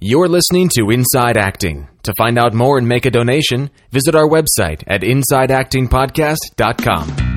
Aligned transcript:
You're 0.00 0.28
listening 0.28 0.68
to 0.76 0.90
Inside 0.90 1.36
Acting. 1.36 1.88
To 2.04 2.14
find 2.16 2.38
out 2.38 2.54
more 2.54 2.78
and 2.78 2.86
make 2.86 3.04
a 3.04 3.10
donation, 3.10 3.68
visit 3.90 4.14
our 4.14 4.28
website 4.28 4.84
at 4.86 5.00
InsideActingPodcast.com. 5.00 7.27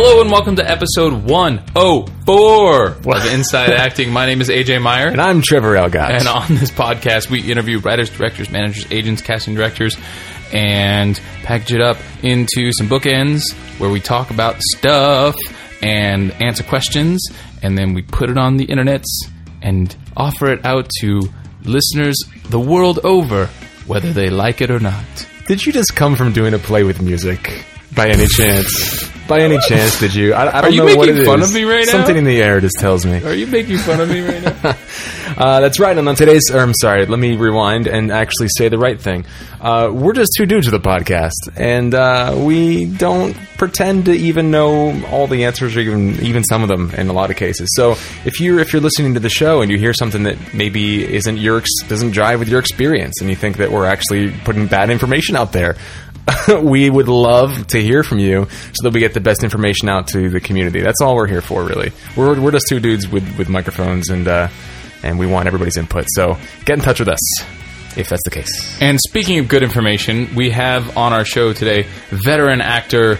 Hello 0.00 0.20
and 0.20 0.30
welcome 0.30 0.54
to 0.54 0.64
episode 0.64 1.24
104 1.24 2.86
of 2.86 3.32
Inside 3.32 3.70
Acting. 3.70 4.12
My 4.12 4.26
name 4.26 4.40
is 4.40 4.48
AJ 4.48 4.80
Meyer. 4.80 5.08
And 5.08 5.20
I'm 5.20 5.42
Trevor 5.42 5.74
Algatt. 5.74 6.10
And 6.10 6.28
on 6.28 6.54
this 6.54 6.70
podcast, 6.70 7.28
we 7.30 7.40
interview 7.50 7.80
writers, 7.80 8.08
directors, 8.08 8.48
managers, 8.48 8.86
agents, 8.92 9.22
casting 9.22 9.56
directors, 9.56 9.96
and 10.52 11.20
package 11.42 11.72
it 11.72 11.80
up 11.80 11.96
into 12.22 12.70
some 12.70 12.88
bookends 12.88 13.52
where 13.80 13.90
we 13.90 13.98
talk 13.98 14.30
about 14.30 14.62
stuff 14.62 15.34
and 15.82 16.30
answer 16.40 16.62
questions, 16.62 17.20
and 17.60 17.76
then 17.76 17.92
we 17.92 18.02
put 18.02 18.30
it 18.30 18.38
on 18.38 18.56
the 18.56 18.68
internets 18.68 19.08
and 19.62 19.96
offer 20.16 20.46
it 20.52 20.64
out 20.64 20.88
to 21.00 21.22
listeners 21.64 22.16
the 22.50 22.60
world 22.60 23.00
over, 23.02 23.46
whether 23.88 24.12
they 24.12 24.30
like 24.30 24.60
it 24.60 24.70
or 24.70 24.78
not. 24.78 25.26
Did 25.48 25.66
you 25.66 25.72
just 25.72 25.96
come 25.96 26.14
from 26.14 26.32
doing 26.32 26.54
a 26.54 26.58
play 26.60 26.84
with 26.84 27.02
music 27.02 27.64
by 27.96 28.10
any 28.10 28.28
chance? 28.28 29.17
By 29.28 29.40
any 29.40 29.58
chance, 29.68 30.00
did 30.00 30.14
you? 30.14 30.32
I, 30.32 30.58
I 30.58 30.60
don't 30.62 30.72
you 30.72 30.78
know 30.78 30.84
making 30.86 30.98
what 30.98 31.08
it 31.10 31.26
fun 31.26 31.42
is. 31.42 31.50
of 31.50 31.54
me 31.54 31.64
right 31.64 31.84
now? 31.86 31.92
Something 31.92 32.16
in 32.16 32.24
the 32.24 32.42
air 32.42 32.60
just 32.60 32.76
tells 32.78 33.04
me. 33.04 33.22
Are 33.22 33.34
you 33.34 33.46
making 33.46 33.78
fun 33.78 34.00
of 34.00 34.08
me 34.08 34.20
right 34.22 34.42
now? 34.42 34.76
Uh, 35.36 35.60
that's 35.60 35.78
right. 35.78 35.96
And 35.96 36.08
on 36.08 36.16
today's, 36.16 36.50
or 36.50 36.58
I'm 36.58 36.74
sorry, 36.74 37.06
let 37.06 37.18
me 37.18 37.36
rewind 37.36 37.86
and 37.86 38.10
actually 38.10 38.48
say 38.56 38.68
the 38.68 38.78
right 38.78 39.00
thing. 39.00 39.24
Uh, 39.60 39.88
we're 39.92 40.14
just 40.14 40.30
two 40.36 40.46
dudes 40.46 40.66
with 40.68 40.74
a 40.74 40.84
podcast, 40.84 41.30
and 41.54 41.94
uh, 41.94 42.34
we 42.36 42.86
don't 42.86 43.36
pretend 43.56 44.06
to 44.06 44.12
even 44.12 44.50
know 44.50 45.00
all 45.06 45.28
the 45.28 45.44
answers, 45.44 45.76
or 45.76 45.80
even 45.80 46.18
even 46.22 46.42
some 46.42 46.62
of 46.62 46.68
them 46.68 46.90
in 46.92 47.08
a 47.08 47.12
lot 47.12 47.30
of 47.30 47.36
cases. 47.36 47.68
So 47.76 47.92
if 48.24 48.40
you're 48.40 48.58
if 48.58 48.72
you're 48.72 48.82
listening 48.82 49.14
to 49.14 49.20
the 49.20 49.28
show 49.28 49.60
and 49.60 49.70
you 49.70 49.78
hear 49.78 49.92
something 49.92 50.24
that 50.24 50.54
maybe 50.54 51.04
isn't 51.14 51.36
your 51.36 51.62
doesn't 51.86 52.12
jive 52.14 52.40
with 52.40 52.48
your 52.48 52.58
experience, 52.58 53.20
and 53.20 53.30
you 53.30 53.36
think 53.36 53.58
that 53.58 53.70
we're 53.70 53.86
actually 53.86 54.32
putting 54.44 54.66
bad 54.66 54.90
information 54.90 55.36
out 55.36 55.52
there. 55.52 55.76
we 56.62 56.90
would 56.90 57.08
love 57.08 57.66
to 57.68 57.82
hear 57.82 58.02
from 58.02 58.18
you 58.18 58.46
so 58.72 58.82
that 58.82 58.92
we 58.92 59.00
get 59.00 59.14
the 59.14 59.20
best 59.20 59.44
information 59.44 59.88
out 59.88 60.08
to 60.08 60.28
the 60.28 60.40
community. 60.40 60.80
That's 60.80 61.00
all 61.00 61.14
we're 61.14 61.26
here 61.26 61.42
for, 61.42 61.64
really. 61.64 61.92
We're, 62.16 62.40
we're 62.40 62.50
just 62.50 62.68
two 62.68 62.80
dudes 62.80 63.08
with, 63.08 63.38
with 63.38 63.48
microphones, 63.48 64.08
and 64.10 64.26
uh, 64.26 64.48
and 65.02 65.18
we 65.18 65.26
want 65.26 65.46
everybody's 65.46 65.76
input. 65.76 66.06
So 66.08 66.36
get 66.64 66.78
in 66.78 66.84
touch 66.84 66.98
with 66.98 67.08
us 67.08 67.20
if 67.96 68.08
that's 68.08 68.22
the 68.24 68.30
case. 68.30 68.80
And 68.80 68.98
speaking 69.00 69.38
of 69.38 69.48
good 69.48 69.62
information, 69.62 70.34
we 70.34 70.50
have 70.50 70.96
on 70.96 71.12
our 71.12 71.24
show 71.24 71.52
today 71.52 71.86
veteran 72.10 72.60
actor 72.60 73.18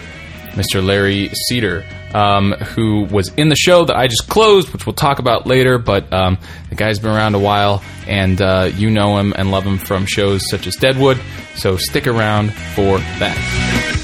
Mr. 0.51 0.83
Larry 0.83 1.29
Cedar, 1.47 1.85
um, 2.13 2.51
who 2.51 3.03
was 3.03 3.33
in 3.35 3.49
the 3.49 3.55
show 3.55 3.85
that 3.85 3.95
I 3.95 4.07
just 4.07 4.27
closed, 4.27 4.71
which 4.73 4.85
we'll 4.85 4.93
talk 4.93 5.19
about 5.19 5.45
later. 5.47 5.77
But 5.77 6.11
um, 6.11 6.37
the 6.69 6.75
guy's 6.75 6.99
been 6.99 7.11
around 7.11 7.35
a 7.35 7.39
while, 7.39 7.83
and 8.07 8.41
uh, 8.41 8.69
you 8.75 8.89
know 8.89 9.17
him 9.17 9.33
and 9.35 9.51
love 9.51 9.63
him 9.63 9.77
from 9.77 10.05
shows 10.05 10.49
such 10.49 10.67
as 10.67 10.75
Deadwood. 10.75 11.19
So 11.55 11.77
stick 11.77 12.07
around 12.07 12.53
for 12.53 12.99
that. 13.19 13.98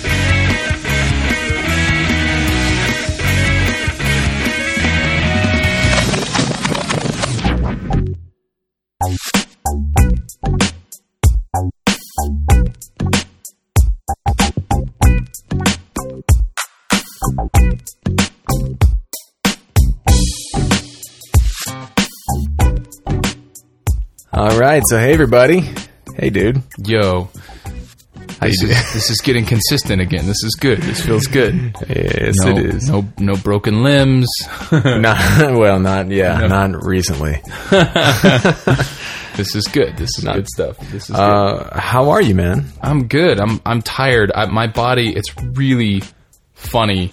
All 24.35 24.57
right. 24.59 24.83
So 24.89 24.97
hey, 24.99 25.13
everybody. 25.13 25.61
Hey, 26.17 26.29
dude. 26.29 26.61
Yo, 26.85 27.29
this 28.41 28.61
is, 28.61 28.93
this 28.93 29.09
is 29.09 29.21
getting 29.21 29.45
consistent 29.45 30.01
again. 30.01 30.25
This 30.25 30.43
is 30.43 30.55
good. 30.59 30.79
This 30.79 31.05
feels 31.05 31.25
good. 31.27 31.73
yes, 31.87 32.35
No, 32.39 32.49
it 32.49 32.65
is. 32.65 32.89
no, 32.89 33.07
no 33.17 33.35
broken 33.37 33.81
limbs. 33.81 34.27
Not 34.73 35.55
well. 35.55 35.79
Not 35.79 36.09
yeah. 36.11 36.45
Not 36.47 36.83
recently. 36.83 37.41
This 39.35 39.53
is 39.53 39.65
good. 39.65 39.97
This 39.97 40.17
is 40.17 40.23
good 40.23 40.47
stuff. 40.47 40.77
This 40.91 41.09
is 41.09 41.15
good. 41.15 41.19
Uh, 41.19 41.77
how 41.77 42.11
are 42.11 42.21
you, 42.21 42.33
man? 42.33 42.67
I'm 42.81 43.07
good. 43.09 43.37
I'm 43.37 43.59
I'm 43.65 43.81
tired. 43.81 44.31
I, 44.33 44.45
my 44.45 44.67
body, 44.67 45.13
it's 45.13 45.35
really 45.37 46.03
funny. 46.53 47.11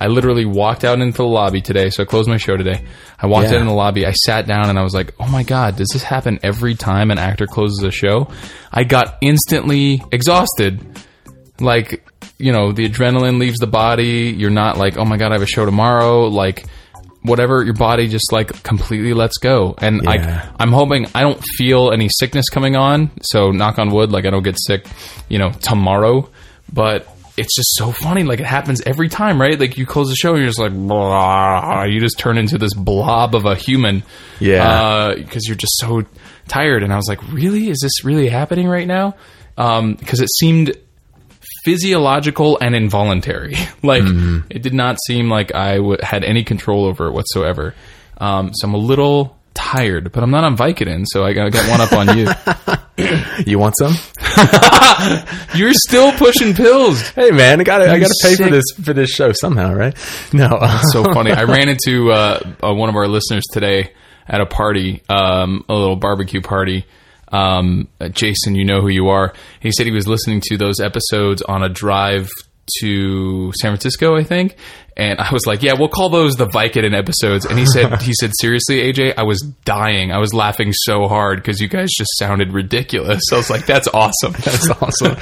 I 0.00 0.06
literally 0.08 0.44
walked 0.44 0.84
out 0.84 1.00
into 1.00 1.16
the 1.18 1.24
lobby 1.26 1.60
today. 1.60 1.90
So 1.90 2.02
I 2.02 2.06
closed 2.06 2.28
my 2.28 2.36
show 2.36 2.56
today. 2.56 2.84
I 3.20 3.26
walked 3.26 3.48
Yeah. 3.48 3.54
out 3.56 3.60
in 3.62 3.66
the 3.66 3.72
lobby. 3.74 4.06
I 4.06 4.12
sat 4.12 4.46
down 4.46 4.68
and 4.68 4.78
I 4.78 4.82
was 4.82 4.94
like, 4.94 5.14
"Oh 5.20 5.28
my 5.28 5.42
god, 5.42 5.76
does 5.76 5.88
this 5.92 6.02
happen 6.02 6.38
every 6.42 6.74
time 6.74 7.10
an 7.10 7.18
actor 7.18 7.46
closes 7.46 7.82
a 7.82 7.90
show?" 7.90 8.28
I 8.72 8.84
got 8.84 9.16
instantly 9.20 10.02
exhausted. 10.12 10.80
Like, 11.60 12.04
you 12.38 12.52
know, 12.52 12.72
the 12.72 12.88
adrenaline 12.88 13.38
leaves 13.38 13.58
the 13.58 13.66
body. 13.66 14.34
You're 14.36 14.50
not 14.50 14.76
like, 14.76 14.98
"Oh 14.98 15.04
my 15.04 15.16
god, 15.16 15.30
I 15.32 15.34
have 15.34 15.42
a 15.42 15.46
show 15.46 15.64
tomorrow." 15.64 16.26
Like 16.28 16.64
whatever 17.22 17.64
your 17.64 17.74
body 17.74 18.06
just 18.06 18.30
like 18.30 18.62
completely 18.62 19.12
lets 19.12 19.38
go 19.38 19.74
and 19.78 20.00
Yeah. 20.04 20.48
I, 20.60 20.62
i'm 20.62 20.70
hoping 20.70 21.08
i 21.12 21.22
don't 21.22 21.42
feel 21.56 21.90
any 21.90 22.08
sickness 22.20 22.48
coming 22.48 22.76
on 22.76 23.10
so 23.20 23.50
knock 23.50 23.80
on 23.80 23.90
wood 23.90 24.12
like 24.12 24.24
i 24.26 24.30
don't 24.30 24.44
get 24.44 24.56
sick 24.64 24.86
you 25.28 25.36
know 25.40 25.50
tomorrow 25.50 26.28
but 26.72 27.08
it's 27.36 27.54
just 27.54 27.76
so 27.76 27.92
funny 27.92 28.22
like 28.22 28.40
it 28.40 28.46
happens 28.46 28.80
every 28.82 29.08
time 29.08 29.40
right 29.40 29.60
like 29.60 29.76
you 29.76 29.84
close 29.84 30.08
the 30.08 30.16
show 30.16 30.30
and 30.30 30.38
you're 30.38 30.46
just 30.46 30.58
like 30.58 30.72
blah, 30.72 31.84
you 31.84 32.00
just 32.00 32.18
turn 32.18 32.38
into 32.38 32.56
this 32.58 32.74
blob 32.74 33.34
of 33.34 33.44
a 33.44 33.54
human 33.54 34.02
Yeah. 34.40 34.64
Uh, 34.64 35.14
because 35.16 35.46
you're 35.46 35.56
just 35.56 35.76
so 35.78 36.04
tired 36.48 36.82
and 36.82 36.92
i 36.92 36.96
was 36.96 37.08
like 37.08 37.20
really 37.32 37.68
is 37.68 37.80
this 37.82 38.04
really 38.04 38.28
happening 38.28 38.68
right 38.68 38.86
now 38.86 39.14
um, 39.58 39.94
because 39.94 40.20
it 40.20 40.28
seemed 40.38 40.76
physiological 41.64 42.58
and 42.60 42.76
involuntary. 42.76 43.54
like 43.82 44.04
mm-hmm. 44.04 44.46
it 44.50 44.62
did 44.62 44.72
not 44.72 44.98
seem 45.04 45.28
like 45.28 45.54
I 45.54 45.76
w- 45.76 45.98
had 46.00 46.24
any 46.24 46.44
control 46.44 46.84
over 46.86 47.08
it 47.08 47.12
whatsoever. 47.12 47.74
Um, 48.18 48.52
so 48.54 48.68
I'm 48.68 48.74
a 48.74 48.78
little 48.78 49.36
tired, 49.52 50.12
but 50.12 50.22
I'm 50.22 50.30
not 50.30 50.44
on 50.44 50.56
Vicodin, 50.56 51.04
so 51.06 51.24
I 51.24 51.32
gotta 51.32 51.50
one 51.68 51.80
up 51.80 51.92
on 51.92 52.16
you. 52.16 52.28
You 53.46 53.58
want 53.58 53.74
some? 53.78 53.94
You're 55.54 55.72
still 55.74 56.12
pushing 56.12 56.54
pills. 56.54 57.10
Hey, 57.10 57.30
man. 57.30 57.60
I 57.60 57.64
got 57.64 57.78
to 57.78 57.90
I 57.90 57.98
got 57.98 58.08
to 58.08 58.16
pay 58.22 58.36
for 58.36 58.50
this 58.50 58.64
for 58.82 58.92
this 58.92 59.10
show 59.10 59.32
somehow, 59.32 59.72
right? 59.72 59.96
No. 60.32 60.48
so 60.92 61.04
funny. 61.04 61.32
I 61.32 61.44
ran 61.44 61.68
into 61.74 62.10
uh, 62.12 62.40
uh, 62.62 62.74
one 62.74 62.88
of 62.88 62.96
our 62.96 63.06
listeners 63.08 63.44
today 63.52 63.92
at 64.26 64.40
a 64.40 64.46
party, 64.46 65.02
um, 65.08 65.64
a 65.68 65.74
little 65.74 65.96
barbecue 65.96 66.40
party. 66.40 66.84
Um, 67.28 67.88
uh, 68.00 68.08
Jason, 68.08 68.54
you 68.54 68.64
know 68.64 68.80
who 68.80 68.88
you 68.88 69.08
are. 69.08 69.32
He 69.60 69.70
said 69.72 69.86
he 69.86 69.92
was 69.92 70.06
listening 70.08 70.40
to 70.46 70.56
those 70.56 70.80
episodes 70.80 71.42
on 71.42 71.62
a 71.62 71.68
drive 71.68 72.30
to 72.80 73.52
San 73.60 73.70
Francisco, 73.70 74.16
I 74.16 74.24
think. 74.24 74.56
And 74.98 75.20
I 75.20 75.30
was 75.30 75.46
like, 75.46 75.62
"Yeah, 75.62 75.74
we'll 75.78 75.88
call 75.88 76.08
those 76.08 76.36
the 76.36 76.46
Vicodin 76.46 76.96
episodes." 76.96 77.44
And 77.44 77.58
he 77.58 77.66
said, 77.66 78.00
"He 78.00 78.14
said 78.14 78.32
seriously, 78.40 78.78
AJ, 78.80 79.14
I 79.18 79.24
was 79.24 79.40
dying. 79.66 80.10
I 80.10 80.16
was 80.18 80.32
laughing 80.32 80.72
so 80.72 81.06
hard 81.06 81.38
because 81.38 81.60
you 81.60 81.68
guys 81.68 81.90
just 81.90 82.16
sounded 82.18 82.52
ridiculous." 82.52 83.20
I 83.30 83.36
was 83.36 83.50
like, 83.50 83.66
"That's 83.66 83.88
awesome." 83.88 84.32
That's 84.44 84.70
awesome. 84.70 85.16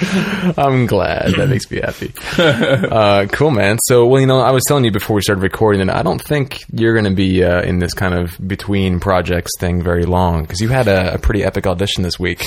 I'm 0.56 0.86
glad. 0.86 1.34
That 1.34 1.48
makes 1.48 1.68
me 1.70 1.80
happy. 1.80 2.12
Uh, 2.38 3.26
cool, 3.32 3.50
man. 3.50 3.78
So, 3.86 4.06
well, 4.06 4.20
you 4.20 4.26
know, 4.28 4.38
I 4.38 4.52
was 4.52 4.62
telling 4.68 4.84
you 4.84 4.92
before 4.92 5.16
we 5.16 5.22
started 5.22 5.42
recording 5.42 5.84
that 5.84 5.96
I 5.96 6.02
don't 6.02 6.22
think 6.22 6.64
you're 6.72 6.92
going 6.92 7.06
to 7.06 7.14
be 7.14 7.42
uh, 7.42 7.62
in 7.62 7.80
this 7.80 7.94
kind 7.94 8.14
of 8.14 8.38
between 8.46 9.00
projects 9.00 9.50
thing 9.58 9.82
very 9.82 10.04
long 10.04 10.42
because 10.42 10.60
you 10.60 10.68
had 10.68 10.86
a, 10.86 11.14
a 11.14 11.18
pretty 11.18 11.42
epic 11.42 11.66
audition 11.66 12.04
this 12.04 12.18
week. 12.18 12.46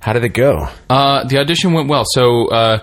How 0.00 0.12
did 0.14 0.24
it 0.24 0.30
go? 0.30 0.68
Uh, 0.88 1.24
the 1.24 1.38
audition 1.38 1.74
went 1.74 1.88
well. 1.88 2.04
So 2.06 2.48
uh, 2.48 2.78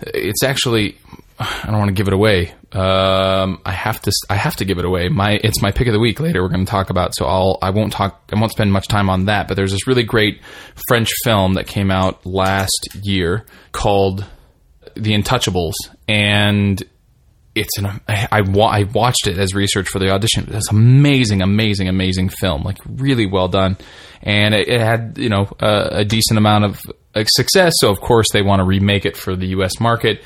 it's 0.00 0.42
actually 0.44 0.96
I 1.38 1.66
don't 1.66 1.78
want 1.78 1.88
to 1.88 1.94
give 1.94 2.08
it 2.08 2.14
away. 2.14 2.54
Um, 2.72 3.60
I 3.64 3.72
have 3.72 4.00
to 4.02 4.12
I 4.30 4.36
have 4.36 4.56
to 4.56 4.64
give 4.64 4.78
it 4.78 4.84
away. 4.84 5.08
My 5.08 5.38
it's 5.42 5.60
my 5.60 5.70
pick 5.70 5.86
of 5.86 5.92
the 5.92 6.00
week 6.00 6.18
later. 6.20 6.42
We're 6.42 6.48
going 6.48 6.64
to 6.64 6.70
talk 6.70 6.90
about. 6.90 7.14
So 7.14 7.26
I'll 7.26 7.58
I 7.60 7.70
won't 7.70 7.92
talk. 7.92 8.22
I 8.32 8.40
won't 8.40 8.52
spend 8.52 8.72
much 8.72 8.88
time 8.88 9.10
on 9.10 9.26
that. 9.26 9.48
But 9.48 9.54
there's 9.56 9.72
this 9.72 9.86
really 9.86 10.02
great 10.02 10.40
French 10.88 11.10
film 11.24 11.54
that 11.54 11.66
came 11.66 11.90
out 11.90 12.24
last 12.24 12.88
year 13.02 13.44
called 13.72 14.24
The 14.94 15.12
Untouchables, 15.12 15.74
and 16.08 16.82
it's 17.54 17.78
an 17.78 17.86
I, 18.08 18.28
I, 18.32 18.40
wa- 18.42 18.68
I 18.68 18.84
watched 18.84 19.26
it 19.26 19.38
as 19.38 19.54
research 19.54 19.88
for 19.88 19.98
the 19.98 20.10
audition. 20.10 20.48
It's 20.52 20.70
amazing, 20.70 21.42
amazing, 21.42 21.88
amazing 21.88 22.28
film. 22.30 22.62
Like 22.62 22.78
really 22.86 23.26
well 23.26 23.48
done, 23.48 23.76
and 24.22 24.54
it, 24.54 24.68
it 24.68 24.80
had 24.80 25.18
you 25.18 25.28
know 25.28 25.48
a, 25.60 25.88
a 25.98 26.04
decent 26.04 26.38
amount 26.38 26.64
of 26.64 26.80
success. 27.26 27.74
So 27.76 27.90
of 27.90 28.00
course 28.00 28.26
they 28.32 28.42
want 28.42 28.60
to 28.60 28.64
remake 28.64 29.04
it 29.04 29.16
for 29.16 29.36
the 29.36 29.48
U.S. 29.48 29.80
market. 29.80 30.22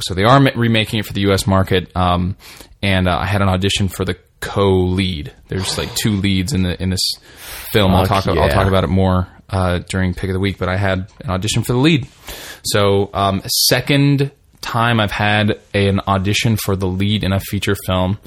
So 0.00 0.14
they 0.14 0.24
are 0.24 0.40
remaking 0.54 1.00
it 1.00 1.06
for 1.06 1.12
the 1.12 1.22
U.S. 1.22 1.46
market. 1.46 1.94
Um, 1.96 2.36
and 2.82 3.08
uh, 3.08 3.16
I 3.18 3.26
had 3.26 3.42
an 3.42 3.48
audition 3.48 3.88
for 3.88 4.04
the 4.04 4.16
co-lead. 4.40 5.32
There's 5.48 5.78
like 5.78 5.94
two 5.94 6.12
leads 6.12 6.52
in 6.52 6.62
the 6.62 6.80
in 6.82 6.90
this 6.90 7.12
film. 7.72 7.94
I'll 7.94 8.06
Fuck 8.06 8.24
talk. 8.24 8.36
I'll 8.36 8.48
talk 8.50 8.66
about 8.66 8.84
it 8.84 8.88
more 8.88 9.26
uh, 9.48 9.78
during 9.88 10.14
pick 10.14 10.30
of 10.30 10.34
the 10.34 10.40
week. 10.40 10.58
But 10.58 10.68
I 10.68 10.76
had 10.76 11.10
an 11.22 11.30
audition 11.30 11.62
for 11.62 11.72
the 11.72 11.78
lead. 11.78 12.06
So 12.64 13.10
um, 13.14 13.42
second 13.68 14.30
time 14.60 15.00
I've 15.00 15.10
had 15.12 15.60
an 15.72 16.00
audition 16.06 16.56
for 16.56 16.76
the 16.76 16.86
lead 16.86 17.24
in 17.24 17.32
a 17.32 17.40
feature 17.40 17.76
film. 17.86 18.18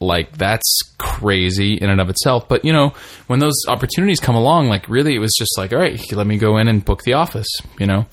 Like 0.00 0.36
that's 0.36 0.80
crazy 0.98 1.74
in 1.74 1.88
and 1.88 2.00
of 2.00 2.10
itself. 2.10 2.48
But 2.48 2.64
you 2.64 2.72
know, 2.72 2.94
when 3.26 3.38
those 3.38 3.54
opportunities 3.68 4.20
come 4.20 4.34
along, 4.34 4.68
like 4.68 4.88
really, 4.88 5.14
it 5.14 5.20
was 5.20 5.34
just 5.38 5.56
like, 5.56 5.72
all 5.72 5.78
right, 5.78 6.00
let 6.12 6.26
me 6.26 6.36
go 6.36 6.58
in 6.58 6.68
and 6.68 6.84
book 6.84 7.02
the 7.04 7.14
office. 7.14 7.48
You 7.78 7.86
know, 7.86 8.06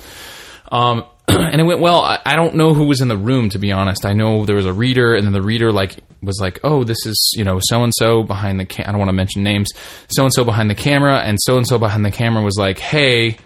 um, 0.71 1.05
and 1.51 1.59
it 1.61 1.63
went 1.63 1.79
well. 1.79 2.01
I, 2.01 2.19
I 2.25 2.35
don't 2.35 2.55
know 2.55 2.73
who 2.73 2.85
was 2.85 3.01
in 3.01 3.07
the 3.07 3.17
room 3.17 3.49
to 3.49 3.59
be 3.59 3.71
honest. 3.71 4.05
I 4.05 4.13
know 4.13 4.45
there 4.45 4.55
was 4.55 4.65
a 4.65 4.73
reader, 4.73 5.13
and 5.15 5.25
then 5.25 5.33
the 5.33 5.41
reader 5.41 5.71
like 5.71 5.97
was 6.21 6.39
like, 6.39 6.59
"Oh, 6.63 6.83
this 6.83 7.05
is 7.05 7.33
you 7.35 7.43
know 7.43 7.59
so 7.63 7.83
and 7.83 7.93
so 7.95 8.23
behind 8.23 8.59
the. 8.59 8.65
Ca- 8.65 8.83
I 8.85 8.91
don't 8.91 8.99
want 8.99 9.09
to 9.09 9.13
mention 9.13 9.43
names. 9.43 9.69
So 10.09 10.23
and 10.23 10.33
so 10.33 10.43
behind 10.43 10.69
the 10.69 10.75
camera, 10.75 11.19
and 11.19 11.37
so 11.41 11.57
and 11.57 11.67
so 11.67 11.77
behind 11.77 12.05
the 12.05 12.11
camera 12.11 12.43
was 12.43 12.57
like, 12.57 12.79
hey." 12.79 13.37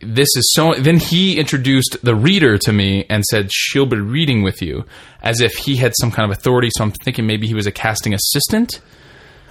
This 0.00 0.28
is 0.36 0.52
so. 0.54 0.72
Then 0.74 0.98
he 0.98 1.38
introduced 1.38 1.98
the 2.02 2.14
reader 2.14 2.56
to 2.58 2.72
me 2.72 3.04
and 3.10 3.22
said 3.24 3.50
she'll 3.52 3.84
be 3.84 3.98
reading 3.98 4.42
with 4.42 4.62
you, 4.62 4.84
as 5.22 5.40
if 5.42 5.52
he 5.54 5.76
had 5.76 5.92
some 6.00 6.10
kind 6.10 6.30
of 6.30 6.38
authority. 6.38 6.70
So 6.74 6.84
I'm 6.84 6.92
thinking 6.92 7.26
maybe 7.26 7.46
he 7.46 7.52
was 7.54 7.66
a 7.66 7.72
casting 7.72 8.14
assistant 8.14 8.80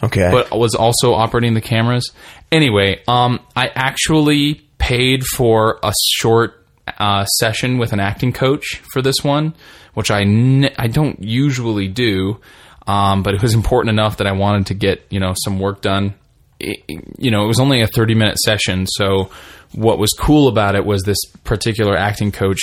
Okay. 0.02 0.30
but 0.32 0.58
was 0.58 0.74
also 0.74 1.14
operating 1.14 1.54
the 1.54 1.62
cameras. 1.62 2.10
Anyway, 2.52 3.02
um, 3.08 3.40
I 3.56 3.68
actually 3.76 4.56
paid 4.80 5.24
for 5.36 5.78
a 5.84 5.94
short 6.16 6.59
uh, 6.98 7.26
session 7.26 7.78
with 7.78 7.94
an 7.94 8.00
acting 8.00 8.34
coach 8.34 8.82
for 8.92 9.02
this 9.02 9.18
one, 9.24 9.54
which 9.94 10.12
I 10.12 10.22
n- 10.22 10.72
I 10.78 10.88
don't 10.88 11.22
usually 11.24 11.88
do, 11.88 12.40
um, 12.88 13.24
but 13.24 13.34
it 13.34 13.42
was 13.42 13.54
important 13.54 13.90
enough 13.92 14.18
that 14.18 14.28
I 14.28 14.32
wanted 14.32 14.68
to 14.68 14.74
get 14.74 15.06
you 15.10 15.20
know 15.20 15.34
some 15.44 15.60
work 15.60 15.82
done. 15.82 16.14
It- 16.60 16.84
you 17.18 17.32
know, 17.32 17.44
it 17.44 17.48
was 17.48 17.60
only 17.60 17.82
a 17.82 17.88
thirty 17.88 18.16
minute 18.16 18.38
session, 18.40 18.86
so 18.88 19.30
what 19.74 20.00
was 20.00 20.12
cool 20.18 20.48
about 20.48 20.76
it 20.76 20.86
was 20.86 21.04
this 21.04 21.20
particular 21.44 21.96
acting 21.96 22.32
coach 22.32 22.60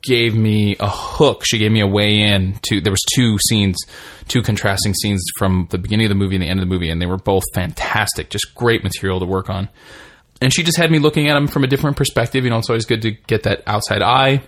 gave 0.00 0.34
me 0.34 0.76
a 0.78 0.88
hook. 0.88 1.42
She 1.44 1.58
gave 1.58 1.70
me 1.72 1.80
a 1.80 1.86
way 1.86 2.20
in 2.20 2.54
to. 2.68 2.80
There 2.80 2.92
was 2.92 3.04
two 3.14 3.36
scenes, 3.48 3.76
two 4.28 4.42
contrasting 4.42 4.94
scenes 4.94 5.22
from 5.38 5.66
the 5.70 5.78
beginning 5.78 6.06
of 6.06 6.10
the 6.10 6.14
movie 6.14 6.36
and 6.36 6.42
the 6.42 6.48
end 6.48 6.60
of 6.60 6.66
the 6.68 6.72
movie, 6.72 6.88
and 6.90 7.02
they 7.02 7.06
were 7.06 7.18
both 7.18 7.42
fantastic. 7.54 8.30
Just 8.30 8.54
great 8.54 8.82
material 8.84 9.18
to 9.20 9.26
work 9.26 9.50
on. 9.50 9.68
And 10.40 10.52
she 10.52 10.62
just 10.62 10.78
had 10.78 10.90
me 10.90 10.98
looking 10.98 11.28
at 11.28 11.34
them 11.34 11.48
from 11.48 11.64
a 11.64 11.66
different 11.66 11.96
perspective. 11.96 12.44
You 12.44 12.50
know, 12.50 12.58
it's 12.58 12.70
always 12.70 12.86
good 12.86 13.02
to 13.02 13.10
get 13.10 13.42
that 13.44 13.62
outside 13.66 14.02
eye. 14.02 14.42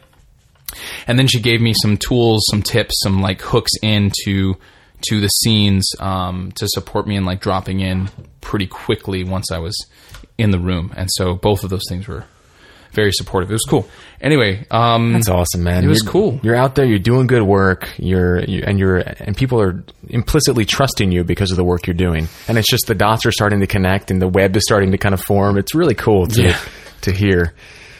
And 1.06 1.18
then 1.18 1.26
she 1.26 1.40
gave 1.40 1.60
me 1.60 1.74
some 1.82 1.96
tools, 1.96 2.44
some 2.50 2.62
tips, 2.62 2.94
some 3.02 3.20
like 3.20 3.40
hooks 3.40 3.72
into 3.82 4.54
to 5.08 5.20
the 5.20 5.28
scenes 5.28 5.90
um, 5.98 6.52
to 6.52 6.68
support 6.68 7.06
me 7.06 7.16
in 7.16 7.24
like 7.24 7.40
dropping 7.40 7.80
in 7.80 8.08
pretty 8.40 8.66
quickly 8.66 9.24
once 9.24 9.50
I 9.50 9.58
was 9.58 9.74
in 10.38 10.50
the 10.50 10.58
room. 10.58 10.92
And 10.96 11.08
so 11.12 11.34
both 11.34 11.64
of 11.64 11.70
those 11.70 11.84
things 11.88 12.06
were 12.06 12.24
very 12.92 13.12
supportive. 13.12 13.50
It 13.50 13.54
was 13.54 13.66
cool. 13.68 13.88
Anyway, 14.20 14.66
um, 14.70 15.12
That's 15.14 15.28
awesome, 15.28 15.62
man. 15.62 15.84
It 15.84 15.88
was 15.88 16.00
You're- 16.02 16.10
cool. 16.12 16.40
You're 16.42 16.56
out 16.56 16.74
there. 16.74 16.84
You're 16.84 16.98
doing 16.98 17.26
good 17.26 17.42
work. 17.42 17.88
You're 17.98 18.40
you, 18.44 18.62
and 18.66 18.78
you're 18.78 18.96
and 18.98 19.36
people 19.36 19.60
are 19.62 19.82
implicitly 20.08 20.64
trusting 20.64 21.10
you 21.12 21.24
because 21.24 21.50
of 21.50 21.56
the 21.56 21.64
work 21.64 21.86
you're 21.86 21.94
doing. 21.94 22.28
And 22.48 22.58
it's 22.58 22.68
just 22.68 22.86
the 22.86 22.94
dots 22.94 23.24
are 23.26 23.32
starting 23.32 23.60
to 23.60 23.66
connect 23.66 24.10
and 24.10 24.20
the 24.20 24.28
web 24.28 24.56
is 24.56 24.62
starting 24.64 24.90
to 24.92 24.98
kind 24.98 25.14
of 25.14 25.20
form. 25.22 25.56
It's 25.56 25.74
really 25.74 25.94
cool 25.94 26.26
to 26.26 26.42
Yeah. 26.42 26.58
to 27.02 27.12
hear 27.12 27.54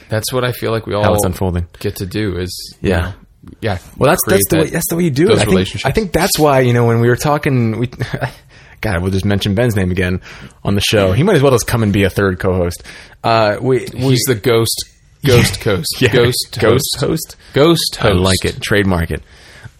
that's 0.09 0.31
what 0.33 0.43
I 0.43 0.51
feel 0.51 0.71
like 0.71 0.85
we 0.85 0.93
all 0.93 1.03
how 1.03 1.13
it's 1.13 1.23
unfolding. 1.25 1.67
get 1.79 1.95
to 1.97 2.05
do 2.05 2.37
is 2.37 2.75
you 2.81 2.89
Yeah. 2.89 2.99
know, 2.99 3.13
yeah. 3.61 3.77
Well, 3.97 4.09
that's 4.11 4.21
that's 4.27 4.43
the 4.49 4.57
that- 4.57 4.63
way 4.65 4.69
that's 4.69 4.89
the 4.89 4.95
way 4.97 5.03
you 5.05 5.09
do 5.11 5.25
those 5.27 5.37
it. 5.37 5.41
I 5.41 5.45
think, 5.45 5.51
relationships. 5.51 5.85
I 5.85 5.91
think 5.91 6.11
that's 6.11 6.37
why 6.37 6.59
you 6.59 6.73
know 6.73 6.85
when 6.85 6.99
we 6.99 7.07
were 7.07 7.15
talking, 7.15 7.79
we 7.79 7.87
God, 8.81 9.01
we'll 9.01 9.11
just 9.11 9.25
mention 9.25 9.55
Ben's 9.55 9.75
name 9.75 9.91
again 9.91 10.21
on 10.63 10.75
the 10.75 10.81
show. 10.81 11.13
He 11.13 11.23
might 11.23 11.35
as 11.35 11.41
well 11.41 11.51
just 11.51 11.67
come 11.67 11.83
and 11.83 11.93
be 11.93 12.03
a 12.03 12.09
third 12.09 12.39
co-host. 12.39 12.83
Uh, 13.23 13.57
we, 13.61 13.87
we 13.93 13.99
He's 13.99 14.23
the 14.27 14.35
ghost, 14.35 14.85
ghost 15.23 15.61
coast, 15.61 16.01
yeah, 16.01 16.11
ghost, 16.11 16.57
ghost 16.59 16.97
host. 16.99 16.99
host. 16.99 17.37
ghost. 17.53 17.97
I 18.01 18.11
like 18.11 18.43
it. 18.43 18.61
Trademark 18.61 19.11
it. 19.11 19.23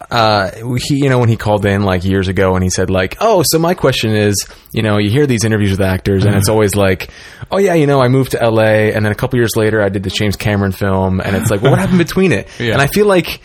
Uh, 0.10 0.52
he, 0.78 0.96
you 0.96 1.10
know, 1.10 1.20
when 1.20 1.30
he 1.30 1.38
called 1.38 1.66
in 1.66 1.84
like 1.84 2.04
years 2.04 2.28
ago 2.28 2.56
and 2.56 2.64
he 2.64 2.70
said 2.70 2.90
like, 2.90 3.18
oh, 3.22 3.44
so 3.46 3.58
my 3.58 3.74
question 3.74 4.12
is, 4.12 4.46
you 4.74 4.82
know, 4.82 4.98
you 4.98 5.10
hear 5.10 5.26
these 5.26 5.46
interviews 5.46 5.72
with 5.72 5.82
actors 5.82 6.26
and 6.26 6.36
it's 6.36 6.50
always 6.50 6.76
like, 6.76 7.10
oh 7.50 7.58
yeah, 7.58 7.76
you 7.76 7.88
know, 7.88 8.02
I 8.02 8.08
moved 8.10 8.32
to 8.32 8.50
LA 8.50 8.90
and 8.92 9.06
then 9.06 9.12
a 9.12 9.16
couple 9.16 9.38
years 9.40 9.56
later 9.56 9.82
I 9.82 9.90
did 9.90 10.04
the 10.04 10.10
James 10.10 10.36
Cameron 10.36 10.74
film 10.74 11.22
and 11.22 11.36
it's 11.36 11.50
like, 11.50 11.62
well, 11.62 11.72
what 11.72 11.80
happened 11.80 11.98
between 12.06 12.32
it? 12.34 12.48
Yeah. 12.60 12.74
And 12.74 12.82
I 12.82 12.88
feel 12.88 13.06
like 13.06 13.42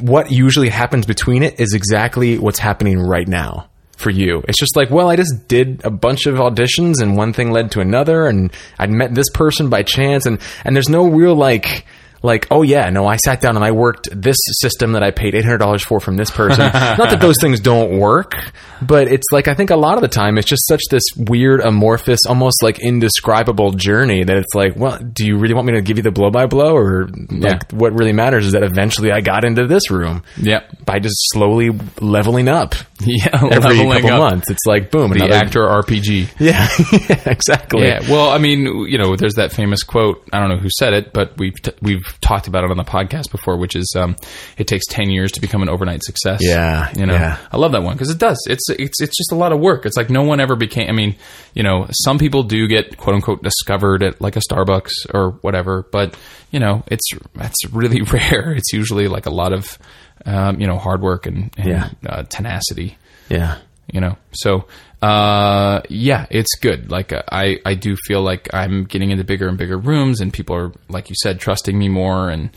what 0.00 0.30
usually 0.30 0.70
happens 0.70 1.06
between 1.06 1.42
it 1.42 1.60
is 1.60 1.74
exactly 1.74 2.38
what's 2.38 2.58
happening 2.58 2.98
right 2.98 3.28
now 3.28 3.69
for 4.00 4.10
you. 4.10 4.42
It's 4.48 4.58
just 4.58 4.76
like, 4.76 4.90
well, 4.90 5.08
I 5.08 5.16
just 5.16 5.46
did 5.46 5.84
a 5.84 5.90
bunch 5.90 6.26
of 6.26 6.36
auditions 6.36 7.00
and 7.00 7.16
one 7.16 7.32
thing 7.32 7.52
led 7.52 7.70
to 7.72 7.80
another 7.80 8.26
and 8.26 8.52
I 8.78 8.86
met 8.86 9.14
this 9.14 9.30
person 9.30 9.68
by 9.68 9.82
chance 9.82 10.26
and 10.26 10.40
and 10.64 10.74
there's 10.74 10.88
no 10.88 11.06
real 11.06 11.34
like 11.34 11.84
like, 12.22 12.46
oh 12.50 12.62
yeah, 12.62 12.90
no, 12.90 13.06
I 13.06 13.16
sat 13.16 13.40
down 13.40 13.56
and 13.56 13.64
I 13.64 13.70
worked 13.72 14.08
this 14.12 14.36
system 14.60 14.92
that 14.92 15.02
I 15.02 15.10
paid 15.10 15.34
eight 15.34 15.44
hundred 15.44 15.58
dollars 15.58 15.82
for 15.82 16.00
from 16.00 16.16
this 16.16 16.30
person. 16.30 16.60
Not 16.72 17.10
that 17.10 17.20
those 17.20 17.36
things 17.40 17.60
don't 17.60 17.98
work, 17.98 18.34
but 18.82 19.08
it's 19.08 19.26
like 19.32 19.48
I 19.48 19.54
think 19.54 19.70
a 19.70 19.76
lot 19.76 19.94
of 19.96 20.02
the 20.02 20.08
time 20.08 20.36
it's 20.38 20.48
just 20.48 20.66
such 20.68 20.82
this 20.90 21.02
weird, 21.16 21.60
amorphous, 21.60 22.20
almost 22.28 22.62
like 22.62 22.78
indescribable 22.80 23.72
journey 23.72 24.24
that 24.24 24.36
it's 24.36 24.54
like, 24.54 24.76
well, 24.76 24.98
do 24.98 25.26
you 25.26 25.38
really 25.38 25.54
want 25.54 25.66
me 25.66 25.74
to 25.74 25.82
give 25.82 25.96
you 25.96 26.02
the 26.02 26.10
blow 26.10 26.30
by 26.30 26.46
blow, 26.46 26.74
or 26.76 27.08
like 27.30 27.70
what 27.72 27.92
really 27.94 28.12
matters 28.12 28.46
is 28.46 28.52
that 28.52 28.62
eventually 28.62 29.10
I 29.12 29.20
got 29.20 29.44
into 29.44 29.66
this 29.66 29.90
room 29.90 30.22
Yep. 30.38 30.84
by 30.84 30.98
just 30.98 31.16
slowly 31.32 31.70
leveling 32.00 32.48
up 32.48 32.74
Yeah. 33.00 33.28
every 33.50 33.78
leveling 33.78 34.02
couple 34.02 34.22
up. 34.22 34.30
months. 34.32 34.50
It's 34.50 34.66
like 34.66 34.90
boom, 34.90 35.10
The 35.10 35.24
another 35.24 35.34
actor 35.34 35.60
RPG. 35.60 36.28
Yeah, 36.40 36.68
yeah, 36.92 37.30
exactly. 37.30 37.82
Yeah, 37.86 38.00
well, 38.10 38.30
I 38.30 38.38
mean, 38.38 38.60
you 38.88 38.98
know, 38.98 39.16
there's 39.16 39.34
that 39.34 39.52
famous 39.52 39.82
quote. 39.82 40.22
I 40.32 40.38
don't 40.38 40.48
know 40.48 40.56
who 40.58 40.68
said 40.78 40.92
it, 40.94 41.12
but 41.12 41.36
we've 41.38 41.60
t- 41.60 41.72
we've 41.82 42.04
talked 42.20 42.46
about 42.48 42.64
it 42.64 42.70
on 42.70 42.76
the 42.76 42.84
podcast 42.84 43.30
before, 43.30 43.56
which 43.56 43.76
is, 43.76 43.92
um, 43.96 44.16
"It 44.58 44.66
takes 44.66 44.86
ten 44.86 45.10
years 45.10 45.32
to 45.32 45.40
become 45.40 45.62
an 45.62 45.68
overnight 45.68 46.02
success." 46.02 46.40
Yeah, 46.42 46.90
you 46.96 47.06
know, 47.06 47.14
yeah. 47.14 47.36
I 47.52 47.56
love 47.56 47.72
that 47.72 47.82
one 47.82 47.94
because 47.94 48.10
it 48.10 48.18
does. 48.18 48.38
It's 48.48 48.68
it's 48.70 49.00
it's 49.00 49.16
just 49.16 49.32
a 49.32 49.34
lot 49.36 49.52
of 49.52 49.60
work. 49.60 49.86
It's 49.86 49.96
like 49.96 50.10
no 50.10 50.22
one 50.22 50.40
ever 50.40 50.56
became. 50.56 50.88
I 50.88 50.92
mean, 50.92 51.16
you 51.54 51.62
know, 51.62 51.86
some 51.92 52.18
people 52.18 52.42
do 52.42 52.66
get 52.68 52.96
quote 52.96 53.14
unquote 53.16 53.42
discovered 53.42 54.02
at 54.02 54.20
like 54.20 54.36
a 54.36 54.40
Starbucks 54.40 54.92
or 55.14 55.32
whatever, 55.42 55.86
but 55.92 56.16
you 56.50 56.60
know, 56.60 56.82
it's 56.88 57.08
that's 57.34 57.58
really 57.72 58.00
rare. 58.12 58.52
It's 58.52 58.72
usually 58.72 59.08
like 59.08 59.26
a 59.26 59.30
lot 59.30 59.52
of, 59.52 59.78
um, 60.26 60.60
you 60.60 60.66
know, 60.66 60.78
hard 60.78 61.00
work 61.02 61.26
and, 61.26 61.50
and 61.56 61.68
Yeah. 61.68 61.90
uh, 62.06 62.22
tenacity 62.24 62.96
yeah. 63.28 63.58
You 63.92 64.00
know 64.00 64.16
so 64.32 64.66
uh 65.02 65.80
yeah 65.88 66.26
it's 66.30 66.54
good 66.60 66.90
like 66.90 67.12
uh, 67.12 67.22
i 67.32 67.58
i 67.64 67.74
do 67.74 67.96
feel 68.06 68.22
like 68.22 68.48
i'm 68.52 68.84
getting 68.84 69.10
into 69.10 69.24
bigger 69.24 69.48
and 69.48 69.56
bigger 69.58 69.78
rooms 69.78 70.20
and 70.20 70.32
people 70.32 70.54
are 70.54 70.72
like 70.88 71.08
you 71.10 71.16
said 71.22 71.40
trusting 71.40 71.76
me 71.78 71.88
more 71.88 72.28
and 72.30 72.50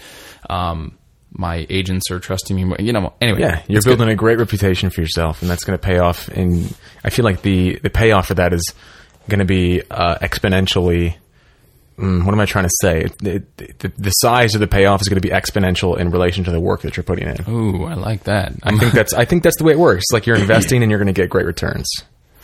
um 0.49 0.97
my 1.31 1.65
agents 1.69 2.11
are 2.11 2.19
trusting 2.19 2.55
me 2.55 2.63
more 2.63 2.77
you 2.79 2.93
know 2.93 3.13
anyway 3.21 3.39
Yeah, 3.39 3.63
you're 3.67 3.77
it's 3.77 3.85
good. 3.85 3.97
building 3.97 4.13
a 4.13 4.15
great 4.15 4.37
reputation 4.37 4.89
for 4.91 5.01
yourself, 5.01 5.41
and 5.41 5.49
that's 5.49 5.63
going 5.63 5.75
to 5.79 5.83
pay 5.83 5.97
off. 5.97 6.27
And 6.27 6.75
I 7.03 7.09
feel 7.09 7.25
like 7.25 7.41
the 7.41 7.79
the 7.81 7.89
payoff 7.89 8.27
for 8.27 8.35
that 8.35 8.53
is 8.53 8.71
going 9.29 9.39
to 9.39 9.45
be 9.45 9.81
uh, 9.89 10.19
exponentially. 10.19 11.15
Mm, 11.97 12.25
what 12.25 12.33
am 12.33 12.39
I 12.39 12.45
trying 12.45 12.65
to 12.65 12.71
say? 12.81 13.01
It, 13.01 13.27
it, 13.27 13.79
the, 13.79 13.91
the 13.97 14.09
size 14.09 14.55
of 14.55 14.61
the 14.61 14.67
payoff 14.67 15.01
is 15.01 15.09
going 15.09 15.21
to 15.21 15.27
be 15.27 15.33
exponential 15.33 15.97
in 15.97 16.09
relation 16.09 16.43
to 16.45 16.51
the 16.51 16.59
work 16.59 16.81
that 16.81 16.97
you're 16.97 17.03
putting 17.03 17.27
in. 17.27 17.37
ooh 17.47 17.85
i 17.85 17.93
like 17.93 18.23
that 18.23 18.53
I 18.63 18.75
think 18.77 18.93
that's 18.93 19.13
I 19.13 19.25
think 19.25 19.43
that's 19.43 19.57
the 19.57 19.63
way 19.63 19.73
it 19.73 19.79
works. 19.79 20.05
Like 20.11 20.25
you're 20.25 20.37
investing, 20.37 20.81
and 20.81 20.89
you're 20.89 20.99
going 20.99 21.13
to 21.13 21.19
get 21.19 21.29
great 21.29 21.45
returns. 21.45 21.87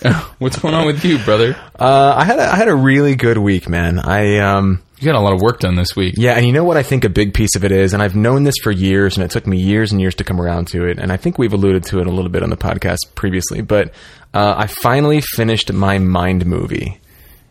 what's 0.38 0.58
going 0.58 0.74
on 0.74 0.86
with 0.86 1.04
you 1.04 1.18
brother 1.26 1.58
Uh, 1.78 2.14
I 2.16 2.24
had 2.24 2.40
a, 2.40 2.44
I 2.44 2.56
had 2.56 2.70
a 2.70 2.76
really 2.76 3.16
good 3.16 3.38
week, 3.38 3.68
man. 3.68 4.00
I 4.00 4.38
um. 4.38 4.82
you 5.00 5.06
got 5.06 5.16
a 5.16 5.20
lot 5.20 5.34
of 5.34 5.42
work 5.42 5.60
done 5.60 5.76
this 5.76 5.94
week 5.96 6.14
Yeah, 6.18 6.36
and 6.36 6.46
you 6.46 6.54
know 6.54 6.64
what 6.64 6.78
I 6.78 6.84
think 6.84 7.04
a 7.04 7.10
big 7.10 7.34
piece 7.34 7.56
of 7.56 7.66
it 7.66 7.72
is, 7.72 7.94
and 7.94 8.02
I've 8.02 8.16
known 8.16 8.44
this 8.44 8.56
for 8.64 8.72
years, 8.72 9.18
and 9.18 9.26
it 9.26 9.32
took 9.32 9.46
me 9.48 9.58
years 9.58 9.92
and 9.92 10.00
years 10.00 10.16
to 10.16 10.24
come 10.24 10.40
around 10.40 10.68
to 10.70 10.86
it, 10.86 11.00
and 11.00 11.12
I 11.12 11.18
think 11.18 11.38
we've 11.38 11.52
alluded 11.52 11.84
to 11.86 12.00
it 12.00 12.08
a 12.08 12.12
little 12.12 12.32
bit 12.32 12.44
on 12.44 12.50
the 12.50 12.58
podcast 12.58 13.00
previously, 13.16 13.62
but 13.62 13.94
uh, 14.34 14.54
I 14.58 14.68
finally 14.68 15.22
finished 15.22 15.74
my 15.74 15.98
Mind 15.98 16.46
movie. 16.46 17.02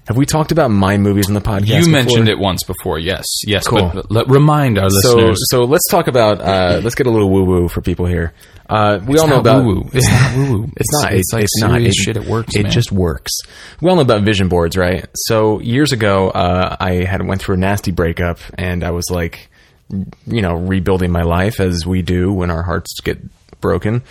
Have 0.09 0.17
we 0.17 0.25
talked 0.25 0.53
about 0.53 0.71
Mind 0.71 1.03
movies 1.03 1.29
in 1.29 1.35
the 1.35 1.41
podcast? 1.41 1.67
you 1.67 1.77
before? 1.81 1.93
mentioned 1.93 2.29
it 2.31 2.39
once 2.39 2.63
before 2.65 2.99
yes 2.99 3.25
yes 3.47 3.67
Cool. 3.69 3.91
but 3.95 4.11
let, 4.11 4.27
remind 4.29 4.79
our 4.79 4.89
So, 4.89 5.15
listeners 5.17 5.39
so 5.51 5.65
let's 5.65 5.87
talk 5.91 6.09
about. 6.09 6.41
Uh, 6.41 6.81
let's 6.83 6.95
get 6.95 7.07
a 7.07 7.11
little 7.11 7.29
woo 7.31 7.45
woo 7.45 7.69
for 7.69 7.83
people 7.83 8.07
here. 8.07 8.33
Uh, 8.71 9.01
we 9.07 9.19
all 9.19 9.29
know 9.29 9.39
about. 9.41 9.65
woo-woo. 9.65 9.89
It's 9.93 10.09
not 10.09 10.37
woo-woo. 10.37 10.65
It's, 10.65 10.73
It's- 10.77 11.03
not. 11.03 11.13
it's 11.13 11.33
like 11.33 11.47
not. 11.61 11.71
serious 11.73 11.95
shit. 11.95 12.17
It 12.17 12.25
works, 12.27 12.55
It 12.57 12.63
man. 12.65 12.73
just 12.73 12.91
works. 12.91 13.33
We 13.83 13.89
all 13.91 13.97
know 13.97 14.03
about 14.03 14.23
vision 14.23 14.49
boards, 14.49 14.77
right? 14.79 15.07
So 15.15 15.61
years 15.61 15.93
ago, 15.93 16.31
uh, 16.31 16.77
I 16.81 17.05
had 17.05 17.27
went 17.27 17.43
through 17.43 17.57
a 17.57 17.59
nasty 17.59 17.91
breakup, 17.93 18.39
and 18.59 18.85
I 18.85 18.91
was 18.93 19.05
like, 19.11 19.49
you 20.27 20.43
know, 20.43 20.55
rebuilding 20.55 21.11
my 21.13 21.23
life 21.23 21.61
as 21.61 21.87
we 21.87 22.01
do 22.03 22.33
when 22.33 22.51
our 22.51 22.63
hearts 22.63 23.01
get 23.03 23.19
broken. 23.61 24.03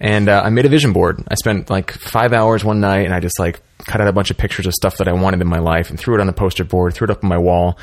And 0.00 0.30
uh, 0.30 0.40
I 0.42 0.48
made 0.48 0.64
a 0.64 0.70
vision 0.70 0.94
board. 0.94 1.22
I 1.28 1.34
spent 1.34 1.68
like 1.68 1.92
five 1.92 2.32
hours 2.32 2.64
one 2.64 2.80
night, 2.80 3.04
and 3.04 3.14
I 3.14 3.20
just 3.20 3.38
like 3.38 3.60
cut 3.86 4.00
out 4.00 4.08
a 4.08 4.12
bunch 4.12 4.30
of 4.30 4.38
pictures 4.38 4.66
of 4.66 4.72
stuff 4.72 4.96
that 4.96 5.08
I 5.08 5.12
wanted 5.12 5.42
in 5.42 5.46
my 5.46 5.58
life, 5.58 5.90
and 5.90 5.98
threw 5.98 6.14
it 6.14 6.20
on 6.20 6.26
the 6.26 6.32
poster 6.32 6.64
board, 6.64 6.94
threw 6.94 7.04
it 7.04 7.10
up 7.10 7.22
on 7.22 7.28
my 7.28 7.38
wall. 7.38 7.78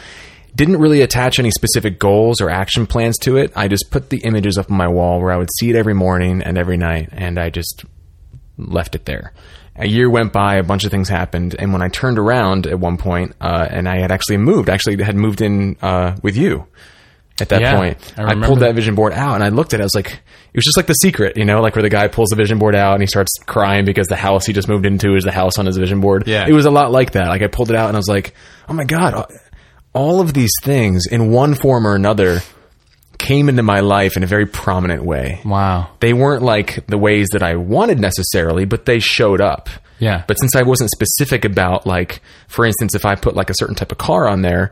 didn't 0.55 0.77
really 0.77 1.01
attach 1.01 1.37
any 1.37 1.51
specific 1.51 1.99
goals 1.99 2.41
or 2.41 2.49
action 2.49 2.87
plans 2.87 3.17
to 3.19 3.37
it. 3.37 3.51
I 3.55 3.67
just 3.67 3.91
put 3.91 4.09
the 4.09 4.17
images 4.17 4.57
up 4.57 4.71
on 4.71 4.77
my 4.77 4.87
wall 4.87 5.21
where 5.21 5.31
I 5.31 5.37
would 5.37 5.49
see 5.59 5.69
it 5.69 5.75
every 5.75 5.93
morning 5.93 6.41
and 6.41 6.57
every 6.57 6.77
night, 6.77 7.09
and 7.11 7.37
I 7.37 7.51
just 7.51 7.85
left 8.57 8.95
it 8.95 9.05
there. 9.05 9.33
A 9.75 9.87
year 9.87 10.09
went 10.09 10.33
by, 10.33 10.55
a 10.55 10.63
bunch 10.63 10.85
of 10.85 10.89
things 10.89 11.09
happened, 11.09 11.55
and 11.59 11.71
when 11.71 11.83
I 11.83 11.89
turned 11.89 12.17
around 12.17 12.65
at 12.65 12.79
one 12.79 12.97
point, 12.97 13.35
uh, 13.39 13.67
and 13.69 13.87
I 13.87 13.99
had 13.99 14.11
actually 14.11 14.37
moved, 14.37 14.69
actually 14.69 15.03
had 15.03 15.15
moved 15.15 15.41
in 15.41 15.77
uh, 15.83 16.15
with 16.23 16.35
you 16.35 16.65
at 17.39 17.49
that 17.49 17.61
Yeah, 17.61 17.75
point. 17.77 18.13
I 18.17 18.31
I, 18.31 18.35
pulled 18.35 18.59
that. 18.59 18.73
vision 18.75 18.95
board 18.95 19.13
out 19.13 19.35
and 19.35 19.43
I 19.43 19.49
looked 19.49 19.73
at 19.73 19.79
it. 19.79 19.83
I 19.83 19.85
was 19.85 19.95
like, 19.95 20.11
it 20.13 20.55
was 20.55 20.63
just 20.65 20.77
like 20.77 20.87
the 20.87 20.93
secret, 20.93 21.37
you 21.37 21.45
know, 21.45 21.61
like 21.61 21.75
where 21.75 21.83
the 21.83 21.89
guy 21.89 22.07
pulls 22.07 22.29
the 22.29 22.35
vision 22.35 22.57
board 22.59 22.75
out 22.75 22.93
and 22.93 23.01
he 23.01 23.07
starts 23.07 23.31
crying 23.45 23.85
because 23.85 24.07
the 24.07 24.15
house 24.15 24.45
he 24.45 24.53
just 24.53 24.67
moved 24.67 24.85
into 24.85 25.15
is 25.15 25.23
the 25.23 25.31
house 25.31 25.57
on 25.59 25.65
his 25.65 25.77
vision 25.77 26.01
board. 26.01 26.27
Yeah. 26.27 26.45
It 26.47 26.53
was 26.53 26.65
a 26.65 26.71
lot 26.71 26.91
like 26.91 27.11
that. 27.11 27.27
Like 27.27 27.41
I 27.41 27.47
pulled 27.47 27.69
it 27.69 27.75
out 27.75 27.87
and 27.89 27.95
I 27.95 27.99
was 27.99 28.07
like, 28.07 28.33
oh 28.67 28.73
my 28.73 28.85
God, 28.85 29.31
all 29.93 30.19
of 30.21 30.33
these 30.33 30.51
things 30.63 31.05
in 31.09 31.31
one 31.31 31.53
form 31.53 31.85
or 31.87 31.95
another 31.95 32.39
came 33.17 33.49
into 33.49 33.63
my 33.63 33.79
life 33.79 34.15
in 34.15 34.23
a 34.23 34.27
very 34.27 34.45
prominent 34.45 35.03
way. 35.03 35.41
Wow. 35.43 35.89
They 35.99 36.13
weren't 36.13 36.43
like 36.43 36.85
the 36.87 36.97
ways 36.97 37.27
that 37.33 37.41
I 37.43 37.55
wanted 37.55 37.99
necessarily, 37.99 38.65
but 38.65 38.85
they 38.85 38.99
showed 38.99 39.41
up. 39.41 39.69
Yeah. 39.99 40.23
But 40.27 40.35
since 40.39 40.55
I 40.55 40.61
wasn't 40.61 40.91
specific 40.91 41.43
about 41.43 41.87
like, 41.87 42.21
for 42.47 42.63
instance, 42.65 42.93
if 42.93 43.05
I 43.05 43.15
put 43.15 43.35
like 43.35 43.49
a 43.49 43.55
certain 43.55 43.73
type 43.75 43.91
of 43.91 43.97
car 43.97 44.27
on 44.27 44.43
there, 44.43 44.71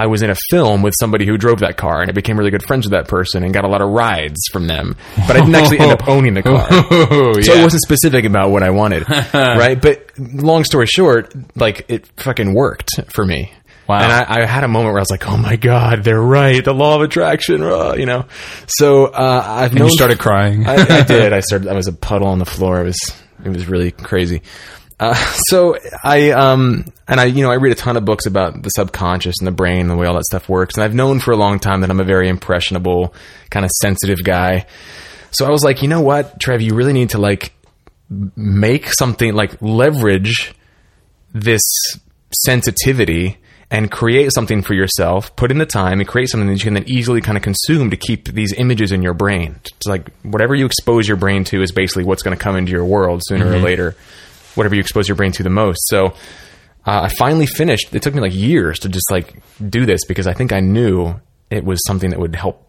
I 0.00 0.06
was 0.06 0.22
in 0.22 0.30
a 0.30 0.36
film 0.50 0.82
with 0.82 0.94
somebody 0.98 1.26
who 1.26 1.36
drove 1.36 1.58
that 1.60 1.76
car 1.76 2.00
and 2.00 2.08
I 2.10 2.12
became 2.12 2.38
really 2.38 2.50
good 2.50 2.62
friends 2.66 2.86
with 2.86 2.92
that 2.92 3.06
person 3.06 3.44
and 3.44 3.52
got 3.52 3.64
a 3.64 3.68
lot 3.68 3.82
of 3.82 3.90
rides 3.90 4.40
from 4.50 4.66
them. 4.66 4.96
But 5.26 5.36
I 5.36 5.40
didn't 5.40 5.54
actually 5.54 5.80
end 5.80 5.92
up 5.92 6.08
owning 6.08 6.34
the 6.34 6.42
car. 6.42 6.66
Oh, 6.70 7.40
So 7.40 7.52
yeah. 7.52 7.60
I 7.60 7.64
wasn't 7.64 7.82
specific 7.82 8.24
about 8.24 8.50
what 8.50 8.62
I 8.62 8.70
wanted. 8.70 9.08
right? 9.34 9.80
But 9.80 10.10
long 10.18 10.64
story 10.64 10.86
short, 10.86 11.34
like 11.56 11.84
it 11.88 12.06
fucking 12.16 12.54
worked 12.54 12.88
for 13.12 13.24
me. 13.26 13.52
Wow. 13.86 14.02
And 14.02 14.12
I, 14.12 14.42
I 14.42 14.46
had 14.46 14.64
a 14.64 14.68
moment 14.68 14.92
where 14.92 15.00
I 15.00 15.02
was 15.02 15.10
like, 15.10 15.26
"Oh 15.28 15.36
my 15.36 15.56
god, 15.56 16.04
they're 16.04 16.22
right! 16.22 16.64
The 16.64 16.72
law 16.72 16.94
of 16.94 17.02
attraction!" 17.02 17.60
uh, 17.60 17.94
you 17.94 18.06
know. 18.06 18.26
So 18.68 19.06
uh, 19.06 19.42
I've 19.44 19.72
and 19.72 19.80
known 19.80 19.88
you 19.88 19.94
started 19.94 20.20
crying. 20.20 20.64
I, 20.66 20.74
I 20.74 21.02
did. 21.08 21.32
I 21.32 21.40
started. 21.40 21.66
I 21.66 21.74
was 21.74 21.88
a 21.88 21.92
puddle 21.92 22.28
on 22.28 22.38
the 22.38 22.44
floor. 22.44 22.80
It 22.82 22.84
was. 22.84 22.98
It 23.44 23.48
was 23.48 23.66
really 23.66 23.90
crazy. 23.90 24.42
Uh, 25.00 25.14
so 25.48 25.76
I 26.04 26.30
um 26.30 26.84
and 27.08 27.18
I 27.18 27.24
you 27.24 27.42
know 27.42 27.50
I 27.50 27.56
read 27.56 27.72
a 27.72 27.76
ton 27.76 27.96
of 27.96 28.04
books 28.04 28.26
about 28.26 28.62
the 28.62 28.68
subconscious 28.68 29.36
and 29.40 29.46
the 29.46 29.52
brain 29.52 29.80
and 29.80 29.90
the 29.90 29.96
way 29.96 30.06
all 30.06 30.14
that 30.14 30.26
stuff 30.26 30.48
works. 30.48 30.76
And 30.76 30.84
I've 30.84 30.94
known 30.94 31.18
for 31.18 31.32
a 31.32 31.36
long 31.36 31.58
time 31.58 31.80
that 31.80 31.90
I'm 31.90 32.00
a 32.00 32.04
very 32.04 32.28
impressionable, 32.28 33.14
kind 33.50 33.64
of 33.64 33.70
sensitive 33.80 34.22
guy. 34.22 34.66
So 35.32 35.46
I 35.46 35.50
was 35.50 35.64
like, 35.64 35.82
you 35.82 35.88
know 35.88 36.00
what, 36.00 36.38
Trev, 36.38 36.60
you 36.60 36.74
really 36.74 36.92
need 36.92 37.10
to 37.10 37.18
like 37.18 37.52
make 38.36 38.92
something 38.92 39.34
like 39.34 39.60
leverage 39.62 40.54
this 41.32 41.62
sensitivity 42.32 43.38
and 43.70 43.90
create 43.90 44.32
something 44.32 44.62
for 44.62 44.74
yourself, 44.74 45.34
put 45.36 45.52
in 45.52 45.58
the 45.58 45.66
time 45.66 46.00
and 46.00 46.08
create 46.08 46.28
something 46.28 46.48
that 46.48 46.54
you 46.54 46.64
can 46.64 46.74
then 46.74 46.88
easily 46.88 47.20
kind 47.20 47.36
of 47.36 47.44
consume 47.44 47.90
to 47.90 47.96
keep 47.96 48.26
these 48.26 48.52
images 48.54 48.90
in 48.90 49.00
your 49.00 49.14
brain. 49.14 49.60
It's 49.64 49.86
like 49.86 50.10
whatever 50.22 50.56
you 50.56 50.66
expose 50.66 51.06
your 51.06 51.16
brain 51.16 51.44
to 51.44 51.62
is 51.62 51.70
basically 51.70 52.02
what's 52.02 52.24
going 52.24 52.36
to 52.36 52.42
come 52.42 52.56
into 52.56 52.72
your 52.72 52.84
world 52.84 53.22
sooner 53.24 53.46
or 53.46 53.58
later, 53.58 53.94
whatever 54.54 54.74
you 54.74 54.80
expose 54.80 55.08
your 55.08 55.16
brain 55.16 55.32
to 55.32 55.42
the 55.42 55.50
most. 55.50 55.80
So 55.88 56.06
uh, 56.86 57.02
I 57.02 57.08
finally 57.18 57.46
finished. 57.46 57.94
It 57.94 58.02
took 58.02 58.14
me 58.14 58.20
like 58.20 58.34
years 58.34 58.78
to 58.80 58.88
just 58.88 59.10
like 59.10 59.42
do 59.68 59.86
this 59.86 60.04
because 60.06 60.26
I 60.26 60.32
think 60.32 60.52
I 60.52 60.60
knew 60.60 61.14
it 61.50 61.64
was 61.64 61.80
something 61.86 62.10
that 62.10 62.18
would 62.18 62.34
help 62.36 62.66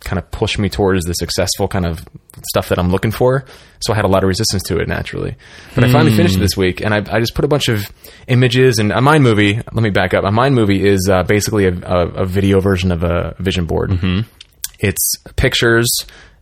kind 0.00 0.18
of 0.18 0.28
push 0.32 0.58
me 0.58 0.68
towards 0.68 1.04
the 1.04 1.12
successful 1.12 1.68
kind 1.68 1.86
of 1.86 2.04
stuff 2.48 2.68
that 2.70 2.78
I'm 2.78 2.90
looking 2.90 3.12
for. 3.12 3.44
So 3.80 3.92
I 3.92 3.96
had 3.96 4.04
a 4.04 4.08
lot 4.08 4.24
of 4.24 4.28
resistance 4.28 4.64
to 4.64 4.78
it 4.78 4.88
naturally. 4.88 5.36
But 5.76 5.84
I 5.84 5.92
finally 5.92 6.16
finished 6.16 6.36
it 6.36 6.40
this 6.40 6.56
week, 6.56 6.80
and 6.80 6.92
I, 6.92 6.96
I 6.98 7.20
just 7.20 7.36
put 7.36 7.44
a 7.44 7.48
bunch 7.48 7.68
of 7.68 7.88
images 8.26 8.78
and 8.78 8.90
a 8.90 9.00
mind 9.00 9.22
movie. 9.22 9.54
Let 9.54 9.74
me 9.74 9.90
back 9.90 10.12
up. 10.12 10.24
A 10.24 10.32
mind 10.32 10.56
movie 10.56 10.84
is 10.84 11.08
uh, 11.08 11.22
basically 11.22 11.66
a, 11.66 11.72
a, 11.72 12.06
a 12.22 12.26
video 12.26 12.58
version 12.58 12.90
of 12.90 13.04
a 13.04 13.36
vision 13.38 13.66
board. 13.66 13.92
It's 14.80 15.14
pictures 15.36 15.88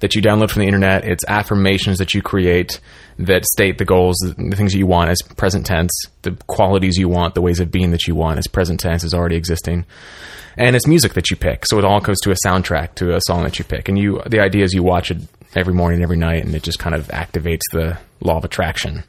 that 0.00 0.14
you 0.14 0.22
download 0.22 0.50
from 0.50 0.60
the 0.60 0.66
internet. 0.66 1.04
It's 1.04 1.24
affirmations 1.28 1.98
that 1.98 2.14
you 2.14 2.22
create 2.22 2.80
that 3.18 3.44
state 3.44 3.78
the 3.78 3.84
goals, 3.84 4.16
the 4.18 4.56
things 4.56 4.72
that 4.72 4.78
you 4.78 4.86
want 4.86 5.10
as 5.10 5.20
present 5.36 5.66
tense, 5.66 5.90
the 6.22 6.32
qualities 6.46 6.96
you 6.96 7.08
want, 7.08 7.34
the 7.34 7.42
ways 7.42 7.60
of 7.60 7.70
being 7.70 7.90
that 7.90 8.06
you 8.06 8.14
want 8.14 8.38
as 8.38 8.46
present 8.46 8.80
tense 8.80 9.04
is 9.04 9.14
already 9.14 9.36
existing. 9.36 9.84
And 10.56 10.74
it's 10.74 10.86
music 10.86 11.14
that 11.14 11.30
you 11.30 11.36
pick. 11.36 11.64
So 11.66 11.78
it 11.78 11.84
all 11.84 12.00
goes 12.00 12.18
to 12.20 12.30
a 12.30 12.36
soundtrack 12.46 12.94
to 12.96 13.14
a 13.14 13.20
song 13.20 13.44
that 13.44 13.58
you 13.58 13.64
pick. 13.64 13.88
And 13.88 13.98
you, 13.98 14.22
the 14.26 14.40
idea 14.40 14.64
is 14.64 14.72
you 14.72 14.82
watch 14.82 15.10
it 15.10 15.18
every 15.54 15.74
morning, 15.74 16.02
every 16.02 16.16
night, 16.16 16.44
and 16.44 16.54
it 16.54 16.62
just 16.62 16.78
kind 16.78 16.94
of 16.94 17.08
activates 17.08 17.62
the 17.72 17.98
law 18.20 18.38
of 18.38 18.44
attraction 18.44 19.04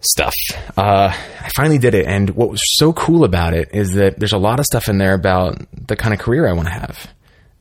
stuff. 0.00 0.34
Uh, 0.76 1.12
I 1.12 1.50
finally 1.54 1.78
did 1.78 1.94
it, 1.94 2.06
and 2.06 2.30
what 2.30 2.50
was 2.50 2.60
so 2.76 2.92
cool 2.92 3.24
about 3.24 3.54
it 3.54 3.70
is 3.72 3.92
that 3.92 4.18
there's 4.18 4.32
a 4.32 4.38
lot 4.38 4.58
of 4.58 4.66
stuff 4.66 4.88
in 4.88 4.98
there 4.98 5.14
about 5.14 5.58
the 5.86 5.96
kind 5.96 6.12
of 6.12 6.20
career 6.20 6.48
I 6.48 6.52
want 6.52 6.68
to 6.68 6.74
have. 6.74 7.12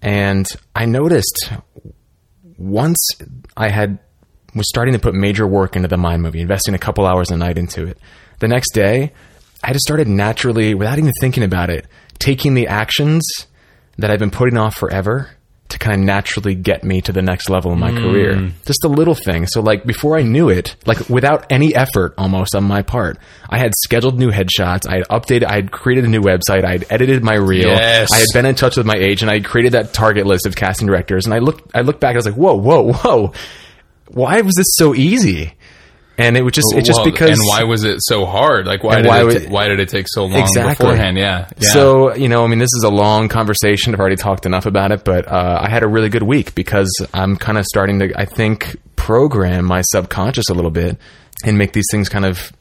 And 0.02 0.48
I 0.76 0.86
noticed 0.86 1.52
once 2.62 2.98
I 3.58 3.70
had 3.70 4.00
was 4.54 4.68
starting 4.68 4.94
to 4.94 5.00
put 5.00 5.14
major 5.14 5.48
work 5.48 5.76
into 5.76 5.88
the 5.88 5.98
mind 5.98 6.22
movie, 6.22 6.42
investing 6.42 6.74
a 6.74 6.80
couple 6.80 7.06
hours 7.06 7.32
a 7.32 7.38
night 7.38 7.58
into 7.58 7.88
it. 7.88 7.98
The 8.40 8.48
next 8.48 8.74
day, 8.74 9.14
I 9.64 9.74
just 9.74 9.84
started 9.84 10.08
naturally, 10.08 10.74
without 10.74 10.98
even 10.98 11.12
thinking 11.22 11.44
about 11.44 11.70
it, 11.70 11.88
taking 12.20 12.54
the 12.54 12.68
actions 12.68 13.24
that 13.98 14.12
I've 14.12 14.20
been 14.20 14.32
putting 14.32 14.58
off 14.58 14.76
forever 14.76 15.30
kind 15.82 16.00
of 16.00 16.06
naturally 16.06 16.56
get 16.56 16.84
me 16.84 17.02
to 17.02 17.12
the 17.12 17.22
next 17.22 17.50
level 17.50 17.74
in 17.74 17.80
my 17.80 17.92
mm. 17.92 17.98
career. 17.98 18.52
Just 18.66 18.86
a 18.86 18.88
little 18.88 19.16
thing. 19.16 19.48
So 19.48 19.60
like 19.62 19.84
before 19.84 20.18
I 20.18 20.22
knew 20.22 20.50
it, 20.50 20.76
like 20.86 21.10
without 21.10 21.52
any 21.52 21.76
effort 21.76 22.14
almost 22.18 22.56
on 22.56 22.64
my 22.64 22.84
part, 22.84 23.18
I 23.50 23.58
had 23.58 23.74
scheduled 23.84 24.18
new 24.18 24.32
headshots. 24.32 24.88
I 24.88 24.98
had 24.98 25.08
updated, 25.10 25.46
I 25.46 25.56
had 25.56 25.72
created 25.72 26.06
a 26.06 26.08
new 26.08 26.22
website. 26.22 26.64
I 26.64 26.72
had 26.74 26.86
edited 26.90 27.24
my 27.24 27.36
reel. 27.36 27.68
Yes. 27.68 28.10
I 28.14 28.18
had 28.18 28.28
been 28.34 28.46
in 28.46 28.56
touch 28.56 28.78
with 28.78 28.86
my 28.86 28.96
agent. 28.96 29.30
I 29.30 29.36
had 29.36 29.46
created 29.46 29.74
that 29.74 29.94
target 29.94 30.26
list 30.26 30.46
of 30.46 30.56
casting 30.56 30.88
directors. 30.88 31.26
And 31.26 31.34
I 31.34 31.40
looked, 31.40 31.76
I 31.76 31.82
looked 31.82 32.00
back. 32.00 32.14
I 32.14 32.18
was 32.20 32.26
like, 32.26 32.36
whoa, 32.36 32.56
whoa, 32.56 32.94
whoa. 32.94 33.34
Why 34.08 34.42
was 34.42 34.54
this 34.56 34.76
so 34.76 34.94
easy? 34.94 35.54
And 36.22 36.38
it 36.38 36.42
was 36.44 36.54
just, 36.54 36.68
it's 36.76 36.88
just 36.88 37.00
Well, 37.00 37.06
because. 37.12 37.30
and 37.32 37.40
why 37.48 37.64
was 37.64 37.84
it 37.84 37.98
so 38.00 38.26
hard? 38.26 38.66
Like 38.68 38.84
why 38.84 38.98
did 38.98 39.06
why 39.08 39.22
it 39.30 39.50
why 39.50 39.68
did 39.68 39.80
it 39.80 39.90
take 39.90 40.08
so 40.10 40.26
long 40.26 40.42
Exactly. 40.42 40.86
beforehand? 40.86 41.18
Yeah. 41.18 41.50
yeah. 41.60 41.70
So, 41.72 42.16
you 42.16 42.30
know, 42.30 42.44
I 42.44 42.48
mean, 42.48 42.60
this 42.60 42.72
is 42.78 42.84
a 42.86 42.90
long 42.90 43.28
conversation. 43.30 43.94
I've 43.94 44.00
already 44.00 44.16
talked 44.16 44.46
enough 44.46 44.66
about 44.66 44.92
it, 44.92 45.04
but 45.04 45.28
uh, 45.28 45.60
I 45.62 45.70
had 45.70 45.84
a 45.84 45.88
really 45.88 46.10
good 46.10 46.24
week 46.24 46.56
because 46.56 46.90
I'm 47.14 47.36
kind 47.38 47.58
of 47.58 47.66
starting 47.66 48.00
to, 48.00 48.14
I 48.20 48.26
think, 48.26 48.78
program 48.96 49.66
my 49.66 49.82
subconscious 49.82 50.50
a 50.50 50.54
little 50.54 50.72
bit 50.72 50.98
and 51.46 51.58
make 51.58 51.74
these 51.74 51.88
things 51.92 52.08
kind 52.10 52.26
of 52.26 52.52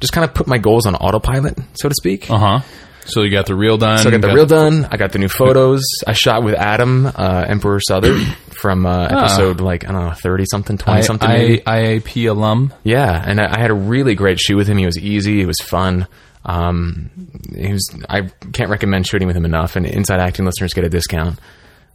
just 0.00 0.12
kind 0.12 0.24
of 0.24 0.34
put 0.34 0.46
my 0.46 0.58
goals 0.58 0.84
on 0.86 0.94
autopilot, 0.96 1.58
so 1.74 1.88
to 1.88 1.94
speak. 1.94 2.30
uh 2.30 2.38
huh. 2.38 2.60
So 3.06 3.22
you 3.22 3.30
got 3.30 3.46
the 3.46 3.54
reel 3.54 3.76
done. 3.78 3.98
So 3.98 4.08
I 4.08 4.12
got 4.12 4.20
the 4.20 4.26
got- 4.28 4.34
reel 4.34 4.46
done. 4.46 4.84
I 4.90 4.96
got 4.96 5.12
the 5.12 5.18
new 5.18 5.28
photos. 5.28 5.82
I 6.06 6.12
shot 6.12 6.42
with 6.42 6.54
Adam, 6.54 7.06
uh, 7.06 7.44
Emperor 7.48 7.80
Southern 7.80 8.20
from 8.50 8.84
uh, 8.86 9.06
episode 9.06 9.60
like 9.60 9.88
I 9.88 9.92
don't 9.92 10.04
know 10.06 10.12
thirty 10.12 10.44
something, 10.50 10.76
twenty 10.78 10.98
I, 10.98 11.02
something. 11.02 11.28
I. 11.28 11.58
IAP 11.66 12.28
alum. 12.28 12.72
Yeah, 12.84 13.22
and 13.24 13.40
I, 13.40 13.56
I 13.56 13.60
had 13.60 13.70
a 13.70 13.74
really 13.74 14.14
great 14.14 14.38
shoot 14.40 14.56
with 14.56 14.66
him. 14.68 14.76
He 14.78 14.86
was 14.86 14.98
easy. 14.98 15.40
It 15.40 15.46
was 15.46 15.58
fun. 15.60 16.06
Um, 16.44 17.10
he 17.56 17.72
was. 17.72 17.88
I 18.08 18.22
can't 18.52 18.70
recommend 18.70 19.06
shooting 19.06 19.26
with 19.28 19.36
him 19.36 19.44
enough. 19.44 19.76
And 19.76 19.86
inside 19.86 20.20
acting 20.20 20.44
listeners 20.44 20.74
get 20.74 20.84
a 20.84 20.88
discount. 20.88 21.38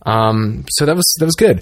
Um, 0.06 0.65
so 0.70 0.86
that 0.86 0.96
was 0.96 1.06
that 1.20 1.25
was 1.25 1.36
good. 1.36 1.62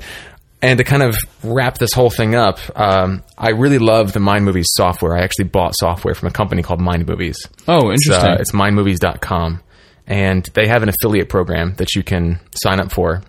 And 0.62 0.78
to 0.78 0.84
kind 0.84 1.02
of 1.04 1.16
wrap 1.42 1.78
this 1.78 1.94
whole 1.94 2.10
thing 2.10 2.36
up, 2.36 2.60
um, 2.76 3.24
I 3.38 3.52
really 3.52 3.80
love 3.80 4.12
the 4.12 4.20
Mind 4.20 4.44
Movies 4.44 4.68
software. 4.72 5.16
I 5.18 5.22
actually 5.24 5.46
bought 5.46 5.74
software 5.80 6.14
from 6.14 6.28
a 6.28 6.32
company 6.32 6.62
called 6.64 6.82
Mind 6.82 7.08
Movies. 7.08 7.38
Oh, 7.68 7.92
It's, 7.92 8.06
interesting. 8.08 8.32
uh, 8.34 8.38
it's 8.40 8.52
mindmovies.com. 8.52 9.62
And 10.06 10.44
they 10.56 10.68
have 10.68 10.84
an 10.84 10.90
affiliate 10.90 11.30
program 11.30 11.76
that 11.76 11.96
you 11.96 12.04
can 12.04 12.40
sign 12.62 12.80
up 12.82 12.92
for. 12.92 13.22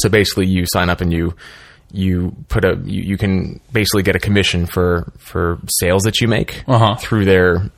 So 0.00 0.08
basically, 0.10 0.46
you 0.46 0.66
sign 0.66 0.90
up 0.90 1.00
and 1.00 1.12
you 1.12 1.34
you 1.92 2.32
put 2.48 2.64
a 2.64 2.76
you, 2.84 3.02
you 3.02 3.16
can 3.16 3.60
basically 3.72 4.02
get 4.02 4.14
a 4.14 4.18
commission 4.20 4.66
for 4.66 5.12
for 5.18 5.58
sales 5.68 6.02
that 6.02 6.20
you 6.20 6.28
make 6.28 6.62
Uh-huh. 6.68 6.94
through 6.96 7.24
their 7.24 7.70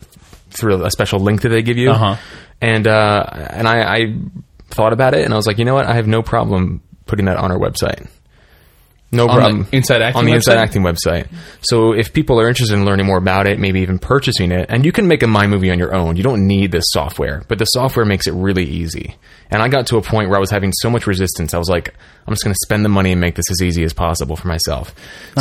through 0.51 0.85
a 0.85 0.91
special 0.91 1.19
link 1.21 1.43
that 1.43 1.49
they 1.51 1.63
give 1.63 1.79
you. 1.79 1.91
Uh-huh. 1.91 2.17
And 2.61 2.87
uh, 2.87 3.25
and 3.51 3.67
I, 3.69 3.97
I 3.97 4.15
thought 4.69 4.93
about 4.93 5.15
it 5.15 5.25
and 5.25 5.33
I 5.33 5.37
was 5.37 5.47
like, 5.47 5.59
you 5.59 5.65
know 5.65 5.75
what? 5.75 5.87
I 5.87 5.95
have 5.95 6.07
no 6.07 6.23
problem 6.23 6.83
putting 7.07 7.27
that 7.27 7.37
on 7.37 7.51
our 7.53 7.59
website. 7.59 8.09
No 9.15 9.27
problem. 9.27 9.69
Inside 9.73 10.01
Acting 10.01 10.19
on 10.19 10.25
the 10.25 10.33
Inside? 10.33 10.57
Acting 10.57 10.83
website. 10.83 11.29
So 11.61 11.93
if 11.93 12.15
people 12.15 12.41
are 12.41 12.49
interested 12.49 12.75
in 12.75 12.87
learning 12.87 13.05
more 13.05 13.19
about 13.19 13.47
it, 13.47 13.59
maybe 13.59 13.81
even 13.81 13.99
purchasing 13.99 14.51
it, 14.51 14.67
and 14.71 14.87
you 14.87 14.93
can 14.93 15.07
make 15.07 15.23
a 15.23 15.27
mind 15.27 15.51
movie 15.51 15.71
on 15.71 15.79
your 15.79 15.95
own. 15.95 16.17
You 16.17 16.23
don't 16.23 16.47
need 16.47 16.73
this 16.73 16.85
software, 16.89 17.45
but 17.47 17.59
the 17.59 17.67
software 17.67 18.07
makes 18.07 18.27
it 18.27 18.33
really 18.33 18.65
easy. 18.65 19.17
And 19.51 19.63
I 19.63 19.69
got 19.69 19.87
to 19.89 19.99
a 19.99 20.03
point 20.03 20.31
where 20.31 20.39
I 20.39 20.41
was 20.41 20.51
having 20.51 20.73
so 20.73 20.89
much 20.89 21.07
resistance. 21.07 21.53
I 21.53 21.59
was 21.59 21.69
like, 21.69 21.95
I'm 22.27 22.33
just 22.33 22.43
going 22.43 22.55
to 22.55 22.59
spend 22.63 22.87
the 22.87 22.89
money 22.89 23.13
and 23.13 23.21
make 23.21 23.35
this 23.35 23.51
as 23.51 23.61
easy 23.61 23.85
as 23.85 23.93
possible 23.93 24.35
for 24.35 24.49
myself. 24.49 24.95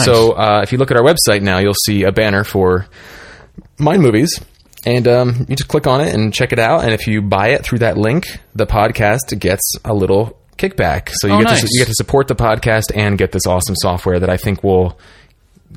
So 0.04 0.34
uh, 0.34 0.60
if 0.64 0.74
you 0.74 0.78
look 0.78 0.92
at 0.92 0.98
our 0.98 1.04
website 1.04 1.42
now, 1.42 1.60
you'll 1.60 1.74
see 1.86 2.04
a 2.04 2.12
banner 2.12 2.44
for 2.44 2.88
Mind 3.80 4.02
Movies. 4.02 4.38
And 4.86 5.08
um, 5.08 5.46
you 5.48 5.56
just 5.56 5.70
click 5.70 5.88
on 5.88 6.02
it 6.02 6.14
and 6.14 6.34
check 6.34 6.52
it 6.52 6.60
out. 6.60 6.84
And 6.84 6.92
if 6.92 7.08
you 7.08 7.22
buy 7.22 7.50
it 7.50 7.64
through 7.64 7.80
that 7.80 7.98
link, 7.98 8.26
the 8.54 8.66
podcast 8.66 9.40
gets 9.40 9.76
a 9.86 9.94
little 9.94 10.41
kickback. 10.62 11.10
So 11.14 11.28
you 11.28 11.34
Oh, 11.34 11.44
get 11.44 11.60
to, 11.60 11.68
you 11.70 11.80
get 11.80 11.88
to 11.88 11.94
support 11.96 12.28
the 12.28 12.36
podcast 12.36 12.92
and 12.96 13.18
get 13.18 13.32
this 13.32 13.46
awesome 13.48 13.76
software 13.82 14.20
that 14.20 14.30
I 14.30 14.38
think 14.38 14.64
will 14.64 14.98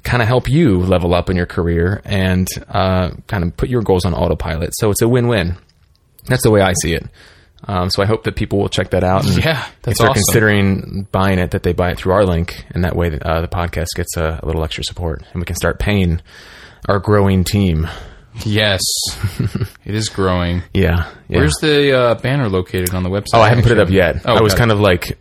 kind 0.03 0.23
of 0.23 0.29
help 0.29 0.49
you 0.49 0.79
level 0.79 1.15
up 1.15 1.31
in 1.31 1.37
your 1.37 1.47
career 1.47 2.03
and 2.05 2.49
uh, 2.69 3.11
kind 3.29 3.45
of 3.45 3.57
put 3.57 3.69
your 3.69 3.83
goals 3.83 4.05
on 4.05 4.13
autopilot. 4.15 4.71
So 4.77 4.91
it's 4.91 5.03
a 5.03 5.09
win-win. 5.09 5.57
That's 6.27 6.43
the 6.43 6.51
way 6.51 6.61
I 6.61 6.73
see 6.83 6.95
it. 6.95 7.07
Um, 7.67 7.89
so 7.91 8.03
I 8.03 8.07
hope 8.07 8.25
that 8.25 8.37
people 8.37 8.59
will 8.59 8.69
check 8.69 8.91
that 8.91 9.05
out. 9.05 9.25
And 9.25 9.37
Yeah, 9.45 9.65
that's 9.83 9.95
if 9.95 9.99
they're 9.99 10.11
awesome. 10.11 10.23
considering 10.27 11.07
buying 11.13 11.39
it, 11.39 11.53
that 11.53 11.63
they 11.63 11.73
buy 11.73 11.91
it 11.93 11.99
through 11.99 12.13
our 12.13 12.25
link, 12.27 12.65
and 12.71 12.85
that 12.85 12.95
way 12.97 13.19
uh, 13.23 13.41
the 13.41 13.49
podcast 13.49 13.87
gets 13.97 14.17
a, 14.17 14.41
a 14.43 14.47
little 14.47 14.63
extra 14.65 14.85
support, 14.85 15.23
and 15.33 15.41
we 15.41 15.47
can 15.47 15.57
start 15.57 15.79
paying 15.79 16.21
our 16.89 16.99
growing 16.99 17.43
team. 17.45 17.89
Yes, 18.45 18.81
it 19.85 19.95
is 19.95 20.09
growing. 20.09 20.63
Yeah. 20.73 21.11
yeah. 21.29 21.39
Where's 21.39 21.55
the 21.61 21.97
uh, 21.97 22.15
banner 22.17 22.49
located 22.49 22.95
on 22.95 23.03
the 23.03 23.09
website? 23.09 23.35
Oh, 23.35 23.41
I 23.41 23.49
haven't 23.49 23.65
put 23.65 23.73
it 23.73 23.79
up 23.79 23.85
actually? 23.87 23.97
yet. 23.97 24.23
Oh, 24.25 24.35
I 24.35 24.43
was 24.43 24.55
okay. 24.55 24.59
kind 24.61 24.73
of 24.73 24.81
like, 24.81 25.19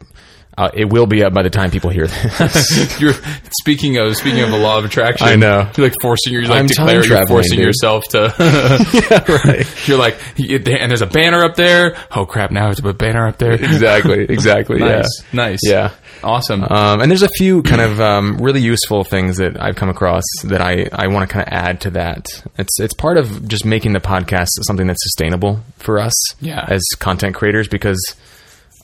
uh, 0.57 0.69
it 0.73 0.85
will 0.91 1.05
be 1.07 1.23
up 1.23 1.33
by 1.33 1.41
the 1.43 1.49
time 1.49 1.71
people 1.71 1.89
hear 1.89 2.07
this. 2.07 2.99
You're 3.01 3.13
speaking 3.61 3.97
of 3.97 4.15
speaking 4.15 4.41
of 4.41 4.51
the 4.51 4.57
law 4.57 4.77
of 4.77 4.85
attraction. 4.85 5.27
I 5.27 5.35
know. 5.35 5.69
You're 5.75 5.87
like 5.87 5.95
forcing. 6.01 6.33
You're 6.33 6.43
like 6.43 6.59
I'm 6.59 6.67
You're 6.87 7.27
forcing 7.27 7.57
dude. 7.57 7.65
yourself 7.67 8.03
to. 8.11 8.33
yeah, 9.09 9.31
right. 9.47 9.87
You're 9.87 9.97
like, 9.97 10.17
and 10.39 10.65
there's 10.91 11.01
a 11.01 11.07
banner 11.07 11.43
up 11.43 11.55
there. 11.55 11.95
Oh 12.15 12.25
crap! 12.25 12.51
Now 12.51 12.65
there's 12.65 12.79
a 12.79 12.93
banner 12.93 13.27
up 13.27 13.37
there. 13.37 13.53
Exactly. 13.53 14.23
Exactly. 14.25 14.79
nice, 14.79 15.05
Yeah. 15.23 15.27
nice. 15.33 15.59
Yeah. 15.63 15.91
awesome. 16.23 16.63
Um, 16.63 17.01
and 17.01 17.09
there's 17.11 17.23
a 17.23 17.29
few 17.29 17.63
kind 17.63 17.81
of 17.81 17.99
um, 17.99 18.37
really 18.37 18.61
useful 18.61 19.03
things 19.03 19.37
that 19.37 19.61
I've 19.61 19.75
come 19.75 19.89
across 19.89 20.23
that 20.45 20.61
I, 20.61 20.87
I 20.93 21.07
want 21.07 21.27
to 21.27 21.33
kind 21.33 21.47
of 21.47 21.51
add 21.53 21.81
to 21.81 21.89
that. 21.91 22.25
It's 22.57 22.79
it's 22.79 22.93
part 22.93 23.17
of 23.17 23.47
just 23.47 23.65
making 23.65 23.93
the 23.93 23.99
podcast 23.99 24.47
something 24.67 24.87
that's 24.87 25.01
sustainable 25.03 25.61
for 25.77 25.99
us 25.99 26.13
Yeah. 26.41 26.65
as 26.69 26.81
content 26.99 27.35
creators 27.35 27.67
because 27.67 27.99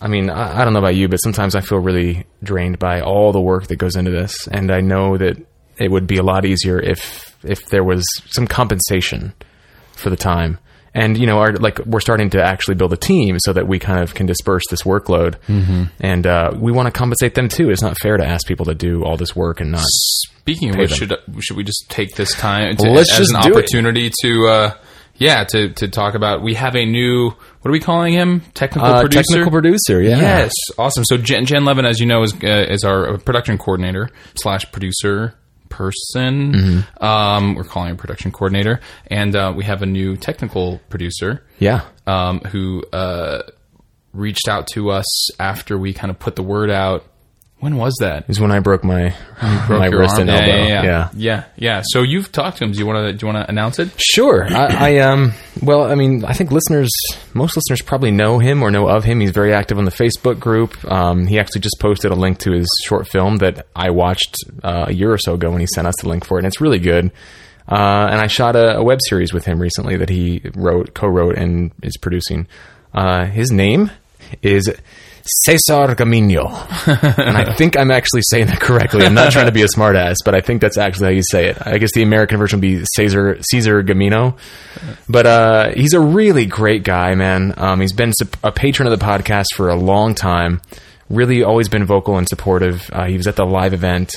I 0.02 0.08
mean 0.08 0.30
I, 0.30 0.62
I 0.62 0.64
don't 0.64 0.74
know 0.74 0.80
about 0.80 0.96
you, 0.96 1.08
but 1.08 1.18
sometimes 1.18 1.56
I 1.56 1.62
feel 1.62 1.80
really 1.80 2.26
drained 2.44 2.80
by 2.80 3.02
all 3.02 3.32
the 3.32 3.42
work 3.42 3.68
that 3.68 3.76
goes 3.78 3.96
into 3.96 4.12
this, 4.12 4.48
and 4.48 4.72
I 4.72 4.82
know 4.82 5.18
that 5.18 5.38
it 5.78 5.90
would 5.92 6.08
be 6.08 6.18
a 6.18 6.24
lot 6.24 6.46
easier 6.46 6.80
if 6.80 7.36
if 7.44 7.66
there 7.68 7.84
was 7.84 8.04
some 8.28 8.48
compensation 8.48 9.34
for 9.94 10.10
the 10.10 10.18
time. 10.18 10.58
And 10.92 11.18
you 11.18 11.28
know, 11.28 11.38
our, 11.38 11.54
like 11.54 11.80
we're 11.86 12.00
starting 12.00 12.32
to 12.32 12.42
actually 12.44 12.76
build 12.76 12.92
a 12.94 12.98
team 12.98 13.38
so 13.40 13.54
that 13.54 13.68
we 13.68 13.78
kind 13.78 14.02
of 14.02 14.16
can 14.16 14.26
disperse 14.26 14.64
this 14.72 14.82
workload, 14.82 15.36
mm-hmm. 15.48 15.84
and 16.00 16.26
uh, 16.26 16.52
we 16.58 16.72
want 16.72 16.88
to 16.88 16.92
compensate 16.92 17.36
them 17.36 17.48
too. 17.48 17.70
It's 17.70 17.84
not 17.84 17.98
fair 18.00 18.18
to 18.18 18.26
ask 18.26 18.48
people 18.48 18.66
to 18.66 18.76
do 18.76 19.04
all 19.04 19.16
this 19.16 19.36
work 19.36 19.62
and 19.62 19.72
not. 19.72 19.84
Speaking 19.86 20.70
of 20.70 20.78
which, 20.78 20.98
them. 20.98 21.10
should 21.10 21.44
should 21.44 21.58
we 21.58 21.64
just 21.64 21.86
take 21.90 22.16
this 22.16 22.34
time 22.34 22.76
to, 22.76 22.84
Well, 22.84 22.94
let's 22.94 23.12
as 23.12 23.20
just 23.20 23.36
an 23.36 23.42
do 23.44 23.50
it. 23.50 23.56
opportunity 23.58 24.12
to, 24.24 24.48
uh, 24.48 24.74
yeah, 25.20 25.44
to 25.44 25.70
to 25.70 25.88
talk 25.88 26.16
about? 26.16 26.42
We 26.42 26.56
have 26.56 26.76
a 26.76 26.86
new. 26.86 27.30
What 27.30 27.70
are 27.70 27.72
we 27.72 27.80
calling 27.80 28.14
him? 28.14 28.42
Technical 28.54 28.88
Uh, 28.90 29.02
producer. 29.02 29.24
technical 29.24 29.52
producer, 29.52 30.02
yeah. 30.02 30.18
Yes, 30.18 30.52
awesome. 30.78 31.04
So 31.06 31.18
Jen, 31.18 31.46
Jen 31.46 31.66
Levin, 31.66 31.86
as 31.86 32.00
you 32.00 32.06
know, 32.08 32.24
is 32.24 32.34
uh, 32.34 32.66
is 32.70 32.84
our 32.84 33.18
production 33.20 33.58
coordinator 33.58 34.10
slash 34.36 34.72
producer 34.72 35.36
person. 35.70 36.54
Mm-hmm. 36.54 37.04
Um, 37.04 37.56
we're 37.56 37.64
calling 37.64 37.92
him 37.92 37.98
production 37.98 38.32
coordinator, 38.32 38.80
and 39.08 39.36
uh, 39.36 39.54
we 39.56 39.64
have 39.66 39.82
a 39.82 39.86
new 39.86 40.18
technical 40.18 40.80
producer 40.90 41.44
Yeah, 41.60 41.82
um, 42.08 42.40
who 42.42 42.84
uh, 42.92 43.44
reached 44.14 44.48
out 44.50 44.68
to 44.74 44.90
us 44.92 45.40
after 45.40 45.78
we 45.78 45.94
kind 45.94 46.10
of 46.12 46.18
put 46.20 46.36
the 46.36 46.44
word 46.44 46.72
out. 46.72 47.06
When 47.60 47.76
was 47.76 47.94
that? 48.00 48.30
is 48.30 48.40
when 48.40 48.52
I 48.52 48.60
broke 48.60 48.86
my 48.86 49.14
my 49.42 49.88
wrist 49.88 50.14
arm? 50.14 50.22
and 50.22 50.30
elbow. 50.30 50.46
Yeah, 50.46 50.58
yeah, 50.58 50.66
yeah. 50.68 50.84
yeah, 50.84 51.10
yeah, 51.14 51.44
yeah. 51.58 51.82
So 51.86 52.04
you've 52.04 52.32
talked 52.32 52.58
to 52.60 52.64
him. 52.64 52.72
Do 52.72 52.80
you 52.80 52.86
want 52.86 53.06
to? 53.06 53.14
Do 53.14 53.26
you 53.26 53.34
want 53.34 53.46
to 53.46 53.50
announce 53.52 53.80
it? 53.80 53.90
Sure. 53.98 54.48
I, 54.50 54.94
I 54.94 54.98
um. 55.00 55.34
Well, 55.62 55.84
I 55.84 55.96
mean, 55.96 56.24
I 56.24 56.32
think 56.32 56.52
listeners, 56.52 56.90
most 57.34 57.58
listeners 57.58 57.82
probably 57.82 58.12
know 58.12 58.40
him 58.40 58.64
or 58.64 58.72
know 58.72 58.88
of 58.88 59.04
him. 59.04 59.20
He's 59.20 59.32
very 59.32 59.54
active 59.54 59.78
on 59.78 59.84
the 59.84 59.92
Facebook 59.92 60.40
group. 60.40 60.90
Um, 60.90 61.28
he 61.28 61.38
actually 61.38 61.62
just 61.62 61.78
posted 61.82 62.12
a 62.12 62.16
link 62.16 62.40
to 62.40 62.52
his 62.52 62.70
short 62.86 63.10
film 63.10 63.38
that 63.38 63.68
I 63.76 63.90
watched 63.90 64.38
uh, 64.64 64.86
a 64.88 64.94
year 64.94 65.12
or 65.12 65.18
so 65.18 65.34
ago 65.34 65.52
when 65.52 65.60
he 65.60 65.68
sent 65.68 65.86
us 65.86 65.96
the 66.02 66.08
link 66.08 66.24
for 66.26 66.38
it, 66.38 66.46
and 66.46 66.48
it's 66.48 66.62
really 66.62 66.80
good. 66.80 67.12
Uh, 67.68 68.08
and 68.10 68.20
I 68.22 68.28
shot 68.28 68.56
a, 68.56 68.78
a 68.78 68.84
web 68.84 69.00
series 69.08 69.34
with 69.34 69.46
him 69.46 69.60
recently 69.60 69.98
that 69.98 70.10
he 70.10 70.42
wrote, 70.56 70.94
co-wrote, 70.94 71.38
and 71.38 71.72
is 71.84 71.98
producing. 71.98 72.48
Uh, 72.94 73.26
his 73.26 73.52
name 73.52 73.92
is 74.42 74.74
Cesar 75.26 75.96
Gamino, 75.96 76.48
and 77.20 77.38
I 77.38 77.54
think 77.54 77.78
I'm 77.78 77.92
actually 77.92 78.22
saying 78.30 78.48
that 78.48 78.60
correctly. 78.60 79.06
I'm 79.06 79.14
not 79.14 79.32
trying 79.32 79.46
to 79.46 79.52
be 79.52 79.62
a 79.62 79.68
smartass, 79.68 80.16
but 80.26 80.34
I 80.36 80.42
think 80.42 80.62
that's 80.62 80.78
actually 80.78 81.06
how 81.08 81.12
you 81.12 81.22
say 81.30 81.48
it. 81.50 81.58
I 81.66 81.78
guess 81.78 81.92
the 81.94 82.04
American 82.04 82.38
version 82.38 82.58
would 82.58 82.62
be 82.62 82.84
Cesar 82.96 83.38
Caesar 83.52 83.84
Gamino, 83.84 84.38
but 85.08 85.26
uh, 85.26 85.70
he's 85.72 85.94
a 85.94 86.00
really 86.00 86.46
great 86.46 86.84
guy, 86.84 87.16
man. 87.16 87.54
Um, 87.58 87.82
he's 87.82 87.94
been 87.94 88.12
a 88.44 88.52
patron 88.52 88.92
of 88.92 88.98
the 88.98 89.04
podcast 89.06 89.48
for 89.56 89.70
a 89.70 89.76
long 89.76 90.16
time. 90.16 90.62
Really, 91.10 91.44
always 91.44 91.70
been 91.70 91.86
vocal 91.86 92.18
and 92.18 92.28
supportive. 92.28 92.90
Uh, 92.94 93.06
he 93.06 93.18
was 93.18 93.26
at 93.28 93.36
the 93.36 93.46
live 93.46 93.74
event, 93.74 94.12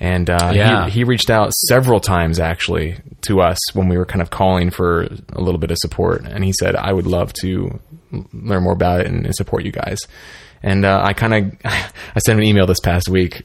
and 0.00 0.28
uh, 0.30 0.50
Yeah. 0.54 0.86
he, 0.86 0.90
he 1.00 1.04
reached 1.04 1.28
out 1.30 1.52
several 1.68 2.00
times 2.00 2.38
actually 2.40 2.96
to 3.22 3.40
us 3.40 3.58
when 3.74 3.88
we 3.88 3.98
were 3.98 4.06
kind 4.06 4.22
of 4.22 4.30
calling 4.30 4.70
for 4.70 5.02
a 5.32 5.40
little 5.40 5.58
bit 5.58 5.70
of 5.70 5.76
support. 5.78 6.22
And 6.24 6.42
he 6.44 6.52
said, 6.58 6.74
"I 6.74 6.92
would 6.92 7.06
love 7.06 7.32
to 7.42 7.78
learn 8.32 8.62
more 8.62 8.72
about 8.72 9.00
it 9.00 9.06
and, 9.08 9.26
and 9.26 9.34
support 9.34 9.64
you 9.64 9.72
guys." 9.72 9.98
And 10.62 10.84
uh, 10.84 11.00
I 11.04 11.12
kind 11.12 11.34
of 11.34 11.52
I 11.64 12.18
sent 12.24 12.38
an 12.38 12.44
email 12.44 12.66
this 12.66 12.80
past 12.80 13.08
week 13.08 13.42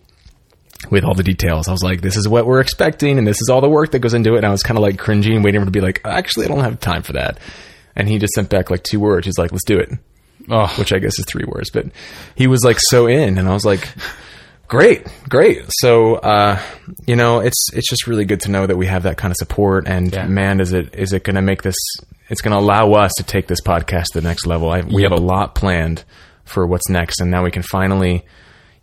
with 0.91 1.03
all 1.03 1.13
the 1.13 1.23
details. 1.23 1.67
I 1.67 1.71
was 1.71 1.83
like, 1.83 2.01
"This 2.01 2.17
is 2.17 2.27
what 2.27 2.45
we're 2.45 2.59
expecting, 2.59 3.17
and 3.17 3.25
this 3.27 3.41
is 3.41 3.49
all 3.49 3.61
the 3.61 3.69
work 3.69 3.91
that 3.91 3.99
goes 3.99 4.13
into 4.13 4.33
it." 4.33 4.37
And 4.37 4.45
I 4.45 4.51
was 4.51 4.63
kind 4.63 4.77
of 4.77 4.81
like 4.81 4.97
cringing, 4.97 5.41
waiting 5.43 5.59
for 5.59 5.63
him 5.63 5.67
to 5.67 5.71
be 5.71 5.81
like, 5.81 6.01
"Actually, 6.05 6.45
I 6.45 6.49
don't 6.49 6.59
have 6.63 6.79
time 6.79 7.03
for 7.03 7.13
that." 7.13 7.39
And 7.95 8.07
he 8.09 8.17
just 8.17 8.33
sent 8.33 8.49
back 8.49 8.69
like 8.69 8.83
two 8.83 8.99
words. 8.99 9.25
He's 9.25 9.37
like, 9.37 9.51
"Let's 9.51 9.63
do 9.65 9.77
it," 9.77 9.91
Oh, 10.49 10.67
which 10.77 10.91
I 10.91 10.99
guess 10.99 11.17
is 11.19 11.25
three 11.27 11.45
words, 11.45 11.69
but 11.69 11.85
he 12.35 12.47
was 12.47 12.63
like 12.63 12.77
so 12.79 13.07
in, 13.07 13.37
and 13.37 13.47
I 13.47 13.53
was 13.53 13.63
like, 13.65 13.87
"Great, 14.67 15.07
great." 15.29 15.61
So, 15.69 16.15
uh, 16.15 16.59
you 17.05 17.15
know, 17.15 17.39
it's 17.39 17.67
it's 17.73 17.87
just 17.89 18.07
really 18.07 18.25
good 18.25 18.41
to 18.41 18.51
know 18.51 18.65
that 18.65 18.75
we 18.75 18.87
have 18.87 19.03
that 19.03 19.17
kind 19.17 19.31
of 19.31 19.37
support. 19.37 19.87
And 19.87 20.11
Yeah. 20.11 20.25
man, 20.27 20.59
is 20.59 20.73
it 20.73 20.95
is 20.95 21.13
it 21.13 21.23
going 21.23 21.35
to 21.35 21.41
make 21.41 21.61
this? 21.61 21.75
It's 22.29 22.41
going 22.41 22.53
to 22.53 22.57
allow 22.59 22.91
us 22.93 23.11
to 23.17 23.23
take 23.23 23.47
this 23.47 23.61
podcast 23.61 24.05
to 24.13 24.21
the 24.21 24.27
next 24.27 24.45
level. 24.47 24.69
I, 24.71 24.81
we 24.81 25.03
Yep. 25.03 25.11
have 25.11 25.19
a 25.19 25.21
lot 25.23 25.55
planned 25.55 26.03
for 26.45 26.65
what's 26.67 26.89
next, 26.89 27.21
and 27.21 27.31
now 27.31 27.43
we 27.43 27.51
can 27.51 27.63
finally. 27.63 28.25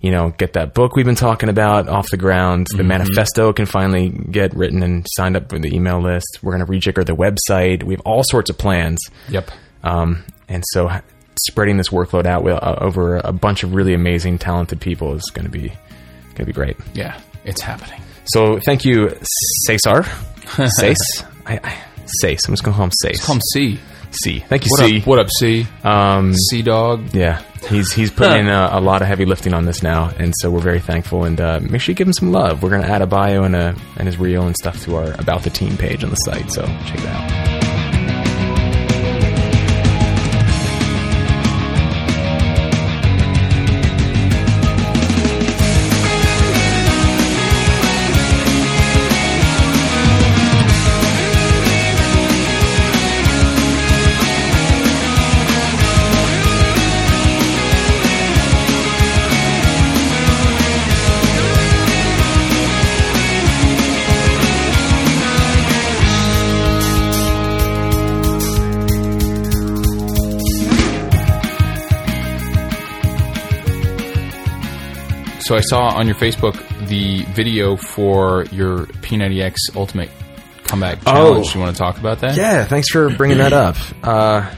You 0.03 0.13
know, 0.13 0.31
get 0.31 0.55
that 0.55 0.73
book 0.73 0.97
we've 0.97 1.05
been 1.05 1.15
talking 1.15 1.51
about 1.51 1.87
off 1.87 2.09
the 2.09 2.17
ground. 2.17 2.69
The 2.75 2.83
manifesto 2.83 3.53
can 3.53 3.67
finally 3.67 4.09
get 4.09 4.55
written 4.55 4.83
and 4.83 5.07
signed 5.07 5.37
up 5.37 5.53
with 5.53 5.61
the 5.61 5.77
email 5.77 6.01
list. 6.01 6.39
We're 6.41 6.57
going 6.57 6.65
to 6.65 6.73
rejigger 6.73 7.05
the 7.05 7.15
website. 7.15 7.83
We 7.83 7.93
have 7.93 8.01
all 8.07 8.23
sorts 8.25 8.49
of 8.49 8.57
plans. 8.57 8.99
yep. 9.29 9.51
Um, 9.85 10.25
and 10.49 10.65
so 10.69 10.89
spreading 11.49 11.77
this 11.77 11.91
workload 11.91 12.25
out 12.25 12.47
uh, 12.47 12.79
over 12.81 13.17
a 13.17 13.33
bunch 13.33 13.63
of 13.63 13.75
really 13.75 13.93
amazing, 13.93 14.39
talented 14.39 14.81
people 14.81 15.15
is 15.15 15.31
going 15.35 15.45
to 15.45 15.51
be 15.51 15.69
going 15.69 16.37
to 16.37 16.45
be 16.47 16.53
great. 16.53 16.79
Yeah, 16.95 17.21
it's 17.45 17.61
happening. 17.61 18.01
So 18.25 18.59
thank 18.59 18.87
you, 18.87 19.15
Cesar. 19.67 20.05
Case. 20.81 21.25
I, 21.47 21.61
I, 21.63 21.79
Sace. 22.25 22.49
I'm 22.49 22.55
just 22.55 22.65
going 22.65 22.73
to 22.73 22.77
call 22.77 22.85
him 22.85 22.93
Sace. 23.05 23.23
Come 23.25 23.41
C. 23.53 23.79
C. 24.13 24.41
Thank 24.41 24.65
you, 24.65 24.71
What 24.71 24.81
C. 24.81 24.99
up? 25.01 25.07
What 25.07 25.19
up, 25.19 25.29
C? 25.39 25.67
Um, 25.85 26.35
C 26.35 26.63
dog. 26.63 27.15
yeah, 27.15 27.43
he's 27.69 27.93
he's 27.93 28.11
putting 28.11 28.47
in 28.47 28.49
a, 28.49 28.71
a 28.73 28.81
lot 28.83 29.03
of 29.03 29.09
heavy 29.09 29.25
lifting 29.25 29.55
on 29.55 29.65
this 29.65 29.83
now, 29.83 30.11
and 30.19 30.33
so 30.39 30.51
we're 30.51 30.61
very 30.61 30.81
thankful. 30.81 31.25
And 31.25 31.41
uh, 31.41 31.61
make 31.63 31.81
sure 31.81 31.93
you 31.93 31.97
give 31.97 32.07
him 32.07 32.13
some 32.13 32.33
love. 32.33 32.63
We're 32.63 32.71
going 32.71 32.83
to 32.83 32.89
add 32.89 33.03
a 33.03 33.07
bio 33.07 33.45
and 33.45 33.55
a 33.57 33.75
and 33.97 34.07
his 34.07 34.19
reel 34.19 34.47
and 34.47 34.57
stuff 34.57 34.83
to 34.85 34.97
our 34.97 35.13
about 35.21 35.43
the 35.43 35.51
team 35.51 35.77
page 35.77 36.03
on 36.05 36.11
the 36.11 36.17
site. 36.17 36.51
So 36.51 36.63
check 36.63 36.99
that 36.99 37.55
out. 37.57 37.60
So 75.51 75.57
I 75.57 75.63
saw 75.63 75.97
on 75.97 76.07
your 76.07 76.15
Facebook 76.15 76.55
the 76.87 77.25
video 77.25 77.75
for 77.75 78.45
your 78.53 78.87
P90X 78.87 79.57
Ultimate 79.75 80.09
Comeback 80.63 81.03
Challenge. 81.03 81.45
Oh, 81.45 81.53
You 81.53 81.59
want 81.59 81.75
to 81.75 81.83
talk 81.83 81.99
about 81.99 82.21
that? 82.21 82.37
Yeah, 82.37 82.65
thanks 82.67 82.89
for 82.89 83.11
bringing 83.17 83.39
that 83.39 83.53
up. 83.53 83.77
Uh, 84.05 84.55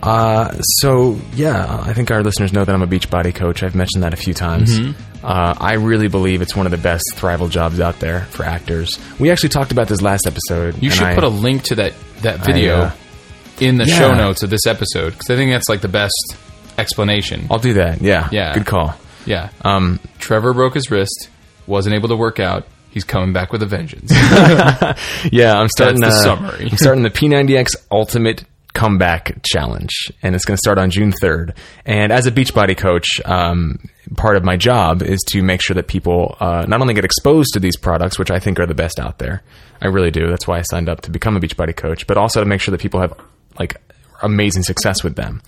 uh, 0.00 0.52
so 0.60 1.18
yeah, 1.34 1.82
I 1.84 1.92
think 1.92 2.12
our 2.12 2.22
listeners 2.22 2.52
know 2.52 2.64
that 2.64 2.72
I'm 2.72 2.82
a 2.82 2.86
Beachbody 2.86 3.34
coach. 3.34 3.64
I've 3.64 3.74
mentioned 3.74 4.04
that 4.04 4.14
a 4.14 4.16
few 4.16 4.32
times. 4.32 4.78
Uh, 5.24 5.54
I 5.58 5.72
really 5.72 6.06
believe 6.06 6.40
it's 6.40 6.54
one 6.54 6.66
of 6.66 6.70
the 6.70 6.78
best 6.78 7.02
thrival 7.16 7.50
jobs 7.50 7.80
out 7.80 7.98
there 7.98 8.26
for 8.26 8.44
actors. 8.44 8.96
We 9.18 9.32
actually 9.32 9.48
talked 9.48 9.72
about 9.72 9.88
this 9.88 10.02
last 10.02 10.28
episode. 10.28 10.80
You 10.80 10.90
should 10.90 11.02
I- 11.02 11.14
put 11.16 11.24
a 11.24 11.28
link 11.28 11.64
to 11.64 11.74
that 11.74 11.94
that 12.22 12.44
video 12.44 12.76
uh, 12.76 12.92
in 13.58 13.76
the 13.78 13.86
yeah. 13.86 13.98
show 13.98 14.14
notes 14.14 14.44
of 14.44 14.50
this 14.50 14.66
episode 14.68 15.14
because 15.14 15.30
I 15.30 15.34
think 15.34 15.50
that's 15.50 15.68
like 15.68 15.80
the 15.80 15.88
best 15.88 16.36
explanation. 16.78 17.48
I'll 17.50 17.58
do 17.58 17.74
that. 17.74 18.00
Yeah, 18.00 18.28
Yeah. 18.30 18.54
good 18.54 18.66
call. 18.66 18.94
Yeah. 19.26 19.50
Um, 19.62 20.00
Trevor 20.18 20.54
broke 20.54 20.74
his 20.74 20.90
wrist, 20.90 21.28
wasn't 21.66 21.94
able 21.94 22.08
to 22.08 22.16
work 22.16 22.40
out. 22.40 22.66
He's 22.90 23.04
coming 23.04 23.34
back 23.34 23.52
with 23.52 23.62
a 23.62 23.66
vengeance. 23.66 24.10
yeah, 25.30 25.52
I'm 25.52 25.68
starting 25.68 26.00
That's 26.00 26.22
the 26.24 26.30
uh, 26.30 26.36
summary. 26.36 26.68
I'm 26.70 26.78
starting 26.78 27.02
the 27.02 27.10
P90X 27.10 27.76
Ultimate 27.90 28.44
comeback 28.72 29.42
challenge, 29.42 30.12
and 30.22 30.34
it's 30.34 30.44
going 30.44 30.56
to 30.56 30.60
start 30.60 30.78
on 30.78 30.90
June 30.90 31.12
3rd. 31.12 31.56
And 31.84 32.12
as 32.12 32.26
a 32.26 32.32
Beachbody 32.32 32.76
coach, 32.76 33.06
um, 33.24 33.78
part 34.16 34.36
of 34.36 34.44
my 34.44 34.56
job 34.56 35.02
is 35.02 35.20
to 35.28 35.42
make 35.42 35.62
sure 35.62 35.74
that 35.74 35.88
people 35.88 36.36
uh, 36.40 36.64
not 36.68 36.80
only 36.80 36.94
get 36.94 37.04
exposed 37.04 37.52
to 37.54 37.60
these 37.60 37.76
products, 37.76 38.18
which 38.18 38.30
I 38.30 38.38
think 38.38 38.60
are 38.60 38.66
the 38.66 38.74
best 38.74 38.98
out 38.98 39.18
there. 39.18 39.42
I 39.80 39.88
really 39.88 40.10
do. 40.10 40.28
That's 40.28 40.46
why 40.46 40.58
I 40.58 40.62
signed 40.62 40.88
up 40.88 41.02
to 41.02 41.10
become 41.10 41.36
a 41.36 41.40
Beachbody 41.40 41.76
coach, 41.76 42.06
but 42.06 42.16
also 42.16 42.40
to 42.40 42.46
make 42.46 42.60
sure 42.60 42.72
that 42.72 42.80
people 42.80 43.00
have 43.00 43.14
like 43.58 43.76
amazing 44.22 44.62
success 44.62 45.02
with 45.04 45.16
them. 45.16 45.42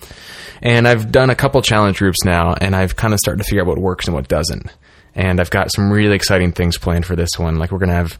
And 0.61 0.87
I've 0.87 1.11
done 1.11 1.29
a 1.29 1.35
couple 1.35 1.61
challenge 1.61 1.99
groups 1.99 2.23
now, 2.25 2.53
and 2.59 2.75
I've 2.75 2.95
kind 2.95 3.13
of 3.13 3.19
started 3.19 3.43
to 3.43 3.49
figure 3.49 3.61
out 3.61 3.67
what 3.67 3.77
works 3.77 4.07
and 4.07 4.15
what 4.15 4.27
doesn't. 4.27 4.67
And 5.15 5.39
I've 5.39 5.49
got 5.49 5.71
some 5.71 5.91
really 5.91 6.15
exciting 6.15 6.51
things 6.51 6.77
planned 6.77 7.05
for 7.05 7.15
this 7.15 7.31
one. 7.37 7.57
Like 7.57 7.71
we're 7.71 7.79
going 7.79 7.89
to 7.89 7.95
have 7.95 8.19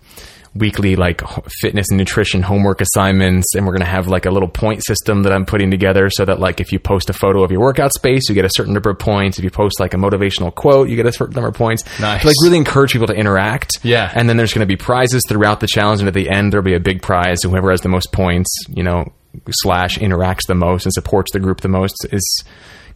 weekly 0.55 0.95
like 0.95 1.21
fitness 1.61 1.85
and 1.91 1.97
nutrition 1.99 2.41
homework 2.41 2.81
assignments 2.81 3.53
and 3.55 3.67
we're 3.67 3.71
going 3.71 3.85
to 3.85 3.85
have 3.85 4.07
like 4.07 4.25
a 4.25 4.31
little 4.31 4.49
point 4.49 4.83
system 4.83 5.21
that 5.21 5.31
I'm 5.31 5.45
putting 5.45 5.69
together 5.69 6.09
so 6.09 6.25
that 6.25 6.39
like 6.39 6.59
if 6.59 6.71
you 6.71 6.79
post 6.79 7.07
a 7.11 7.13
photo 7.13 7.43
of 7.43 7.51
your 7.51 7.59
workout 7.61 7.93
space 7.93 8.27
you 8.27 8.33
get 8.33 8.45
a 8.45 8.49
certain 8.49 8.73
number 8.73 8.89
of 8.89 8.97
points 8.97 9.37
if 9.37 9.43
you 9.43 9.51
post 9.51 9.79
like 9.79 9.93
a 9.93 9.97
motivational 9.97 10.53
quote 10.53 10.89
you 10.89 10.95
get 10.95 11.05
a 11.05 11.11
certain 11.11 11.35
number 11.35 11.49
of 11.49 11.53
points 11.53 11.83
Nice. 11.99 12.21
to 12.21 12.27
like 12.27 12.35
really 12.43 12.57
encourage 12.57 12.93
people 12.93 13.05
to 13.07 13.13
interact 13.13 13.77
Yeah. 13.83 14.11
and 14.13 14.27
then 14.27 14.37
there's 14.37 14.51
going 14.51 14.67
to 14.67 14.67
be 14.67 14.75
prizes 14.75 15.21
throughout 15.29 15.59
the 15.59 15.67
challenge 15.67 15.99
and 15.99 16.07
at 16.07 16.15
the 16.15 16.27
end 16.31 16.51
there'll 16.51 16.65
be 16.65 16.73
a 16.73 16.79
big 16.79 17.03
prize 17.03 17.43
whoever 17.43 17.69
has 17.69 17.81
the 17.81 17.89
most 17.89 18.11
points 18.11 18.49
you 18.69 18.81
know 18.81 19.05
slash 19.51 19.97
interacts 19.97 20.47
the 20.47 20.55
most 20.55 20.85
and 20.85 20.93
supports 20.93 21.31
the 21.31 21.39
group 21.39 21.61
the 21.61 21.67
most 21.67 21.95
is 22.11 22.43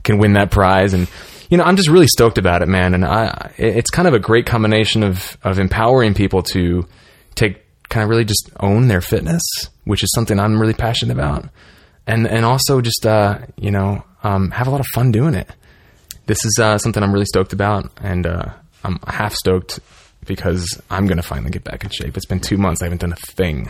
can 0.04 0.18
win 0.18 0.34
that 0.34 0.52
prize. 0.52 0.94
And 0.94 1.08
you 1.50 1.58
know 1.58 1.64
i'm 1.64 1.76
just 1.76 1.90
really 1.90 2.08
stoked 2.08 2.38
about 2.38 2.62
it 2.62 2.68
man. 2.68 2.94
And 2.94 3.06
i 3.06 3.52
it's 3.58 3.90
kind 3.90 4.08
of 4.08 4.14
a 4.14 4.20
great 4.20 4.46
combination 4.46 5.04
of 5.04 5.38
of 5.44 5.60
empowering 5.60 6.14
people 6.14 6.42
to 6.44 6.88
take 7.36 7.64
kind 7.90 8.04
of 8.04 8.10
really 8.10 8.26
just 8.26 8.50
own 8.60 8.88
their 8.88 9.02
fitness 9.02 9.44
which 9.84 10.04
is 10.04 10.12
something 10.16 10.40
i'm 10.40 10.60
really 10.60 10.74
passionate 10.74 11.14
about. 11.14 11.50
And 12.08 12.28
and 12.28 12.46
also 12.46 12.82
just 12.82 13.06
uh 13.06 13.40
you 13.58 13.72
know 13.72 14.04
um 14.24 14.52
have 14.52 14.68
a 14.68 14.72
lot 14.72 14.80
of 14.80 14.88
fun 14.94 15.12
doing 15.12 15.36
it. 15.36 15.50
This 16.26 16.46
is 16.46 16.58
uh, 16.58 16.78
something 16.78 17.04
I'm 17.04 17.12
really 17.12 17.26
stoked 17.26 17.52
about, 17.52 17.92
and 18.02 18.26
uh, 18.26 18.46
I'm 18.86 18.98
half 19.06 19.34
stoked 19.34 19.82
because 20.26 20.82
I'm 20.90 21.06
to 21.18 21.22
finally 21.22 21.52
get 21.52 21.66
back 21.66 21.84
in 21.84 21.90
shape. 21.90 22.16
It's 22.16 22.26
been 22.26 22.40
two 22.40 22.58
months; 22.58 22.82
I 22.82 22.86
haven't 22.86 23.02
done 23.02 23.12
a 23.12 23.18
thing 23.18 23.70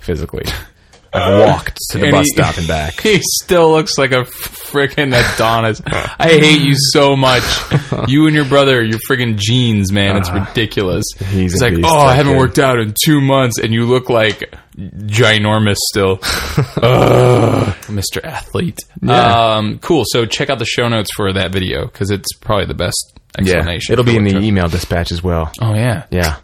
physically. 0.00 0.44
I've 1.14 1.46
walked 1.48 1.78
to 1.90 1.98
the 1.98 2.04
And 2.06 2.12
bus 2.12 2.26
he- 2.26 2.32
stop 2.42 2.58
and 2.58 2.66
back. 2.68 3.00
He 3.02 3.20
still 3.22 3.70
looks 3.70 3.96
like 3.98 4.10
a 4.12 4.22
freaking 4.24 5.14
Adonis. 5.14 5.80
I 5.86 6.28
hate 6.28 6.62
you 6.62 6.74
so 6.76 7.16
much. 7.16 7.42
You 8.08 8.26
and 8.26 8.34
your 8.34 8.44
brother, 8.44 8.82
your 8.84 8.98
friggin' 9.08 9.36
jeans, 9.38 9.92
man. 9.92 10.16
It's 10.16 10.30
ridiculous. 10.30 11.04
Uh, 11.20 11.24
he's 11.26 11.52
it's 11.54 11.62
like, 11.62 11.76
beast, 11.76 11.88
oh, 11.88 11.96
I 11.96 12.14
haven't 12.16 12.32
kid." 12.32 12.38
worked 12.38 12.58
out 12.58 12.78
in 12.80 12.92
two 13.04 13.20
months, 13.20 13.58
and 13.60 13.72
you 13.72 13.86
look 13.86 14.10
like 14.10 14.52
ginormous 14.76 15.76
still. 15.90 16.18
Ugh, 16.82 17.74
Mr. 17.86 18.22
Athlete. 18.24 18.78
Yeah. 19.02 19.54
Um, 19.56 19.78
cool. 19.78 20.04
So 20.06 20.26
check 20.26 20.50
out 20.50 20.58
the 20.58 20.64
show 20.64 20.88
notes 20.88 21.10
for 21.14 21.32
that 21.32 21.52
video 21.52 21.86
because 21.86 22.10
it's 22.10 22.32
probably 22.40 22.66
the 22.66 22.74
best 22.74 23.18
Yeah, 23.40 23.54
explanation. 23.56 23.92
it'll 23.92 24.04
be 24.04 24.16
in 24.16 24.24
the 24.24 24.38
email 24.38 24.68
dispatch 24.68 25.12
as 25.12 25.22
well. 25.22 25.50
Oh 25.60 25.74
yeah. 25.74 26.06
Yeah. 26.10 26.36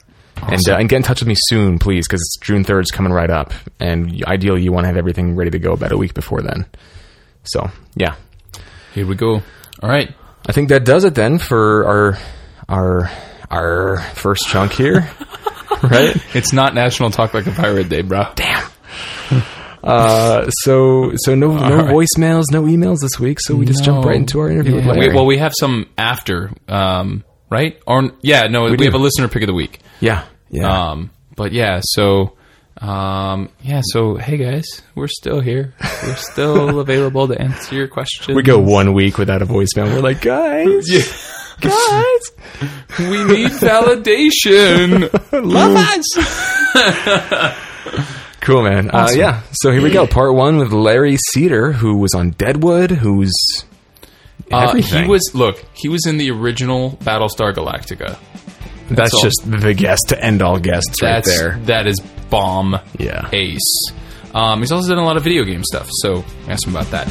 And, 0.42 0.60
uh, 0.68 0.76
and 0.76 0.88
get 0.88 0.96
in 0.96 1.02
touch 1.02 1.20
with 1.20 1.28
me 1.28 1.36
soon, 1.36 1.78
please, 1.78 2.06
because 2.06 2.38
June 2.42 2.64
3rd 2.64 2.82
is 2.82 2.90
coming 2.90 3.12
right 3.12 3.30
up. 3.30 3.52
And 3.78 4.24
ideally, 4.26 4.62
you 4.62 4.72
want 4.72 4.84
to 4.84 4.88
have 4.88 4.96
everything 4.96 5.36
ready 5.36 5.50
to 5.50 5.58
go 5.58 5.72
about 5.72 5.92
a 5.92 5.96
week 5.96 6.14
before 6.14 6.42
then. 6.42 6.66
So, 7.44 7.70
yeah. 7.94 8.16
Here 8.94 9.06
we 9.06 9.14
go. 9.14 9.42
All 9.82 9.88
right. 9.88 10.14
I 10.46 10.52
think 10.52 10.68
that 10.70 10.84
does 10.84 11.04
it 11.04 11.14
then 11.14 11.38
for 11.38 11.86
our 11.86 12.18
our 12.68 13.10
our 13.50 14.00
first 14.14 14.48
chunk 14.48 14.72
here. 14.72 15.10
right? 15.82 16.16
It's 16.34 16.52
not 16.52 16.74
National 16.74 17.10
Talk 17.10 17.34
Like 17.34 17.46
a 17.46 17.52
Pirate 17.52 17.88
Day, 17.88 18.02
bro. 18.02 18.26
Damn. 18.34 18.70
Uh, 19.82 20.50
so 20.50 21.12
so 21.16 21.34
no 21.34 21.56
no 21.56 21.76
right. 21.76 21.86
voicemails, 21.86 22.44
no 22.52 22.64
emails 22.64 22.98
this 23.00 23.18
week. 23.18 23.40
So 23.40 23.56
we 23.56 23.64
just 23.64 23.82
jump 23.82 24.04
right 24.04 24.16
into 24.16 24.38
our 24.40 24.50
interview 24.50 24.74
with 24.74 24.84
Yeah. 24.84 24.92
We, 24.92 25.08
well, 25.08 25.24
we 25.24 25.38
have 25.38 25.54
some 25.58 25.88
after, 25.96 26.52
um, 26.68 27.24
right? 27.48 27.80
Or 27.86 28.10
yeah, 28.20 28.42
no, 28.48 28.64
we, 28.64 28.76
do. 28.76 28.84
have 28.84 28.92
a 28.92 28.98
listener 28.98 29.28
pick 29.28 29.42
of 29.42 29.46
the 29.46 29.54
week. 29.54 29.80
Yeah, 30.00 30.24
yeah. 30.50 30.90
Um, 30.90 31.10
but 31.36 31.52
yeah, 31.52 31.80
so 31.82 32.36
um, 32.80 33.50
yeah, 33.62 33.82
so 33.84 34.16
hey 34.16 34.38
guys, 34.38 34.64
we're 34.94 35.08
still 35.08 35.40
here. 35.40 35.74
We're 36.02 36.16
still 36.16 36.80
available 36.84 37.28
to 37.28 37.40
answer 37.40 37.74
your 37.74 37.88
questions. 37.88 38.34
we 38.34 38.42
go 38.42 38.58
one 38.58 38.94
week 38.94 39.18
without 39.18 39.42
a 39.42 39.46
voicemail. 39.46 39.92
We're 39.92 40.00
like, 40.00 40.22
guys, 40.22 40.88
guys, 41.60 42.20
We 42.98 43.24
need 43.24 43.50
validation. 43.50 45.10
love 45.32 45.76
us. 45.76 47.56
cool, 48.40 48.62
man. 48.62 48.90
Uh, 48.90 49.08
yeah. 49.14 49.42
So 49.52 49.70
here 49.70 49.82
we 49.82 49.90
go. 49.90 50.06
Part 50.06 50.34
one 50.34 50.56
with 50.56 50.72
Larry 50.72 51.18
Cedar, 51.32 51.72
who 51.72 51.98
was 51.98 52.14
on 52.14 52.30
Deadwood, 52.30 52.90
who's 52.90 53.32
Uh, 54.50 54.74
he 54.76 55.06
was 55.06 55.30
look. 55.34 55.62
He 55.74 55.88
was 55.88 56.06
in 56.06 56.16
the 56.16 56.30
original 56.30 56.92
Battlestar 57.02 57.52
Galactica. 57.52 58.16
That's 58.90 59.22
just 59.22 59.42
the 59.46 59.72
guest 59.74 60.06
to 60.08 60.22
end 60.22 60.42
all 60.42 60.58
guests 60.58 61.02
right 61.02 61.24
there. 61.24 61.58
that 61.64 61.86
is 61.86 62.00
bomb. 62.28 62.76
Yeah. 62.98 63.28
ace. 63.32 63.92
Um, 64.34 64.60
he's 64.60 64.72
also 64.72 64.88
done 64.90 64.98
a 64.98 65.04
lot 65.04 65.16
of 65.16 65.24
video 65.24 65.44
game 65.44 65.64
stuff, 65.64 65.88
so 65.90 66.24
ask 66.48 66.66
him 66.66 66.76
about 66.76 66.90
that. 66.92 67.08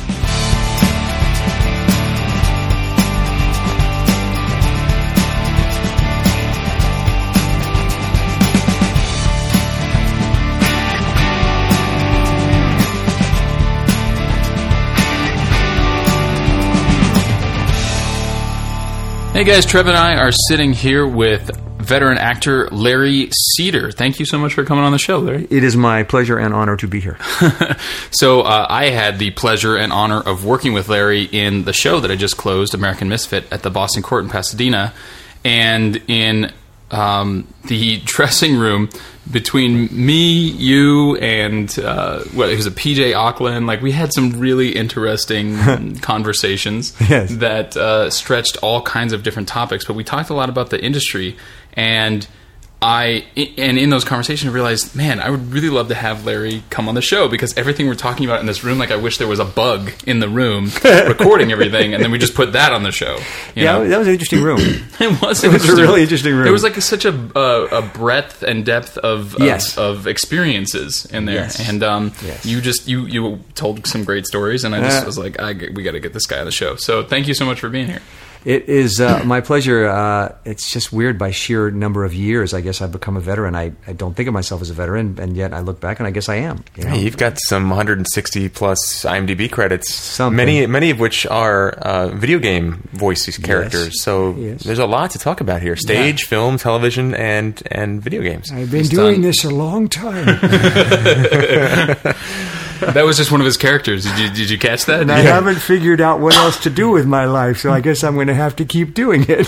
Hey 19.32 19.46
guys, 19.46 19.65
Trev 19.65 19.88
and 19.88 19.96
I 19.96 20.15
are 20.18 20.32
sitting 20.34 20.74
here 20.74 21.08
with 21.08 21.50
veteran 21.89 22.17
actor 22.17 22.67
Larry 22.71 23.30
Cedar. 23.34 23.91
Thank 23.91 24.19
you 24.19 24.25
so 24.25 24.38
much 24.38 24.54
for 24.54 24.63
coming 24.63 24.84
on 24.86 24.91
the 24.91 24.97
show, 24.99 25.19
Larry. 25.19 25.47
It 25.49 25.63
is 25.63 25.75
my 25.75 26.04
pleasure 26.04 26.38
and 26.38 26.54
honor 26.54 26.78
to 26.78 26.88
be 26.88 26.99
here. 26.99 27.17
So 28.12 28.41
uh, 28.41 28.65
I 28.69 28.89
had 28.89 29.19
the 29.19 29.32
pleasure 29.32 29.75
and 29.78 29.91
honor 29.93 30.19
of 30.21 30.45
working 30.45 30.73
with 30.73 30.89
Larry 30.89 31.23
in 31.23 31.63
the 31.63 31.73
show 31.73 31.99
that 31.99 32.12
I 32.12 32.15
just 32.15 32.38
closed, 32.38 32.73
American 32.73 33.08
Misfit, 33.10 33.45
at 33.52 33.63
the 33.63 33.69
Boston 33.69 34.04
Court 34.04 34.23
in 34.23 34.30
Pasadena, 34.30 34.93
and 35.45 36.02
in 36.08 36.52
um, 36.91 37.47
the 37.65 37.97
dressing 38.06 38.58
room 38.58 38.89
between 39.32 39.88
me, 39.95 40.34
you, 40.49 41.15
and 41.17 41.78
uh, 41.80 42.23
what 42.34 42.49
it 42.49 42.56
was 42.58 42.65
a 42.65 42.71
PJ 42.71 43.13
Ochlan. 43.13 43.67
Like 43.67 43.82
we 43.82 43.91
had 43.91 44.12
some 44.12 44.32
really 44.32 44.75
interesting 44.75 45.56
conversations 46.02 46.95
Yes. 47.10 47.32
that 47.36 47.78
uh, 47.78 48.10
stretched 48.10 48.58
all 48.63 48.82
kinds 48.82 49.13
of 49.13 49.21
different 49.23 49.47
topics. 49.47 49.86
But 49.86 49.93
we 49.95 50.04
talked 50.04 50.30
a 50.32 50.34
lot 50.34 50.49
about 50.49 50.71
the 50.71 50.84
industry 50.84 51.38
and. 51.74 52.28
I 52.82 53.26
and 53.36 53.78
in 53.78 53.90
those 53.90 54.06
conversations 54.06 54.50
I 54.50 54.54
realized, 54.54 54.96
man, 54.96 55.20
I 55.20 55.30
would 55.30 55.52
really 55.52 55.68
love 55.68 55.90
to 55.90 55.96
have 55.96 56.26
Larry 56.26 56.64
come 56.70 56.88
on 56.88 56.96
the 56.96 57.02
show 57.02 57.28
because 57.28 57.54
everything 57.58 57.88
we're 57.90 57.94
talking 57.96 58.26
about 58.26 58.40
in 58.40 58.46
this 58.46 58.64
room, 58.64 58.78
like 58.80 58.90
I 58.90 58.96
wish 58.96 59.18
there 59.18 59.28
was 59.28 59.40
a 59.40 59.44
bug 59.44 59.92
in 60.08 60.22
the 60.22 60.30
room 60.30 60.72
recording 60.86 61.52
everything, 61.52 61.94
and 61.94 62.02
then 62.02 62.10
we 62.10 62.18
just 62.18 62.36
put 62.36 62.54
that 62.54 62.72
on 62.72 62.84
the 62.84 62.94
show. 62.94 63.18
you 63.54 63.66
Yeah, 63.66 63.80
know? 63.80 63.88
that 63.90 63.98
was 63.98 64.08
an 64.08 64.14
interesting 64.14 64.42
room. 64.42 64.60
it 65.02 65.22
was. 65.22 65.44
It 65.44 65.52
was 65.52 65.68
a 65.68 65.76
really 65.76 66.04
interesting 66.04 66.34
room. 66.34 66.44
There 66.46 66.54
was 66.54 66.64
like 66.64 66.78
a, 66.78 66.82
such 66.82 67.04
a 67.04 67.12
uh, 67.38 67.68
a 67.70 67.82
breadth 67.82 68.44
and 68.44 68.66
depth 68.66 68.98
of 69.00 69.36
of, 69.36 69.42
Yes. 69.44 69.78
of 69.78 70.08
experiences 70.08 71.06
in 71.08 71.26
there, 71.26 71.36
Yes. 71.36 71.68
and 71.70 71.84
um, 71.84 72.14
Yes. 72.26 72.46
you 72.46 72.62
just 72.62 72.88
you 72.88 73.06
you 73.08 73.40
told 73.56 73.86
some 73.88 74.06
great 74.06 74.26
stories, 74.26 74.64
and 74.64 74.74
I 74.74 74.80
just 74.80 75.02
Yeah. 75.02 75.06
was 75.06 75.18
like, 75.18 75.38
I, 75.38 75.52
we 75.74 75.84
got 75.84 75.92
to 75.92 76.00
get 76.00 76.14
this 76.14 76.26
guy 76.28 76.40
on 76.40 76.46
the 76.46 76.52
show. 76.54 76.78
So 76.78 77.04
thank 77.04 77.28
you 77.28 77.34
so 77.34 77.44
much 77.46 77.60
for 77.60 77.68
being 77.68 77.88
here. 77.88 78.00
It 78.45 78.69
is 78.69 79.02
uh, 79.02 79.21
my 79.25 79.41
pleasure. 79.41 79.86
Uh, 79.88 80.34
it's 80.45 80.71
just 80.71 80.93
weird 80.93 81.19
by 81.19 81.32
sheer 81.32 81.69
number 81.71 82.06
of 82.06 82.13
years. 82.13 82.54
I 82.54 82.62
guess 82.62 82.82
I've 82.82 82.91
become 82.91 83.17
a 83.17 83.19
veteran. 83.19 83.54
I, 83.54 83.73
I 83.86 83.91
don't 83.91 84.13
think 84.15 84.28
of 84.28 84.34
myself 84.34 84.62
as 84.62 84.69
a 84.69 84.73
veteran, 84.73 85.17
and 85.19 85.36
yet 85.36 85.54
I 85.54 85.60
look 85.60 85.82
back 85.82 85.99
and 85.99 86.08
I 86.08 86.12
guess 86.12 86.30
I 86.30 86.36
am. 86.36 86.63
You 86.78 86.86
know? 86.86 86.91
Hey, 86.91 87.02
you've 87.04 87.17
got 87.17 87.38
some 87.38 87.69
160 87.69 88.47
plus 88.49 89.04
IMDb 89.04 89.52
credits, 89.52 89.93
Something. 89.93 90.38
many 90.38 90.65
many 90.67 90.89
of 90.89 90.99
which 91.02 91.25
are 91.28 91.71
uh, 91.71 92.08
video 92.10 92.39
game 92.39 92.88
voice 92.93 93.38
characters. 93.39 94.02
So 94.02 94.34
Yes. 94.36 94.63
there's 94.63 94.80
a 94.80 94.88
lot 94.88 95.12
to 95.12 95.19
talk 95.19 95.41
about 95.41 95.62
here: 95.62 95.75
stage, 95.75 96.23
film, 96.23 96.58
television, 96.58 97.13
and 97.15 97.62
and 97.71 98.02
video 98.02 98.21
games. 98.21 98.52
I've 98.52 98.71
been 98.71 98.80
He's 98.80 98.89
doing 98.89 99.15
done- 99.15 99.21
this 99.23 99.43
a 99.43 99.49
long 99.49 99.89
time, 99.89 100.25
That 102.94 103.06
was 103.06 103.18
just 103.18 103.32
one 103.32 103.42
of 103.42 103.46
his 103.46 103.58
characters. 103.58 104.04
Did 104.06 104.20
you 104.20 104.30
did 104.30 104.50
you 104.50 104.58
catch 104.58 104.86
that? 104.86 105.02
and 105.02 105.12
I 105.12 105.20
haven't 105.20 105.60
figured 105.60 106.02
out 106.02 106.20
what 106.20 106.36
else 106.36 106.60
to 106.63 106.70
do 106.70 106.89
with 106.92 107.06
my 107.06 107.26
life. 107.26 107.60
So 107.60 107.72
I 107.72 107.82
guess 107.82 108.04
I'm 108.04 108.15
going 108.15 108.28
to 108.28 108.34
have 108.34 108.56
to 108.58 108.65
keep 108.65 108.94
doing 108.94 109.26
it. 109.28 109.48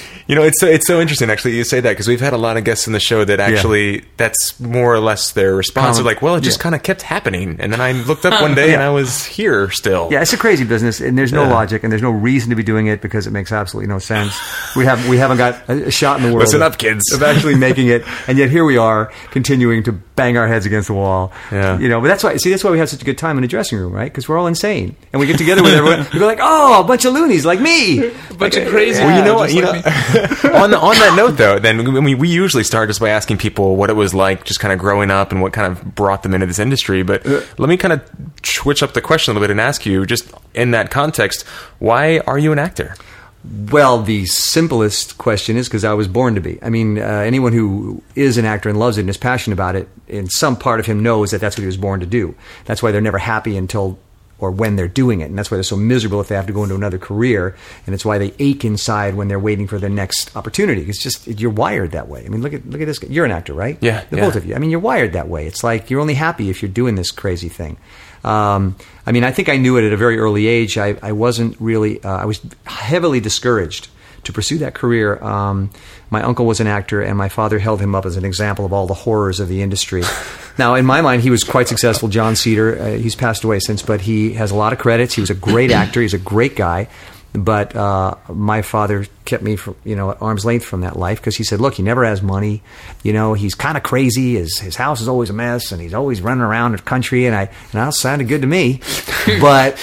You 0.30 0.36
know, 0.36 0.42
it's 0.44 0.60
so, 0.60 0.66
it's 0.66 0.86
so 0.86 1.00
interesting 1.00 1.28
actually 1.28 1.56
you 1.56 1.64
say 1.64 1.80
that 1.80 1.90
because 1.90 2.08
we've 2.08 2.20
had 2.20 2.32
a 2.32 2.38
lot 2.38 2.56
of 2.56 2.64
guests 2.64 2.86
in 2.86 2.92
the 2.92 3.00
show 3.00 3.24
that 3.24 3.40
actually 3.40 4.04
that's 4.16 4.58
more 4.60 4.94
or 4.94 5.00
less 5.00 5.32
their 5.32 5.54
response. 5.54 5.96
They're 5.96 6.04
like, 6.04 6.22
well, 6.22 6.36
it 6.36 6.42
just 6.42 6.58
yeah. 6.58 6.62
kind 6.62 6.74
of 6.74 6.82
kept 6.82 7.02
happening, 7.02 7.56
and 7.58 7.72
then 7.72 7.80
I 7.80 7.92
looked 7.92 8.24
up 8.24 8.40
one 8.40 8.54
day 8.62 8.72
and 8.72 8.82
I 8.82 8.90
was 8.90 9.24
here 9.26 9.70
still. 9.70 10.08
Yeah, 10.10 10.22
it's 10.22 10.32
a 10.32 10.38
crazy 10.38 10.64
business, 10.64 11.00
and 11.00 11.18
there's 11.18 11.32
no 11.32 11.42
Yeah. 11.42 11.50
logic, 11.52 11.82
and 11.82 11.90
there's 11.92 12.02
no 12.02 12.10
reason 12.10 12.50
to 12.50 12.56
be 12.56 12.62
doing 12.62 12.86
it 12.86 13.02
because 13.02 13.26
it 13.26 13.32
makes 13.32 13.50
absolutely 13.52 13.88
no 13.88 13.98
sense. 13.98 14.38
We 14.76 14.84
have 14.84 15.08
we 15.08 15.18
haven't 15.18 15.38
got 15.38 15.68
a 15.68 15.88
a 15.88 15.90
shot 15.90 16.18
in 16.18 16.22
the 16.22 16.28
world. 16.28 16.42
Listen 16.42 16.62
of- 16.62 16.72
up, 16.72 16.78
kids. 16.78 17.12
Of 17.12 17.22
actually 17.22 17.56
making 17.56 17.88
it, 17.88 18.04
and 18.28 18.38
yet 18.38 18.50
here 18.50 18.64
we 18.64 18.76
are 18.76 19.12
continuing 19.32 19.82
to 19.84 19.92
bang 19.92 20.36
our 20.36 20.46
heads 20.46 20.64
against 20.66 20.86
the 20.88 20.94
wall. 20.94 21.32
Yeah. 21.50 21.78
you 21.78 21.88
know. 21.88 22.00
But 22.00 22.08
that's 22.08 22.22
why. 22.22 22.36
See, 22.36 22.50
that's 22.50 22.62
why 22.62 22.70
we 22.70 22.78
have 22.78 22.88
such 22.88 23.02
a 23.02 23.04
good 23.04 23.18
time 23.18 23.36
in 23.36 23.42
the 23.42 23.48
dressing 23.48 23.78
room, 23.78 23.92
right? 23.92 24.12
Because 24.12 24.28
we're 24.28 24.38
all 24.38 24.46
insane, 24.46 24.94
and 25.12 25.18
we 25.18 25.26
get 25.26 25.38
together 25.38 25.62
with 25.62 25.74
everyone. 25.74 26.06
We 26.12 26.18
go 26.18 26.26
like, 26.26 26.38
oh, 26.40 26.80
a 26.80 26.84
bunch 26.84 27.04
of 27.04 27.14
loonies 27.14 27.44
like 27.44 27.60
me. 27.60 28.06
A 28.06 28.34
bunch 28.34 28.56
of 28.56 28.68
crazy. 28.68 29.02
Well, 29.02 29.16
you 29.18 29.24
know 29.24 29.34
what? 29.34 29.52
You 29.52 29.62
like 29.62 29.84
know, 29.84 29.90
me. 29.90 30.19
on 30.54 30.70
the, 30.70 30.78
on 30.78 30.94
that 30.96 31.14
note, 31.16 31.36
though, 31.36 31.58
then 31.58 32.04
we, 32.04 32.14
we 32.14 32.28
usually 32.28 32.64
start 32.64 32.88
just 32.88 33.00
by 33.00 33.10
asking 33.10 33.38
people 33.38 33.76
what 33.76 33.90
it 33.90 33.94
was 33.94 34.14
like, 34.14 34.44
just 34.44 34.60
kind 34.60 34.72
of 34.72 34.78
growing 34.78 35.10
up, 35.10 35.32
and 35.32 35.40
what 35.40 35.52
kind 35.52 35.70
of 35.70 35.94
brought 35.94 36.22
them 36.22 36.34
into 36.34 36.46
this 36.46 36.58
industry. 36.58 37.02
But 37.02 37.26
let 37.26 37.68
me 37.68 37.76
kind 37.76 37.92
of 37.92 38.02
switch 38.42 38.82
up 38.82 38.94
the 38.94 39.00
question 39.00 39.32
a 39.32 39.34
little 39.34 39.46
bit 39.46 39.50
and 39.50 39.60
ask 39.60 39.86
you, 39.86 40.06
just 40.06 40.32
in 40.54 40.72
that 40.72 40.90
context, 40.90 41.42
why 41.78 42.18
are 42.20 42.38
you 42.38 42.52
an 42.52 42.58
actor? 42.58 42.94
Well, 43.42 44.02
the 44.02 44.26
simplest 44.26 45.16
question 45.16 45.56
is 45.56 45.66
because 45.66 45.84
I 45.84 45.94
was 45.94 46.08
born 46.08 46.34
to 46.34 46.42
be. 46.42 46.58
I 46.62 46.68
mean, 46.68 46.98
uh, 46.98 47.02
anyone 47.02 47.54
who 47.54 48.02
is 48.14 48.36
an 48.36 48.44
actor 48.44 48.68
and 48.68 48.78
loves 48.78 48.98
it 48.98 49.02
and 49.02 49.10
is 49.10 49.16
passionate 49.16 49.54
about 49.54 49.76
it, 49.76 49.88
in 50.08 50.28
some 50.28 50.56
part 50.56 50.78
of 50.78 50.86
him 50.86 51.02
knows 51.02 51.30
that 51.30 51.40
that's 51.40 51.56
what 51.56 51.62
he 51.62 51.66
was 51.66 51.78
born 51.78 52.00
to 52.00 52.06
do. 52.06 52.34
That's 52.66 52.82
why 52.82 52.92
they're 52.92 53.00
never 53.00 53.18
happy 53.18 53.56
until 53.56 53.98
or 54.40 54.50
when 54.50 54.76
they're 54.76 54.88
doing 54.88 55.20
it, 55.20 55.26
and 55.26 55.38
that's 55.38 55.50
why 55.50 55.56
they're 55.56 55.62
so 55.62 55.76
miserable 55.76 56.20
if 56.20 56.28
they 56.28 56.34
have 56.34 56.46
to 56.46 56.52
go 56.52 56.62
into 56.62 56.74
another 56.74 56.98
career, 56.98 57.56
and 57.86 57.94
it's 57.94 58.04
why 58.04 58.18
they 58.18 58.34
ache 58.38 58.64
inside 58.64 59.14
when 59.14 59.28
they're 59.28 59.38
waiting 59.38 59.66
for 59.66 59.78
their 59.78 59.90
next 59.90 60.34
opportunity. 60.36 60.82
It's 60.82 61.02
just 61.02 61.26
you're 61.26 61.50
wired 61.50 61.92
that 61.92 62.08
way. 62.08 62.24
I 62.24 62.28
mean, 62.28 62.42
look 62.42 62.54
at 62.54 62.68
look 62.68 62.80
at 62.80 62.86
this. 62.86 62.98
guy. 62.98 63.08
You're 63.08 63.24
an 63.24 63.30
actor, 63.30 63.52
right? 63.52 63.78
Yeah, 63.80 64.04
the 64.10 64.16
yeah. 64.16 64.24
both 64.24 64.36
of 64.36 64.46
you. 64.46 64.54
I 64.54 64.58
mean, 64.58 64.70
you're 64.70 64.80
wired 64.80 65.12
that 65.12 65.28
way. 65.28 65.46
It's 65.46 65.62
like 65.62 65.90
you're 65.90 66.00
only 66.00 66.14
happy 66.14 66.50
if 66.50 66.62
you're 66.62 66.70
doing 66.70 66.94
this 66.94 67.10
crazy 67.10 67.48
thing. 67.48 67.76
Um, 68.24 68.76
I 69.06 69.12
mean, 69.12 69.24
I 69.24 69.32
think 69.32 69.48
I 69.48 69.56
knew 69.56 69.76
it 69.76 69.84
at 69.84 69.92
a 69.92 69.96
very 69.96 70.18
early 70.18 70.46
age. 70.46 70.76
I, 70.76 70.96
I 71.02 71.12
wasn't 71.12 71.56
really, 71.58 72.02
uh, 72.02 72.18
I 72.18 72.26
was 72.26 72.40
heavily 72.64 73.20
discouraged 73.20 73.88
to 74.24 74.32
pursue 74.32 74.58
that 74.58 74.74
career. 74.74 75.22
Um, 75.22 75.70
my 76.10 76.22
uncle 76.22 76.46
was 76.46 76.60
an 76.60 76.66
actor, 76.66 77.00
and 77.00 77.16
my 77.16 77.28
father 77.28 77.58
held 77.58 77.80
him 77.80 77.94
up 77.94 78.04
as 78.06 78.16
an 78.16 78.24
example 78.24 78.64
of 78.64 78.72
all 78.72 78.86
the 78.86 78.94
horrors 78.94 79.40
of 79.40 79.48
the 79.48 79.62
industry. 79.62 80.02
now, 80.58 80.74
in 80.74 80.84
my 80.84 81.00
mind, 81.00 81.22
he 81.22 81.30
was 81.30 81.44
quite 81.44 81.68
successful. 81.68 82.08
Jon 82.08 82.36
Cedar, 82.36 82.78
uh, 82.78 82.86
he's 82.98 83.14
passed 83.14 83.44
away 83.44 83.60
since, 83.60 83.82
but 83.82 84.00
he 84.00 84.34
has 84.34 84.50
a 84.50 84.56
lot 84.56 84.72
of 84.72 84.78
credits. 84.78 85.14
He 85.14 85.20
was 85.20 85.30
a 85.30 85.34
great 85.34 85.70
actor. 85.72 86.00
He's 86.00 86.14
a 86.14 86.18
great 86.18 86.56
guy. 86.56 86.88
But 87.32 87.76
uh, 87.76 88.16
my 88.28 88.62
father 88.62 89.06
kept 89.24 89.44
me 89.44 89.54
from, 89.54 89.76
you 89.84 89.94
know, 89.94 90.10
at 90.10 90.20
arm's 90.20 90.44
length 90.44 90.64
from 90.64 90.80
that 90.80 90.96
life 90.96 91.20
because 91.20 91.36
he 91.36 91.44
said, 91.44 91.60
"Look, 91.60 91.74
he 91.74 91.82
never 91.84 92.04
has 92.04 92.20
money. 92.22 92.60
You 93.04 93.12
know, 93.12 93.34
he's 93.34 93.54
kind 93.54 93.76
of 93.76 93.84
crazy. 93.84 94.34
His 94.34 94.58
his 94.58 94.74
house 94.74 95.00
is 95.00 95.06
always 95.06 95.30
a 95.30 95.32
mess, 95.32 95.70
and 95.70 95.80
he's 95.80 95.94
always 95.94 96.20
running 96.20 96.42
around 96.42 96.72
the 96.72 96.78
country." 96.78 97.26
And 97.26 97.36
I 97.36 97.42
and 97.42 97.72
that 97.74 97.94
sounded 97.94 98.26
good 98.26 98.40
to 98.40 98.48
me, 98.48 98.80
but 99.40 99.76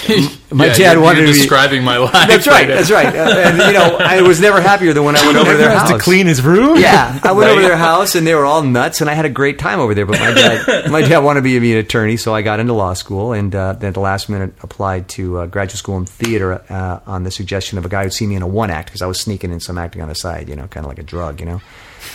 my 0.52 0.66
Yeah, 0.66 0.74
dad 0.74 0.92
you're, 0.92 1.02
wanted 1.02 1.18
you're 1.20 1.26
to 1.28 1.32
be- 1.32 1.38
describing 1.38 1.82
my 1.84 1.96
life. 1.96 2.12
That's 2.12 2.46
right. 2.46 2.68
now. 2.68 2.74
That's 2.74 2.90
right. 2.90 3.06
Uh, 3.16 3.34
and 3.38 3.56
you 3.58 3.72
know, 3.72 3.96
I 3.98 4.20
was 4.20 4.40
never 4.42 4.60
happier 4.60 4.92
than 4.92 5.04
when 5.04 5.16
I 5.16 5.24
went 5.24 5.38
over 5.38 5.52
to 5.52 5.56
their 5.56 5.70
house. 5.70 5.90
to 5.90 5.98
clean 5.98 6.26
his 6.26 6.42
room. 6.42 6.78
Yeah, 6.78 7.18
I 7.22 7.32
went 7.32 7.48
over 7.50 7.62
to 7.62 7.66
their 7.66 7.76
house 7.78 8.14
and 8.14 8.26
they 8.26 8.34
were 8.34 8.44
all 8.44 8.62
nuts, 8.62 9.00
and 9.00 9.08
I 9.08 9.14
had 9.14 9.24
a 9.24 9.30
great 9.30 9.58
time 9.58 9.80
over 9.80 9.94
there. 9.94 10.04
But 10.04 10.20
my 10.20 10.34
dad, 10.34 10.90
my 10.90 11.00
dad 11.00 11.20
wanted 11.20 11.44
me 11.44 11.54
to 11.54 11.60
be 11.60 11.72
an 11.72 11.78
attorney, 11.78 12.18
so 12.18 12.34
I 12.34 12.42
got 12.42 12.60
into 12.60 12.74
law 12.74 12.92
school, 12.92 13.32
and 13.32 13.54
uh, 13.54 13.72
then 13.72 13.88
at 13.88 13.94
the 13.94 14.00
last 14.00 14.28
minute 14.28 14.52
applied 14.62 15.08
to 15.10 15.38
uh, 15.38 15.46
graduate 15.46 15.78
school 15.78 15.96
in 15.96 16.04
theater 16.04 16.62
uh, 16.68 17.00
on 17.06 17.22
the 17.24 17.30
suggestion 17.38 17.78
of 17.78 17.86
a 17.86 17.88
guy 17.88 18.02
who'd 18.02 18.12
seen 18.12 18.28
me 18.28 18.34
in 18.34 18.42
a 18.42 18.46
one 18.46 18.70
act 18.70 18.88
because 18.88 19.00
I 19.00 19.06
was 19.06 19.20
sneaking 19.20 19.52
in 19.52 19.60
some 19.60 19.78
acting 19.78 20.02
on 20.02 20.08
the 20.08 20.14
side, 20.14 20.48
you 20.48 20.56
know, 20.56 20.66
kind 20.66 20.84
of 20.84 20.88
like 20.88 20.98
a 20.98 21.02
drug, 21.02 21.40
you 21.40 21.46
know. 21.46 21.60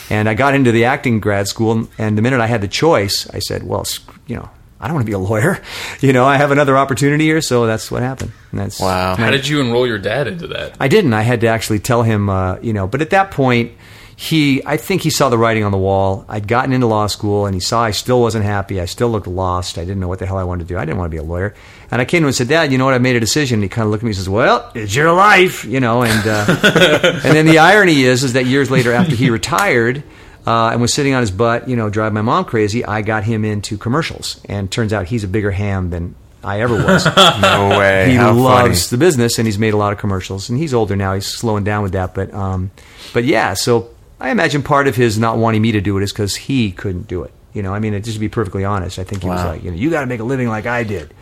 And 0.09 0.29
I 0.29 0.33
got 0.33 0.53
into 0.53 0.71
the 0.71 0.85
acting 0.85 1.19
grad 1.19 1.47
school, 1.47 1.87
and 1.97 2.17
the 2.17 2.21
minute 2.21 2.39
I 2.39 2.47
had 2.47 2.61
the 2.61 2.67
choice, 2.67 3.27
I 3.33 3.39
said, 3.39 3.63
"Well, 3.63 3.85
you 4.27 4.35
know." 4.35 4.49
I 4.83 4.87
don't 4.87 4.95
want 4.95 5.05
to 5.05 5.09
be 5.09 5.15
a 5.15 5.19
lawyer, 5.19 5.61
you 6.01 6.11
know. 6.11 6.25
I 6.25 6.35
have 6.35 6.51
another 6.51 6.77
opportunity 6.77 7.23
here, 7.23 7.39
so 7.39 7.65
that's 7.65 7.89
what 7.89 8.01
happened. 8.01 8.33
And 8.51 8.59
that's 8.59 8.81
Wow. 8.81 9.15
How 9.15 9.31
did 9.31 9.47
you 9.47 9.61
enroll 9.61 9.87
your 9.87 9.97
dad 9.97 10.27
into 10.27 10.47
that? 10.47 10.75
I 10.77 10.89
didn't. 10.89 11.13
I 11.13 11.21
had 11.21 11.39
to 11.39 11.47
actually 11.47 11.79
tell 11.79 12.03
him, 12.03 12.29
uh, 12.29 12.57
you 12.61 12.73
know. 12.73 12.85
But 12.85 13.01
at 13.01 13.11
that 13.11 13.31
point, 13.31 13.71
he, 14.15 14.61
I 14.65 14.77
think 14.77 15.01
he 15.01 15.09
saw 15.09 15.29
the 15.29 15.37
writing 15.37 15.63
on 15.63 15.71
the 15.71 15.77
wall. 15.77 16.25
I'd 16.27 16.47
gotten 16.47 16.73
into 16.73 16.87
law 16.87 17.07
school, 17.07 17.45
and 17.45 17.53
he 17.53 17.61
saw 17.61 17.83
I 17.83 17.91
still 17.91 18.21
wasn't 18.21 18.45
happy. 18.45 18.79
I 18.79 18.85
still 18.85 19.09
looked 19.09 19.27
lost. 19.27 19.77
I 19.77 19.85
didn't 19.85 19.99
know 19.99 20.07
what 20.07 20.19
the 20.19 20.25
hell 20.25 20.37
I 20.37 20.43
wanted 20.43 20.67
to 20.67 20.73
do. 20.73 20.77
I 20.77 20.85
didn't 20.85 20.97
want 20.97 21.09
to 21.09 21.15
be 21.15 21.17
a 21.17 21.23
lawyer. 21.23 21.53
And 21.93 22.01
I 22.01 22.05
came 22.05 22.21
to 22.21 22.23
him 22.23 22.29
and 22.29 22.35
said, 22.35 22.47
"Dad, 22.47 22.71
you 22.71 22.77
know 22.79 22.85
what? 22.85 22.95
I 22.95 22.97
made 22.97 23.15
a 23.15 23.19
decision." 23.19 23.57
And 23.57 23.63
he 23.63 23.69
kind 23.69 23.85
of 23.85 23.91
looked 23.91 24.01
at 24.01 24.05
me 24.05 24.09
and 24.09 24.17
says, 24.17 24.27
"Well, 24.27 24.71
it's 24.73 24.95
your 24.95 25.13
life, 25.13 25.63
you 25.63 25.79
know." 25.79 26.01
And 26.01 26.27
uh, 26.27 26.45
and 27.23 27.35
then 27.35 27.45
the 27.45 27.59
irony 27.59 28.01
is, 28.03 28.23
is 28.23 28.33
that 28.33 28.45
years 28.47 28.71
later, 28.71 28.91
after 28.91 29.15
he 29.15 29.29
retired. 29.29 30.03
Uh, 30.45 30.71
and 30.71 30.81
was 30.81 30.93
sitting 30.93 31.13
on 31.13 31.21
his 31.21 31.31
butt, 31.31 31.69
you 31.69 31.77
know, 31.77 31.89
driving 31.89 32.15
my 32.15 32.21
mom 32.21 32.43
crazy. 32.43 32.83
I 32.83 33.01
got 33.01 33.23
him 33.23 33.45
into 33.45 33.77
commercials, 33.77 34.41
and 34.49 34.69
turns 34.69 34.91
out 34.91 35.05
he's 35.05 35.23
a 35.23 35.27
bigger 35.29 35.51
ham 35.51 35.89
than 35.89 36.15
I 36.43 36.59
ever 36.59 36.75
was 36.75 37.05
No 37.41 37.77
way. 37.79 38.09
he 38.09 38.15
How 38.15 38.33
loves 38.33 38.87
funny. 38.89 38.89
the 38.89 38.97
business 39.05 39.37
and 39.39 39.47
he's 39.47 39.57
made 39.57 39.73
a 39.73 39.77
lot 39.77 39.93
of 39.93 39.99
commercials 39.99 40.49
and 40.49 40.59
he's 40.59 40.73
older 40.73 40.97
now 40.97 41.13
he's 41.13 41.27
slowing 41.27 41.63
down 41.63 41.83
with 41.83 41.93
that 41.93 42.13
but 42.13 42.33
um 42.33 42.71
but 43.13 43.23
yeah 43.23 43.53
so 43.53 43.89
i 44.19 44.29
imagine 44.31 44.61
part 44.63 44.89
of 44.89 44.97
his 44.97 45.17
not 45.17 45.37
wanting 45.37 45.61
me 45.61 45.71
to 45.71 45.79
do 45.79 45.97
it 45.97 46.03
is 46.03 46.11
because 46.11 46.35
he 46.35 46.73
couldn't 46.73 47.07
do 47.07 47.23
it 47.23 47.31
you 47.53 47.63
know 47.63 47.73
i 47.73 47.79
mean 47.79 47.93
just 48.03 48.15
to 48.15 48.19
be 48.19 48.27
perfectly 48.27 48.65
honest 48.65 48.99
i 48.99 49.05
think 49.05 49.23
he 49.23 49.29
was 49.29 49.41
like 49.45 49.63
you 49.63 49.71
know 49.71 49.77
you 49.77 49.89
got 49.89 50.01
to 50.01 50.07
make 50.07 50.19
a 50.19 50.23
living 50.25 50.49
like 50.49 50.65
i 50.65 50.83
did 50.83 51.13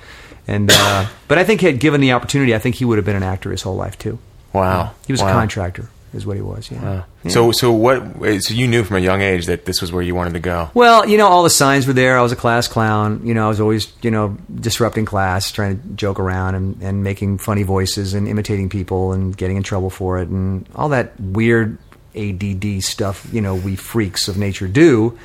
and 0.54 0.70
uh 0.72 1.06
but 1.28 1.38
i 1.38 1.44
think 1.44 1.62
had 1.62 1.80
given 1.80 2.02
the 2.02 2.12
opportunity 2.12 2.54
i 2.56 2.60
think 2.60 2.76
he 2.76 2.86
would 2.86 2.98
have 2.98 3.06
been 3.06 3.16
an 3.16 3.24
actor 3.24 3.52
his 3.52 3.62
whole 3.62 3.76
life 3.76 3.98
too 3.98 4.18
Wow. 4.54 4.92
he 5.08 5.14
was 5.14 5.22
Wow. 5.22 5.30
a 5.30 5.32
contractor 5.32 5.90
is 6.14 6.26
what 6.26 6.36
he 6.36 6.42
was 6.42 6.70
yeah, 6.70 7.04
Yeah. 7.24 7.32
So, 7.32 7.52
so 7.54 7.72
what? 7.72 8.04
So 8.44 8.54
you 8.54 8.68
knew 8.68 8.84
from 8.84 8.98
a 8.98 9.00
young 9.00 9.22
age 9.22 9.46
that 9.46 9.64
this 9.64 9.80
was 9.82 9.94
where 9.94 10.02
you 10.04 10.14
wanted 10.16 10.34
to 10.34 10.40
go. 10.42 10.70
Well, 10.74 11.08
you 11.08 11.18
know, 11.18 11.28
all 11.28 11.44
the 11.44 11.50
signs 11.52 11.86
were 11.88 11.94
there. 11.94 12.18
I 12.18 12.22
was 12.22 12.32
a 12.34 12.36
class 12.36 12.68
clown. 12.68 13.22
You 13.24 13.34
know, 13.36 13.46
I 13.46 13.48
was 13.48 13.62
always, 13.62 13.94
you 14.02 14.10
know, 14.12 14.36
disrupting 14.54 15.06
class, 15.06 15.52
trying 15.54 15.80
to 15.80 15.88
joke 15.96 16.20
around 16.20 16.56
and, 16.56 16.82
and 16.82 17.04
making 17.04 17.38
funny 17.38 17.64
voices 17.64 18.14
and 18.16 18.28
imitating 18.28 18.68
people 18.70 19.14
and 19.14 19.38
getting 19.38 19.56
in 19.56 19.64
trouble 19.64 19.90
for 19.92 20.20
it 20.20 20.28
and 20.30 20.68
all 20.76 20.90
that 20.90 21.18
weird 21.18 21.78
ADD 22.14 22.84
stuff, 22.84 23.26
you 23.32 23.40
know, 23.40 23.56
we 23.56 23.78
freaks 23.78 24.28
of 24.28 24.36
nature 24.36 24.68
do 24.68 25.18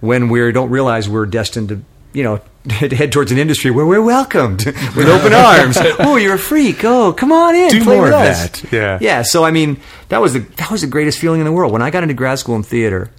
when 0.00 0.30
we 0.30 0.50
don't 0.52 0.70
realize 0.70 1.08
we're 1.10 1.26
destined 1.26 1.68
to, 1.70 1.82
you 2.14 2.22
know, 2.22 2.40
to 2.68 2.96
head 2.96 3.12
towards 3.12 3.32
an 3.32 3.38
industry 3.38 3.70
where 3.70 3.86
we're 3.86 4.02
welcomed 4.02 4.64
with 4.96 5.08
open 5.08 5.32
arms. 5.32 5.78
Oh, 5.98 6.16
you're 6.16 6.34
a 6.34 6.38
freak. 6.38 6.84
Oh, 6.84 7.12
come 7.12 7.32
on 7.32 7.54
in. 7.54 7.68
Do 7.70 7.84
play 7.84 7.94
more 7.96 8.04
with 8.04 8.12
of 8.12 8.20
us. 8.20 8.60
that. 8.60 8.72
Yeah. 8.72 8.98
Yeah. 9.00 9.22
So 9.22 9.44
I 9.44 9.50
mean, 9.50 9.80
that 10.08 10.20
was 10.20 10.32
the 10.32 10.40
that 10.40 10.70
was 10.70 10.80
the 10.80 10.86
greatest 10.86 11.18
feeling 11.18 11.40
in 11.40 11.46
the 11.46 11.52
world 11.52 11.72
when 11.72 11.82
I 11.82 11.90
got 11.90 12.02
into 12.02 12.14
grad 12.14 12.38
school 12.38 12.56
in 12.56 12.62
theater 12.62 13.10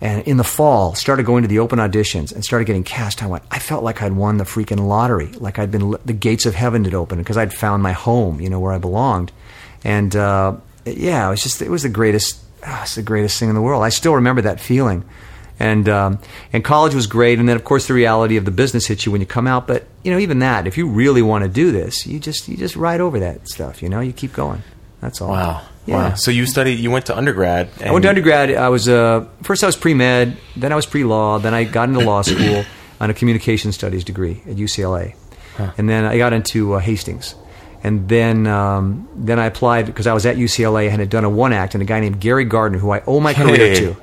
and 0.00 0.22
in 0.26 0.36
the 0.36 0.44
fall 0.44 0.94
started 0.94 1.24
going 1.24 1.42
to 1.42 1.48
the 1.48 1.58
open 1.60 1.78
auditions 1.78 2.32
and 2.32 2.44
started 2.44 2.64
getting 2.66 2.82
cast 2.82 3.22
i 3.22 3.26
went 3.26 3.44
i 3.50 3.58
felt 3.60 3.84
like 3.84 4.02
i'd 4.02 4.12
won 4.12 4.38
the 4.38 4.44
freaking 4.44 4.86
lottery 4.86 5.28
like 5.34 5.58
i'd 5.58 5.70
been 5.70 5.96
the 6.04 6.12
gates 6.12 6.46
of 6.46 6.54
heaven 6.54 6.84
had 6.84 6.94
opened 6.94 7.20
because 7.20 7.36
i'd 7.36 7.54
found 7.54 7.80
my 7.82 7.92
home 7.92 8.40
you 8.40 8.50
know 8.50 8.58
where 8.58 8.72
i 8.72 8.78
belonged 8.78 9.30
and 9.84 10.16
uh, 10.16 10.54
yeah 10.84 11.26
it 11.26 11.30
was 11.30 11.42
just 11.42 11.62
it 11.62 11.70
was 11.70 11.84
the 11.84 11.88
greatest 11.88 12.38
ah, 12.66 12.82
it's 12.82 12.96
the 12.96 13.02
greatest 13.02 13.38
thing 13.38 13.48
in 13.48 13.54
the 13.54 13.62
world 13.62 13.82
i 13.84 13.88
still 13.88 14.14
remember 14.14 14.42
that 14.42 14.60
feeling 14.60 15.04
and 15.60 15.88
um, 15.88 16.18
and 16.52 16.64
college 16.64 16.94
was 16.94 17.06
great 17.06 17.38
and 17.38 17.48
then 17.48 17.56
of 17.56 17.64
course 17.64 17.86
the 17.86 17.94
reality 17.94 18.36
of 18.36 18.44
the 18.44 18.50
business 18.50 18.86
hits 18.86 19.06
you 19.06 19.12
when 19.12 19.20
you 19.20 19.26
come 19.26 19.46
out 19.46 19.66
but 19.66 19.84
you 20.02 20.10
know 20.12 20.18
even 20.18 20.40
that 20.40 20.66
if 20.66 20.76
you 20.76 20.88
really 20.88 21.22
want 21.22 21.44
to 21.44 21.48
do 21.50 21.70
this 21.70 22.06
you 22.06 22.18
just 22.18 22.48
you 22.48 22.56
just 22.56 22.74
ride 22.76 23.00
over 23.00 23.20
that 23.20 23.48
stuff 23.48 23.82
you 23.82 23.88
know 23.88 24.00
you 24.00 24.12
keep 24.12 24.32
going 24.32 24.62
that's 25.00 25.20
all 25.20 25.28
Wow. 25.28 25.62
yeah. 25.86 25.96
Wow. 26.10 26.14
So 26.14 26.30
you 26.30 26.46
studied. 26.46 26.78
You 26.78 26.90
went 26.90 27.06
to 27.06 27.16
undergrad. 27.16 27.68
I 27.84 27.92
went 27.92 28.04
to 28.04 28.08
undergrad. 28.08 28.50
I 28.54 28.70
was 28.70 28.88
uh, 28.88 29.26
first 29.42 29.62
I 29.62 29.66
was 29.66 29.76
pre 29.76 29.92
med, 29.94 30.36
then 30.56 30.72
I 30.72 30.76
was 30.76 30.86
pre 30.86 31.04
law, 31.04 31.38
then 31.38 31.52
I 31.54 31.64
got 31.64 31.88
into 31.90 32.00
law 32.00 32.22
school 32.22 32.64
on 33.00 33.10
a 33.10 33.14
communication 33.14 33.70
studies 33.70 34.02
degree 34.02 34.40
at 34.48 34.56
UCLA, 34.56 35.14
and 35.76 35.88
then 35.88 36.04
I 36.06 36.16
got 36.16 36.32
into 36.32 36.72
uh, 36.72 36.78
Hastings, 36.78 37.34
and 37.82 38.08
then 38.08 38.46
um, 38.46 39.06
then 39.14 39.38
I 39.38 39.44
applied 39.44 39.84
because 39.84 40.06
I 40.06 40.14
was 40.14 40.24
at 40.24 40.36
UCLA 40.36 40.88
and 40.88 41.00
had 41.00 41.10
done 41.10 41.24
a 41.24 41.30
one 41.30 41.52
act, 41.52 41.74
and 41.74 41.82
a 41.82 41.86
guy 41.86 42.00
named 42.00 42.18
Gary 42.18 42.46
Gardner, 42.46 42.78
who 42.78 42.90
I 42.90 43.02
owe 43.06 43.20
my 43.20 43.34
career 43.34 43.56
Hey. 43.56 43.74
to. 43.80 43.96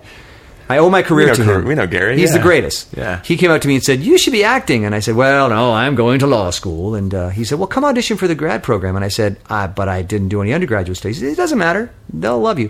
I 0.71 0.77
owe 0.79 0.89
my 0.89 1.01
career 1.03 1.33
to 1.33 1.43
Gar- 1.43 1.59
him. 1.59 1.65
we 1.65 1.75
know 1.75 1.87
Gary, 1.87 2.17
He's 2.17 2.31
yeah. 2.31 2.37
the 2.37 2.43
greatest. 2.43 2.87
Yeah. 2.95 3.21
He 3.23 3.37
came 3.37 3.51
up 3.51 3.61
to 3.61 3.67
me 3.67 3.75
and 3.75 3.83
said, 3.83 4.01
"You 4.01 4.17
should 4.17 4.33
be 4.33 4.43
acting," 4.43 4.85
and 4.85 4.95
I 4.95 4.99
said, 4.99 5.15
"Well, 5.15 5.49
no, 5.49 5.73
I'm 5.73 5.95
going 5.95 6.19
to 6.19 6.27
law 6.27 6.49
school." 6.49 6.95
And 6.95 7.13
uh, 7.13 7.29
he 7.29 7.43
said, 7.43 7.57
"Well, 7.59 7.67
come 7.67 7.83
audition 7.85 8.17
for 8.17 8.27
the 8.27 8.35
grad 8.35 8.63
program." 8.63 8.95
And 8.95 9.03
I 9.05 9.09
said, 9.09 9.37
ah, 9.49 9.67
"But 9.67 9.87
I 9.89 10.01
didn't 10.01 10.29
do 10.29 10.41
any 10.41 10.53
undergraduate 10.53 10.97
studies." 10.97 11.19
He 11.19 11.25
said, 11.27 11.33
It 11.33 11.37
doesn't 11.37 11.57
matter; 11.59 11.91
they'll 12.11 12.39
love 12.39 12.57
you. 12.59 12.69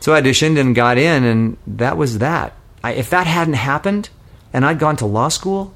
So 0.00 0.14
I 0.14 0.20
auditioned 0.20 0.58
and 0.60 0.74
got 0.74 0.98
in, 0.98 1.24
and 1.24 1.56
that 1.66 1.96
was 1.96 2.18
that. 2.18 2.52
I, 2.84 2.92
if 2.92 3.10
that 3.10 3.26
hadn't 3.26 3.54
happened, 3.54 4.10
and 4.52 4.64
I'd 4.64 4.78
gone 4.78 4.96
to 4.96 5.06
law 5.06 5.28
school, 5.28 5.74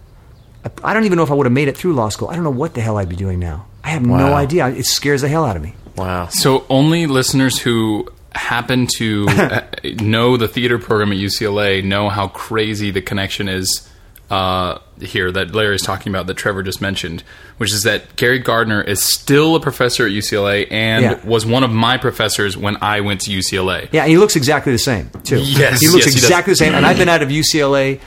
I, 0.65 0.71
I 0.85 0.95
don't 0.95 1.05
even 1.05 1.17
know 1.17 1.25
if 1.25 1.31
I 1.31 1.35
would 1.35 1.47
have 1.47 1.53
made 1.53 1.69
it 1.69 1.77
through 1.77 1.95
law 1.95 2.09
school. 2.09 2.29
I 2.29 2.35
don't 2.35 2.45
know 2.45 2.51
what 2.51 2.75
the 2.75 2.81
hell 2.81 2.97
I'd 2.99 3.09
be 3.09 3.17
doing 3.17 3.39
now. 3.41 3.67
I 3.85 3.89
have 3.91 4.07
no 4.07 4.33
idea. 4.35 4.69
It 4.69 4.87
scares 4.87 5.23
the 5.23 5.29
hell 5.29 5.45
out 5.45 5.57
of 5.57 5.63
me. 5.63 5.75
Wow. 5.97 6.29
So 6.29 6.65
only 6.71 7.07
listeners 7.07 7.59
who 7.59 8.07
happen 8.35 8.87
to 8.99 9.27
uh, 9.29 9.63
know 10.01 10.37
the 10.37 10.49
theater 10.49 10.79
program 10.79 11.13
at 11.13 11.19
UCLA 11.19 11.85
know 11.85 12.09
how 12.09 12.29
crazy 12.29 12.91
the 12.91 13.03
connection 13.03 13.49
is 13.49 13.89
uh, 14.31 14.79
here 15.01 15.31
that 15.31 15.55
Larry 15.55 15.75
is 15.75 15.83
talking 15.83 16.11
about 16.11 16.27
that 16.27 16.35
Trevor 16.39 16.63
just 16.63 16.81
mentioned, 16.81 17.23
which 17.59 17.71
is 17.73 17.83
that 17.83 18.17
Gary 18.17 18.39
Gardner 18.39 18.81
is 18.81 19.03
still 19.03 19.57
a 19.57 19.61
professor 19.61 20.07
at 20.07 20.13
UCLA 20.13 20.67
and 20.71 21.03
Yeah. 21.05 21.21
was 21.27 21.45
one 21.45 21.65
of 21.65 21.71
my 21.71 21.99
professors 21.99 22.57
when 22.57 22.79
I 22.81 23.01
went 23.01 23.21
to 23.23 23.31
UCLA. 23.31 23.89
Yeah, 23.93 24.03
and 24.03 24.11
he 24.11 24.17
looks 24.17 24.35
exactly 24.35 24.73
the 24.73 24.79
same 24.79 25.11
too. 25.25 25.41
Yes, 25.43 25.81
he 25.81 25.89
looks 25.89 26.07
yes, 26.07 26.15
he 26.15 26.19
exactly 26.21 26.53
the 26.53 26.57
same. 26.57 26.75
And 26.75 26.87
I've 26.87 26.97
been 26.97 27.11
out 27.11 27.21
of 27.23 27.29
UCLA, 27.29 28.01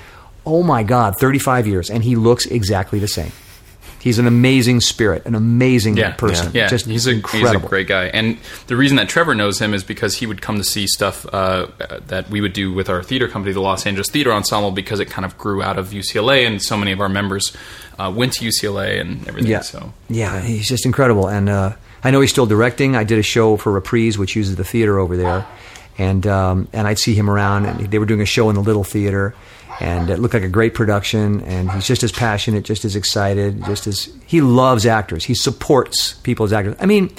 oh 0.48 0.64
my 0.64 0.82
God, 0.82 1.16
35 1.20 1.68
years, 1.68 1.92
and 1.92 2.04
he 2.04 2.16
looks 2.16 2.48
exactly 2.48 2.98
the 2.98 3.08
same. 3.08 3.32
He's 4.06 4.20
an 4.20 4.28
amazing 4.28 4.82
spirit, 4.82 5.26
an 5.26 5.34
amazing 5.34 5.98
yeah, 5.98 6.12
person. 6.12 6.52
Yeah, 6.54 6.68
just 6.68 6.86
he's 6.86 7.08
a 7.08 7.10
incredible. 7.10 7.54
he's 7.54 7.66
a 7.66 7.68
great 7.68 7.88
guy. 7.88 8.06
And 8.06 8.38
the 8.68 8.76
reason 8.76 8.98
that 8.98 9.10
Trevor 9.10 9.34
knows 9.34 9.60
him 9.60 9.74
is 9.74 9.84
because 9.84 10.18
he 10.18 10.28
would 10.28 10.44
come 10.44 10.58
to 10.58 10.64
see 10.64 10.86
stuff 10.86 11.26
uh, 11.34 11.70
that 12.06 12.30
we 12.30 12.40
would 12.40 12.54
do 12.54 12.72
with 12.72 12.88
our 12.88 13.02
theater 13.02 13.28
company, 13.28 13.52
the 13.52 13.62
Los 13.62 13.88
Angeles 13.88 14.08
Theater 14.12 14.32
Ensemble, 14.32 14.70
because 14.70 15.00
it 15.00 15.10
kind 15.10 15.26
of 15.26 15.36
grew 15.40 15.64
out 15.64 15.80
of 15.80 15.88
UCLA, 15.88 16.46
and 16.46 16.62
so 16.62 16.78
many 16.78 16.92
of 16.92 17.02
our 17.02 17.10
members 17.10 17.58
uh, 17.98 18.14
went 18.16 18.34
to 18.34 18.46
UCLA 18.46 19.02
and 19.02 19.28
everything. 19.28 19.50
Yeah, 19.50 19.62
So 19.62 19.92
yeah, 20.08 20.40
he's 20.40 20.70
just 20.70 20.86
incredible. 20.86 21.28
And 21.28 21.50
uh, 21.50 21.74
I 22.04 22.12
know 22.12 22.22
he's 22.22 22.30
still 22.30 22.46
directing. 22.46 22.96
I 22.96 23.06
did 23.06 23.18
a 23.18 23.24
show 23.24 23.58
for 23.58 23.72
Reprise, 23.72 24.20
which 24.20 24.36
uses 24.36 24.56
the 24.56 24.64
theater 24.64 25.00
over 25.00 25.18
there, 25.18 25.48
and 25.98 26.28
um, 26.28 26.68
and 26.74 26.88
I'd 26.88 27.00
see 27.00 27.16
him 27.16 27.28
around. 27.28 27.66
And 27.66 27.80
they 27.90 27.98
were 27.98 28.06
doing 28.06 28.22
a 28.22 28.26
show 28.28 28.50
in 28.50 28.56
the 28.56 28.62
Little 28.62 28.84
Theater, 28.84 29.34
and 29.80 30.10
it 30.10 30.20
looked 30.20 30.34
like 30.34 30.44
a 30.44 30.50
great 30.50 30.74
production. 30.74 31.42
And 31.42 31.72
he's 31.72 31.88
just 31.88 32.04
as 32.04 32.12
passionate, 32.12 32.66
just 32.66 32.86
as 32.86 32.96
excited, 32.96 33.64
just 33.66 33.88
as 33.88 34.14
he 34.26 34.42
loves 34.42 34.86
actors. 34.86 35.26
He 35.26 35.36
supports 35.36 36.14
people 36.14 36.46
as 36.46 36.54
actors. 36.54 36.76
I 36.80 36.86
mean. 36.86 37.14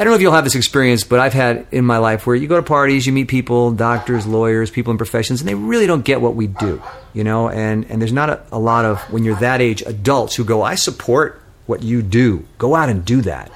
I 0.00 0.04
don't 0.04 0.12
know 0.12 0.14
if 0.14 0.22
you'll 0.22 0.32
have 0.32 0.44
this 0.44 0.54
experience, 0.54 1.02
but 1.02 1.18
I've 1.18 1.32
had 1.32 1.66
in 1.72 1.84
my 1.84 1.98
life 1.98 2.24
where 2.24 2.36
you 2.36 2.46
go 2.46 2.54
to 2.54 2.62
parties, 2.62 3.04
you 3.04 3.12
meet 3.12 3.26
people, 3.26 3.72
doctors, 3.72 4.28
lawyers, 4.28 4.70
people 4.70 4.92
in 4.92 4.96
professions, 4.96 5.40
and 5.40 5.48
they 5.48 5.56
really 5.56 5.88
don't 5.88 6.04
get 6.04 6.20
what 6.20 6.36
we 6.36 6.46
do, 6.46 6.80
you 7.14 7.24
know. 7.24 7.48
And 7.48 7.84
and 7.90 8.00
there's 8.00 8.12
not 8.12 8.30
a, 8.30 8.40
a 8.52 8.60
lot 8.60 8.84
of 8.84 9.00
when 9.12 9.24
you're 9.24 9.34
that 9.40 9.60
age 9.60 9.82
adults 9.82 10.36
who 10.36 10.44
go, 10.44 10.62
I 10.62 10.76
support 10.76 11.42
what 11.66 11.82
you 11.82 12.02
do. 12.02 12.46
Go 12.58 12.76
out 12.76 12.88
and 12.88 13.04
do 13.04 13.22
that. 13.22 13.50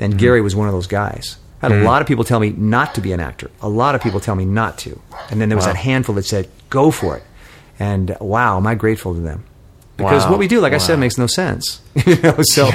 And 0.00 0.14
mm-hmm. 0.14 0.20
Gary 0.20 0.40
was 0.40 0.56
one 0.56 0.66
of 0.66 0.74
those 0.74 0.88
guys. 0.88 1.36
I 1.62 1.66
had 1.66 1.72
a 1.72 1.74
mm-hmm. 1.76 1.86
lot 1.86 2.02
of 2.02 2.08
people 2.08 2.24
tell 2.24 2.40
me 2.40 2.50
not 2.50 2.94
to 2.96 3.00
be 3.00 3.12
an 3.12 3.20
actor. 3.20 3.50
A 3.62 3.68
lot 3.68 3.94
of 3.94 4.02
people 4.02 4.20
tell 4.20 4.34
me 4.34 4.44
not 4.44 4.78
to. 4.78 5.00
And 5.30 5.40
then 5.40 5.48
there 5.48 5.56
was 5.56 5.64
that 5.64 5.76
handful 5.76 6.14
that 6.16 6.24
said, 6.24 6.48
go 6.68 6.90
for 6.90 7.16
it. 7.16 7.22
And 7.78 8.16
wow, 8.20 8.56
am 8.56 8.66
I 8.66 8.74
grateful 8.74 9.14
to 9.14 9.20
them. 9.20 9.44
Because 9.96 10.24
Wow. 10.24 10.30
what 10.32 10.38
we 10.40 10.48
do, 10.48 10.60
like 10.60 10.72
I 10.72 10.78
said, 10.78 10.98
makes 10.98 11.18
no 11.18 11.26
sense. 11.26 11.80
you 12.06 12.16
know, 12.20 12.36
so 12.42 12.68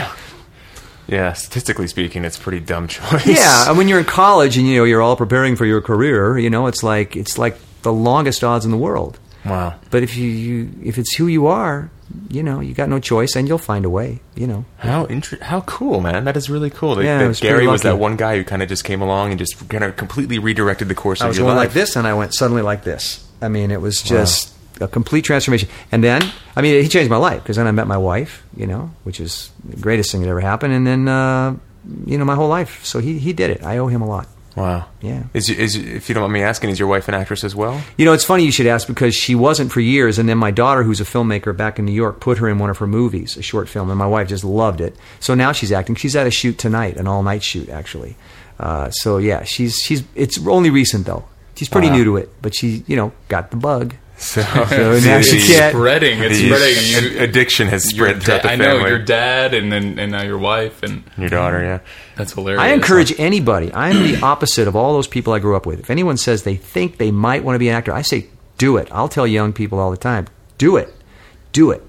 Yeah, 1.08 1.34
statistically 1.34 1.88
speaking, 1.88 2.24
it's 2.24 2.38
a 2.38 2.42
pretty 2.42 2.60
dumb 2.60 2.88
choice. 2.88 3.26
yeah, 3.26 3.68
and 3.70 3.78
when 3.78 3.88
you're 3.88 4.00
in 4.00 4.06
college 4.06 4.58
and 4.58 4.68
you 4.68 4.78
know 4.78 4.84
you're 4.84 5.02
all 5.02 5.16
preparing 5.16 5.56
for 5.56 5.66
your 5.66 5.82
career, 5.82 6.38
you 6.38 6.50
know 6.50 6.68
it's 6.68 6.84
like 6.84 7.16
it's 7.16 7.38
like 7.38 7.58
the 7.82 7.92
longest 7.94 8.44
odds 8.44 8.64
in 8.66 8.72
the 8.72 8.78
world. 8.78 9.20
Wow. 9.46 9.76
But 9.90 10.04
if 10.04 10.16
you, 10.18 10.28
you 10.30 10.70
if 10.84 10.98
it's 10.98 11.16
who 11.16 11.28
you 11.28 11.48
are, 11.48 11.90
you 12.30 12.44
know 12.44 12.60
you 12.60 12.74
got 12.76 12.90
no 12.90 13.00
choice, 13.00 13.36
and 13.36 13.48
you'll 13.48 13.58
find 13.58 13.86
a 13.86 13.90
way. 13.90 14.20
You 14.36 14.48
know. 14.48 14.66
How 14.78 15.06
inter- 15.06 15.40
how 15.42 15.62
cool, 15.62 16.00
man! 16.02 16.26
That 16.26 16.38
is 16.38 16.50
really 16.50 16.70
cool. 16.70 16.96
That, 16.96 17.06
Yeah, 17.06 17.18
that 17.20 17.28
was 17.28 17.40
Gary 17.40 17.66
was 17.66 17.82
that 17.84 17.98
one 17.98 18.16
guy 18.16 18.38
who 18.38 18.44
kind 18.44 18.62
of 18.62 18.70
just 18.70 18.84
came 18.84 19.02
along 19.02 19.32
and 19.32 19.40
just 19.40 19.68
kind 19.70 19.84
of 19.84 19.96
completely 19.96 20.38
redirected 20.40 20.90
the 20.90 20.96
course 20.96 21.22
I 21.22 21.26
of 21.26 21.30
was 21.30 21.38
your 21.38 21.48
going 21.48 21.58
life. 21.58 21.68
like 21.70 21.74
this, 21.74 21.96
and 21.96 22.06
I 22.06 22.14
went 22.14 22.36
suddenly 22.36 22.62
like 22.62 22.84
this. 22.84 23.26
I 23.42 23.48
mean, 23.48 23.72
it 23.72 23.82
was 23.82 24.02
just 24.04 24.54
a 24.80 24.88
complete 24.88 25.24
transformation. 25.26 25.70
And 25.92 26.04
then, 26.04 26.22
I 26.56 26.62
mean, 26.62 26.82
he 26.82 26.89
changed 26.89 27.10
my 27.10 27.18
life 27.18 27.44
because 27.44 27.58
then 27.58 27.68
I 27.68 27.72
met 27.72 27.88
my 27.88 27.98
wife, 27.98 28.44
you 28.56 28.68
know, 28.68 28.92
which 29.04 29.20
is 29.20 29.52
the 29.68 29.78
greatest 29.78 30.12
thing 30.12 30.22
that 30.22 30.30
ever 30.30 30.42
happened. 30.42 30.74
And 30.74 30.86
then, 30.88 31.08
uh, 31.08 31.56
you 32.06 32.18
know, 32.18 32.26
my 32.26 32.36
whole 32.36 32.50
life. 32.50 32.84
So 32.86 33.00
he 33.00 33.20
he 33.20 33.34
did 33.34 33.50
it. 33.50 33.63
I 33.63 33.78
owe 33.78 33.88
him 33.88 34.02
a 34.02 34.08
lot. 34.08 34.28
Wow. 34.56 34.88
Yeah. 35.02 35.24
Is, 35.34 35.48
is 35.50 35.76
if 35.76 36.10
you 36.10 36.15
don't 36.15 36.24
mind 36.24 36.34
me 36.34 36.42
asking, 36.42 36.72
is 36.72 36.80
your 36.80 36.88
wife 36.89 37.08
an 37.08 37.13
actress 37.13 37.44
as 37.46 37.56
well? 37.56 37.82
You 37.98 38.06
know, 38.06 38.13
it's 38.13 38.26
funny 38.26 38.44
you 38.44 38.52
should 38.52 38.65
ask 38.68 38.88
because 38.88 39.15
she 39.15 39.34
wasn't 39.36 39.72
for 39.72 39.80
years, 39.80 40.20
and 40.20 40.28
then 40.28 40.38
my 40.38 40.52
daughter, 40.52 40.84
who's 40.84 41.00
a 41.00 41.06
filmmaker 41.06 41.56
back 41.56 41.80
in 41.80 41.86
New 41.86 41.94
York, 41.94 42.20
put 42.20 42.39
her 42.39 42.50
in 42.50 42.58
one 42.60 42.70
of 42.70 42.78
her 42.80 42.88
movies, 42.88 43.38
a 43.38 43.42
short 43.42 43.70
film, 43.70 43.89
and 43.89 43.98
my 43.98 44.08
wife 44.08 44.28
just 44.28 44.44
loved 44.44 44.82
it. 44.82 44.96
So 45.22 45.34
now 45.34 45.54
she's 45.54 45.72
acting. 45.72 45.96
She's 45.96 46.15
at 46.15 46.28
a 46.28 46.32
shoot 46.32 46.58
tonight, 46.58 46.98
an 46.98 47.08
all-night 47.08 47.44
shoot 47.44 47.70
actually. 47.70 48.18
Uh, 48.60 48.89
so 48.89 49.18
yeah, 49.18 49.44
she's 49.44 49.78
she's. 49.78 50.04
It's 50.15 50.46
only 50.46 50.72
recent 50.72 51.06
though. 51.06 51.26
She's 51.56 51.70
pretty 51.70 51.88
Wow. 51.89 51.96
new 51.98 52.04
to 52.06 52.18
it, 52.18 52.30
but 52.42 52.54
she, 52.56 52.84
you 52.88 52.96
know, 52.98 53.13
got 53.30 53.52
the 53.52 53.58
bug. 53.58 53.96
So, 54.19 54.41
So 54.69 54.99
now 55.03 55.21
she 55.21 55.39
can't- 55.41 55.73
spreading, 55.73 56.19
it's 56.19 56.38
the 56.38 56.49
spreading. 56.49 57.13
You- 57.15 57.19
addiction 57.21 57.67
has 57.69 57.91
your 57.93 58.10
spread 58.10 58.23
throughout 58.23 58.41
da- 58.43 58.47
the 58.49 58.53
I 58.53 58.55
know 58.58 58.86
your 58.86 58.99
dad, 58.99 59.53
and 59.53 59.71
then 59.71 59.97
and 59.97 60.12
now 60.12 60.21
your 60.23 60.38
wife, 60.38 60.84
and 60.84 61.03
Your 61.17 61.29
daughter, 61.29 61.63
yeah. 61.63 61.79
that's 62.15 62.34
hilarious. 62.34 62.62
I 62.62 62.69
encourage 62.73 63.17
anybody. 63.19 63.71
I 63.71 63.89
am 63.89 64.03
the 64.03 64.21
opposite 64.21 64.67
of 64.67 64.75
all 64.75 64.93
those 64.93 65.08
people 65.08 65.34
I 65.34 65.39
grew 65.39 65.55
up 65.55 65.65
with. 65.65 65.79
If 65.79 65.89
anyone 65.89 66.17
says 66.17 66.43
they 66.43 66.55
think 66.55 66.97
they 66.97 67.12
might 67.12 67.43
want 67.43 67.55
to 67.55 67.60
be 67.60 67.69
an 67.69 67.75
actor, 67.75 67.93
I 67.93 68.01
say, 68.01 68.27
do 68.58 68.77
it. 68.77 68.89
I'll 68.91 69.08
tell 69.10 69.25
young 69.25 69.53
people 69.53 69.79
all 69.79 69.89
the 69.91 69.97
time, 69.97 70.27
do 70.58 70.75
it. 70.77 70.93
Do 71.53 71.71
it. 71.71 71.82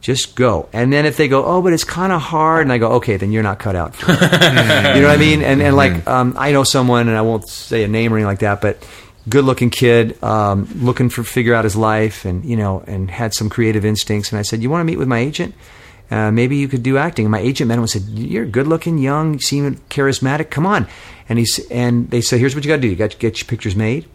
Just 0.00 0.36
go. 0.36 0.68
And 0.72 0.92
then 0.92 1.06
if 1.06 1.16
they 1.16 1.28
go, 1.28 1.44
oh, 1.44 1.60
but 1.62 1.72
it's 1.72 1.82
kind 1.82 2.12
of 2.12 2.20
hard, 2.20 2.62
and 2.62 2.72
I 2.72 2.78
go, 2.78 2.92
okay, 2.92 3.16
then 3.16 3.32
you're 3.32 3.42
not 3.42 3.58
cut 3.58 3.74
out 3.74 3.94
for 3.96 4.12
it. 4.12 4.20
you 4.96 5.00
know 5.02 5.08
what 5.08 5.16
I 5.16 5.16
mean? 5.16 5.42
And, 5.42 5.60
and 5.62 5.74
like, 5.74 6.06
um, 6.06 6.34
I 6.38 6.52
know 6.52 6.62
someone, 6.62 7.08
and 7.08 7.16
I 7.16 7.22
won't 7.22 7.48
say 7.48 7.82
a 7.84 7.88
name 7.88 8.12
or 8.12 8.16
anything 8.16 8.26
like 8.26 8.40
that, 8.40 8.60
but 8.60 8.86
good 9.28 9.44
looking 9.44 9.70
kid, 9.70 10.22
um, 10.22 10.68
looking 10.76 11.08
for 11.08 11.22
figure 11.22 11.54
out 11.54 11.64
his 11.64 11.76
life, 11.76 12.24
and 12.24 12.44
you 12.44 12.56
know, 12.56 12.82
and 12.86 13.10
had 13.10 13.34
some 13.34 13.48
creative 13.48 13.84
instincts. 13.84 14.30
And 14.32 14.38
I 14.38 14.42
said, 14.42 14.62
you 14.62 14.70
want 14.70 14.80
to 14.80 14.84
meet 14.84 14.98
with 14.98 15.08
my 15.08 15.18
agent? 15.18 15.54
Uh, 16.10 16.30
maybe 16.30 16.56
you 16.56 16.68
could 16.68 16.82
do 16.82 16.98
acting. 16.98 17.24
And 17.24 17.32
my 17.32 17.40
agent 17.40 17.68
met 17.68 17.74
him 17.74 17.80
and 17.80 17.90
said, 17.90 18.02
"You're 18.02 18.44
good 18.44 18.66
looking, 18.66 18.98
young, 18.98 19.34
you 19.34 19.40
seem 19.40 19.76
charismatic. 19.88 20.50
Come 20.50 20.66
on." 20.66 20.86
And 21.28 21.38
he's 21.38 21.58
and 21.70 22.10
they 22.10 22.20
said, 22.20 22.40
"Here's 22.40 22.54
what 22.54 22.64
you 22.64 22.68
got 22.68 22.76
to 22.76 22.82
do. 22.82 22.88
You 22.88 22.96
got 22.96 23.12
to 23.12 23.16
get 23.16 23.40
your 23.40 23.46
pictures 23.46 23.74
made. 23.74 24.06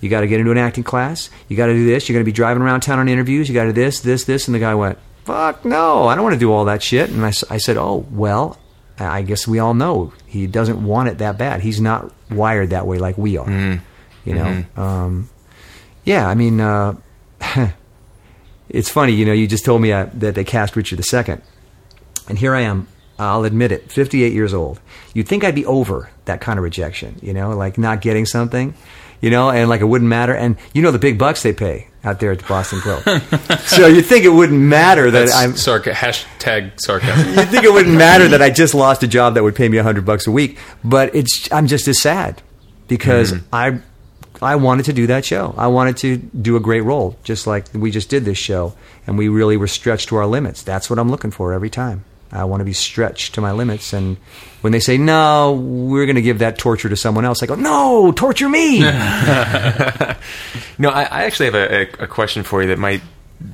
You 0.00 0.10
got 0.10 0.20
to 0.20 0.26
get 0.26 0.40
into 0.40 0.52
an 0.52 0.58
acting 0.58 0.84
class. 0.84 1.30
You 1.48 1.56
got 1.56 1.66
to 1.66 1.72
do 1.72 1.86
this. 1.86 2.08
You're 2.08 2.14
going 2.14 2.24
to 2.24 2.28
be 2.28 2.34
driving 2.34 2.62
around 2.62 2.82
town 2.82 2.98
on 2.98 3.08
interviews. 3.08 3.48
You 3.48 3.54
got 3.54 3.64
to 3.64 3.72
do 3.72 3.80
this, 3.82 4.00
this, 4.00 4.24
this." 4.24 4.46
And 4.46 4.54
the 4.54 4.58
guy 4.58 4.74
went, 4.74 4.98
"Fuck 5.24 5.64
no, 5.64 6.06
I 6.06 6.14
don't 6.14 6.24
want 6.24 6.34
to 6.34 6.38
do 6.38 6.52
all 6.52 6.66
that 6.66 6.82
shit." 6.82 7.10
And 7.10 7.24
I 7.24 7.30
said, 7.30 7.76
"Oh 7.76 8.06
well." 8.10 8.58
I 9.00 9.22
guess 9.22 9.46
we 9.46 9.60
all 9.60 9.74
know 9.74 10.12
he 10.26 10.48
doesn't 10.48 10.84
want 10.84 11.08
it 11.08 11.18
that 11.18 11.38
bad. 11.38 11.60
He's 11.60 11.80
not 11.80 12.12
wired 12.32 12.70
that 12.70 12.84
way 12.84 12.98
like 12.98 13.16
we 13.16 13.36
are. 13.36 13.80
You 14.24 14.34
know, 14.34 14.64
um, 14.76 15.30
yeah. 16.04 16.28
I 16.28 16.34
mean, 16.34 16.60
uh, 16.60 16.96
it's 18.68 18.88
funny. 18.90 19.12
You 19.12 19.24
know, 19.24 19.32
you 19.32 19.46
just 19.46 19.64
told 19.64 19.80
me 19.80 19.92
uh, 19.92 20.06
that 20.14 20.34
they 20.34 20.44
cast 20.44 20.76
Richard 20.76 21.00
II, 21.00 21.38
and 22.28 22.38
here 22.38 22.54
I 22.54 22.62
am. 22.62 22.88
I'll 23.20 23.42
admit 23.44 23.72
it, 23.72 23.90
58 23.90 24.32
years 24.32 24.54
old. 24.54 24.80
You'd 25.12 25.26
think 25.26 25.42
I'd 25.42 25.54
be 25.54 25.66
over 25.66 26.08
that 26.26 26.40
kind 26.40 26.56
of 26.58 26.62
rejection. 26.62 27.18
You 27.20 27.32
know, 27.34 27.50
like 27.50 27.76
not 27.76 28.00
getting 28.00 28.26
something. 28.26 28.74
You 29.20 29.30
know, 29.30 29.50
and 29.50 29.68
like 29.68 29.80
it 29.80 29.86
wouldn't 29.86 30.08
matter. 30.08 30.32
And 30.34 30.56
you 30.72 30.82
know 30.82 30.92
the 30.92 30.98
big 31.00 31.18
bucks 31.18 31.42
they 31.42 31.52
pay 31.52 31.88
out 32.04 32.20
there 32.20 32.30
at 32.30 32.38
the 32.38 32.46
Boston 32.46 32.80
Globe. 32.80 33.02
so 33.60 33.88
you'd 33.88 34.06
think 34.06 34.24
it 34.24 34.28
wouldn't 34.28 34.60
matter 34.60 35.10
that 35.10 35.26
That's 35.26 35.34
I'm 35.34 35.52
sarca- 35.54 35.92
hashtag 35.92 36.80
sarcasm. 36.80 37.34
You'd 37.34 37.48
think 37.48 37.64
it 37.64 37.72
wouldn't 37.72 37.96
matter 37.96 38.28
that 38.28 38.40
I 38.40 38.50
just 38.50 38.74
lost 38.74 39.02
a 39.02 39.08
job 39.08 39.34
that 39.34 39.42
would 39.42 39.56
pay 39.56 39.68
me 39.68 39.78
a 39.78 39.82
hundred 39.82 40.06
bucks 40.06 40.28
a 40.28 40.30
week, 40.30 40.58
but 40.84 41.12
it's 41.14 41.50
I'm 41.50 41.66
just 41.66 41.88
as 41.88 42.00
sad 42.00 42.40
because 42.86 43.34
I 43.52 43.80
I 44.40 44.56
wanted 44.56 44.84
to 44.86 44.92
do 44.92 45.06
that 45.08 45.24
show. 45.24 45.54
I 45.56 45.66
wanted 45.68 45.96
to 45.98 46.16
do 46.16 46.56
a 46.56 46.60
great 46.60 46.82
role, 46.82 47.16
just 47.24 47.46
like 47.46 47.66
we 47.74 47.90
just 47.90 48.08
did 48.08 48.24
this 48.24 48.38
show, 48.38 48.74
and 49.06 49.18
we 49.18 49.28
really 49.28 49.56
were 49.56 49.66
stretched 49.66 50.08
to 50.08 50.16
our 50.16 50.26
limits. 50.26 50.62
That's 50.62 50.88
what 50.88 50.98
I'm 50.98 51.10
looking 51.10 51.30
for 51.30 51.52
every 51.52 51.70
time. 51.70 52.04
I 52.30 52.44
want 52.44 52.60
to 52.60 52.64
be 52.66 52.74
stretched 52.74 53.34
to 53.36 53.40
my 53.40 53.52
limits, 53.52 53.92
and 53.94 54.18
when 54.60 54.72
they 54.72 54.80
say 54.80 54.98
no, 54.98 55.52
we're 55.54 56.04
going 56.04 56.16
to 56.16 56.22
give 56.22 56.40
that 56.40 56.58
torture 56.58 56.88
to 56.90 56.96
someone 56.96 57.24
else, 57.24 57.42
I 57.42 57.46
go, 57.46 57.54
no, 57.54 58.12
torture 58.12 58.48
me. 58.48 58.82
No, 60.80 60.90
I, 60.90 61.02
I 61.02 61.24
actually 61.24 61.46
have 61.46 61.54
a, 61.56 61.74
a, 61.74 62.04
a 62.04 62.06
question 62.06 62.44
for 62.44 62.62
you 62.62 62.68
that 62.68 62.78
might 62.78 63.02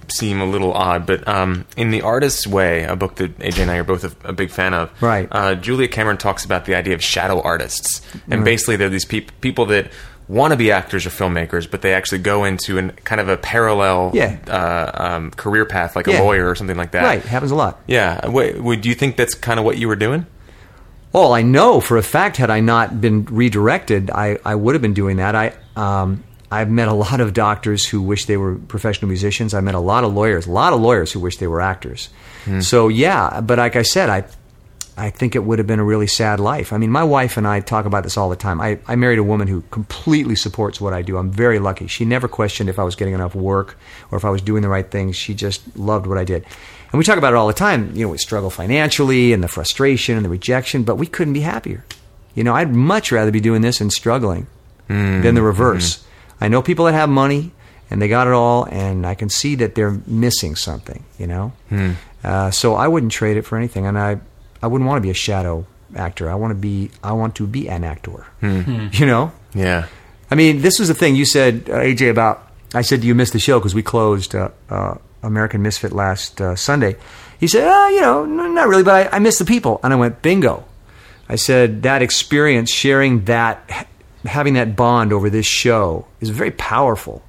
seem 0.09 0.41
a 0.41 0.45
little 0.45 0.73
odd, 0.73 1.07
but 1.07 1.27
um, 1.27 1.67
in 1.77 1.91
The 1.91 2.03
Artist's 2.03 2.47
Way, 2.47 2.85
a 2.85 2.97
book 2.97 3.15
that 3.17 3.39
AJ 3.39 3.63
and 3.63 3.71
I 3.71 3.77
are 3.77 3.85
both 3.85 4.05
a, 4.05 4.29
a 4.29 4.33
big 4.33 4.51
fan 4.51 4.75
of, 4.75 4.91
Right. 5.03 5.29
Uh, 5.31 5.55
Julia 5.55 5.89
Cameron 5.89 6.19
talks 6.19 6.45
about 6.45 6.65
the 6.67 6.75
idea 6.75 6.95
of 6.95 7.03
shadow 7.03 7.41
artists, 7.41 8.03
and 8.29 8.45
basically 8.45 8.77
they're 8.77 8.89
these 8.91 9.05
peop 9.07 9.33
people 9.41 9.67
that 9.67 9.91
want 10.29 10.53
to 10.53 10.57
be 10.57 10.71
actors 10.73 11.05
or 11.07 11.11
filmmakers, 11.11 11.71
but 11.71 11.83
they 11.83 11.93
actually 11.93 12.19
go 12.19 12.45
into 12.45 12.79
an 12.79 12.93
kind 13.05 13.21
of 13.21 13.29
a 13.29 13.37
parallel 13.37 14.11
Yeah. 14.15 14.37
uh, 14.49 14.91
um, 14.95 15.31
career 15.33 15.65
path, 15.67 15.95
like 15.97 16.07
Yeah. 16.07 16.21
a 16.21 16.25
lawyer 16.25 16.49
or 16.49 16.55
something 16.55 16.77
like 16.77 16.93
that. 16.93 17.03
right, 17.05 17.23
happens 17.23 17.51
a 17.51 17.55
lot. 17.55 17.81
Yeah. 17.87 18.27
Wait, 18.29 18.59
would 18.63 18.87
you 18.87 18.95
think 18.95 19.17
that's 19.17 19.35
kind 19.35 19.59
of 19.59 19.65
what 19.67 19.77
you 19.79 19.87
were 19.89 19.97
doing? 19.97 20.27
Well, 21.13 21.33
I 21.33 21.43
know 21.43 21.81
for 21.81 21.97
a 21.97 22.03
fact, 22.03 22.39
had 22.39 22.51
I 22.51 22.61
not 22.61 23.01
been 23.01 23.25
redirected, 23.27 24.11
I, 24.11 24.39
I 24.45 24.55
would 24.55 24.75
have 24.75 24.83
been 24.83 24.95
doing 24.95 25.19
that. 25.19 25.37
I, 25.37 25.53
um, 25.77 26.25
I've 26.51 26.71
met 26.71 26.89
a 26.89 26.93
lot 27.07 27.21
of 27.21 27.33
doctors 27.35 27.87
who 27.87 28.01
wish 28.03 28.25
they 28.25 28.37
were 28.37 28.55
professional 28.57 29.09
musicians. 29.09 29.55
I've 29.55 29.63
met 29.65 29.75
a 29.75 29.81
lot 29.81 30.05
of 30.05 30.13
lawyers, 30.15 30.47
a 30.47 30.51
lot 30.51 30.73
of 30.73 30.81
lawyers 30.81 31.13
who 31.13 31.21
wish 31.21 31.37
they 31.37 31.47
were 31.47 31.61
actors. 31.61 32.09
So, 32.61 32.89
yeah, 32.89 33.41
but 33.41 33.57
like 33.59 33.75
I 33.77 33.83
said, 33.83 34.11
I, 34.11 34.25
I 34.97 35.11
think 35.11 35.35
it 35.35 35.41
would 35.41 35.59
have 35.59 35.67
been 35.67 35.81
a 35.81 35.85
really 35.85 36.07
sad 36.07 36.39
life. 36.39 36.73
I 36.73 36.79
mean, 36.79 36.91
my 36.91 37.03
wife 37.03 37.37
and 37.37 37.49
I 37.49 37.61
talk 37.61 37.85
about 37.85 38.05
this 38.05 38.17
all 38.17 38.31
the 38.31 38.37
time. 38.37 38.61
I, 38.61 38.79
I 38.87 38.95
married 38.95 39.19
a 39.19 39.25
woman 39.25 39.49
who 39.49 39.63
completely 39.73 40.37
supports 40.37 40.81
what 40.81 40.93
I 40.93 41.03
do. 41.03 41.17
I'm 41.17 41.31
very 41.31 41.59
lucky. 41.59 41.89
She 41.89 42.05
never 42.05 42.29
questioned 42.29 42.69
if 42.69 42.79
I 42.79 42.85
was 42.85 42.95
getting 42.95 43.15
enough 43.15 43.35
work 43.35 43.77
or 44.13 44.19
if 44.19 44.25
I 44.25 44.31
was 44.31 44.41
doing 44.41 44.63
the 44.63 44.69
right 44.69 44.89
things. 44.89 45.17
She 45.17 45.35
just 45.35 45.77
loved 45.77 46.07
what 46.07 46.17
I 46.17 46.25
did. 46.25 46.45
And 46.93 46.99
we 46.99 47.05
talk 47.05 47.19
about 47.19 47.33
it 47.33 47.37
all 47.37 47.49
the 47.49 47.55
time. 47.55 47.95
You 47.97 48.05
know, 48.05 48.11
we 48.11 48.19
struggle 48.19 48.51
financially 48.51 49.33
and 49.33 49.43
the 49.43 49.49
frustration 49.49 50.17
and 50.17 50.25
the 50.25 50.29
rejection, 50.29 50.85
but 50.85 50.95
we 50.95 51.09
couldn't 51.09 51.35
be 51.35 51.41
happier. 51.41 51.85
You 52.37 52.45
know, 52.45 52.55
I'd 52.55 52.73
much 52.73 53.11
rather 53.11 53.33
be 53.33 53.41
doing 53.41 53.63
this 53.63 53.81
and 53.81 53.93
struggling 53.93 54.47
hmm. 54.87 55.23
than 55.23 55.35
the 55.35 55.41
hmm. 55.41 55.47
reverse. 55.49 56.07
I 56.41 56.47
know 56.47 56.63
people 56.63 56.85
that 56.85 56.95
have 56.95 57.09
money 57.09 57.53
and 57.91 58.01
they 58.01 58.09
got 58.09 58.27
it 58.27 58.33
all, 58.33 58.65
and 58.65 59.07
I 59.07 59.15
can 59.15 59.29
see 59.29 59.57
that 59.57 59.75
they're 59.75 60.01
missing 60.07 60.57
something, 60.57 61.05
you 61.19 61.27
know. 61.27 61.53
Hmm. 61.69 61.93
Uh, 62.23 62.51
so 62.51 62.75
I 62.75 62.89
wouldn't 62.89 63.13
trade 63.13 63.37
it 63.37 63.43
for 63.43 63.59
anything, 63.59 63.87
and 63.87 63.99
I 63.99 64.21
I 64.65 64.67
wouldn't 64.67 64.89
want 64.89 64.97
to 64.99 65.03
be 65.03 65.11
a 65.11 65.15
shadow 65.15 65.67
actor. 65.95 66.31
I 66.31 66.35
want 66.37 66.51
to 66.53 66.55
be 66.55 66.91
I 67.03 67.13
want 67.13 67.35
to 67.37 67.47
be 67.47 67.69
an 67.69 67.85
actor, 67.85 68.27
you 68.43 69.07
know. 69.07 69.31
Yeah. 69.55 69.87
I 70.31 70.35
mean, 70.35 70.63
this 70.63 70.79
was 70.79 70.89
the 70.89 70.95
thing 70.95 71.15
you 71.17 71.27
said, 71.27 71.69
uh, 71.69 71.75
AJ, 71.75 72.11
about. 72.11 72.51
I 72.73 72.83
said 72.83 73.03
"Do 73.03 73.07
you 73.07 73.15
missed 73.15 73.35
the 73.35 73.39
show 73.39 73.59
because 73.61 73.75
we 73.75 73.83
closed 73.83 74.35
uh, 74.35 74.49
uh, 74.71 74.95
American 75.23 75.63
Misfit 75.63 75.93
last 75.93 76.41
uh, 76.41 76.57
Sunday. 76.57 76.97
He 77.39 77.47
said, 77.47 77.65
oh, 77.67 77.89
you 77.89 78.01
know, 78.01 78.25
n- 78.25 78.55
not 78.55 78.69
really, 78.69 78.83
but 78.83 79.13
I, 79.13 79.17
I 79.17 79.19
miss 79.19 79.39
the 79.39 79.45
people. 79.45 79.81
And 79.83 79.93
I 79.93 79.97
went, 79.97 80.23
bingo. 80.23 80.65
I 81.29 81.37
said, 81.37 81.83
that 81.83 82.01
experience, 82.03 82.71
sharing 82.71 83.25
that, 83.27 83.63
ha- 83.69 83.87
having 84.25 84.55
that 84.55 84.77
bond 84.77 85.13
over 85.13 85.29
this 85.31 85.47
show 85.47 86.07
is 86.21 86.31
very 86.31 86.51
powerful. 86.53 87.23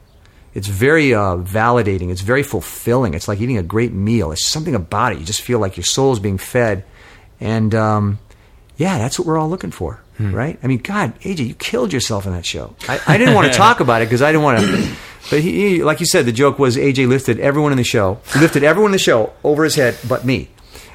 It's 0.54 0.68
very 0.68 1.14
uh, 1.14 1.36
validating. 1.38 2.12
It's 2.12 2.22
very 2.22 2.44
fulfilling. 2.44 3.14
It's 3.14 3.28
like 3.28 3.42
eating 3.42 3.58
a 3.58 3.64
great 3.64 3.92
meal. 3.94 4.32
It's 4.32 4.48
something 4.48 4.74
about 4.76 5.12
it. 5.14 5.20
You 5.20 5.26
just 5.26 5.42
feel 5.42 5.60
like 5.60 5.76
your 5.76 5.84
soul 5.84 6.14
is 6.14 6.20
being 6.20 6.38
fed. 6.38 6.86
And 7.40 7.76
um, 7.76 8.20
yeah, 8.78 8.98
that's 8.98 9.18
what 9.20 9.28
we're 9.28 9.38
all 9.38 9.50
looking 9.50 9.72
for, 9.72 10.02
right? 10.20 10.60
I 10.64 10.68
mean, 10.68 10.80
God, 10.80 11.20
AJ, 11.22 11.48
you 11.48 11.54
killed 11.56 11.94
yourself 11.94 12.26
in 12.26 12.34
that 12.34 12.46
show. 12.46 12.76
I, 12.88 13.00
I 13.08 13.18
didn't 13.18 13.34
want 13.34 13.52
to 13.52 13.54
talk 13.58 13.80
about 13.80 14.02
it 14.02 14.06
because 14.06 14.22
I 14.22 14.32
didn't 14.32 14.44
want 14.44 14.60
to. 14.60 14.96
But 15.30 15.42
he, 15.42 15.52
he, 15.78 15.84
like 15.84 16.00
you 16.00 16.06
said, 16.06 16.26
the 16.26 16.32
joke 16.32 16.60
was 16.60 16.78
AJ 16.78 17.08
lifted 17.08 17.40
everyone 17.40 17.72
in 17.72 17.78
the 17.78 17.84
show, 17.84 18.20
lifted 18.40 18.64
everyone 18.64 18.90
in 18.90 18.94
the 18.94 19.00
show 19.00 19.34
over 19.44 19.64
his 19.64 19.76
head 19.76 19.98
but 20.08 20.26
me. 20.26 20.50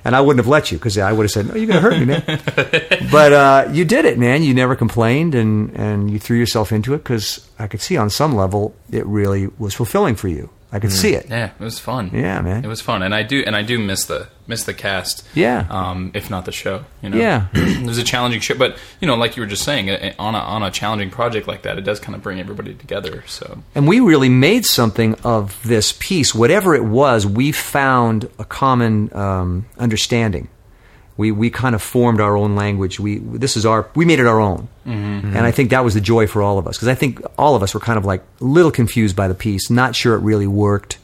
And 0.05 0.17
I 0.17 0.23
wouldn't 0.23 0.39
have 0.43 0.49
let 0.49 0.73
you 0.73 0.79
because 0.79 0.97
I 0.97 1.13
would 1.13 1.25
have 1.25 1.31
said, 1.31 1.49
"No, 1.49 1.57
you're 1.57 1.67
going 1.67 1.83
to 1.83 1.91
hurt 1.91 1.99
me, 1.99 2.07
man." 2.07 2.23
but 3.13 3.33
uh, 3.35 3.69
you 3.71 3.85
did 3.85 4.07
it, 4.07 4.19
man. 4.19 4.43
You 4.43 4.55
never 4.55 4.75
complained, 4.75 5.35
and 5.35 5.77
and 5.77 6.11
you 6.11 6.19
threw 6.19 6.39
yourself 6.39 6.73
into 6.73 6.95
it 6.95 6.99
because 6.99 7.47
I 7.59 7.67
could 7.67 7.83
see 7.83 7.99
on 7.99 8.09
some 8.09 8.35
level 8.35 8.75
it 8.91 9.05
really 9.05 9.49
was 9.59 9.75
fulfilling 9.75 10.15
for 10.15 10.29
you. 10.29 10.49
I 10.73 10.79
could 10.79 10.93
see 10.93 11.15
it. 11.15 11.27
Yeah, 11.29 11.51
it 11.59 11.63
was 11.63 11.79
fun. 11.79 12.11
Yeah, 12.13 12.41
man. 12.43 12.65
It 12.65 12.69
was 12.69 12.81
fun, 12.81 13.03
and 13.03 13.15
I 13.15 13.23
do 13.23 13.43
and 13.45 13.57
I 13.57 13.63
do 13.63 13.79
miss 13.79 14.05
the 14.05 14.29
miss 14.47 14.65
the 14.65 14.75
cast. 14.75 15.27
Yeah. 15.35 15.67
Um, 15.69 16.13
if 16.15 16.31
not 16.31 16.45
the 16.45 16.53
show, 16.53 16.85
you 17.03 17.11
know. 17.11 17.17
Yeah. 17.17 17.49
it 17.55 17.87
was 17.87 17.99
a 17.99 18.05
challenging 18.05 18.41
show, 18.41 18.57
but 18.57 18.79
you 19.01 19.07
know, 19.07 19.17
like 19.17 19.37
you 19.37 19.43
were 19.43 19.49
just 19.49 19.65
saying, 19.65 19.91
on 20.19 20.35
a 20.35 20.39
on 20.39 20.63
a 20.63 20.71
challenging 20.71 21.11
project 21.11 21.49
like 21.49 21.63
that, 21.63 21.79
it 21.79 21.83
does 21.83 21.99
kind 21.99 22.15
of 22.15 22.23
bring 22.23 22.39
everybody 22.39 22.75
together. 22.75 23.25
So 23.27 23.63
And 23.75 23.89
we 23.89 24.01
really 24.01 24.29
made 24.29 24.65
something 24.65 25.15
of 25.25 25.61
this 25.65 25.93
piece. 25.99 26.35
Whatever 26.35 26.75
it 26.75 26.85
was, 26.85 27.27
we 27.27 27.51
found 27.53 28.29
a 28.39 28.45
common 28.45 29.15
um, 29.15 29.67
understanding. 29.79 30.49
We, 31.17 31.33
we 31.33 31.51
kind 31.51 31.75
of 31.75 31.83
formed 31.83 32.19
our 32.21 32.35
own 32.35 32.57
language. 32.57 32.99
We 32.99 33.19
this 33.19 33.57
is 33.57 33.67
our 33.67 33.89
we 33.95 34.07
made 34.07 34.21
it 34.21 34.27
our 34.27 34.41
own, 34.41 34.69
and 34.87 35.39
I 35.39 35.51
think 35.51 35.71
that 35.71 35.85
was 35.85 35.93
the 35.95 36.01
joy 36.01 36.27
for 36.27 36.41
all 36.43 36.57
of 36.59 36.67
us 36.67 36.77
because 36.77 36.89
I 36.89 36.95
think 36.95 37.21
all 37.37 37.55
of 37.57 37.63
us 37.63 37.75
were 37.75 37.81
kind 37.81 37.99
of 37.99 38.07
like 38.07 38.23
a 38.41 38.45
little 38.45 38.71
confused 38.71 39.17
by 39.17 39.29
the 39.29 39.35
piece, 39.35 39.69
not 39.69 39.95
sure 39.95 40.15
it 40.15 40.21
really 40.21 40.47
worked, 40.47 40.99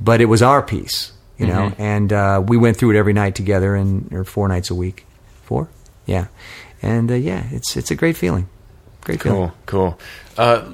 but 0.00 0.20
it 0.20 0.26
was 0.26 0.40
our 0.40 0.62
piece, 0.62 1.12
you 1.36 1.46
know. 1.48 1.72
And 1.78 2.12
uh, 2.12 2.44
we 2.46 2.56
went 2.56 2.76
through 2.76 2.92
it 2.92 2.96
every 2.96 3.12
night 3.12 3.34
together, 3.34 3.74
and 3.74 4.12
or 4.12 4.22
four 4.24 4.46
nights 4.46 4.70
a 4.70 4.74
week, 4.74 5.04
four, 5.42 5.68
yeah, 6.06 6.28
and 6.80 7.10
uh, 7.10 7.14
yeah, 7.14 7.44
it's 7.50 7.76
it's 7.76 7.90
a 7.90 7.96
great 7.96 8.16
feeling, 8.16 8.48
great 9.00 9.20
feeling. 9.20 9.50
Cool. 9.66 9.96
Cool. 9.96 9.98
Uh, 10.38 10.70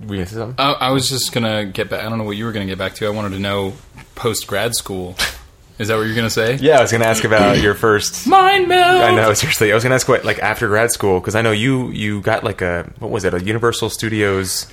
we 0.00 0.16
gonna 0.16 0.26
say 0.26 0.36
something? 0.36 0.54
I, 0.58 0.72
I 0.72 0.90
was 0.90 1.08
just 1.08 1.32
gonna 1.32 1.66
get 1.66 1.90
back. 1.90 2.04
I 2.04 2.08
don't 2.08 2.18
know 2.18 2.24
what 2.24 2.36
you 2.36 2.46
were 2.46 2.52
gonna 2.52 2.66
get 2.66 2.78
back 2.78 2.94
to. 2.96 3.06
I 3.06 3.10
wanted 3.10 3.32
to 3.32 3.38
know 3.38 3.74
post 4.14 4.46
grad 4.46 4.74
school. 4.74 5.16
Is 5.78 5.88
that 5.88 5.96
what 5.96 6.02
you're 6.06 6.14
gonna 6.14 6.30
say? 6.30 6.56
Yeah, 6.56 6.78
I 6.78 6.82
was 6.82 6.92
gonna 6.92 7.06
ask 7.06 7.24
about 7.24 7.58
your 7.60 7.74
first. 7.74 8.26
Mind 8.28 8.68
meld. 8.68 9.00
I 9.02 9.14
know, 9.14 9.32
seriously. 9.34 9.72
I 9.72 9.74
was 9.74 9.82
gonna 9.82 9.94
ask 9.96 10.06
what, 10.08 10.24
like, 10.24 10.38
after 10.38 10.68
grad 10.68 10.90
school, 10.92 11.18
because 11.20 11.34
I 11.34 11.42
know 11.42 11.50
you 11.52 11.90
you 11.90 12.20
got 12.20 12.44
like 12.44 12.60
a 12.62 12.90
what 12.98 13.10
was 13.10 13.24
it, 13.24 13.34
a 13.34 13.42
Universal 13.42 13.90
Studios 13.90 14.66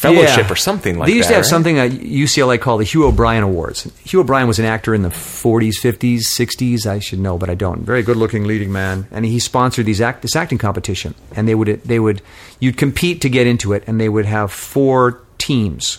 fellowship 0.00 0.46
Yeah. 0.46 0.52
or 0.52 0.56
something 0.56 0.98
like 0.98 1.06
that. 1.06 1.12
They 1.12 1.16
used 1.16 1.28
that. 1.28 1.34
to 1.34 1.36
have 1.36 1.44
right? 1.44 1.48
something 1.50 1.78
at 1.78 1.90
UCLA 1.92 2.60
called 2.60 2.80
the 2.80 2.84
Hugh 2.84 3.04
O'Brian 3.06 3.44
Awards. 3.44 3.84
Hugh 4.04 4.20
O'Brian 4.20 4.48
was 4.48 4.58
an 4.58 4.64
actor 4.64 4.92
in 4.92 5.02
the 5.02 5.08
40s, 5.08 5.74
50s, 5.80 6.22
60s. 6.26 6.84
I 6.84 6.98
should 6.98 7.20
know, 7.20 7.38
but 7.38 7.48
I 7.48 7.54
don't. 7.54 7.82
Very 7.82 8.02
good-looking 8.02 8.42
leading 8.44 8.72
man, 8.72 9.06
and 9.12 9.24
he 9.24 9.38
sponsored 9.38 9.86
these 9.86 10.00
act, 10.00 10.22
this 10.22 10.34
acting 10.34 10.58
competition. 10.58 11.14
And 11.36 11.46
they 11.48 11.54
would 11.54 11.80
they 11.84 12.00
would 12.00 12.22
you'd 12.58 12.76
compete 12.76 13.20
to 13.22 13.28
get 13.28 13.46
into 13.46 13.72
it, 13.72 13.84
and 13.86 14.00
they 14.00 14.08
would 14.08 14.26
have 14.26 14.50
four 14.52 15.22
teams. 15.38 15.98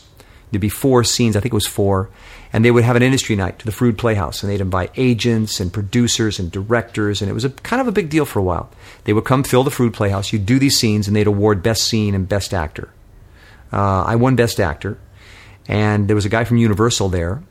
There'd 0.52 0.62
be 0.62 0.70
four 0.70 1.04
scenes. 1.06 1.36
I 1.38 1.40
think 1.40 1.54
it 1.54 1.56
was 1.56 1.68
four. 1.68 2.10
And 2.56 2.64
they 2.64 2.72
would 2.72 2.86
have 2.86 2.96
an 2.96 3.04
industry 3.04 3.36
night 3.36 3.60
to 3.60 3.66
the 3.66 3.74
Freud 3.74 3.98
Playhouse, 3.98 4.42
and 4.42 4.50
they'd 4.50 4.62
invite 4.62 4.92
agents 4.96 5.60
and 5.60 5.74
producers 5.74 6.40
and 6.40 6.50
directors, 6.50 7.22
and 7.22 7.30
it 7.30 7.34
was 7.34 7.44
a 7.44 7.50
kind 7.50 7.82
of 7.82 7.88
a 7.90 7.92
big 7.92 8.10
deal 8.10 8.24
for 8.24 8.40
a 8.40 8.44
while. 8.44 8.70
They 9.04 9.12
would 9.12 9.26
come 9.26 9.44
fill 9.44 9.66
the 9.66 9.72
Freud 9.72 9.94
Playhouse. 9.94 10.32
You'd 10.32 10.46
do 10.46 10.58
these 10.58 10.80
scenes, 10.80 11.06
and 11.06 11.14
they'd 11.18 11.28
award 11.28 11.62
best 11.62 11.84
scene 11.84 12.16
and 12.16 12.30
best 12.30 12.54
actor. 12.54 12.88
Uh, 13.74 14.04
I 14.04 14.16
won 14.16 14.38
Best 14.38 14.62
Actor, 14.62 14.98
and 15.68 16.08
there 16.08 16.16
was 16.16 16.24
a 16.24 16.30
guy 16.30 16.46
from 16.46 16.56
Universal 16.56 17.10
there, 17.10 17.44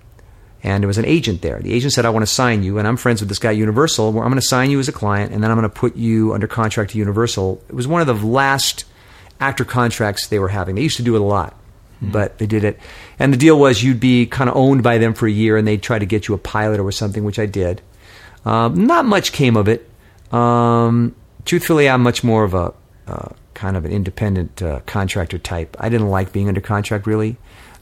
and 0.63 0.83
there 0.83 0.89
was 0.89 0.97
an 0.97 1.05
agent 1.05 1.43
there. 1.43 1.61
The 1.61 1.75
agent 1.75 1.93
said, 1.93 2.07
"I 2.07 2.11
want 2.11 2.23
to 2.23 2.33
sign 2.33 2.63
you," 2.63 2.79
and 2.79 2.89
I'm 2.89 2.97
friends 2.97 3.21
with 3.21 3.29
this 3.29 3.39
guy 3.39 3.51
Universal. 3.51 4.09
I'm 4.09 4.15
going 4.15 4.37
to 4.37 4.41
sign 4.41 4.71
you 4.71 4.81
as 4.81 4.89
a 4.89 4.93
client, 4.93 5.33
and 5.33 5.45
then 5.45 5.51
I'm 5.51 5.59
going 5.59 5.69
to 5.69 5.81
put 5.81 5.97
you 5.97 6.33
under 6.33 6.47
contract 6.47 6.93
to 6.93 6.99
Universal. 6.99 7.63
It 7.69 7.75
was 7.75 7.87
one 7.87 8.01
of 8.01 8.07
the 8.07 8.15
last 8.15 8.87
actor 9.39 9.67
contracts 9.67 10.29
they 10.29 10.39
were 10.39 10.49
having. 10.49 10.77
They 10.77 10.83
used 10.83 10.97
to 10.97 11.03
do 11.03 11.15
it 11.15 11.21
a 11.21 11.25
lot, 11.25 11.55
but 12.03 12.39
they 12.39 12.47
did 12.47 12.65
it, 12.65 12.79
and 13.19 13.33
the 13.33 13.37
deal 13.37 13.59
was 13.59 13.83
you'd 13.83 14.01
be 14.01 14.27
kind 14.27 14.51
of 14.51 14.57
owned 14.57 14.83
by 14.83 14.99
them 14.99 15.15
for 15.15 15.27
a 15.27 15.31
year, 15.31 15.57
and 15.57 15.67
they'd 15.67 15.83
try 15.83 15.99
to 15.99 16.07
get 16.07 16.29
you 16.29 16.35
a 16.35 16.39
pilot 16.39 16.81
or 16.81 16.93
something, 16.93 17.25
which 17.25 17.39
I 17.39 17.47
did. 17.47 17.81
Um, 18.45 18.87
not 18.87 19.05
much 19.05 19.33
came 19.33 19.57
of 19.57 19.69
it. 19.69 19.89
Um, 20.33 21.15
truthfully, 21.45 21.89
I'm 21.89 22.03
much 22.03 22.23
more 22.25 22.45
of 22.45 22.55
a 22.55 22.75
uh, 23.07 23.29
kind 23.55 23.77
of 23.77 23.85
an 23.85 23.93
independent 23.93 24.63
uh, 24.63 24.81
contractor 24.87 25.39
type. 25.39 25.77
I 25.79 25.89
didn't 25.89 26.09
like 26.09 26.33
being 26.33 26.49
under 26.49 26.61
contract 26.61 27.07
really, 27.07 27.37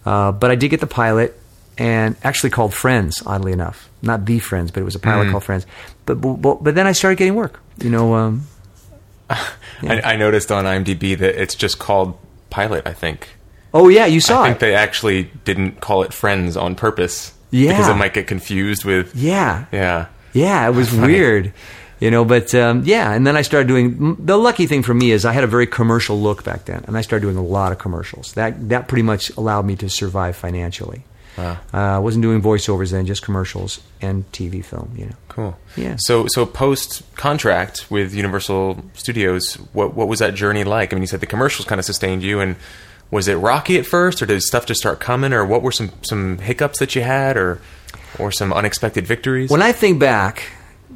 uh, 0.05 0.33
but 0.33 0.51
I 0.51 0.55
did 0.55 0.69
get 0.69 0.81
the 0.81 0.87
pilot 0.87 1.39
and 1.79 2.17
actually 2.23 2.51
called 2.51 2.75
Friends. 2.75 3.23
Oddly 3.27 3.53
enough, 3.53 3.89
not 4.03 4.25
the 4.27 4.39
Friends, 4.39 4.71
but 4.71 4.81
it 4.81 4.85
was 4.85 4.95
a 4.95 5.01
pilot 5.01 5.31
called 5.31 5.45
Friends. 5.45 5.67
But, 6.07 6.17
but 6.21 6.63
but 6.63 6.75
then 6.75 6.87
I 6.87 6.93
started 6.93 7.17
getting 7.17 7.35
work. 7.35 7.61
You 7.79 7.91
know, 7.91 8.15
um, 8.15 8.47
I, 9.31 9.45
I 9.83 10.17
noticed 10.17 10.53
on 10.53 10.65
IMDb 10.65 11.17
that 11.19 11.41
it's 11.41 11.55
just 11.55 11.79
called 11.79 12.19
Pilot. 12.51 12.87
I 12.87 12.93
think. 12.93 13.29
Oh 13.75 13.89
yeah, 13.89 14.07
you 14.07 14.21
saw 14.21 14.43
I 14.43 14.47
think 14.47 14.57
it. 14.57 14.61
they 14.61 14.75
actually 14.75 15.31
didn't 15.45 15.81
call 15.81 16.03
it 16.03 16.13
Friends 16.13 16.57
on 16.57 16.75
purpose. 16.75 17.33
Yeah. 17.51 17.73
Because 17.73 17.89
it 17.89 17.95
might 17.97 18.15
get 18.15 18.27
confused 18.27 18.85
with. 18.85 19.15
yeah, 19.15 19.67
Yeah. 19.73 20.07
Yeah, 20.33 20.67
it 20.67 20.75
was 20.75 20.95
weird, 20.95 21.53
you 22.01 22.11
know. 22.11 22.25
But 22.25 22.55
um, 22.55 22.83
yeah, 22.87 23.13
and 23.13 23.27
then 23.27 23.37
I 23.37 23.43
started 23.43 23.69
doing. 23.69 24.17
The 24.25 24.39
lucky 24.39 24.67
thing 24.67 24.83
for 24.83 24.95
me 24.95 25.11
is 25.11 25.27
I 25.27 25.33
had 25.33 25.45
a 25.45 25.47
very 25.47 25.67
commercial 25.67 26.19
look 26.19 26.43
back 26.43 26.65
then, 26.65 26.85
and 26.87 26.97
I 26.97 27.03
started 27.03 27.23
doing 27.23 27.37
a 27.37 27.43
lot 27.43 27.71
of 27.73 27.79
commercials. 27.79 28.33
That 28.33 28.71
that 28.71 28.89
pretty 28.89 29.03
much 29.03 29.29
allowed 29.37 29.67
me 29.67 29.77
to 29.77 29.91
survive 29.91 30.37
financially. 30.37 31.05
Uh, 31.39 31.57
I 31.73 31.99
wasn't 31.99 32.23
doing 32.23 32.43
voiceovers 32.43 32.93
then, 32.93 33.07
just 33.07 33.23
commercials 33.23 33.81
and 34.01 34.31
TV 34.33 34.65
film. 34.65 34.93
You 34.97 35.07
know. 35.07 35.17
Cool. 35.29 35.59
Yeah. 35.77 35.97
So 35.99 36.27
so 36.29 36.47
post 36.47 37.03
contract 37.15 37.91
with 37.91 38.15
Universal 38.15 38.85
Studios, 38.95 39.55
what 39.73 39.95
what 39.95 40.09
was 40.09 40.19
that 40.21 40.35
journey 40.35 40.65
like? 40.65 40.93
I 40.93 40.97
mean, 40.97 41.03
you 41.03 41.07
said 41.09 41.21
the 41.21 41.27
commercials 41.27 41.67
kind 41.67 41.79
of 41.79 41.85
sustained 41.85 42.23
you, 42.23 42.41
and 42.41 42.57
was 43.13 43.29
it 43.29 43.35
rocky 43.35 43.79
at 43.79 43.87
first, 43.87 44.23
or 44.23 44.27
did 44.27 44.43
stuff 44.43 44.67
just 44.67 44.81
start 44.81 44.99
coming, 44.99 45.33
or 45.33 45.45
what 45.45 45.63
were 45.63 45.71
some 45.71 45.93
some 46.03 46.39
hiccups 46.39 46.81
that 46.81 46.97
you 46.97 47.03
had, 47.03 47.37
or 47.37 47.61
or 48.19 48.33
some 48.33 48.53
unexpected 48.53 49.07
victories? 49.07 49.51
When 49.51 49.63
I 49.63 49.71
think 49.71 50.01
back 50.01 50.45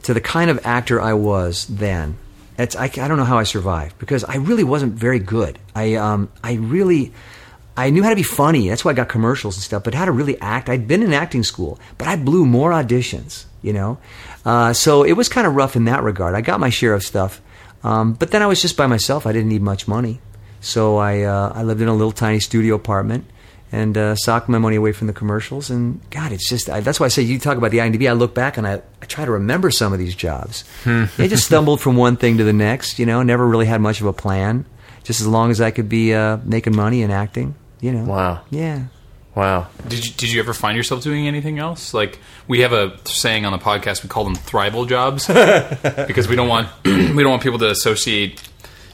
to 0.03 0.15
the 0.15 0.21
kind 0.21 0.51
of 0.51 0.65
actor 0.67 1.01
I 1.01 1.13
was 1.13 1.67
then, 1.67 2.17
it's 2.59 2.75
I, 2.75 2.85
I 2.85 3.07
don't 3.07 3.19
know 3.19 3.25
how 3.25 3.39
I 3.39 3.45
survived 3.45 3.99
because 3.99 4.25
I 4.25 4.37
really 4.37 4.65
wasn't 4.65 4.95
very 4.95 5.19
good. 5.19 5.59
I 5.75 5.95
um 5.95 6.31
I 6.43 6.55
really 6.55 7.13
I 7.77 7.91
knew 7.91 8.03
how 8.03 8.11
to 8.11 8.17
be 8.17 8.23
funny. 8.23 8.71
That's 8.71 8.83
why 8.83 8.93
I 8.93 8.95
got 8.95 9.11
commercials 9.11 9.57
and 9.57 9.63
stuff. 9.63 9.85
But 9.85 9.93
how 9.93 10.07
to 10.07 10.13
really 10.13 10.41
act, 10.41 10.71
I'd 10.71 10.89
been 10.89 11.03
in 11.03 11.13
acting 11.13 11.43
school, 11.43 11.79
but 11.99 12.09
I 12.09 12.17
blew 12.17 12.47
more 12.47 12.71
auditions. 12.71 13.45
You 13.61 13.75
know, 13.75 13.99
uh, 14.45 14.73
so 14.73 15.03
it 15.03 15.13
was 15.13 15.29
kind 15.29 15.47
of 15.47 15.55
rough 15.55 15.77
in 15.77 15.85
that 15.85 16.03
regard. 16.03 16.35
I 16.35 16.41
got 16.41 16.61
my 16.61 16.71
share 16.71 16.95
of 16.95 17.03
stuff, 17.03 17.43
um, 17.83 18.15
but 18.15 18.31
then 18.31 18.41
I 18.41 18.47
was 18.47 18.63
just 18.63 18.77
by 18.77 18.87
myself. 18.87 19.27
I 19.27 19.33
didn't 19.33 19.49
need 19.49 19.63
much 19.63 19.87
money, 19.89 20.21
so 20.67 20.97
I 20.97 21.23
uh, 21.23 21.53
I 21.55 21.63
lived 21.63 21.81
in 21.81 21.89
a 21.89 21.95
little 21.95 22.13
tiny 22.13 22.41
studio 22.41 22.75
apartment 22.75 23.25
and 23.73 23.97
uh, 23.97 24.15
socked 24.17 24.49
my 24.49 24.59
money 24.59 24.77
away 24.77 24.93
from 24.93 25.07
the 25.07 25.13
commercials. 25.13 25.71
And 25.71 26.01
God, 26.11 26.33
it's 26.33 26.49
just 26.49 26.69
I, 26.69 26.81
that's 26.81 26.99
why 26.99 27.07
I 27.07 27.09
say 27.09 27.23
you 27.23 27.39
talk 27.39 27.57
about 27.57 27.71
the 27.71 27.79
IMDb. 27.79 28.09
I 28.09 28.13
look 28.13 28.35
back 28.35 28.57
and 28.57 28.67
I, 28.67 28.83
I 29.03 29.07
try 29.07 29.25
to 29.25 29.31
remember 29.31 29.71
some 29.71 29.93
of 29.93 29.99
these 29.99 30.15
jobs. 30.15 30.65
they 30.85 31.29
just 31.29 31.47
stumbled 31.47 31.81
from 31.81 31.97
one 31.97 32.17
thing 32.17 32.39
to 32.39 32.45
the 32.45 32.53
next. 32.53 32.99
You 32.99 33.07
know, 33.07 33.23
never 33.23 33.47
really 33.47 33.67
had 33.67 33.81
much 33.81 34.01
of 34.01 34.07
a 34.07 34.13
plan. 34.13 34.67
Just 35.05 35.21
as 35.21 35.27
long 35.29 35.53
as 35.53 35.61
I 35.61 35.71
could 35.71 35.89
be 35.89 36.13
uh, 36.13 36.39
making 36.45 36.75
money 36.75 37.03
and 37.03 37.13
acting. 37.13 37.55
You 37.81 37.93
know. 37.93 38.05
Wow. 38.05 38.43
Yeah. 38.51 38.87
wow. 39.37 39.69
Did 39.87 40.05
you 40.05 40.13
did 40.13 40.33
you 40.33 40.41
ever 40.41 40.53
find 40.53 40.77
yourself 40.77 41.03
doing 41.03 41.29
anything 41.29 41.61
else? 41.61 41.95
Like 41.95 42.19
we 42.49 42.61
have 42.63 42.73
a 42.73 42.99
saying 43.05 43.45
on 43.45 43.53
the 43.53 43.59
podcast, 43.59 44.03
we 44.03 44.09
call 44.09 44.25
them 44.25 44.35
thrival 44.35 44.89
jobs 44.89 45.27
because 46.07 46.27
we 46.27 46.35
don't 46.35 46.49
want 46.49 46.69
we 46.85 47.23
don't 47.23 47.31
want 47.31 47.43
people 47.43 47.59
to 47.61 47.71
associate, 47.71 48.43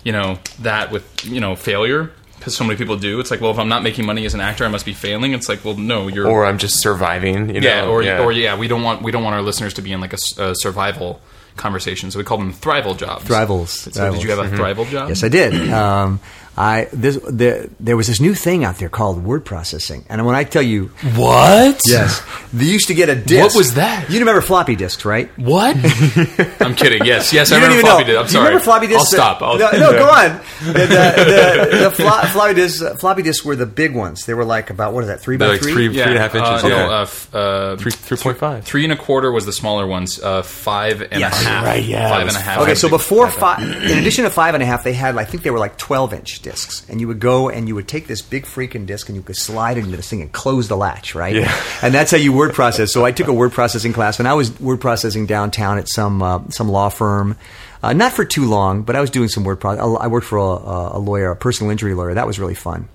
you 0.04 0.12
know, 0.12 0.38
that 0.60 0.90
with 0.90 1.24
you 1.24 1.40
know 1.40 1.56
failure 1.56 2.10
because 2.38 2.56
so 2.56 2.64
many 2.64 2.76
people 2.76 2.96
do. 2.96 3.20
It's 3.20 3.30
like, 3.30 3.40
well, 3.40 3.52
if 3.52 3.58
I'm 3.58 3.68
not 3.68 3.84
making 3.84 4.04
money 4.04 4.24
as 4.26 4.34
an 4.34 4.40
actor, 4.40 4.64
I 4.64 4.68
must 4.68 4.84
be 4.84 4.92
failing. 4.94 5.32
It's 5.32 5.48
like, 5.48 5.64
well, 5.64 5.76
no, 5.76 6.08
you're 6.08 6.26
Or 6.26 6.44
I'm 6.44 6.58
just 6.58 6.80
surviving. 6.80 7.54
You 7.54 7.60
know? 7.60 7.68
yeah, 7.68 7.86
or 7.86 8.02
or 8.24 8.32
yeah, 8.32 8.56
we 8.58 8.66
don't 8.68 8.82
want 8.82 9.02
we 9.02 9.12
don't 9.12 9.22
want 9.22 9.34
our 9.34 9.42
listeners 9.42 9.74
to 9.74 9.82
be 9.82 9.92
in 9.92 10.00
like 10.00 10.12
a 10.12 10.54
survival 10.56 11.20
conversation, 11.56 12.10
so 12.10 12.18
we 12.18 12.24
call 12.24 12.38
them 12.38 12.52
thrival 12.52 12.96
jobs. 12.96 13.24
Thrivals. 13.24 13.70
So 13.70 14.12
did 14.12 14.22
you 14.22 14.30
have 14.30 14.38
a 14.38 14.48
Thrivals. 14.48 14.88
thrival 14.88 14.90
job? 14.90 15.08
Yes, 15.10 15.22
I 15.22 15.28
did. 15.28 15.70
Um, 15.70 16.18
I 16.56 16.88
this 16.92 17.16
the, 17.16 17.70
there 17.80 17.96
was 17.96 18.08
this 18.08 18.20
new 18.20 18.34
thing 18.34 18.62
out 18.64 18.76
there 18.76 18.90
called 18.90 19.24
word 19.24 19.44
processing, 19.44 20.04
and 20.10 20.26
when 20.26 20.34
I 20.34 20.44
tell 20.44 20.60
you, 20.62 20.86
What? 21.14 21.80
yes, 21.86 22.22
they 22.52 22.66
used 22.66 22.88
to 22.88 22.94
get 22.94 23.08
a 23.08 23.14
disc. 23.14 23.54
What 23.54 23.56
was 23.58 23.74
that? 23.74 24.10
You 24.10 24.18
remember 24.18 24.42
floppy 24.42 24.76
disks, 24.76 25.04
right? 25.06 25.30
What? 25.38 25.76
I'm 26.60 26.74
kidding. 26.74 27.04
Yes, 27.06 27.32
yes, 27.32 27.50
I 27.52 27.56
You 27.56 27.60
don't 27.62 27.70
remember 27.70 27.86
floppy 27.88 28.04
disks. 28.04 28.18
I'm 28.18 28.26
Do 28.26 28.28
you 28.28 28.28
sorry. 28.32 28.44
remember 28.46 28.64
floppy 28.64 28.86
disks? 28.88 29.14
I'll 29.14 29.36
stop. 29.36 29.42
I'll, 29.42 29.58
no, 29.58 29.70
no, 29.72 29.92
go 29.92 30.10
on. 30.10 30.40
The, 30.62 30.72
the, 30.72 31.68
the, 31.70 31.78
the 31.84 31.90
flo- 31.90 32.20
floppy 32.32 32.54
disks, 32.54 32.82
uh, 32.82 32.96
floppy 32.96 33.22
disks 33.22 33.44
were 33.44 33.56
the 33.56 33.64
big 33.66 33.94
ones. 33.94 34.26
They 34.26 34.34
were 34.34 34.44
like 34.44 34.68
about 34.68 34.92
what 34.92 35.04
is 35.04 35.08
that? 35.08 35.20
Three 35.20 35.38
by 35.38 35.46
like 35.46 35.62
three. 35.62 35.72
three- 35.72 35.88
Yeah, 35.96 36.08
and 36.08 36.16
a 36.18 36.20
half 36.20 36.34
inches, 36.34 36.50
Uh, 36.64 36.66
okay. 36.66 36.68
No, 36.68 36.92
uh, 36.92 37.02
f- 37.02 37.34
uh, 37.34 37.76
Three- 37.76 37.92
3.5. 37.92 38.62
Three 38.64 38.84
and 38.84 38.92
a 38.92 38.96
quarter 38.96 39.32
was 39.32 39.46
the 39.46 39.52
smaller 39.54 39.86
ones. 39.86 40.20
Uh, 40.22 40.42
five 40.42 41.00
and 41.00 41.18
Yes. 41.20 41.40
a 41.40 41.48
half. 41.48 41.64
Right, 41.64 41.82
yeah, 41.82 42.08
Five 42.10 42.16
it 42.18 42.20
and 42.20 42.26
was 42.26 42.36
a 42.36 42.40
half. 42.40 42.60
Okay, 42.60 42.74
so 42.74 42.90
before 42.90 43.28
five- 43.30 43.58
five, 43.58 43.62
in 43.90 43.96
addition 43.98 44.24
to 44.24 44.30
five 44.30 44.52
and 44.54 44.62
a 44.62 44.66
half, 44.66 44.84
they 44.84 44.92
had, 44.92 45.16
I 45.16 45.24
think 45.24 45.42
they 45.44 45.50
were 45.50 45.58
like 45.58 45.78
12 45.78 46.12
inch 46.12 46.41
discs. 46.42 46.84
And 46.88 47.00
you 47.00 47.08
would 47.08 47.20
go 47.20 47.48
and 47.48 47.68
you 47.68 47.74
would 47.74 47.88
take 47.88 48.06
this 48.06 48.20
big 48.20 48.44
freaking 48.44 48.86
disc 48.86 49.08
and 49.08 49.16
you 49.16 49.22
could 49.22 49.36
slide 49.36 49.78
it 49.78 49.84
into 49.84 49.96
this 49.96 50.10
thing 50.10 50.20
and 50.22 50.32
close 50.32 50.68
the 50.68 50.76
latch, 50.76 51.14
right? 51.14 51.34
Yeah. 51.34 51.64
And 51.82 51.92
that's 51.92 52.12
how 52.12 52.16
you 52.16 52.32
word 52.32 52.54
process. 52.54 52.92
So 52.92 53.04
I 53.04 53.10
took 53.10 53.26
a 53.26 53.32
word 53.32 53.52
processing 53.52 53.92
class 53.92 54.18
when 54.18 54.26
I 54.26 54.34
was 54.34 54.58
word 54.60 54.80
processing 54.80 55.26
downtown 55.26 55.78
at 55.78 55.88
some, 55.88 56.22
uh, 56.22 56.48
some 56.50 56.68
law 56.68 56.90
firm. 56.90 57.36
Uh, 57.82 57.92
not 57.92 58.12
for 58.12 58.24
too 58.24 58.44
long, 58.44 58.82
but 58.82 58.94
I 58.94 59.00
was 59.00 59.10
doing 59.10 59.28
some 59.28 59.42
word 59.42 59.58
processing. 59.58 59.96
I 60.00 60.06
worked 60.06 60.26
for 60.26 60.38
a, 60.38 60.96
a 60.96 61.00
lawyer, 61.00 61.32
a 61.32 61.36
personal 61.36 61.70
injury 61.72 61.94
lawyer. 61.94 62.14
That 62.14 62.26
was 62.28 62.38
really 62.38 62.54
fun. 62.54 62.88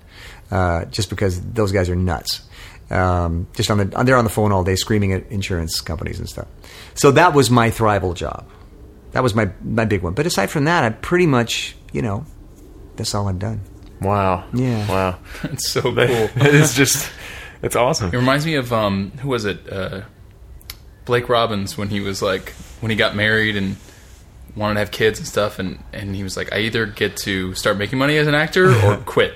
Uh, 0.50 0.86
just 0.86 1.10
because 1.10 1.40
those 1.42 1.72
guys 1.72 1.90
are 1.90 1.96
nuts. 1.96 2.40
Um, 2.90 3.46
just 3.52 3.70
on 3.70 3.78
the, 3.78 3.84
they're 3.84 4.16
on 4.16 4.24
the 4.24 4.30
phone 4.30 4.50
all 4.50 4.64
day 4.64 4.76
screaming 4.76 5.12
at 5.12 5.30
insurance 5.30 5.82
companies 5.82 6.18
and 6.18 6.28
stuff. 6.28 6.48
So 6.94 7.10
that 7.10 7.34
was 7.34 7.50
my 7.50 7.70
thrival 7.70 8.14
job. 8.14 8.48
That 9.12 9.22
was 9.22 9.34
my 9.34 9.50
my 9.62 9.84
big 9.84 10.02
one. 10.02 10.14
But 10.14 10.26
aside 10.26 10.48
from 10.50 10.64
that, 10.64 10.84
I 10.84 10.90
pretty 10.90 11.26
much, 11.26 11.76
you 11.92 12.00
know, 12.00 12.24
that's 12.98 13.14
all 13.14 13.26
I've 13.28 13.38
done. 13.38 13.60
Wow. 14.02 14.44
Yeah. 14.52 14.86
Wow. 14.88 15.18
It's 15.44 15.68
so 15.70 15.80
cool. 15.82 15.94
it 15.98 16.54
is 16.54 16.74
just. 16.74 17.10
It's 17.62 17.74
awesome. 17.74 18.08
It 18.12 18.16
reminds 18.16 18.44
me 18.46 18.54
of 18.54 18.72
um, 18.72 19.10
who 19.20 19.28
was 19.30 19.44
it? 19.44 19.68
Uh, 19.72 20.02
Blake 21.06 21.28
Robbins 21.28 21.78
when 21.78 21.88
he 21.88 22.00
was 22.00 22.20
like 22.20 22.52
when 22.80 22.90
he 22.90 22.96
got 22.96 23.16
married 23.16 23.56
and 23.56 23.76
wanted 24.54 24.74
to 24.74 24.80
have 24.80 24.90
kids 24.90 25.18
and 25.18 25.26
stuff, 25.26 25.58
and 25.58 25.82
and 25.92 26.14
he 26.14 26.22
was 26.22 26.36
like, 26.36 26.52
I 26.52 26.58
either 26.60 26.86
get 26.86 27.16
to 27.18 27.54
start 27.54 27.78
making 27.78 27.98
money 27.98 28.16
as 28.18 28.26
an 28.28 28.34
actor 28.34 28.70
or 28.84 28.98
quit. 28.98 29.34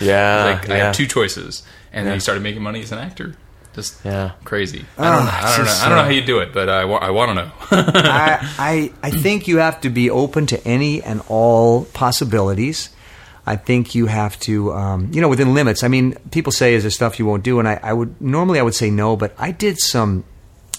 Yeah. 0.00 0.44
like 0.60 0.70
I 0.70 0.76
have 0.78 0.94
two 0.94 1.06
choices, 1.06 1.62
and 1.92 2.06
then 2.06 2.14
he 2.14 2.20
started 2.20 2.42
making 2.42 2.62
money 2.62 2.80
as 2.82 2.92
an 2.92 2.98
actor. 2.98 3.34
Just 3.74 4.02
Yeah. 4.04 4.32
crazy. 4.44 4.86
I 4.96 5.14
don't, 5.14 5.24
know, 5.24 5.30
I 5.30 5.56
don't 5.56 5.66
know. 5.66 5.72
I 5.72 5.88
don't 5.88 5.96
know 5.96 6.02
uh, 6.02 6.04
how 6.04 6.10
you 6.10 6.24
do 6.24 6.38
it, 6.38 6.52
but 6.54 6.68
I, 6.68 6.84
wa- 6.84 6.98
I 6.98 7.10
want 7.10 7.30
to 7.30 7.34
know. 7.34 7.50
I, 7.70 8.38
I 8.58 8.92
I 9.02 9.10
think 9.10 9.46
you 9.46 9.58
have 9.58 9.80
to 9.82 9.90
be 9.90 10.08
open 10.08 10.46
to 10.46 10.66
any 10.66 11.02
and 11.02 11.20
all 11.28 11.84
possibilities. 11.84 12.90
I 13.48 13.56
think 13.56 13.94
you 13.94 14.06
have 14.06 14.38
to, 14.40 14.72
um, 14.74 15.10
you 15.12 15.20
know, 15.20 15.28
within 15.28 15.54
limits. 15.54 15.82
I 15.82 15.88
mean, 15.88 16.14
people 16.30 16.52
say, 16.52 16.74
"Is 16.74 16.82
there 16.84 16.90
stuff 16.90 17.18
you 17.18 17.26
won't 17.26 17.42
do?" 17.42 17.58
And 17.58 17.66
I, 17.68 17.80
I 17.82 17.92
would 17.92 18.20
normally 18.20 18.58
I 18.60 18.62
would 18.62 18.74
say 18.74 18.90
no, 18.90 19.16
but 19.16 19.32
I 19.38 19.50
did 19.52 19.78
some 19.78 20.24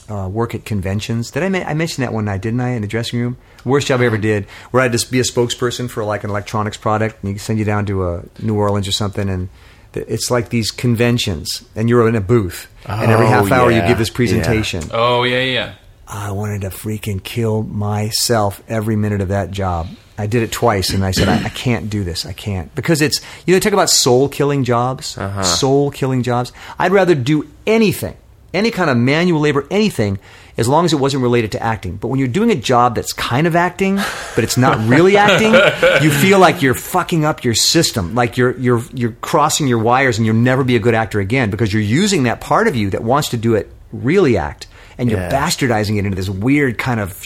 uh, 0.10 0.28
work 0.32 0.56
at 0.56 0.66
conventions. 0.66 1.32
Did 1.32 1.44
I? 1.44 1.50
Men- 1.50 1.68
I 1.68 1.74
mentioned 1.74 2.04
that 2.06 2.14
one 2.14 2.26
night, 2.26 2.42
didn't 2.42 2.62
I? 2.62 2.70
In 2.72 2.82
the 2.82 2.88
dressing 2.88 3.20
room, 3.20 3.38
worst 3.66 3.88
job 3.88 4.02
I 4.02 4.06
ever 4.06 4.18
did, 4.18 4.46
where 4.72 4.84
I'd 4.84 4.92
just 4.92 5.12
be 5.12 5.20
a 5.20 5.24
spokesperson 5.24 5.90
for 5.90 6.04
like 6.04 6.24
an 6.24 6.30
electronics 6.30 6.78
product, 6.78 7.24
and 7.24 7.34
you 7.34 7.40
send 7.40 7.60
you 7.60 7.66
down 7.66 7.86
to 7.88 8.04
uh, 8.04 8.22
New 8.40 8.56
Orleans 8.56 8.88
or 8.88 8.92
something, 8.94 9.30
and 9.30 9.50
it's 9.94 10.30
like 10.30 10.50
these 10.50 10.70
conventions, 10.72 11.64
and 11.76 11.90
you're 11.90 12.08
in 12.08 12.16
a 12.16 12.22
booth, 12.22 12.68
and 12.86 13.10
every 13.12 13.26
Oh, 13.26 13.30
half 13.30 13.52
hour 13.52 13.72
you 13.72 13.82
give 13.82 13.98
this 13.98 14.10
presentation. 14.12 14.84
oh 14.94 15.24
yeah, 15.24 15.42
yeah. 15.42 15.74
I 16.08 16.32
wanted 16.32 16.62
to 16.62 16.70
freaking 16.70 17.22
kill 17.24 17.62
myself 17.64 18.62
every 18.68 18.96
minute 18.96 19.22
of 19.22 19.28
that 19.30 19.52
job. 19.52 19.88
I 20.20 20.28
did 20.28 20.44
it 20.44 20.52
twice, 20.52 20.90
and 20.92 21.04
I 21.04 21.12
said, 21.12 21.30
I, 21.30 21.46
I 21.46 21.50
can't 21.50 21.90
do 21.90 22.04
this. 22.04 22.26
I 22.26 22.34
can't 22.34 22.74
because 22.76 23.02
it's 23.02 23.20
you 23.46 23.54
know 23.56 23.60
talk 23.60 23.74
about 23.74 23.90
soul 23.90 24.30
killing 24.30 24.64
jobs, 24.64 25.18
soul 25.44 25.90
killing 25.92 26.22
jobs. 26.24 26.52
I'd 26.78 26.92
rather 26.92 27.16
do 27.16 27.48
anything, 27.66 28.16
any 28.54 28.70
kind 28.72 28.90
of 28.90 28.98
manual 28.98 29.40
labor, 29.40 29.66
anything, 29.72 30.20
as 30.58 30.68
long 30.68 30.84
as 30.84 30.92
it 30.92 30.98
wasn't 30.98 31.24
related 31.24 31.54
to 31.54 31.64
acting. 31.64 31.96
But 31.96 32.10
when 32.10 32.20
you're 32.20 32.28
doing 32.28 32.52
a 32.52 32.56
job 32.56 32.96
that's 32.96 33.14
kind 33.14 33.48
of 33.48 33.56
acting, 33.56 33.96
but 34.36 34.44
it's 34.44 34.58
not 34.58 34.78
really 34.90 35.16
acting, 35.16 35.54
you 36.04 36.12
feel 36.12 36.38
like 36.40 36.62
you're 36.62 36.74
fucking 36.76 37.24
up 37.24 37.44
your 37.46 37.56
system, 37.56 38.14
like 38.14 38.36
you're 38.38 38.58
you're 38.60 38.82
you're 38.94 39.14
crossing 39.22 39.68
your 39.68 39.80
wires, 39.80 40.18
and 40.18 40.26
you'll 40.26 40.36
never 40.36 40.64
be 40.66 40.76
a 40.76 40.80
good 40.80 40.96
actor 40.96 41.20
again 41.22 41.50
because 41.50 41.72
you're 41.72 41.82
using 41.82 42.24
that 42.24 42.42
part 42.42 42.68
of 42.68 42.76
you 42.76 42.90
that 42.90 43.04
wants 43.04 43.30
to 43.30 43.38
do 43.38 43.56
it 43.56 43.72
really 43.94 44.38
act 44.38 44.68
and 44.98 45.10
you're 45.10 45.20
Yeah. 45.20 45.32
bastardizing 45.32 45.98
it 45.98 46.04
into 46.06 46.16
this 46.16 46.30
weird 46.30 46.78
kind 46.78 47.00
of 47.00 47.18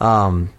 um, 0.00 0.50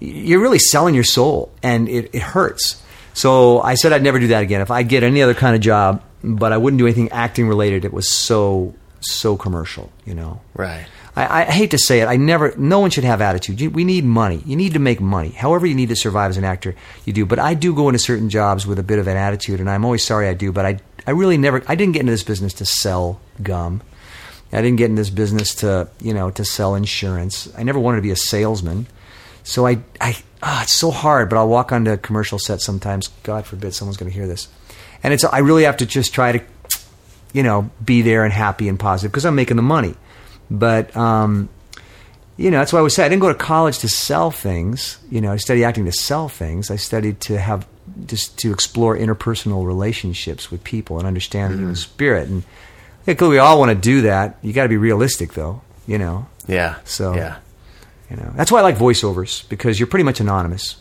you're 0.00 0.40
really 0.40 0.58
selling 0.58 0.94
your 0.94 1.04
soul 1.04 1.50
and 1.62 1.88
it, 1.88 2.10
it 2.14 2.22
hurts 2.22 2.82
so 3.14 3.60
i 3.62 3.74
said 3.74 3.92
i'd 3.92 4.02
never 4.02 4.18
do 4.18 4.28
that 4.28 4.42
again 4.42 4.60
if 4.60 4.70
i 4.70 4.82
get 4.82 5.02
any 5.02 5.22
other 5.22 5.34
kind 5.34 5.54
of 5.54 5.60
job 5.60 6.02
but 6.22 6.52
i 6.52 6.56
wouldn't 6.56 6.78
do 6.78 6.86
anything 6.86 7.10
acting 7.10 7.48
related 7.48 7.84
it 7.84 7.92
was 7.92 8.10
so 8.12 8.74
so 9.00 9.36
commercial 9.36 9.90
you 10.04 10.14
know 10.14 10.40
Right. 10.54 10.86
I, 11.18 11.42
I 11.42 11.50
hate 11.50 11.72
to 11.72 11.78
say 11.78 12.00
it. 12.00 12.06
I 12.06 12.16
never. 12.16 12.54
No 12.56 12.78
one 12.78 12.90
should 12.90 13.02
have 13.02 13.20
attitude. 13.20 13.60
You, 13.60 13.70
we 13.70 13.84
need 13.84 14.04
money. 14.04 14.40
You 14.46 14.54
need 14.54 14.74
to 14.74 14.78
make 14.78 15.00
money. 15.00 15.30
However, 15.30 15.66
you 15.66 15.74
need 15.74 15.88
to 15.88 15.96
survive 15.96 16.30
as 16.30 16.36
an 16.36 16.44
actor, 16.44 16.76
you 17.04 17.12
do. 17.12 17.26
But 17.26 17.40
I 17.40 17.54
do 17.54 17.74
go 17.74 17.88
into 17.88 17.98
certain 17.98 18.30
jobs 18.30 18.66
with 18.68 18.78
a 18.78 18.84
bit 18.84 19.00
of 19.00 19.08
an 19.08 19.16
attitude, 19.16 19.58
and 19.58 19.68
I'm 19.68 19.84
always 19.84 20.04
sorry 20.04 20.28
I 20.28 20.34
do. 20.34 20.52
But 20.52 20.64
I, 20.64 20.78
I 21.08 21.10
really 21.10 21.36
never. 21.36 21.62
I 21.66 21.74
didn't 21.74 21.94
get 21.94 22.00
into 22.00 22.12
this 22.12 22.22
business 22.22 22.54
to 22.54 22.66
sell 22.66 23.20
gum. 23.42 23.82
I 24.52 24.62
didn't 24.62 24.76
get 24.76 24.90
in 24.90 24.94
this 24.94 25.10
business 25.10 25.56
to, 25.56 25.88
you 26.00 26.14
know, 26.14 26.30
to 26.30 26.44
sell 26.44 26.76
insurance. 26.76 27.52
I 27.58 27.64
never 27.64 27.80
wanted 27.80 27.96
to 27.96 28.02
be 28.02 28.10
a 28.10 28.16
salesman. 28.16 28.86
So 29.44 29.66
I, 29.66 29.78
I, 30.00 30.16
ah, 30.42 30.62
it's 30.62 30.78
so 30.78 30.90
hard. 30.90 31.28
But 31.30 31.36
I'll 31.38 31.48
walk 31.48 31.72
onto 31.72 31.90
a 31.90 31.96
commercial 31.96 32.38
set 32.38 32.60
sometimes. 32.60 33.08
God 33.22 33.46
forbid 33.46 33.74
someone's 33.74 33.96
going 33.96 34.10
to 34.10 34.16
hear 34.16 34.26
this, 34.26 34.48
and 35.02 35.12
it's. 35.14 35.24
I 35.24 35.38
really 35.38 35.64
have 35.64 35.76
to 35.78 35.86
just 35.86 36.12
try 36.14 36.32
to 36.32 36.40
you 37.34 37.42
know, 37.42 37.70
be 37.84 38.00
there 38.00 38.24
and 38.24 38.32
happy 38.32 38.68
and 38.70 38.80
positive 38.80 39.12
because 39.12 39.26
I'm 39.26 39.34
making 39.34 39.56
the 39.58 39.62
money. 39.62 39.94
But, 40.50 40.96
um, 40.96 41.50
you 42.38 42.50
know, 42.50 42.56
that's 42.58 42.72
why 42.72 42.78
I 42.78 42.80
always 42.80 42.94
say 42.94 43.04
I 43.04 43.08
didn't 43.10 43.20
go 43.20 43.28
to 43.28 43.34
college 43.34 43.80
to 43.80 43.88
sell 43.88 44.30
things. 44.30 44.96
You 45.10 45.20
know, 45.20 45.32
I 45.32 45.36
studied 45.36 45.64
acting 45.64 45.84
to 45.84 45.92
sell 45.92 46.30
things. 46.30 46.70
I 46.70 46.76
studied 46.76 47.20
to 47.22 47.38
have 47.38 47.66
just 48.06 48.38
to 48.38 48.50
explore 48.50 48.96
interpersonal 48.96 49.66
relationships 49.66 50.50
with 50.50 50.64
people 50.64 50.96
and 50.98 51.06
understand 51.06 51.52
the 51.52 51.58
human 51.58 51.76
spirit. 51.76 52.28
And 52.30 52.44
yeah, 53.06 53.22
we 53.28 53.36
all 53.36 53.58
want 53.58 53.70
to 53.70 53.74
do 53.74 54.00
that. 54.02 54.38
You 54.40 54.54
got 54.54 54.62
to 54.62 54.68
be 54.70 54.78
realistic, 54.78 55.34
though. 55.34 55.60
You 55.86 55.98
know, 55.98 56.26
Yeah. 56.46 56.76
So- 56.84 57.14
Yeah. 57.14 57.36
You 58.10 58.16
know 58.16 58.32
that's 58.34 58.50
why 58.50 58.60
I 58.60 58.62
like 58.62 58.76
voiceovers 58.76 59.48
because 59.48 59.78
you're 59.78 59.86
pretty 59.86 60.04
much 60.04 60.20
anonymous. 60.20 60.76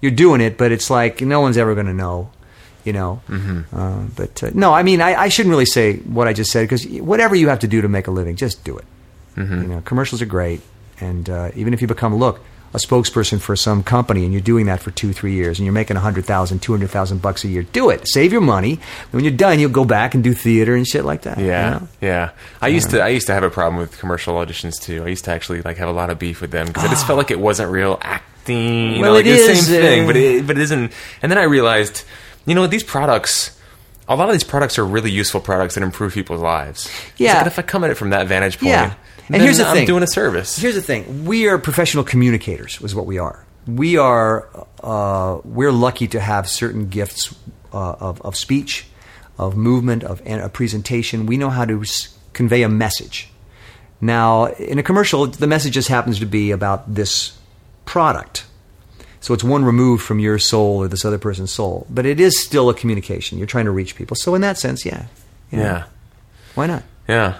You're 0.00 0.12
doing 0.12 0.40
it, 0.40 0.56
but 0.56 0.70
it's 0.70 0.90
like 0.90 1.20
no 1.20 1.40
one's 1.40 1.56
ever 1.56 1.74
going 1.74 1.86
to 1.86 1.94
know. 1.94 2.30
You 2.84 2.92
know, 2.92 3.20
mm-hmm. 3.28 3.76
uh, 3.76 4.06
but 4.16 4.42
uh, 4.42 4.50
no, 4.54 4.72
I 4.72 4.82
mean, 4.82 5.02
I, 5.02 5.14
I 5.14 5.28
shouldn't 5.28 5.50
really 5.50 5.66
say 5.66 5.96
what 5.98 6.26
I 6.26 6.32
just 6.32 6.50
said 6.50 6.62
because 6.62 6.86
whatever 6.86 7.34
you 7.34 7.48
have 7.48 7.58
to 7.58 7.68
do 7.68 7.82
to 7.82 7.88
make 7.88 8.06
a 8.06 8.10
living, 8.10 8.36
just 8.36 8.64
do 8.64 8.78
it. 8.78 8.84
Mm-hmm. 9.36 9.62
You 9.62 9.68
know, 9.68 9.80
commercials 9.82 10.22
are 10.22 10.26
great, 10.26 10.62
and 11.00 11.28
uh, 11.28 11.50
even 11.54 11.74
if 11.74 11.82
you 11.82 11.88
become 11.88 12.14
look 12.14 12.40
a 12.74 12.76
spokesperson 12.78 13.40
for 13.40 13.56
some 13.56 13.82
company 13.82 14.24
and 14.24 14.32
you're 14.32 14.42
doing 14.42 14.66
that 14.66 14.80
for 14.80 14.90
two, 14.90 15.12
three 15.12 15.32
years, 15.34 15.58
and 15.58 15.64
you're 15.64 15.72
making 15.72 15.96
a 15.96 16.00
hundred 16.00 16.24
thousand, 16.26 16.60
two 16.60 16.72
hundred 16.72 16.90
thousand 16.90 17.22
bucks 17.22 17.42
a 17.44 17.48
year, 17.48 17.62
do 17.62 17.88
it. 17.90 18.06
Save 18.08 18.30
your 18.32 18.40
money. 18.42 18.78
When 19.10 19.24
you're 19.24 19.32
done, 19.32 19.58
you'll 19.58 19.70
go 19.70 19.84
back 19.86 20.14
and 20.14 20.22
do 20.22 20.34
theater 20.34 20.74
and 20.74 20.86
shit 20.86 21.04
like 21.04 21.22
that. 21.22 21.38
you 21.38 21.46
Yeah, 21.46 21.70
know? 21.70 21.88
yeah. 22.00 22.30
I 22.60 22.68
used 22.68 22.90
to 22.90 23.00
I 23.02 23.08
used 23.08 23.26
to 23.28 23.32
have 23.34 23.42
a 23.42 23.50
problem 23.50 23.80
with 23.80 23.98
commercial 23.98 24.34
auditions 24.34 24.80
too. 24.80 25.02
I 25.04 25.08
used 25.08 25.24
to 25.24 25.30
actually 25.30 25.62
like 25.62 25.78
have 25.78 25.88
a 25.88 25.92
lot 25.92 26.10
of 26.10 26.18
beef 26.18 26.40
with 26.40 26.50
them 26.50 26.66
because 26.66 26.84
I 26.84 26.88
just 26.88 27.06
felt 27.06 27.16
like 27.22 27.30
it 27.30 27.40
wasn't 27.40 27.70
real 27.70 27.98
acting. 28.02 28.94
You 28.94 29.00
Well, 29.02 29.10
know, 29.10 29.16
like 29.18 29.26
it 29.26 29.30
the 29.30 29.52
is, 29.52 29.66
same 29.66 29.80
thing, 29.80 30.04
uh, 30.04 30.06
but 30.06 30.16
it 30.16 30.46
but 30.46 30.56
it 30.58 30.62
isn't. 30.62 30.92
And 31.22 31.32
then 31.32 31.38
I 31.38 31.44
realized, 31.44 32.04
you 32.46 32.54
know, 32.54 32.66
these 32.66 32.82
products. 32.84 33.54
A 34.10 34.16
lot 34.16 34.30
of 34.30 34.34
these 34.34 34.42
products 34.44 34.78
are 34.78 34.86
really 34.86 35.10
useful 35.10 35.38
products 35.38 35.74
that 35.74 35.82
improve 35.82 36.14
people's 36.14 36.40
lives. 36.40 36.90
Yeah. 37.18 37.38
like, 37.38 37.46
if 37.48 37.58
I 37.58 37.62
come 37.62 37.84
at 37.84 37.90
it 37.90 37.96
from 37.96 38.08
that 38.10 38.26
vantage 38.26 38.56
point, 38.58 38.70
Yeah. 38.70 38.94
And 39.30 39.42
here's 39.42 39.58
the 39.58 39.66
I'm 39.66 39.74
thing. 39.76 39.86
doing 39.86 40.02
a 40.02 40.06
service. 40.06 40.56
Here's 40.56 40.74
the 40.74 40.82
thing: 40.82 41.24
we 41.24 41.48
are 41.48 41.58
professional 41.58 42.04
communicators, 42.04 42.80
is 42.82 42.94
what 42.94 43.06
we 43.06 43.18
are. 43.18 43.44
We 43.66 43.96
are 43.98 44.48
uh, 44.82 45.40
we're 45.44 45.72
lucky 45.72 46.08
to 46.08 46.20
have 46.20 46.48
certain 46.48 46.88
gifts 46.88 47.34
uh, 47.72 47.92
of, 48.00 48.20
of 48.22 48.34
speech, 48.36 48.86
of 49.36 49.56
movement, 49.56 50.04
of 50.04 50.22
and 50.24 50.40
a 50.40 50.48
presentation. 50.48 51.26
We 51.26 51.36
know 51.36 51.50
how 51.50 51.64
to 51.66 51.82
s- 51.82 52.16
convey 52.32 52.62
a 52.62 52.68
message. 52.68 53.28
Now, 54.00 54.46
in 54.46 54.78
a 54.78 54.82
commercial, 54.82 55.26
the 55.26 55.46
message 55.46 55.74
just 55.74 55.88
happens 55.88 56.18
to 56.20 56.26
be 56.26 56.50
about 56.52 56.94
this 56.94 57.36
product. 57.84 58.46
So 59.20 59.34
it's 59.34 59.42
one 59.44 59.64
removed 59.64 60.04
from 60.04 60.20
your 60.20 60.38
soul 60.38 60.78
or 60.78 60.88
this 60.88 61.04
other 61.04 61.18
person's 61.18 61.52
soul, 61.52 61.86
but 61.90 62.06
it 62.06 62.20
is 62.20 62.40
still 62.40 62.70
a 62.70 62.74
communication. 62.74 63.36
You're 63.36 63.48
trying 63.48 63.64
to 63.64 63.72
reach 63.72 63.96
people. 63.96 64.14
So 64.16 64.34
in 64.36 64.40
that 64.42 64.56
sense, 64.56 64.86
yeah, 64.86 65.06
you 65.50 65.58
know, 65.58 65.64
yeah, 65.64 65.84
why 66.54 66.66
not? 66.68 66.84
yeah. 67.08 67.38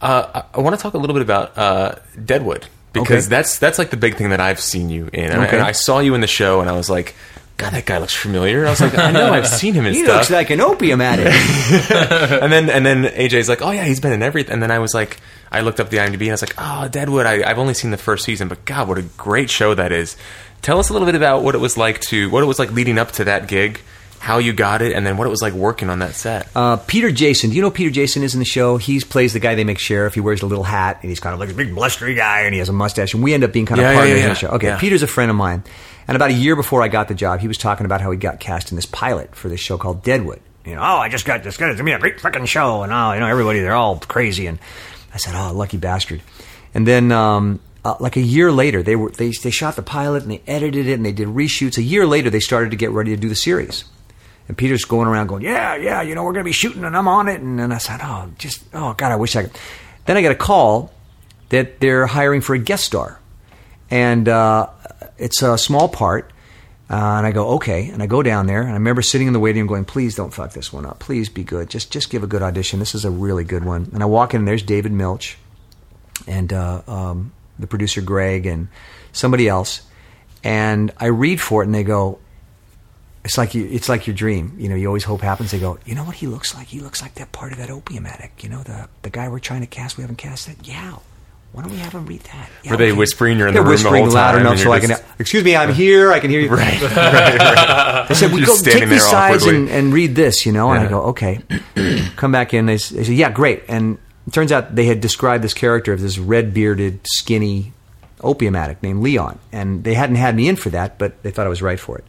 Uh, 0.00 0.42
I, 0.54 0.58
I 0.58 0.60
want 0.60 0.76
to 0.76 0.82
talk 0.82 0.94
a 0.94 0.98
little 0.98 1.14
bit 1.14 1.22
about 1.22 1.56
uh, 1.58 1.94
Deadwood 2.24 2.66
because 2.92 3.26
Okay. 3.26 3.36
that's 3.36 3.58
that's 3.58 3.78
like 3.78 3.90
the 3.90 3.96
big 3.96 4.16
thing 4.16 4.30
that 4.30 4.40
I've 4.40 4.60
seen 4.60 4.90
you 4.90 5.08
in. 5.12 5.30
And, 5.30 5.40
I, 5.40 5.46
and 5.46 5.62
I 5.62 5.72
saw 5.72 5.98
you 6.00 6.14
in 6.14 6.20
the 6.20 6.26
show, 6.26 6.60
and 6.60 6.68
I 6.70 6.72
was 6.72 6.88
like, 6.88 7.14
God, 7.58 7.74
that 7.74 7.84
guy 7.84 7.98
looks 7.98 8.14
familiar. 8.14 8.66
I 8.66 8.70
was 8.70 8.80
like, 8.80 8.96
I 8.96 9.10
know 9.10 9.32
I've 9.32 9.46
seen 9.46 9.74
him 9.74 9.84
in 9.84 9.92
He 9.94 10.04
stuff. 10.04 10.16
looks 10.16 10.30
like 10.30 10.48
an 10.50 10.60
opium 10.62 11.00
addict. 11.02 11.28
and 12.42 12.50
then 12.50 12.70
and 12.70 12.86
then 12.86 13.04
AJ's 13.04 13.48
like, 13.50 13.60
oh 13.62 13.70
yeah, 13.70 13.84
he's 13.84 14.00
been 14.00 14.12
in 14.12 14.22
everything. 14.22 14.54
And 14.54 14.62
then 14.62 14.70
I 14.70 14.78
was 14.78 14.94
like, 14.94 15.18
I 15.52 15.60
looked 15.60 15.78
up 15.80 15.90
the 15.90 15.98
IMDb 15.98 16.22
and 16.22 16.30
I 16.30 16.32
was 16.32 16.42
like, 16.42 16.54
oh, 16.56 16.88
Deadwood. 16.88 17.26
I, 17.26 17.48
I've 17.48 17.58
only 17.58 17.74
seen 17.74 17.90
the 17.90 17.98
first 17.98 18.24
season, 18.24 18.48
but 18.48 18.64
God, 18.64 18.88
what 18.88 18.96
a 18.96 19.02
great 19.02 19.50
show 19.50 19.74
that 19.74 19.92
is. 19.92 20.16
Tell 20.62 20.78
us 20.78 20.88
a 20.88 20.92
little 20.94 21.06
bit 21.06 21.14
about 21.14 21.42
what 21.42 21.54
it 21.54 21.58
was 21.58 21.76
like 21.76 22.00
to 22.08 22.30
what 22.30 22.42
it 22.42 22.46
was 22.46 22.58
like 22.58 22.72
leading 22.72 22.98
up 22.98 23.12
to 23.12 23.24
that 23.24 23.46
gig, 23.48 23.80
how 24.20 24.36
you 24.38 24.52
got 24.52 24.82
it, 24.82 24.92
and 24.92 25.04
then 25.04 25.16
what 25.16 25.26
it 25.26 25.30
was 25.30 25.40
like 25.40 25.54
working 25.54 25.88
on 25.90 26.00
that 26.00 26.14
set. 26.14 26.46
Uh, 26.54 26.76
Peter 26.76 27.10
Jason. 27.10 27.50
Do 27.50 27.56
you 27.56 27.62
know 27.62 27.70
Peter 27.70 27.90
Jason 27.90 28.22
is 28.22 28.34
in 28.34 28.38
the 28.38 28.44
show? 28.44 28.76
He 28.76 29.00
plays 29.00 29.32
the 29.32 29.40
guy 29.40 29.54
they 29.54 29.64
make 29.64 29.78
sheriff. 29.78 30.12
He 30.14 30.20
wears 30.20 30.42
a 30.42 30.46
little 30.46 30.62
hat 30.62 30.98
and 31.00 31.08
he's 31.08 31.20
kind 31.20 31.32
of 31.32 31.40
like 31.40 31.48
a 31.48 31.54
big 31.54 31.74
blustery 31.74 32.14
guy 32.14 32.42
and 32.42 32.52
he 32.52 32.58
has 32.58 32.68
a 32.68 32.72
mustache. 32.72 33.14
And 33.14 33.22
we 33.22 33.32
end 33.32 33.44
up 33.44 33.52
being 33.52 33.64
kind 33.66 33.80
of 33.80 33.84
Yeah, 33.84 33.92
yeah, 33.92 33.96
partners 33.96 34.10
yeah, 34.18 34.22
in 34.22 34.28
yeah. 34.28 34.34
the 34.34 34.38
show. 34.38 34.48
Okay. 34.50 34.76
Peter's 34.78 35.02
a 35.02 35.06
friend 35.06 35.30
of 35.30 35.36
mine. 35.36 35.64
And 36.06 36.16
about 36.16 36.30
a 36.30 36.34
year 36.34 36.54
before 36.54 36.82
I 36.82 36.88
got 36.88 37.08
the 37.08 37.14
job, 37.14 37.40
he 37.40 37.48
was 37.48 37.56
talking 37.56 37.86
about 37.86 38.02
how 38.02 38.10
he 38.10 38.18
got 38.18 38.40
cast 38.40 38.70
in 38.70 38.76
this 38.76 38.86
pilot 38.86 39.34
for 39.34 39.48
this 39.48 39.60
show 39.60 39.78
called 39.78 40.02
Deadwood. 40.02 40.40
You 40.66 40.74
know, 40.74 40.82
oh, 40.82 40.96
I 40.98 41.08
just 41.08 41.24
got 41.24 41.42
this. 41.42 41.54
It's 41.54 41.56
gonna 41.56 41.82
be 41.82 41.92
a 41.92 41.98
great 41.98 42.20
fucking 42.20 42.44
show, 42.44 42.82
and 42.82 42.92
oh, 42.92 43.12
you 43.14 43.20
know, 43.20 43.26
everybody 43.26 43.60
they're 43.60 43.72
all 43.72 43.98
crazy. 43.98 44.46
And 44.46 44.58
I 45.14 45.16
said, 45.16 45.34
oh, 45.34 45.52
lucky 45.54 45.78
bastard. 45.78 46.20
And 46.74 46.86
then, 46.86 47.10
um, 47.12 47.60
uh, 47.84 47.94
like 47.98 48.16
a 48.16 48.20
year 48.20 48.52
later, 48.52 48.82
they 48.82 48.94
were 48.96 49.10
they 49.10 49.30
they 49.42 49.50
shot 49.50 49.76
the 49.76 49.82
pilot 49.82 50.22
and 50.24 50.30
they 50.32 50.42
edited 50.46 50.86
it 50.86 50.92
and 50.94 51.06
they 51.06 51.12
did 51.12 51.28
reshoots. 51.28 51.78
A 51.78 51.82
year 51.82 52.06
later, 52.06 52.28
they 52.28 52.40
started 52.40 52.70
to 52.72 52.76
get 52.76 52.90
ready 52.90 53.12
to 53.12 53.16
do 53.16 53.28
the 53.28 53.34
series. 53.34 53.84
And 54.50 54.58
Peter's 54.58 54.84
going 54.84 55.06
around 55.06 55.28
going, 55.28 55.44
yeah, 55.44 55.76
yeah, 55.76 56.02
you 56.02 56.16
know, 56.16 56.24
we're 56.24 56.32
going 56.32 56.42
to 56.42 56.48
be 56.48 56.50
shooting 56.50 56.82
and 56.82 56.96
I'm 56.96 57.06
on 57.06 57.28
it. 57.28 57.40
And 57.40 57.56
then 57.56 57.70
I 57.70 57.78
said, 57.78 58.00
oh, 58.02 58.32
just, 58.36 58.64
oh, 58.74 58.94
God, 58.94 59.12
I 59.12 59.14
wish 59.14 59.36
I 59.36 59.44
could. 59.44 59.56
Then 60.06 60.16
I 60.16 60.22
get 60.22 60.32
a 60.32 60.34
call 60.34 60.92
that 61.50 61.78
they're 61.78 62.06
hiring 62.06 62.40
for 62.40 62.56
a 62.56 62.58
guest 62.58 62.82
star. 62.82 63.20
And 63.92 64.28
uh, 64.28 64.70
it's 65.18 65.40
a 65.40 65.56
small 65.56 65.88
part. 65.88 66.32
Uh, 66.90 66.96
and 66.96 67.28
I 67.28 67.30
go, 67.30 67.50
okay. 67.50 67.90
And 67.90 68.02
I 68.02 68.08
go 68.08 68.24
down 68.24 68.48
there. 68.48 68.60
And 68.62 68.70
I 68.70 68.72
remember 68.72 69.02
sitting 69.02 69.28
in 69.28 69.34
the 69.34 69.38
waiting 69.38 69.60
room 69.60 69.68
going, 69.68 69.84
please 69.84 70.16
don't 70.16 70.34
fuck 70.34 70.52
this 70.52 70.72
one 70.72 70.84
up. 70.84 70.98
Please 70.98 71.28
be 71.28 71.44
good. 71.44 71.70
Just, 71.70 71.92
just 71.92 72.10
give 72.10 72.24
a 72.24 72.26
good 72.26 72.42
audition. 72.42 72.80
This 72.80 72.96
is 72.96 73.04
a 73.04 73.10
really 73.10 73.44
good 73.44 73.64
one. 73.64 73.88
And 73.92 74.02
I 74.02 74.06
walk 74.06 74.34
in 74.34 74.40
and 74.40 74.48
there's 74.48 74.64
David 74.64 74.90
Milch 74.90 75.38
and 76.26 76.52
uh, 76.52 76.82
um, 76.88 77.30
the 77.56 77.68
producer 77.68 78.00
Greg 78.00 78.46
and 78.46 78.66
somebody 79.12 79.46
else. 79.46 79.82
And 80.42 80.92
I 80.96 81.06
read 81.06 81.40
for 81.40 81.62
it 81.62 81.66
and 81.66 81.74
they 81.76 81.84
go, 81.84 82.18
it's 83.24 83.36
like 83.36 83.54
you, 83.54 83.68
it's 83.70 83.88
like 83.88 84.06
your 84.06 84.16
dream. 84.16 84.54
You 84.58 84.68
know, 84.68 84.74
you 84.74 84.86
always 84.86 85.04
hope 85.04 85.20
happens. 85.20 85.50
They 85.50 85.58
go, 85.58 85.78
you 85.84 85.94
know 85.94 86.04
what 86.04 86.16
he 86.16 86.26
looks 86.26 86.54
like? 86.54 86.68
He 86.68 86.80
looks 86.80 87.02
like 87.02 87.14
that 87.14 87.32
part 87.32 87.52
of 87.52 87.58
that 87.58 87.70
opium 87.70 88.06
addict. 88.06 88.42
You 88.42 88.48
know, 88.48 88.62
the 88.62 88.88
the 89.02 89.10
guy 89.10 89.28
we're 89.28 89.38
trying 89.38 89.60
to 89.60 89.66
cast. 89.66 89.96
We 89.96 90.02
haven't 90.02 90.16
cast 90.16 90.46
that. 90.46 90.66
Yeah. 90.66 90.96
Why 91.52 91.62
don't 91.62 91.72
we 91.72 91.78
have 91.78 91.92
him 91.92 92.06
read 92.06 92.20
that? 92.20 92.48
Yeah, 92.62 92.70
Were 92.70 92.76
they 92.76 92.92
whispering? 92.92 93.36
You're 93.36 93.48
in 93.48 93.54
the 93.54 93.60
room 93.60 93.66
the 93.66 93.72
whispering 93.72 94.04
whole 94.04 94.12
loud 94.12 94.32
time 94.32 94.42
enough 94.42 94.58
so 94.58 94.64
you're 94.64 94.72
I 94.72 94.80
can. 94.80 94.96
Excuse 95.18 95.42
me, 95.42 95.56
I'm 95.56 95.74
here. 95.74 96.12
I 96.12 96.20
can 96.20 96.30
hear 96.30 96.40
you. 96.40 96.48
right, 96.48 96.80
right, 96.80 96.96
right. 96.96 98.06
They 98.08 98.14
said, 98.14 98.32
"We 98.32 98.46
go 98.46 98.56
take 98.56 98.88
these 98.88 99.04
sides 99.04 99.44
and, 99.46 99.68
and 99.68 99.92
read 99.92 100.14
this," 100.14 100.46
you 100.46 100.52
know. 100.52 100.70
And 100.70 100.86
I 100.86 100.88
go, 100.88 101.02
"Okay." 101.06 101.40
Come 102.16 102.30
back 102.30 102.54
in. 102.54 102.66
They, 102.66 102.74
they 102.74 103.04
said, 103.04 103.08
"Yeah, 103.08 103.32
great." 103.32 103.64
And 103.68 103.98
it 104.28 104.32
turns 104.32 104.52
out 104.52 104.76
they 104.76 104.84
had 104.84 105.00
described 105.00 105.42
this 105.42 105.54
character 105.54 105.92
as 105.92 106.02
this 106.02 106.18
red-bearded, 106.18 107.00
skinny 107.04 107.72
opium 108.22 108.54
addict 108.54 108.84
named 108.84 109.02
Leon, 109.02 109.38
and 109.50 109.82
they 109.82 109.94
hadn't 109.94 110.16
had 110.16 110.36
me 110.36 110.48
in 110.48 110.54
for 110.54 110.70
that, 110.70 110.98
but 110.98 111.20
they 111.24 111.32
thought 111.32 111.46
I 111.46 111.50
was 111.50 111.62
right 111.62 111.80
for 111.80 111.98
it. 111.98 112.04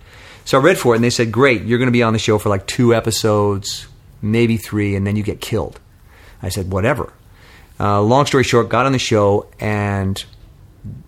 So 0.45 0.59
I 0.59 0.61
read 0.61 0.77
for 0.77 0.93
it, 0.93 0.97
and 0.97 1.03
they 1.03 1.09
said, 1.09 1.31
"Great, 1.31 1.63
you're 1.63 1.77
going 1.77 1.87
to 1.87 1.91
be 1.91 2.03
on 2.03 2.13
the 2.13 2.19
show 2.19 2.37
for 2.37 2.49
like 2.49 2.67
two 2.67 2.93
episodes, 2.93 3.87
maybe 4.21 4.57
three, 4.57 4.95
and 4.95 5.05
then 5.05 5.15
you 5.15 5.23
get 5.23 5.41
killed." 5.41 5.79
I 6.41 6.49
said, 6.49 6.71
"Whatever." 6.71 7.13
Uh, 7.79 8.01
long 8.01 8.25
story 8.25 8.43
short, 8.43 8.69
got 8.69 8.85
on 8.85 8.91
the 8.91 8.99
show, 8.99 9.47
and 9.59 10.23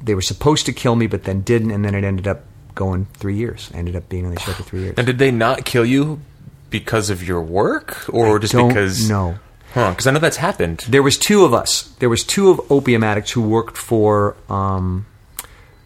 they 0.01 0.15
were 0.15 0.21
supposed 0.21 0.65
to 0.65 0.73
kill 0.73 0.95
me, 0.95 1.07
but 1.07 1.23
then 1.23 1.41
didn't, 1.41 1.71
and 1.71 1.85
then 1.85 1.95
it 1.95 2.03
ended 2.03 2.27
up 2.27 2.45
going 2.75 3.05
three 3.13 3.35
years. 3.35 3.69
I 3.73 3.77
ended 3.77 3.95
up 3.95 4.09
being 4.09 4.25
on 4.25 4.33
the 4.33 4.39
show 4.39 4.53
for 4.53 4.63
three 4.63 4.81
years. 4.81 4.95
And 4.97 5.05
did 5.05 5.19
they 5.19 5.31
not 5.31 5.65
kill 5.65 5.85
you 5.85 6.21
because 6.69 7.09
of 7.09 7.27
your 7.27 7.41
work, 7.41 8.09
or 8.13 8.37
I 8.37 8.39
just 8.39 8.53
don't 8.53 8.69
because? 8.69 9.09
No. 9.09 9.37
Huh? 9.73 9.89
Because 9.91 10.05
I 10.05 10.11
know 10.11 10.19
that's 10.19 10.37
happened. 10.37 10.85
There 10.87 11.01
was 11.01 11.17
two 11.17 11.43
of 11.43 11.53
us. 11.53 11.93
There 11.99 12.09
was 12.09 12.23
two 12.23 12.49
of 12.49 12.61
opium 12.71 13.03
addicts 13.03 13.31
who 13.31 13.41
worked 13.41 13.77
for 13.77 14.35
um, 14.49 15.05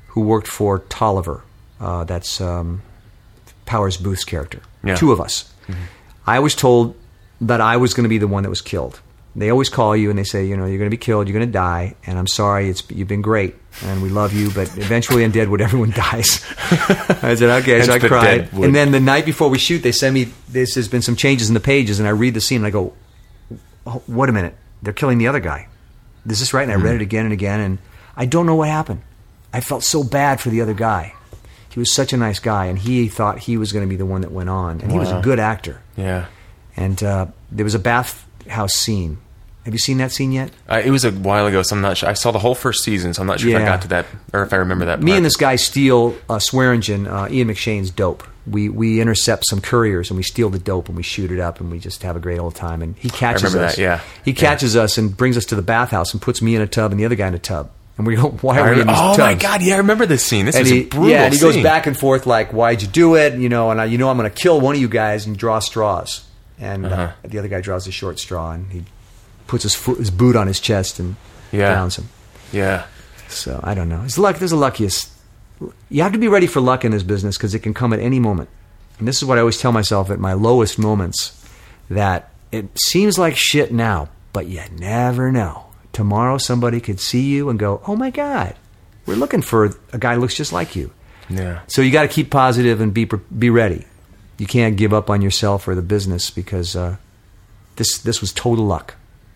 who 0.08 0.22
worked 0.22 0.48
for 0.48 0.80
Tolliver. 0.80 1.44
Uh, 1.80 2.04
that's 2.04 2.42
um, 2.42 2.82
Powers 3.68 3.98
Boothe's 3.98 4.26
character. 4.26 4.62
Yeah. 4.84 4.96
Two 4.96 5.12
of 5.12 5.22
us. 5.22 5.52
Mm-hmm. 5.68 5.84
I 6.26 6.40
was 6.40 6.56
told 6.56 6.96
that 7.42 7.62
I 7.62 7.78
was 7.78 7.94
going 7.94 8.04
to 8.06 8.10
be 8.10 8.18
the 8.18 8.28
one 8.28 8.44
that 8.44 8.50
was 8.50 8.62
killed. 8.62 9.00
They 9.36 9.52
always 9.52 9.70
call 9.70 9.96
you 9.96 10.10
and 10.10 10.18
they 10.18 10.24
say, 10.24 10.48
you 10.48 10.58
know, 10.58 10.66
you're 10.66 10.80
going 10.80 10.90
to 10.90 10.94
be 10.94 10.98
killed, 10.98 11.28
you're 11.28 11.38
going 11.38 11.48
to 11.48 11.54
die, 11.54 11.96
and 12.08 12.18
I'm 12.18 12.26
sorry, 12.26 12.70
it's 12.70 12.82
you've 12.90 13.08
been 13.08 13.22
great, 13.22 13.54
and 13.84 14.02
we 14.02 14.10
love 14.10 14.34
you, 14.34 14.50
but 14.50 14.76
eventually 14.78 15.24
in 15.24 15.30
Deadwood, 15.30 15.62
everyone 15.68 15.92
dies. 15.92 16.44
I 17.22 17.36
said, 17.36 17.62
okay, 17.62 17.84
so 17.84 17.94
I 17.94 18.00
cried. 18.00 18.24
Deadwood. 18.24 18.66
And 18.66 18.76
then 18.76 18.92
the 18.92 19.00
night 19.00 19.26
before 19.26 19.50
we 19.50 19.60
shoot, 19.60 19.84
they 19.84 19.92
send 19.92 20.16
me, 20.16 20.30
this 20.50 20.74
has 20.74 20.88
been 20.88 21.04
some 21.04 21.16
changes 21.16 21.50
in 21.50 21.54
the 21.54 21.60
pages, 21.60 22.00
and 22.00 22.08
I 22.08 22.12
read 22.12 22.34
the 22.34 22.42
scene, 22.42 22.58
and 22.58 22.66
I 22.66 22.72
go, 22.72 22.94
oh, 23.86 24.02
wait 24.08 24.30
a 24.30 24.34
minute, 24.34 24.56
they're 24.82 24.92
killing 24.92 25.20
the 25.20 25.28
other 25.28 25.40
guy. 25.40 25.68
Is 26.28 26.40
this 26.40 26.52
right? 26.52 26.64
And 26.64 26.72
I 26.72 26.76
read 26.76 26.94
mm-hmm. 26.94 26.96
it 26.96 27.02
again 27.04 27.26
and 27.26 27.34
again, 27.34 27.60
and 27.60 27.78
I 28.16 28.26
don't 28.26 28.48
know 28.48 28.56
what 28.56 28.70
happened. 28.70 29.04
I 29.54 29.62
felt 29.62 29.84
so 29.84 30.04
bad 30.04 30.42
for 30.42 30.50
the 30.50 30.62
other 30.62 30.74
guy. 30.74 31.14
He 31.78 31.80
was 31.80 31.94
such 31.94 32.12
a 32.12 32.18
nice 32.18 32.40
guy, 32.40 32.66
and 32.66 32.80
he 32.80 33.08
thought 33.08 33.38
he 33.38 33.56
was 33.56 33.72
going 33.72 33.86
to 33.86 33.88
be 33.88 33.98
the 33.98 34.06
one 34.08 34.22
that 34.22 34.32
went 34.32 34.50
on, 34.50 34.82
and 34.82 34.92
he 34.92 34.98
was 34.98 35.12
a 35.12 35.22
good 35.22 35.38
actor. 35.38 35.80
Yeah. 35.96 36.26
And 36.76 37.04
uh, 37.04 37.28
there 37.52 37.64
was 37.64 37.76
a 37.76 37.80
bathhouse 37.80 38.74
scene. 38.74 39.20
Have 39.64 39.76
you 39.76 39.78
seen 39.78 40.00
that 40.00 40.12
scene 40.12 40.32
yet? 40.32 40.50
Uh, 40.68 40.82
it 40.84 40.90
was 40.90 41.06
a 41.06 41.12
while 41.12 41.46
ago, 41.46 41.62
so 41.62 41.76
I'm 41.76 41.84
not 41.84 41.98
sure. 41.98 42.10
I 42.10 42.14
saw 42.14 42.32
the 42.32 42.40
whole 42.40 42.56
first 42.56 42.84
season, 42.84 43.14
so 43.14 43.22
I'm 43.22 43.28
not 43.28 43.40
sure 43.42 43.52
if 43.52 43.58
I 43.58 43.60
got 43.64 43.84
to 43.84 43.90
that 43.90 44.08
or 44.34 44.42
if 44.42 44.54
I 44.54 44.56
remember 44.56 44.86
that. 44.86 45.02
Me 45.02 45.12
part. 45.12 45.18
and 45.18 45.26
this 45.28 45.36
guy 45.36 45.56
steal 45.56 46.18
uh, 46.28 46.40
Swearingen, 46.40 47.06
uh, 47.06 47.28
Ian 47.30 47.50
McShane's 47.50 47.92
dope. 47.92 48.24
We 48.48 48.70
we 48.70 49.00
intercept 49.00 49.46
some 49.48 49.62
couriers 49.62 50.10
and 50.10 50.18
we 50.18 50.24
steal 50.24 50.50
the 50.50 50.58
dope 50.58 50.88
and 50.88 50.98
we 50.98 51.04
shoot 51.04 51.30
it 51.30 51.40
up 51.40 51.60
and 51.60 51.70
we 51.70 51.78
just 51.78 52.02
have 52.02 52.16
a 52.16 52.20
great 52.20 52.40
old 52.40 52.56
time. 52.56 52.82
And 52.82 52.96
he 52.98 53.12
catches 53.12 53.44
remember 53.44 53.68
us. 53.68 53.76
that, 53.76 53.82
yeah. 53.84 54.02
He 54.26 54.34
catches 54.34 54.76
us 54.76 54.98
and 54.98 55.16
brings 55.16 55.38
us 55.38 55.46
to 55.46 55.56
the 55.56 55.62
bathhouse 55.62 56.12
and 56.12 56.20
puts 56.20 56.42
me 56.42 56.56
in 56.56 56.62
a 56.64 56.68
tub 56.68 56.90
and 56.90 57.00
the 57.00 57.06
other 57.06 57.14
guy 57.14 57.28
in 57.28 57.36
a 57.36 57.40
tub. 57.40 57.70
And 57.98 58.06
we 58.06 58.16
go, 58.16 58.30
why 58.42 58.60
are 58.60 58.74
we 58.76 58.82
in 58.82 58.88
these 58.88 58.96
oh 58.98 59.16
tubs? 59.16 59.20
my 59.20 59.34
god! 59.34 59.62
Yeah, 59.64 59.76
I 59.76 59.78
remember 59.78 60.06
this 60.06 60.24
scene. 60.24 60.46
This 60.46 60.56
and 60.56 60.66
is 60.66 60.72
he, 60.72 60.82
a 60.82 60.84
brutal 60.86 61.10
yeah, 61.10 61.24
and 61.26 61.34
he 61.34 61.40
goes 61.40 61.58
back 61.64 61.88
and 61.88 61.98
forth 61.98 62.26
like, 62.28 62.54
"Why'd 62.54 62.82
you 62.82 62.88
do 62.88 63.16
it?" 63.16 63.34
You 63.40 63.50
know, 63.50 63.72
and 63.72 63.82
I, 63.82 63.86
you 63.86 63.98
know, 63.98 64.10
I'm 64.10 64.18
going 64.18 64.30
to 64.30 64.36
kill 64.36 64.60
one 64.62 64.76
of 64.76 64.82
you 64.82 64.88
guys 64.88 65.26
and 65.26 65.36
draw 65.38 65.60
straws. 65.60 66.24
And 66.60 66.86
uh 66.86 66.90
Uh-huh. 66.90 67.12
the 67.24 67.40
other 67.40 67.48
guy 67.48 67.62
draws 67.62 67.88
a 67.88 67.92
short 67.92 68.18
straw 68.20 68.52
and 68.52 68.72
he 68.72 68.84
puts 69.48 69.64
his 69.64 69.76
foot, 69.76 69.98
his 70.00 70.10
boot 70.12 70.36
on 70.36 70.48
his 70.48 70.60
chest 70.60 71.00
and 71.00 71.16
Yeah. 71.52 71.70
downs 71.74 71.98
him. 71.98 72.10
Yeah. 72.52 72.86
So 73.30 73.60
I 73.64 73.74
don't 73.74 73.90
know. 73.90 74.02
It's 74.06 74.18
luck. 74.18 74.38
There's 74.38 74.52
a 74.54 74.58
luckiest. 74.58 75.10
You 75.90 76.04
have 76.04 76.14
to 76.14 76.18
be 76.20 76.28
ready 76.28 76.48
for 76.48 76.60
luck 76.62 76.84
in 76.86 76.92
this 76.92 77.04
business 77.04 77.38
because 77.38 77.54
it 77.56 77.60
can 77.60 77.74
come 77.74 77.94
at 77.94 78.00
any 78.00 78.20
moment. 78.20 78.50
And 79.00 79.08
this 79.08 79.18
is 79.18 79.26
what 79.26 79.38
I 79.38 79.42
always 79.42 79.58
tell 79.60 79.72
myself 79.72 80.10
at 80.10 80.20
my 80.20 80.34
lowest 80.34 80.78
moments: 80.80 81.34
that 81.90 82.30
it 82.52 82.66
seems 82.78 83.18
like 83.20 83.36
shit 83.38 83.72
now, 83.72 84.10
but 84.34 84.48
you 84.48 84.62
never 84.80 85.32
know. 85.32 85.66
Tomorrow 85.98 86.38
somebody 86.38 86.80
could 86.80 87.00
see 87.00 87.24
you 87.24 87.50
and 87.50 87.58
go, 87.58 87.82
"Oh 87.88 87.96
my 87.96 88.12
god, 88.12 88.54
we're 89.08 89.16
looking 89.16 89.42
for 89.42 89.76
a 89.92 89.98
guy 89.98 90.14
who 90.14 90.22
looks 90.22 90.36
just 90.36 90.54
like 90.54 90.76
you." 90.76 90.92
Yeah. 91.28 91.62
So 91.66 91.82
you 91.82 91.92
got 91.92 92.04
to 92.04 92.08
keep 92.08 92.30
positive 92.30 92.82
and 92.82 92.94
be 92.94 93.06
be 93.06 93.50
ready. 93.50 93.84
You 94.38 94.46
can't 94.46 94.78
give 94.78 94.94
up 94.94 95.10
on 95.10 95.24
yourself 95.24 95.68
or 95.68 95.74
the 95.74 95.82
business 95.82 96.30
because 96.30 96.76
uh, 96.76 96.98
this 97.78 97.98
this 97.98 98.22
was 98.22 98.32
total 98.32 98.66
luck. 98.66 98.94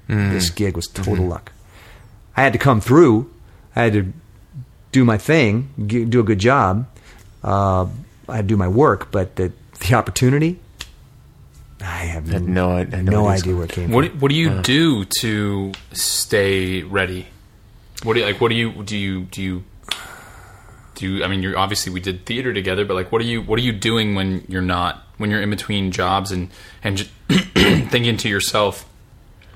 This 0.07 0.51
gig 0.51 0.75
was 0.75 0.85
total 0.87 1.25
luck. 1.25 1.51
I 2.37 2.43
had 2.43 2.53
to 2.53 2.59
come 2.59 2.79
through. 2.79 3.31
I 3.75 3.81
had 3.81 3.93
to 3.93 4.13
do 4.91 5.03
my 5.03 5.17
thing, 5.17 5.73
do 5.87 6.19
a 6.19 6.23
good 6.23 6.37
job. 6.39 6.85
Uh, 7.43 7.87
I 8.29 8.35
had 8.35 8.45
to 8.45 8.53
do 8.53 8.57
my 8.57 8.67
work, 8.67 9.11
but 9.11 9.35
the 9.35 9.51
the 9.79 9.95
opportunity, 9.95 10.59
I 11.81 12.05
have 12.05 12.27
Had 12.29 12.43
no- 12.47 12.71
I 12.73 12.79
had 12.79 13.03
no 13.05 13.11
no 13.11 13.27
idea. 13.27 13.41
idea 13.43 13.55
where 13.55 13.65
it 13.65 13.71
came 13.71 13.91
What 13.91 14.09
from. 14.09 14.19
what 14.19 14.29
do 14.29 14.35
you 14.35 14.49
uh. 14.51 14.61
do 14.61 15.05
to 15.21 15.71
stay 15.93 16.83
ready? 16.83 17.27
What 18.03 18.13
do 18.13 18.19
you, 18.21 18.25
like? 18.25 18.39
What 18.41 18.49
do 18.49 18.55
you 18.55 18.83
do? 18.83 18.95
You 18.97 19.21
do 19.25 19.41
you 19.41 19.63
do? 20.95 21.07
You, 21.07 21.23
I 21.23 21.27
mean, 21.27 21.41
you're 21.41 21.57
obviously 21.57 21.91
we 21.91 21.99
did 21.99 22.25
theater 22.25 22.53
together, 22.53 22.85
but 22.85 22.93
like, 22.95 23.11
what 23.11 23.21
are 23.21 23.25
you 23.25 23.41
what 23.41 23.57
are 23.59 23.61
you 23.63 23.71
doing 23.71 24.15
when 24.15 24.43
you're 24.47 24.61
not 24.61 25.01
when 25.17 25.29
you're 25.31 25.41
in 25.41 25.49
between 25.49 25.91
jobs 25.91 26.31
and 26.31 26.49
and 26.83 26.97
just 26.97 27.09
thinking 27.89 28.17
to 28.17 28.29
yourself, 28.29 28.87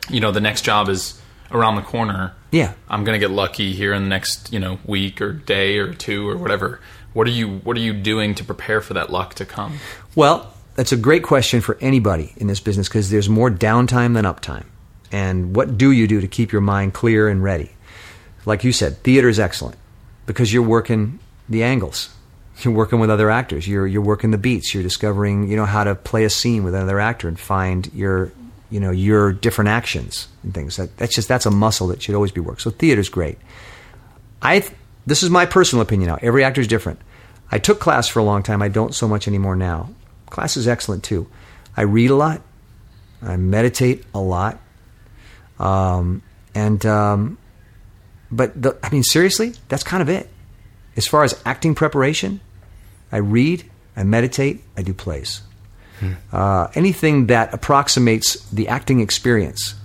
you 0.10 0.20
know, 0.20 0.32
the 0.32 0.42
next 0.42 0.64
job 0.64 0.90
is 0.90 1.22
around 1.52 1.76
the 1.76 1.82
corner. 1.84 2.34
Yeah. 2.52 2.74
I'm 2.90 3.04
gonna 3.04 3.20
get 3.20 3.32
lucky 3.32 3.74
here 3.74 3.94
in 3.94 4.04
the 4.04 4.10
next 4.10 4.52
you 4.52 4.60
know 4.60 4.80
week 4.86 5.22
or 5.22 5.34
day 5.34 5.78
or 5.78 5.94
two 5.94 6.28
or 6.28 6.38
whatever. 6.38 6.80
What 7.14 7.28
are 7.28 7.32
you 7.32 7.58
What 7.60 7.78
are 7.78 7.82
you 7.82 7.94
doing 7.94 8.34
to 8.36 8.44
prepare 8.44 8.82
for 8.82 8.94
that 8.96 9.10
luck 9.12 9.36
to 9.36 9.46
come? 9.46 9.78
Well, 10.16 10.52
that's 10.76 10.92
a 10.92 10.98
great 10.98 11.24
question 11.24 11.62
for 11.62 11.78
anybody 11.82 12.34
in 12.38 12.48
this 12.48 12.60
business 12.60 12.88
because 12.88 13.10
there's 13.10 13.30
more 13.30 13.50
downtime 13.50 14.14
than 14.14 14.26
uptime. 14.26 14.66
And 15.12 15.56
what 15.56 15.78
do 15.78 15.92
you 15.92 16.08
do 16.08 16.22
to 16.22 16.28
keep 16.28 16.52
your 16.52 16.62
mind 16.62 16.94
clear 16.94 17.30
and 17.30 17.42
ready? 17.42 17.72
Like 18.46 18.64
you 18.64 18.72
said, 18.72 18.98
theater 18.98 19.30
is 19.30 19.40
excellent 19.40 19.78
because 20.26 20.54
you're 20.54 20.64
working 20.64 21.20
the 21.48 21.64
angles. 21.64 22.10
You're 22.60 22.74
working 22.74 23.00
with 23.00 23.10
other 23.10 23.30
actors. 23.30 23.68
You're 23.68 23.88
you're 23.88 24.02
working 24.02 24.32
the 24.32 24.38
beats. 24.38 24.74
You're 24.74 24.84
discovering, 24.84 25.50
you 25.50 25.58
know, 25.58 25.66
how 25.66 25.84
to 25.84 25.96
play 25.96 26.24
a 26.24 26.30
scene 26.30 26.64
with 26.64 26.74
another 26.74 27.00
actor 27.00 27.28
and 27.28 27.40
find 27.40 27.92
your, 27.94 28.32
you 28.70 28.80
know, 28.80 28.92
your 28.92 29.34
different 29.34 29.70
actions 29.70 30.28
and 30.44 30.54
things. 30.54 30.78
That, 30.78 30.96
that's 30.98 31.16
just 31.16 31.28
that's 31.28 31.46
a 31.46 31.52
muscle 31.52 31.88
that 31.88 32.02
should 32.02 32.16
always 32.16 32.32
be 32.32 32.40
worked. 32.40 32.62
So 32.62 32.70
theater's 32.70 33.10
great. 33.10 33.38
I 34.42 34.66
this 35.06 35.22
is 35.22 35.30
my 35.30 35.46
personal 35.46 35.82
opinion 35.82 36.10
now. 36.10 36.18
Every 36.22 36.44
actor 36.44 36.62
is 36.62 36.68
different. 36.68 37.00
I 37.52 37.60
took 37.60 37.80
class 37.80 38.08
for 38.08 38.20
a 38.20 38.24
long 38.24 38.42
time. 38.42 38.62
I 38.62 38.70
don't 38.70 38.96
so 38.96 39.08
much 39.08 39.28
anymore 39.28 39.56
now. 39.56 39.90
Class 40.30 40.58
is 40.58 40.68
excellent 40.68 41.04
too. 41.04 41.28
I 41.78 41.82
read 41.84 42.10
a 42.10 42.16
lot. 42.16 42.42
I 43.22 43.38
meditate 43.38 44.04
a 44.14 44.20
lot. 44.20 44.60
Um, 45.60 46.22
and 46.54 46.86
um, 46.86 47.38
but 48.32 48.60
the, 48.62 48.78
I 48.84 48.90
mean 48.90 49.04
seriously, 49.04 49.54
that's 49.70 49.84
kind 49.84 50.02
of 50.02 50.10
it. 50.10 50.30
As 50.98 51.08
far 51.08 51.24
as 51.24 51.40
acting 51.46 51.76
preparation, 51.76 52.40
I 53.12 53.18
read, 53.18 53.64
I 53.96 54.04
meditate, 54.04 54.64
I 54.78 54.82
do 54.84 54.94
plays. 54.94 55.42
uh, 56.32 56.68
anything 56.76 57.28
that 57.28 57.54
approximates 57.54 58.40
the 58.52 58.68
acting 58.68 59.00
experience. 59.00 59.76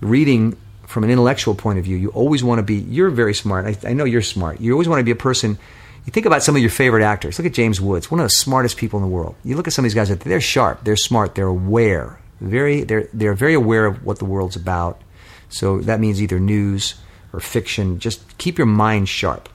Reading 0.00 0.56
from 0.86 1.02
an 1.04 1.10
intellectual 1.10 1.54
point 1.54 1.78
of 1.78 1.84
view, 1.84 1.96
you 1.96 2.10
always 2.10 2.44
want 2.44 2.58
to 2.58 2.62
be. 2.62 2.76
You're 2.76 3.10
very 3.10 3.34
smart. 3.34 3.66
I, 3.66 3.90
I 3.90 3.92
know 3.92 4.04
you're 4.04 4.22
smart. 4.22 4.60
You 4.60 4.72
always 4.72 4.88
want 4.88 5.00
to 5.00 5.04
be 5.04 5.10
a 5.10 5.16
person. 5.16 5.58
You 6.06 6.12
think 6.12 6.24
about 6.24 6.42
some 6.42 6.56
of 6.56 6.62
your 6.62 6.70
favorite 6.70 7.04
actors. 7.04 7.38
Look 7.38 7.46
at 7.46 7.52
James 7.52 7.80
Woods, 7.80 8.10
one 8.10 8.20
of 8.20 8.24
the 8.24 8.30
smartest 8.30 8.76
people 8.76 8.98
in 8.98 9.02
the 9.02 9.10
world. 9.10 9.34
You 9.44 9.56
look 9.56 9.66
at 9.66 9.72
some 9.72 9.84
of 9.84 9.90
these 9.90 9.94
guys; 9.94 10.16
they're 10.16 10.40
sharp, 10.40 10.84
they're 10.84 10.96
smart, 10.96 11.34
they're 11.34 11.46
aware, 11.46 12.18
very 12.40 12.84
they're 12.84 13.08
they're 13.12 13.34
very 13.34 13.54
aware 13.54 13.86
of 13.86 14.04
what 14.04 14.18
the 14.18 14.24
world's 14.24 14.56
about. 14.56 15.02
So 15.48 15.80
that 15.80 16.00
means 16.00 16.22
either 16.22 16.38
news 16.40 16.94
or 17.32 17.40
fiction. 17.40 17.98
Just 17.98 18.38
keep 18.38 18.56
your 18.56 18.66
mind 18.66 19.08
sharp, 19.08 19.48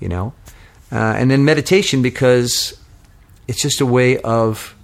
you 0.00 0.08
know. 0.08 0.32
Uh, 0.92 1.14
and 1.18 1.30
then 1.30 1.44
meditation 1.44 2.00
because 2.02 2.78
it's 3.48 3.60
just 3.60 3.80
a 3.80 3.86
way 3.86 4.18
of 4.18 4.74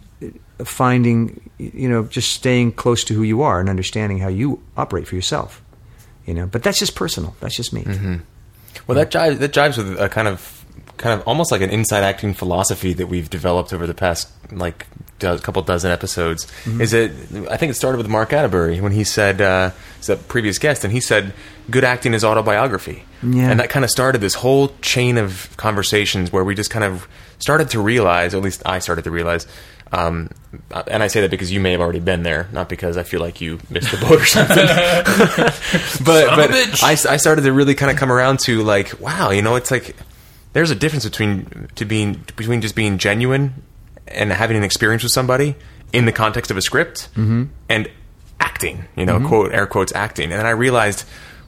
finding, 0.64 1.50
you 1.58 1.88
know, 1.88 2.04
just 2.04 2.32
staying 2.32 2.72
close 2.72 3.04
to 3.04 3.14
who 3.14 3.22
you 3.22 3.42
are 3.42 3.60
and 3.60 3.68
understanding 3.68 4.18
how 4.18 4.28
you 4.28 4.60
operate 4.76 5.06
for 5.06 5.14
yourself. 5.14 5.62
You 6.26 6.34
know, 6.34 6.46
but 6.46 6.62
that's 6.62 6.78
just 6.78 6.94
personal. 6.94 7.34
That's 7.40 7.56
just 7.56 7.72
me. 7.72 7.84
Well, 8.86 8.96
that 8.96 9.10
jives, 9.10 9.38
that 9.38 9.52
jives 9.52 9.76
with 9.76 10.00
a 10.00 10.08
kind 10.08 10.28
of, 10.28 10.61
kind 10.96 11.18
of 11.18 11.26
almost 11.26 11.50
like 11.50 11.60
an 11.60 11.70
inside 11.70 12.04
acting 12.04 12.34
philosophy 12.34 12.92
that 12.92 13.06
we've 13.06 13.28
developed 13.28 13.72
over 13.72 13.86
the 13.86 13.94
past 13.94 14.28
like 14.52 14.86
do- 15.18 15.38
couple 15.38 15.62
dozen 15.62 15.90
episodes. 15.90 16.46
Is 16.66 16.92
it? 16.92 17.12
I 17.50 17.56
think 17.56 17.70
it 17.70 17.74
started 17.74 17.98
with 17.98 18.08
Mark 18.08 18.32
Atterbury 18.32 18.80
when 18.80 18.92
he 18.92 19.04
said, 19.04 19.40
uh, 19.40 19.70
he's 19.96 20.08
a 20.08 20.16
previous 20.16 20.58
guest, 20.58 20.84
and 20.84 20.92
he 20.92 21.00
said, 21.00 21.32
"Good 21.70 21.84
acting 21.84 22.14
is 22.14 22.24
autobiography." 22.24 23.04
Yeah. 23.22 23.50
And 23.50 23.60
that 23.60 23.70
kind 23.70 23.84
of 23.84 23.90
started 23.90 24.20
this 24.20 24.34
whole 24.34 24.72
chain 24.80 25.18
of 25.18 25.54
conversations 25.56 26.32
where 26.32 26.44
we 26.44 26.54
just 26.54 26.70
kind 26.70 26.84
of 26.84 27.08
started 27.38 27.70
to 27.70 27.80
realize, 27.80 28.34
or 28.34 28.38
at 28.38 28.42
least 28.42 28.62
I 28.66 28.78
started 28.80 29.04
to 29.04 29.10
realize. 29.10 29.46
Um, 29.92 30.30
and 30.86 31.02
I 31.02 31.08
say 31.08 31.20
that 31.20 31.30
because 31.30 31.52
you 31.52 31.60
may 31.60 31.72
have 31.72 31.82
already 31.82 32.00
been 32.00 32.22
there, 32.22 32.48
not 32.50 32.70
because 32.70 32.96
I 32.96 33.02
feel 33.02 33.20
like 33.20 33.42
you 33.42 33.58
missed 33.68 33.90
the 33.90 33.98
boat 33.98 34.22
or 34.22 34.24
something. 34.24 34.56
but 36.04 36.24
Son 36.24 36.32
of 36.32 36.32
a 36.32 36.36
but 36.36 36.50
bitch. 36.50 36.82
I, 36.82 36.92
I 37.12 37.16
started 37.18 37.42
to 37.42 37.52
really 37.52 37.74
kind 37.74 37.90
of 37.90 37.98
come 37.98 38.10
around 38.10 38.40
to 38.40 38.62
like, 38.62 38.98
wow, 39.00 39.30
you 39.30 39.42
know, 39.42 39.56
it's 39.56 39.70
like 39.70 39.94
there's 40.52 40.70
a 40.70 40.74
difference 40.74 41.04
between 41.04 41.68
to 41.74 41.84
being 41.84 42.24
between 42.36 42.60
just 42.60 42.74
being 42.74 42.98
genuine 42.98 43.62
and 44.08 44.32
having 44.32 44.56
an 44.56 44.62
experience 44.62 45.02
with 45.02 45.12
somebody 45.12 45.54
in 45.92 46.04
the 46.04 46.12
context 46.12 46.50
of 46.50 46.56
a 46.56 46.62
script 46.62 47.08
mm-hmm. 47.14 47.44
and 47.68 47.90
acting, 48.40 48.84
you 48.96 49.06
know, 49.06 49.18
mm-hmm. 49.18 49.28
quote 49.28 49.52
air 49.52 49.66
quotes 49.66 49.92
acting. 49.94 50.30
And 50.30 50.38
then 50.38 50.46
I 50.46 50.50
realized, 50.50 51.04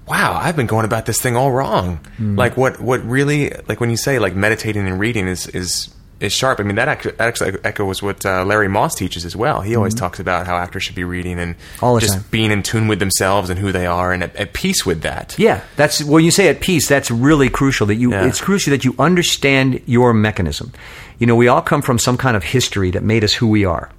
wow, 0.07 0.39
I've 0.41 0.57
been 0.57 0.67
going 0.67 0.85
about 0.85 1.07
this 1.07 1.21
thing 1.21 1.37
all 1.37 1.53
wrong. 1.53 2.01
Mm. 2.19 2.39
Like 2.39 2.57
what 2.57 2.81
what 2.81 3.05
really 3.05 3.51
like 3.69 3.81
when 3.81 3.91
you 3.91 3.97
say 3.97 4.19
like 4.19 4.35
meditating 4.35 4.87
and 4.87 4.99
reading 4.99 5.27
is 5.27 5.47
is 5.49 5.95
is 6.21 6.33
sharp. 6.33 6.61
I 6.61 6.63
mean 6.63 6.77
that 6.77 6.89
actually, 6.89 7.13
that 7.13 7.29
actually 7.29 7.59
echoes 7.65 8.03
what 8.03 8.25
uh, 8.25 8.45
Larry 8.45 8.69
Moss 8.69 8.95
teaches 8.95 9.25
as 9.25 9.35
well. 9.37 9.61
He 9.61 9.75
always 9.77 9.95
talks 9.95 10.19
about 10.21 10.47
how 10.47 10.57
actors 10.57 10.83
should 10.83 10.95
be 10.95 11.05
reading 11.05 11.39
and 11.39 11.55
just 12.01 12.15
time. 12.15 12.25
being 12.31 12.51
in 12.51 12.63
tune 12.63 12.89
with 12.89 12.99
themselves 12.99 13.51
and 13.51 13.59
who 13.59 13.73
they 13.73 13.87
are 13.87 14.13
and 14.13 14.23
at, 14.23 14.35
at 14.37 14.53
peace 14.53 14.87
with 14.87 15.03
that. 15.03 15.35
Yeah, 15.39 15.63
that's 15.77 16.03
when 16.05 16.25
you 16.25 16.31
say 16.31 16.49
at 16.49 16.61
peace. 16.61 16.89
That's 16.89 17.11
really 17.11 17.49
crucial. 17.49 17.87
That 17.87 17.97
you, 17.97 18.11
Yeah. 18.13 18.27
it's 18.27 18.41
crucial 18.41 18.71
that 18.71 18.85
you 18.85 18.95
understand 18.99 19.83
your 19.87 20.13
mechanism. 20.15 20.73
You 21.19 21.27
know, 21.27 21.37
we 21.37 21.49
all 21.49 21.63
come 21.63 21.83
from 21.83 21.99
some 21.99 22.17
kind 22.17 22.37
of 22.37 22.45
history 22.45 22.91
that 22.93 23.03
made 23.03 23.23
us 23.25 23.33
who 23.35 23.49
we 23.49 23.65
are, 23.65 23.91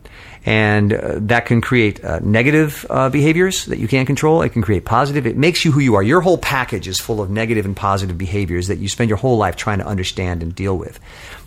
and 0.45 0.93
uh, 0.93 1.13
that 1.15 1.47
can 1.47 1.59
create 1.59 2.03
uh, 2.03 2.19
negative 2.21 2.85
uh, 2.89 3.09
behaviors 3.09 3.65
that 3.65 3.79
you 3.79 3.87
can't 3.87 4.05
control. 4.05 4.41
It 4.43 4.49
can 4.49 4.61
create 4.61 4.85
positive. 4.85 5.25
It 5.25 5.37
makes 5.37 5.65
you 5.65 5.71
who 5.71 5.79
you 5.79 5.95
are. 5.95 6.03
Your 6.03 6.21
whole 6.21 6.37
package 6.37 6.87
is 6.87 6.99
full 6.99 7.21
of 7.21 7.29
negative 7.29 7.65
and 7.65 7.75
positive 7.75 8.17
behaviors 8.17 8.67
that 8.67 8.77
you 8.77 8.87
spend 8.87 9.09
your 9.09 9.17
whole 9.17 9.37
life 9.37 9.55
trying 9.55 9.79
to 9.79 9.87
understand 9.87 10.43
and 10.43 10.53
deal 10.53 10.77
with. 10.77 10.99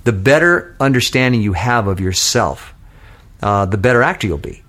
The 0.05 0.13
better 0.13 0.75
understanding 0.81 1.43
you 1.43 1.53
have 1.53 1.87
of 1.87 2.01
yourself, 2.01 2.75
uh, 3.41 3.67
the 3.67 3.79
better 3.79 4.03
actor 4.03 4.27
you'll 4.27 4.39
be 4.39 4.65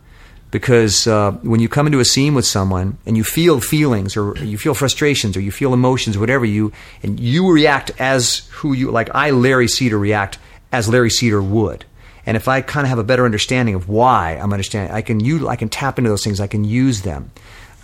because 0.51 1.07
uh, 1.07 1.31
when 1.43 1.59
you 1.59 1.69
come 1.69 1.85
into 1.85 1.99
a 1.99 2.05
scene 2.05 2.33
with 2.33 2.45
someone 2.45 2.97
and 3.05 3.15
you 3.15 3.23
feel 3.23 3.59
feelings 3.59 4.17
or 4.17 4.35
you 4.37 4.57
feel 4.57 4.73
frustrations 4.73 5.37
or 5.37 5.41
you 5.41 5.51
feel 5.51 5.73
emotions 5.73 6.17
whatever 6.17 6.45
you 6.45 6.71
and 7.03 7.19
you 7.19 7.51
react 7.51 7.91
as 7.99 8.47
who 8.51 8.73
you 8.73 8.89
like 8.89 9.09
i 9.13 9.29
larry 9.29 9.67
cedar 9.67 9.97
react 9.97 10.39
as 10.71 10.89
larry 10.89 11.09
cedar 11.09 11.41
would 11.41 11.85
and 12.29 12.37
if 12.37 12.47
i 12.47 12.61
kind 12.61 12.85
of 12.85 12.89
have 12.89 12.99
a 12.99 13.03
better 13.03 13.25
understanding 13.25 13.75
of 13.75 13.89
why 13.89 14.37
i'm 14.41 14.53
understanding 14.53 14.93
i 14.93 15.01
can 15.01 15.19
you 15.19 15.49
i 15.49 15.55
can 15.55 15.67
tap 15.67 15.97
into 15.97 16.09
those 16.09 16.23
things 16.23 16.39
i 16.39 16.47
can 16.47 16.63
use 16.63 17.01
them 17.01 17.31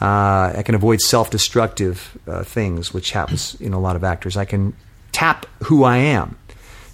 uh, 0.02 0.54
i 0.56 0.62
can 0.64 0.76
avoid 0.76 1.02
self-destructive 1.02 2.18
uh, 2.28 2.44
things 2.44 2.94
which 2.94 3.12
happens 3.12 3.60
in 3.60 3.74
a 3.74 3.80
lot 3.80 3.96
of 3.96 4.04
actors 4.04 4.38
i 4.38 4.46
can 4.46 4.74
tap 5.12 5.46
who 5.64 5.84
i 5.84 5.98
am 5.98 6.38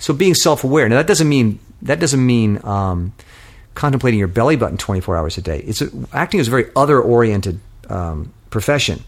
so 0.02 0.16
being 0.16 0.34
self-aware. 0.34 0.89
Now 0.89 0.97
that 0.97 1.08
doesn't 1.08 1.30
mean 1.30 1.60
that 1.84 1.99
doesn't 1.99 2.26
mean 2.26 2.60
um, 2.66 3.14
contemplating 3.76 4.20
your 4.20 4.28
belly 4.28 4.56
button 4.56 4.78
24 4.78 5.16
hours 5.16 5.38
a 5.38 5.41
day. 5.41 5.60
It's 5.60 5.82
a, 5.82 5.89
acting 6.12 6.39
is 6.39 6.47
a 6.47 6.52
very 6.52 6.66
other-oriented 6.76 7.60
um, 7.88 8.34
profession. 8.49 9.04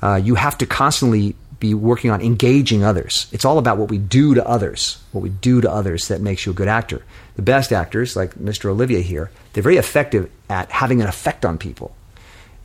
Uh, 0.00 0.14
you 0.14 0.36
have 0.36 0.56
to 0.58 0.66
constantly 0.66 1.34
be 1.58 1.74
working 1.74 2.10
on 2.12 2.22
engaging 2.22 2.84
others. 2.84 3.26
It's 3.32 3.44
all 3.44 3.58
about 3.58 3.78
what 3.78 3.90
we 3.90 3.98
do 3.98 4.34
to 4.34 4.48
others, 4.48 5.02
what 5.10 5.22
we 5.22 5.28
do 5.28 5.60
to 5.60 5.70
others 5.70 6.06
that 6.06 6.20
makes 6.20 6.46
you 6.46 6.52
a 6.52 6.54
good 6.54 6.68
actor. 6.68 7.02
The 7.38 7.42
best 7.42 7.72
actors, 7.72 8.16
like 8.16 8.34
Mr. 8.34 8.68
Olivier 8.68 9.00
here, 9.00 9.30
they're 9.52 9.62
very 9.62 9.76
effective 9.76 10.28
at 10.50 10.72
having 10.72 11.00
an 11.00 11.06
effect 11.06 11.44
on 11.44 11.56
people. 11.56 11.94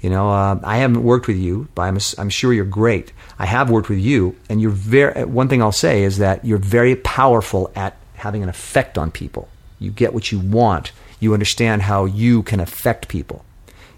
You 0.01 0.09
know, 0.09 0.31
uh, 0.31 0.59
I 0.63 0.77
haven't 0.77 1.03
worked 1.03 1.27
with 1.27 1.37
you, 1.37 1.67
but 1.75 1.83
I'm, 1.83 1.99
I'm 2.17 2.31
sure 2.31 2.51
you're 2.51 2.65
great. 2.65 3.13
I 3.37 3.45
have 3.45 3.69
worked 3.69 3.87
with 3.87 3.99
you, 3.99 4.35
and 4.49 4.59
you're 4.59 4.71
very. 4.71 5.25
One 5.25 5.47
thing 5.47 5.61
I'll 5.61 5.71
say 5.71 6.01
is 6.01 6.17
that 6.17 6.43
you're 6.43 6.57
very 6.57 6.95
powerful 6.95 7.71
at 7.75 7.95
having 8.15 8.41
an 8.41 8.49
effect 8.49 8.97
on 8.97 9.11
people. 9.11 9.47
You 9.77 9.91
get 9.91 10.11
what 10.11 10.31
you 10.31 10.39
want. 10.39 10.91
You 11.19 11.33
understand 11.33 11.83
how 11.83 12.05
you 12.05 12.41
can 12.41 12.59
affect 12.59 13.07
people. 13.07 13.45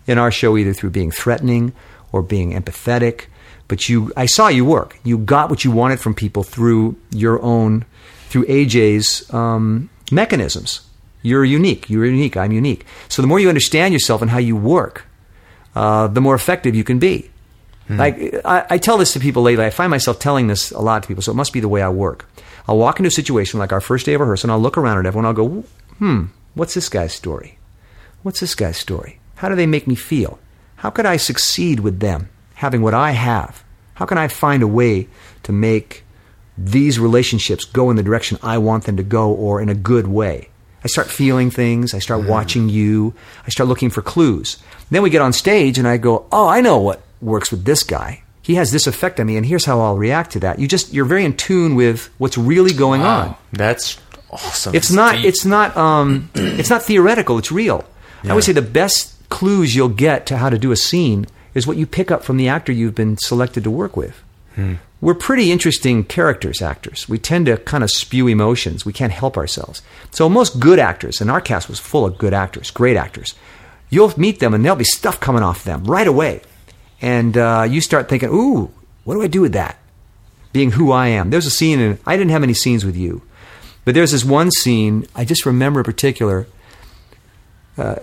In 0.07 0.17
our 0.17 0.29
show, 0.29 0.57
either 0.57 0.73
through 0.73 0.89
being 0.89 1.09
threatening 1.09 1.71
or 2.11 2.21
being 2.21 2.51
empathetic, 2.51 3.27
but 3.69 3.87
you, 3.87 4.11
I 4.17 4.25
saw 4.25 4.49
you 4.49 4.65
work. 4.65 4.99
You 5.05 5.19
got 5.19 5.49
what 5.49 5.63
you 5.63 5.71
wanted 5.71 6.01
from 6.01 6.15
people 6.15 6.43
through 6.43 6.97
your 7.11 7.41
own, 7.41 7.85
through 8.27 8.45
AJ's 8.47 9.33
um, 9.33 9.89
mechanisms. 10.11 10.81
You're 11.21 11.45
unique. 11.45 11.89
You're 11.89 12.05
unique. 12.05 12.37
I'm 12.37 12.51
unique. 12.51 12.85
So 13.09 13.21
the 13.21 13.27
more 13.27 13.39
you 13.39 13.49
understand 13.49 13.93
yourself 13.93 14.21
and 14.21 14.29
how 14.29 14.37
you 14.37 14.55
work, 14.55 15.05
uh, 15.75 16.07
the 16.07 16.21
more 16.21 16.35
effective 16.35 16.75
you 16.75 16.83
can 16.83 16.99
be. 16.99 17.31
Like 17.87 18.41
I, 18.43 18.65
I 18.71 18.77
tell 18.79 18.97
this 18.97 19.13
to 19.13 19.19
people 19.19 19.43
lately. 19.43 19.63
I 19.63 19.69
find 19.69 19.91
myself 19.91 20.17
telling 20.17 20.47
this 20.47 20.71
a 20.71 20.79
lot 20.79 21.03
to 21.03 21.07
people, 21.07 21.21
so 21.21 21.31
it 21.31 21.35
must 21.35 21.53
be 21.53 21.59
the 21.59 21.67
way 21.67 21.83
I 21.83 21.89
work. 21.89 22.27
I'll 22.67 22.79
walk 22.79 22.99
into 22.99 23.09
a 23.09 23.11
situation 23.11 23.59
like 23.59 23.71
our 23.71 23.81
first 23.81 24.07
day 24.07 24.15
of 24.15 24.21
rehearsal, 24.21 24.47
and 24.47 24.53
I'll 24.53 24.59
look 24.61 24.75
around 24.75 24.97
at 24.97 25.05
everyone. 25.05 25.27
I'll 25.27 25.33
go, 25.33 25.63
"Hmm, 25.99 26.23
what's 26.55 26.73
this 26.73 26.89
guy's 26.89 27.13
story? 27.13 27.59
What's 28.23 28.39
this 28.39 28.55
guy's 28.55 28.77
story? 28.77 29.19
How 29.35 29.49
do 29.49 29.55
they 29.55 29.67
make 29.67 29.85
me 29.85 29.93
feel? 29.93 30.39
How 30.77 30.89
could 30.89 31.05
I 31.05 31.17
succeed 31.17 31.79
with 31.81 31.99
them 31.99 32.29
having 32.55 32.81
what 32.81 32.95
I 32.95 33.11
have? 33.11 33.63
How 33.95 34.05
can 34.05 34.17
I 34.17 34.29
find 34.29 34.63
a 34.63 34.67
way 34.67 35.07
to 35.43 35.51
make 35.51 36.04
these 36.57 36.99
relationships 36.99 37.65
go 37.65 37.89
in 37.89 37.95
the 37.95 38.03
direction 38.03 38.37
I 38.41 38.57
want 38.57 38.85
them 38.85 38.97
to 38.97 39.03
go, 39.03 39.31
or 39.31 39.61
in 39.61 39.69
a 39.69 39.75
good 39.75 40.07
way?" 40.07 40.49
I 40.83 40.87
start 40.87 41.07
feeling 41.09 41.49
things. 41.49 41.93
I 41.95 41.99
start 41.99 42.27
watching 42.27 42.69
you. 42.69 43.13
I 43.45 43.49
start 43.49 43.67
looking 43.67 43.89
for 43.89 44.03
clues. 44.03 44.57
Then 44.91 45.01
we 45.01 45.09
get 45.09 45.21
on 45.21 45.33
stage, 45.33 45.79
and 45.79 45.87
I 45.87 45.97
go, 45.97 46.25
"Oh, 46.31 46.47
I 46.47 46.61
know 46.61 46.77
what 46.77 47.01
works 47.21 47.49
with 47.49 47.65
this 47.65 47.81
guy. 47.83 48.21
He 48.41 48.55
has 48.55 48.71
this 48.71 48.85
effect 48.85 49.19
on 49.19 49.25
me, 49.25 49.35
and 49.37 49.45
here's 49.45 49.65
how 49.65 49.81
I'll 49.81 49.97
react 49.97 50.31
to 50.33 50.39
that." 50.41 50.59
You 50.59 50.67
just 50.67 50.93
you're 50.93 51.05
very 51.05 51.25
in 51.25 51.35
tune 51.35 51.73
with 51.75 52.09
what's 52.19 52.37
really 52.37 52.71
going 52.73 53.01
on. 53.01 53.35
That's 53.51 53.97
awesome. 54.29 54.75
It's 54.75 54.91
not. 54.91 55.15
deep. 55.15 55.25
It's 55.25 55.43
not. 55.45 55.75
Um, 55.75 56.29
it's 56.35 56.69
not 56.69 56.83
theoretical. 56.83 57.37
It's 57.39 57.51
real. 57.51 57.83
I 58.27 58.33
would 58.33 58.43
say 58.43 58.53
the 58.53 58.61
best 58.61 59.13
clues 59.29 59.75
you'll 59.75 59.89
get 59.89 60.25
to 60.27 60.37
how 60.37 60.49
to 60.49 60.57
do 60.57 60.71
a 60.71 60.75
scene 60.75 61.25
is 61.53 61.65
what 61.67 61.77
you 61.77 61.85
pick 61.87 62.11
up 62.11 62.23
from 62.23 62.37
the 62.37 62.47
actor 62.47 62.71
you've 62.71 62.95
been 62.95 63.17
selected 63.17 63.63
to 63.63 63.71
work 63.71 63.95
with. 63.97 64.21
We're 65.01 65.13
pretty 65.13 65.51
interesting 65.51 66.03
characters, 66.03 66.61
actors. 66.61 67.07
We 67.07 67.19
tend 67.19 67.47
to 67.47 67.57
kind 67.57 67.83
of 67.83 67.91
spew 67.91 68.27
emotions. 68.27 68.85
We 68.85 68.93
can't 68.93 69.11
help 69.11 69.37
ourselves. 69.37 69.81
So 70.11 70.29
most 70.29 70.59
good 70.59 70.79
actors, 70.79 71.21
and 71.21 71.29
our 71.29 71.41
cast 71.41 71.69
was 71.69 71.79
full 71.79 72.05
of 72.05 72.17
good 72.17 72.33
actors, 72.33 72.71
great 72.71 72.97
actors. 72.97 73.35
You'll 73.89 74.13
meet 74.17 74.39
them, 74.39 74.53
and 74.53 74.63
there'll 74.63 74.77
be 74.77 74.85
stuff 74.85 75.19
coming 75.19 75.43
off 75.43 75.63
them 75.63 75.83
right 75.83 76.07
away, 76.07 76.41
and 77.01 77.37
uh, 77.37 77.67
you 77.69 77.81
start 77.81 78.09
thinking, 78.09 78.29
"Ooh, 78.29 78.71
what 79.03 79.13
do 79.15 79.21
I 79.21 79.27
do 79.27 79.41
with 79.41 79.53
that?" 79.53 79.77
Being 80.53 80.71
who 80.71 80.91
I 80.91 81.09
am. 81.09 81.29
There's 81.29 81.45
a 81.45 81.51
scene, 81.51 81.79
and 81.79 81.99
I 82.05 82.17
didn't 82.17 82.31
have 82.31 82.43
any 82.43 82.53
scenes 82.53 82.85
with 82.85 82.95
you, 82.95 83.21
but 83.83 83.93
there's 83.93 84.11
this 84.11 84.25
one 84.25 84.49
scene 84.51 85.05
I 85.13 85.25
just 85.25 85.45
remember 85.45 85.81
in 85.81 85.83
particular. 85.83 86.47
Uh, 87.77 87.97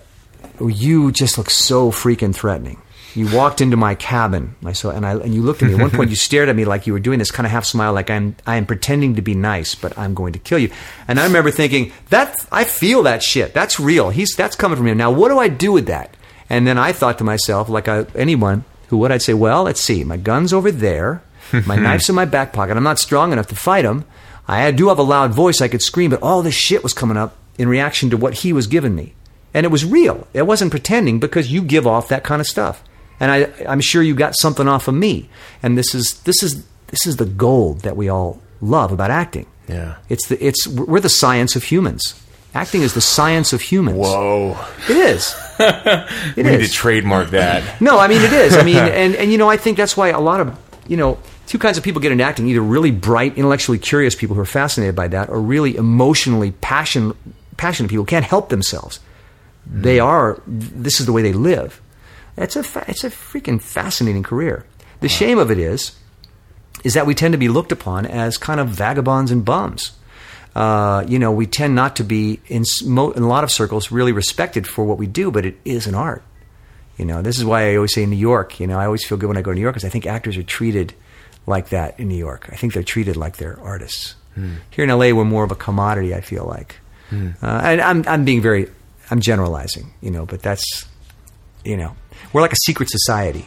you 0.61 1.11
just 1.11 1.39
look 1.39 1.51
so 1.51 1.91
freaking 1.91 2.35
threatening. 2.35 2.81
You 3.15 3.35
walked 3.37 3.61
into 3.61 3.77
my 3.77 3.95
cabin, 3.95 4.55
I 4.65 4.73
saw, 4.73 4.91
and 4.91 5.05
I 5.05 5.13
and 5.13 5.35
you 5.35 5.43
looked 5.43 5.63
at 5.63 5.69
me. 5.69 5.75
At 5.75 5.81
one 5.81 5.91
point, 5.91 6.11
you 6.11 6.17
stared 6.29 6.49
at 6.49 6.57
me 6.57 6.65
like 6.65 6.87
you 6.87 6.93
were 6.93 6.99
doing 7.01 7.19
this 7.19 7.31
kind 7.31 7.47
of 7.47 7.51
half 7.51 7.65
smile, 7.65 7.93
like 7.93 8.09
I'm 8.11 8.37
I 8.47 8.57
am 8.57 8.67
pretending 8.67 9.17
to 9.17 9.23
be 9.23 9.35
nice, 9.35 9.75
but 9.75 9.97
I'm 9.99 10.15
going 10.15 10.33
to 10.33 10.39
kill 10.39 10.59
you. 10.59 10.71
And 11.09 11.21
I 11.21 11.25
remember 11.25 11.51
thinking 11.51 11.93
that 12.11 12.47
I 12.51 12.65
feel 12.65 13.03
that 13.03 13.23
shit. 13.23 13.53
That's 13.53 13.79
real. 13.79 14.11
He's 14.11 14.35
that's 14.35 14.57
coming 14.57 14.77
from 14.77 14.87
him. 14.87 14.97
Now, 14.97 15.11
what 15.11 15.29
do 15.29 15.39
I 15.39 15.49
do 15.49 15.73
with 15.73 15.87
that? 15.87 16.17
And 16.49 16.67
then 16.67 16.79
I 16.79 16.93
thought 16.93 17.19
to 17.19 17.25
myself, 17.25 17.69
like 17.69 17.89
I, 17.89 18.07
anyone 18.15 18.65
who 18.89 18.99
would, 18.99 19.13
I'd 19.13 19.23
say, 19.23 19.35
well, 19.35 19.63
let's 19.65 19.81
see, 19.81 20.05
my 20.05 20.17
gun's 20.17 20.53
over 20.53 20.71
there, 20.71 21.23
my 21.67 21.77
knife's 21.85 22.09
in 22.09 22.15
my 22.15 22.25
back 22.27 22.53
pocket. 22.53 22.77
I'm 22.77 22.83
not 22.83 22.99
strong 22.99 23.33
enough 23.33 23.47
to 23.49 23.55
fight 23.57 23.85
him. 23.85 24.05
I 24.49 24.71
do 24.71 24.89
have 24.89 24.99
a 24.99 25.03
loud 25.03 25.33
voice. 25.33 25.61
I 25.61 25.69
could 25.69 25.83
scream, 25.83 26.11
but 26.11 26.23
all 26.23 26.43
this 26.43 26.55
shit 26.55 26.83
was 26.83 26.93
coming 26.93 27.17
up 27.17 27.37
in 27.59 27.69
reaction 27.69 28.11
to 28.11 28.17
what 28.17 28.35
he 28.35 28.53
was 28.53 28.67
giving 28.67 28.95
me. 28.95 29.15
and 29.55 29.65
it 29.67 29.71
was 29.71 29.85
real. 29.85 30.27
It 30.33 30.47
wasn't 30.47 30.71
pretending 30.71 31.21
because 31.21 31.53
you 31.53 31.63
give 31.63 31.87
off 31.87 32.09
that 32.09 32.25
kind 32.25 32.41
of 32.41 32.47
stuff, 32.47 32.83
and 33.23 33.31
I, 33.31 33.53
I'm 33.69 33.81
sure 33.81 34.03
you 34.03 34.17
got 34.17 34.37
something 34.37 34.67
off 34.67 34.89
of 34.89 34.95
me. 34.95 35.29
And 35.63 35.79
this 35.79 35.95
is 35.95 36.21
this 36.25 36.43
is 36.43 36.67
this 36.89 37.07
is 37.07 37.19
the 37.19 37.25
gold 37.25 37.83
that 37.83 37.97
we 37.97 38.09
all 38.09 38.43
love 38.61 38.91
about 38.91 39.13
acting. 39.13 39.47
Yeah. 39.69 39.99
It's 40.09 40.27
the 40.27 40.45
it's 40.45 40.67
we're 40.67 40.99
the 40.99 41.09
science 41.09 41.55
of 41.55 41.63
humans. 41.63 42.21
Acting 42.53 42.83
is 42.83 42.95
the 42.95 43.01
science 43.01 43.53
of 43.53 43.61
humans. 43.61 43.99
Whoa. 43.99 44.59
It 44.91 44.97
is. 44.97 45.37
It 45.61 46.37
We 46.37 46.43
need 46.43 46.67
to 46.67 46.73
trademark 46.73 47.31
that. 47.31 47.81
No, 47.81 48.01
I 48.01 48.09
mean 48.09 48.23
it 48.23 48.33
is. 48.33 48.57
I 48.57 48.65
mean, 48.65 48.77
and 49.03 49.15
and 49.15 49.31
you 49.31 49.39
know, 49.39 49.49
I 49.49 49.57
think 49.57 49.77
that's 49.77 49.97
why 49.97 50.09
a 50.09 50.19
lot 50.19 50.41
of 50.41 50.59
you 50.89 50.97
know 50.97 51.19
two 51.47 51.59
kinds 51.59 51.79
of 51.79 51.85
people 51.85 52.03
get 52.03 52.11
into 52.11 52.25
acting: 52.25 52.49
either 52.49 52.61
really 52.61 52.91
bright, 52.91 53.39
intellectually 53.39 53.79
curious 53.79 54.17
people 54.17 54.35
who 54.35 54.43
are 54.43 54.47
fascinated 54.61 54.97
by 54.97 55.07
that, 55.09 55.29
or 55.29 55.41
really 55.41 55.77
emotionally 55.77 56.51
passion 56.51 57.15
passionate 57.57 57.91
people 57.91 58.05
can't 58.05 58.25
help 58.25 58.49
themselves. 58.49 58.99
They 59.65 59.99
hmm. 59.99 60.07
are. 60.07 60.43
This 60.49 60.99
is 60.99 61.07
the 61.07 61.13
way 61.13 61.23
they 61.23 61.35
live. 61.35 61.81
It's 62.37 62.57
a 62.57 62.63
fa- 62.63 62.85
it's 62.89 63.05
a 63.05 63.11
freaking 63.11 63.61
fascinating 63.61 64.23
career. 64.23 64.65
The 65.01 65.09
shame 65.09 65.39
of 65.39 65.51
it 65.51 65.59
is, 65.59 65.93
is 66.85 66.95
that 66.95 67.07
we 67.07 67.15
tend 67.15 67.33
to 67.33 67.39
be 67.39 67.49
looked 67.49 67.73
upon 67.73 68.07
as 68.07 68.39
kind 68.39 68.61
of 68.61 68.69
vagabonds 68.69 69.31
and 69.31 69.45
bums. 69.45 69.93
Uh, 70.55 71.05
you 71.09 71.19
know, 71.19 71.33
we 71.33 71.47
tend 71.47 71.75
not 71.75 71.97
to 71.97 72.05
be 72.05 72.41
in, 72.49 72.65
mo- 72.85 73.11
in 73.13 73.23
a 73.23 73.29
lot 73.29 73.43
of 73.45 73.51
circles 73.51 73.91
really 73.91 74.13
respected 74.13 74.67
for 74.67 74.85
what 74.85 74.99
we 74.99 75.07
do, 75.07 75.31
but 75.31 75.47
it 75.47 75.57
is 75.65 75.87
an 75.87 75.95
art. 75.95 76.23
You 76.99 77.07
know, 77.07 77.23
this 77.23 77.39
is 77.39 77.45
why 77.45 77.71
I 77.73 77.77
always 77.77 77.95
say 77.95 78.03
in 78.03 78.11
New 78.11 78.17
York. 78.17 78.61
You 78.61 78.67
know, 78.67 78.79
I 78.79 78.85
always 78.85 79.05
feel 79.05 79.17
good 79.19 79.29
when 79.29 79.39
I 79.39 79.43
go 79.43 79.51
to 79.51 79.55
New 79.55 79.63
York 79.63 79.75
because 79.75 79.85
I 79.87 79.89
think 79.89 80.07
actors 80.07 80.37
are 80.37 80.43
treated 80.43 80.93
like 81.47 81.71
that 81.71 81.99
in 81.99 82.09
New 82.09 82.17
York. 82.19 82.49
I 82.53 82.57
think 82.57 82.75
they're 82.75 82.83
treated 82.83 83.17
like 83.17 83.37
they're 83.39 83.59
artists. 83.61 84.15
Here 84.71 84.85
in 84.85 84.89
LA, 84.91 85.11
we're 85.13 85.25
more 85.25 85.45
of 85.45 85.51
a 85.51 85.55
commodity. 85.55 86.15
I 86.15 86.23
feel 86.23 86.47
like, 86.47 86.77
uh, 87.11 87.17
and 87.43 87.81
I'm 87.83 88.05
I'm 88.07 88.25
being 88.25 88.41
very 88.41 88.69
I'm 89.11 89.21
generalizing. 89.21 89.93
You 90.01 90.11
know, 90.11 90.25
but 90.25 90.41
that's 90.43 90.87
you 91.65 91.77
know 91.77 91.95
we're 92.33 92.41
like 92.41 92.53
a 92.53 92.63
secret 92.65 92.91
society, 92.91 93.47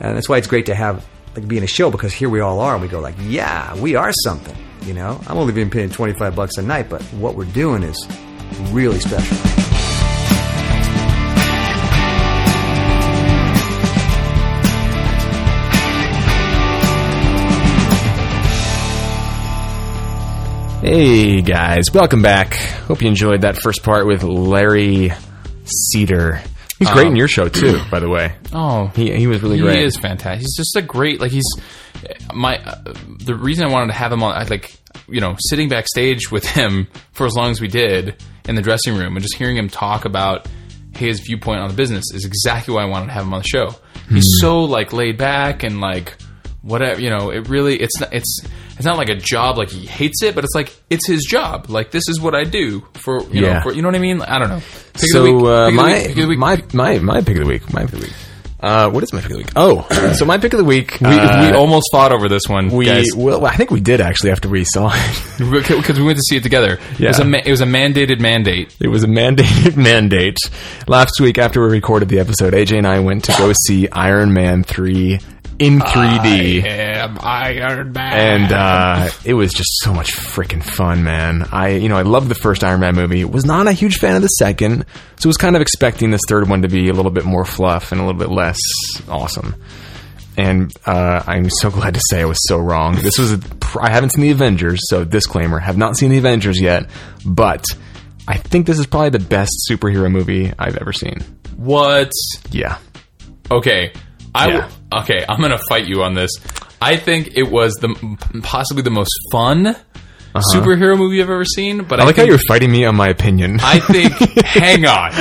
and 0.00 0.16
that's 0.16 0.28
why 0.28 0.38
it's 0.38 0.46
great 0.46 0.66
to 0.66 0.74
have 0.74 1.06
like 1.34 1.46
be 1.48 1.56
in 1.56 1.64
a 1.64 1.68
show 1.68 1.90
because 1.90 2.12
here 2.12 2.28
we 2.28 2.40
all 2.40 2.60
are, 2.60 2.74
and 2.74 2.82
we 2.82 2.88
go 2.88 3.00
like, 3.00 3.16
yeah, 3.22 3.74
we 3.76 3.94
are 3.94 4.12
something. 4.22 4.56
You 4.82 4.94
know, 4.94 5.20
I'm 5.26 5.38
only 5.38 5.52
being 5.52 5.70
paid 5.70 5.92
25 5.92 6.36
bucks 6.36 6.58
a 6.58 6.62
night, 6.62 6.88
but 6.90 7.02
what 7.14 7.34
we're 7.34 7.44
doing 7.46 7.82
is 7.82 8.06
really 8.70 9.00
special. 9.00 9.36
Hey 20.82 21.40
guys, 21.40 21.84
welcome 21.94 22.20
back. 22.20 22.54
Hope 22.54 23.00
you 23.00 23.08
enjoyed 23.08 23.40
that 23.40 23.56
first 23.56 23.82
part 23.82 24.06
with 24.06 24.22
Larry 24.22 25.12
Cedar. 25.64 26.42
He's 26.86 26.94
great 26.94 27.06
in 27.08 27.16
your 27.16 27.28
show 27.28 27.48
too, 27.48 27.80
by 27.90 28.00
the 28.00 28.08
way. 28.08 28.34
Oh, 28.52 28.86
He 28.94 29.14
he 29.14 29.26
was 29.26 29.42
really 29.42 29.58
great. 29.58 29.78
he 29.78 29.84
is 29.84 29.96
fantastic. 29.96 30.40
He's 30.40 30.56
just 30.56 30.76
a 30.76 30.82
great 30.82 31.20
like 31.20 31.30
he's 31.32 31.44
my 32.32 32.58
uh, 32.58 32.92
the 33.24 33.34
reason 33.34 33.66
I 33.66 33.70
wanted 33.72 33.88
to 33.88 33.98
have 33.98 34.12
him 34.12 34.22
on 34.22 34.34
I 34.36 34.44
like 34.44 34.76
you 35.08 35.20
know 35.20 35.36
sitting 35.38 35.68
backstage 35.68 36.30
with 36.30 36.44
him 36.46 36.88
for 37.12 37.26
as 37.26 37.34
long 37.34 37.50
as 37.50 37.60
we 37.60 37.68
did 37.68 38.22
in 38.48 38.54
the 38.56 38.62
dressing 38.62 38.94
room 38.96 39.16
and 39.16 39.22
just 39.22 39.36
hearing 39.36 39.56
him 39.56 39.68
talk 39.68 40.04
about 40.04 40.46
his 40.96 41.20
viewpoint 41.20 41.60
on 41.60 41.68
the 41.68 41.74
business 41.74 42.04
is 42.12 42.24
exactly 42.24 42.74
why 42.74 42.82
I 42.82 42.86
wanted 42.86 43.06
to 43.06 43.12
have 43.12 43.24
him 43.24 43.34
on 43.34 43.40
the 43.42 43.48
show. 43.48 43.74
He's 44.08 44.38
so 44.40 44.62
like 44.64 44.92
laid 44.92 45.16
back 45.16 45.62
and 45.62 45.80
like 45.80 46.16
whatever 46.62 47.00
you 47.00 47.10
know. 47.10 47.30
It 47.30 47.48
really 47.48 47.80
it's 47.80 47.98
not 48.00 48.12
it's 48.12 48.40
it's 48.76 48.84
not 48.84 48.96
like 48.96 49.08
a 49.08 49.14
job 49.14 49.56
like 49.58 49.70
he 49.70 49.86
hates 49.86 50.22
it, 50.22 50.34
but 50.34 50.44
it's 50.44 50.54
like 50.54 50.74
it's 50.90 51.06
his 51.06 51.24
job. 51.24 51.70
Like 51.70 51.90
this 51.90 52.08
is 52.08 52.20
what 52.20 52.34
I 52.34 52.44
do 52.44 52.84
for 52.94 53.22
you 53.24 53.42
know 53.42 53.60
for 53.62 53.72
you 53.72 53.82
know 53.82 53.88
what 53.88 53.94
I 53.94 54.00
mean. 54.00 54.20
I 54.22 54.38
don't 54.38 54.48
know. 54.48 54.60
Pick 54.94 54.94
of 54.94 55.00
the 55.00 55.06
so 55.08 55.46
uh, 55.46 55.70
pick 55.70 55.72
of 55.72 55.76
the 55.76 55.82
my 55.82 55.92
week, 55.92 56.06
pick 56.06 56.16
of 56.16 56.22
the 56.22 56.28
week. 56.28 56.38
my 56.38 56.62
my 56.72 56.98
my 56.98 57.20
pick 57.20 57.36
of 57.36 57.42
the 57.44 57.48
week. 57.48 57.72
My 57.72 57.84
pick 57.84 57.92
of 57.94 58.00
the 58.00 58.06
week. 58.06 58.14
Uh, 58.64 58.90
what 58.90 59.02
is 59.02 59.12
my 59.12 59.20
pick 59.20 59.30
of 59.30 59.36
the 59.36 59.38
week? 59.38 59.52
Oh, 59.56 59.86
so 60.18 60.24
my 60.24 60.38
pick 60.38 60.52
of 60.54 60.58
the 60.58 60.64
week. 60.64 60.96
we, 61.00 61.06
uh, 61.08 61.50
we 61.50 61.56
almost 61.56 61.86
fought 61.92 62.12
over 62.12 62.28
this 62.28 62.48
one. 62.48 62.68
we 62.70 62.86
guys. 62.86 63.08
well, 63.14 63.44
I 63.44 63.56
think 63.56 63.70
we 63.70 63.80
did 63.80 64.00
actually 64.00 64.30
after 64.30 64.48
we 64.48 64.64
saw 64.64 64.90
it. 64.92 65.38
because 65.78 65.98
we 65.98 66.04
went 66.04 66.16
to 66.16 66.22
see 66.28 66.36
it 66.36 66.42
together. 66.42 66.78
It 66.98 67.08
was 67.08 67.18
Yeah. 67.18 67.24
a 67.24 67.28
ma- 67.28 67.42
it 67.44 67.50
was 67.50 67.60
a 67.60 67.66
mandated 67.66 68.20
mandate. 68.20 68.74
It 68.80 68.88
was 68.88 69.04
a 69.04 69.08
mandated 69.08 69.76
mandate. 69.90 70.38
Last 70.88 71.20
week, 71.20 71.36
after 71.38 71.62
we 71.62 71.68
recorded 71.70 72.08
the 72.08 72.18
episode, 72.20 72.54
AJ 72.54 72.78
and 72.78 72.86
I 72.86 73.00
went 73.00 73.24
to 73.24 73.32
go 73.36 73.52
see 73.66 73.88
Iron 73.90 74.32
Man 74.32 74.64
3 74.64 75.18
in 75.56 75.78
3D. 75.78 76.64
am 76.64 77.16
Iron 77.20 77.92
Man. 77.92 78.42
and 78.42 78.52
uh, 78.52 79.08
it 79.24 79.34
was 79.34 79.52
just 79.52 79.70
so 79.82 79.92
much 79.92 80.12
freaking 80.12 80.64
fun, 80.64 81.04
man. 81.04 81.46
I, 81.52 81.68
you 81.76 81.88
know, 81.88 81.96
I 81.96 82.02
loved 82.02 82.28
the 82.28 82.34
first 82.34 82.64
Iron 82.64 82.80
Man 82.80 82.96
movie. 82.96 83.24
Was 83.24 83.44
not 83.44 83.68
a 83.68 83.72
huge 83.72 83.98
fan 83.98 84.16
of 84.16 84.22
the 84.22 84.26
second, 84.28 84.84
so 85.16 85.28
was 85.28 85.36
kind 85.36 85.54
of 85.54 85.62
expecting 85.62 86.10
this 86.10 86.22
third 86.28 86.48
one 86.48 86.62
to 86.62 86.68
be 86.68 86.88
a 86.88 86.92
little 86.92 87.12
bit 87.12 87.24
more 87.24 87.44
fluff 87.44 87.92
and 87.92 88.00
a 88.00 88.04
little 88.04 88.18
bit 88.18 88.30
less 88.30 88.53
awesome. 89.08 89.54
And 90.36 90.72
uh, 90.84 91.22
I'm 91.26 91.48
so 91.48 91.70
glad 91.70 91.94
to 91.94 92.00
say 92.10 92.20
I 92.22 92.24
was 92.24 92.38
so 92.48 92.58
wrong. 92.58 92.96
This 92.96 93.18
was 93.18 93.32
a, 93.34 93.40
I 93.80 93.90
haven't 93.90 94.10
seen 94.10 94.22
the 94.22 94.30
Avengers, 94.32 94.80
so 94.88 95.04
disclaimer: 95.04 95.58
have 95.60 95.76
not 95.76 95.96
seen 95.96 96.10
the 96.10 96.18
Avengers 96.18 96.60
yet, 96.60 96.90
but 97.24 97.64
I 98.26 98.36
think 98.38 98.66
this 98.66 98.78
is 98.80 98.86
probably 98.86 99.10
the 99.10 99.20
best 99.20 99.52
superhero 99.70 100.10
movie 100.10 100.52
I've 100.58 100.76
ever 100.76 100.92
seen. 100.92 101.18
what? 101.56 102.10
Yeah, 102.50 102.78
Okay, 103.50 103.92
I 104.34 104.48
Yeah. 104.48 104.70
okay. 105.02 105.24
I'm 105.28 105.40
gonna 105.40 105.60
fight 105.68 105.86
you 105.86 106.02
on 106.02 106.14
this. 106.14 106.30
I 106.82 106.96
think 106.96 107.36
it 107.36 107.44
was 107.50 107.74
the 107.74 107.94
possibly 108.42 108.82
the 108.82 108.90
most 108.90 109.12
fun 109.30 109.76
superhero 110.52 110.98
movie 110.98 111.22
I've 111.22 111.30
ever 111.30 111.44
seen. 111.44 111.84
But 111.84 112.00
Uh-huh. 112.00 112.00
I, 112.00 112.02
I 112.02 112.06
like 112.06 112.16
how 112.16 112.24
you're 112.24 112.38
fighting 112.48 112.72
me 112.72 112.84
on 112.86 112.96
my 112.96 113.08
opinion. 113.08 113.60
I 113.62 113.78
think. 113.78 114.12
hang 114.44 114.84
on, 114.84 115.12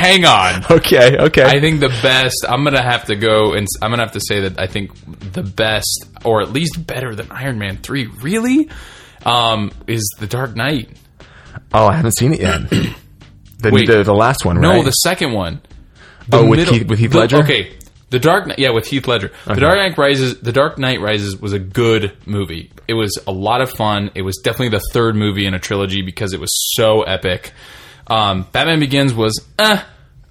hang 0.00 0.24
on. 0.24 0.64
okay, 0.78 1.16
okay. 1.18 1.42
I 1.44 1.60
think 1.60 1.80
the 1.80 1.88
best. 2.02 2.44
I'm 2.48 2.64
gonna 2.64 2.82
have 2.82 3.04
to 3.06 3.16
go 3.16 3.52
and 3.54 3.66
I'm 3.82 3.90
gonna 3.90 4.02
have 4.02 4.12
to 4.12 4.20
say 4.20 4.40
that 4.48 4.58
I 4.58 4.66
think 4.66 4.92
the 5.32 5.42
best, 5.42 6.06
or 6.24 6.42
at 6.42 6.50
least 6.52 6.84
better 6.86 7.14
than 7.14 7.30
Iron 7.30 7.58
Man 7.58 7.76
three, 7.76 8.06
really, 8.06 8.68
um, 9.24 9.70
is 9.86 10.08
the 10.18 10.26
Dark 10.26 10.56
Knight. 10.56 10.90
oh, 11.72 11.86
I 11.86 11.94
haven't 11.96 12.16
seen 12.18 12.32
it 12.34 12.40
yet. 12.40 12.60
The, 13.62 13.70
Wait. 13.72 13.86
the, 13.88 14.02
the 14.04 14.14
last 14.14 14.46
one, 14.46 14.58
No, 14.58 14.82
the 14.82 14.90
second 14.90 15.34
one. 15.34 15.60
Oh, 16.32 16.46
with 16.48 16.66
Heath- 16.66 16.86
with 16.88 16.98
Heath 16.98 17.12
the- 17.12 17.18
Ledger? 17.18 17.36
okay, 17.42 17.76
the 18.08 18.18
Dark 18.18 18.46
Knight. 18.46 18.58
Yeah, 18.58 18.70
with 18.70 18.86
Heath 18.86 19.06
Ledger. 19.06 19.32
The 19.44 19.54
Dark 19.56 19.74
Knight 19.74 19.98
Rises. 19.98 20.40
The 20.40 20.50
Dark 20.52 20.78
Knight 20.78 20.98
Rises 21.02 21.36
was 21.38 21.52
a 21.52 21.58
good 21.58 22.16
movie. 22.24 22.72
It 22.88 22.94
was 22.94 23.18
a 23.26 23.32
lot 23.32 23.60
of 23.60 23.70
fun. 23.70 24.12
It 24.14 24.22
was 24.22 24.38
definitely 24.42 24.70
the 24.70 24.82
third 24.94 25.14
movie 25.14 25.44
in 25.44 25.52
a 25.52 25.58
trilogy 25.58 26.00
because 26.00 26.32
it 26.32 26.40
was 26.40 26.48
so 26.74 27.02
epic. 27.02 27.52
Um, 28.10 28.46
Batman 28.52 28.80
Begins 28.80 29.14
was 29.14 29.40
eh, 29.58 29.82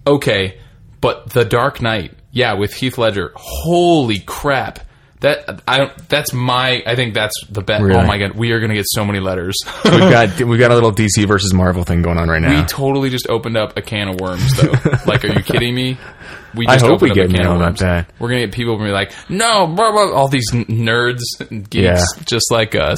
okay, 0.05 0.59
but 1.01 1.29
The 1.29 1.45
Dark 1.45 1.81
Knight, 1.81 2.13
yeah, 2.31 2.53
with 2.53 2.73
Heath 2.73 2.97
Ledger. 2.97 3.31
Holy 3.35 4.19
crap! 4.19 4.79
That 5.21 5.61
I 5.67 5.77
don't. 5.77 6.09
That's 6.09 6.33
my. 6.33 6.83
I 6.85 6.95
think 6.95 7.13
that's 7.13 7.33
the 7.49 7.61
best. 7.61 7.83
Really? 7.83 7.99
Oh 7.99 8.05
my 8.05 8.17
god, 8.17 8.35
we 8.35 8.51
are 8.51 8.59
gonna 8.59 8.75
get 8.75 8.85
so 8.87 9.03
many 9.03 9.19
letters. 9.19 9.55
we've 9.85 9.99
got 9.99 10.39
we've 10.41 10.59
got 10.59 10.71
a 10.71 10.75
little 10.75 10.91
DC 10.91 11.25
versus 11.27 11.53
Marvel 11.53 11.83
thing 11.83 12.01
going 12.01 12.17
on 12.17 12.29
right 12.29 12.41
now. 12.41 12.61
We 12.61 12.65
totally 12.67 13.09
just 13.09 13.27
opened 13.29 13.57
up 13.57 13.77
a 13.77 13.81
can 13.81 14.09
of 14.09 14.19
worms, 14.19 14.55
though. 14.57 14.73
like, 15.05 15.23
are 15.25 15.33
you 15.33 15.41
kidding 15.43 15.73
me? 15.73 15.97
We 16.55 16.65
I 16.67 16.79
hope 16.79 17.01
we 17.01 17.11
get 17.11 17.29
mail 17.31 17.55
about 17.55 17.77
that. 17.77 18.09
We're 18.19 18.29
gonna 18.29 18.41
get 18.41 18.51
people 18.53 18.75
gonna 18.75 18.89
be 18.89 18.93
like, 18.93 19.11
no, 19.29 19.67
blah, 19.67 19.91
blah, 19.91 20.11
all 20.11 20.27
these 20.27 20.49
nerds, 20.51 21.21
and 21.49 21.69
geeks, 21.69 21.83
Yeah. 21.83 22.23
just 22.25 22.51
like 22.51 22.73
us. 22.75 22.97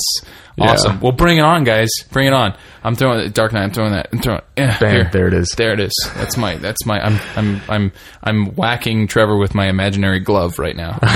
Yeah. 0.57 0.71
Awesome. 0.71 0.99
Well, 0.99 1.11
bring 1.13 1.38
it 1.38 1.41
on, 1.41 1.63
guys. 1.63 1.89
Bring 2.11 2.27
it 2.27 2.34
on. 2.34 2.55
I'm 2.84 2.95
throwing 2.95 3.19
it. 3.19 3.34
Dark 3.34 3.53
Knight. 3.53 3.63
I'm 3.63 3.71
throwing 3.71 3.93
that. 3.93 4.09
I'm 4.11 4.19
throwing. 4.19 4.41
Yeah, 4.57 4.77
Bam, 4.79 4.91
here. 4.91 5.09
there 5.11 5.27
it 5.27 5.34
is. 5.34 5.49
There 5.57 5.71
it 5.73 5.79
is. 5.79 5.91
That's 6.15 6.36
my. 6.38 6.55
That's 6.55 6.86
my. 6.86 6.99
I'm. 6.99 7.19
I'm. 7.36 7.61
I'm. 7.69 7.91
I'm 8.23 8.45
whacking 8.55 9.07
Trevor 9.07 9.38
with 9.38 9.55
my 9.55 9.67
imaginary 9.69 10.19
glove 10.19 10.59
right 10.59 10.75
now. 10.75 10.99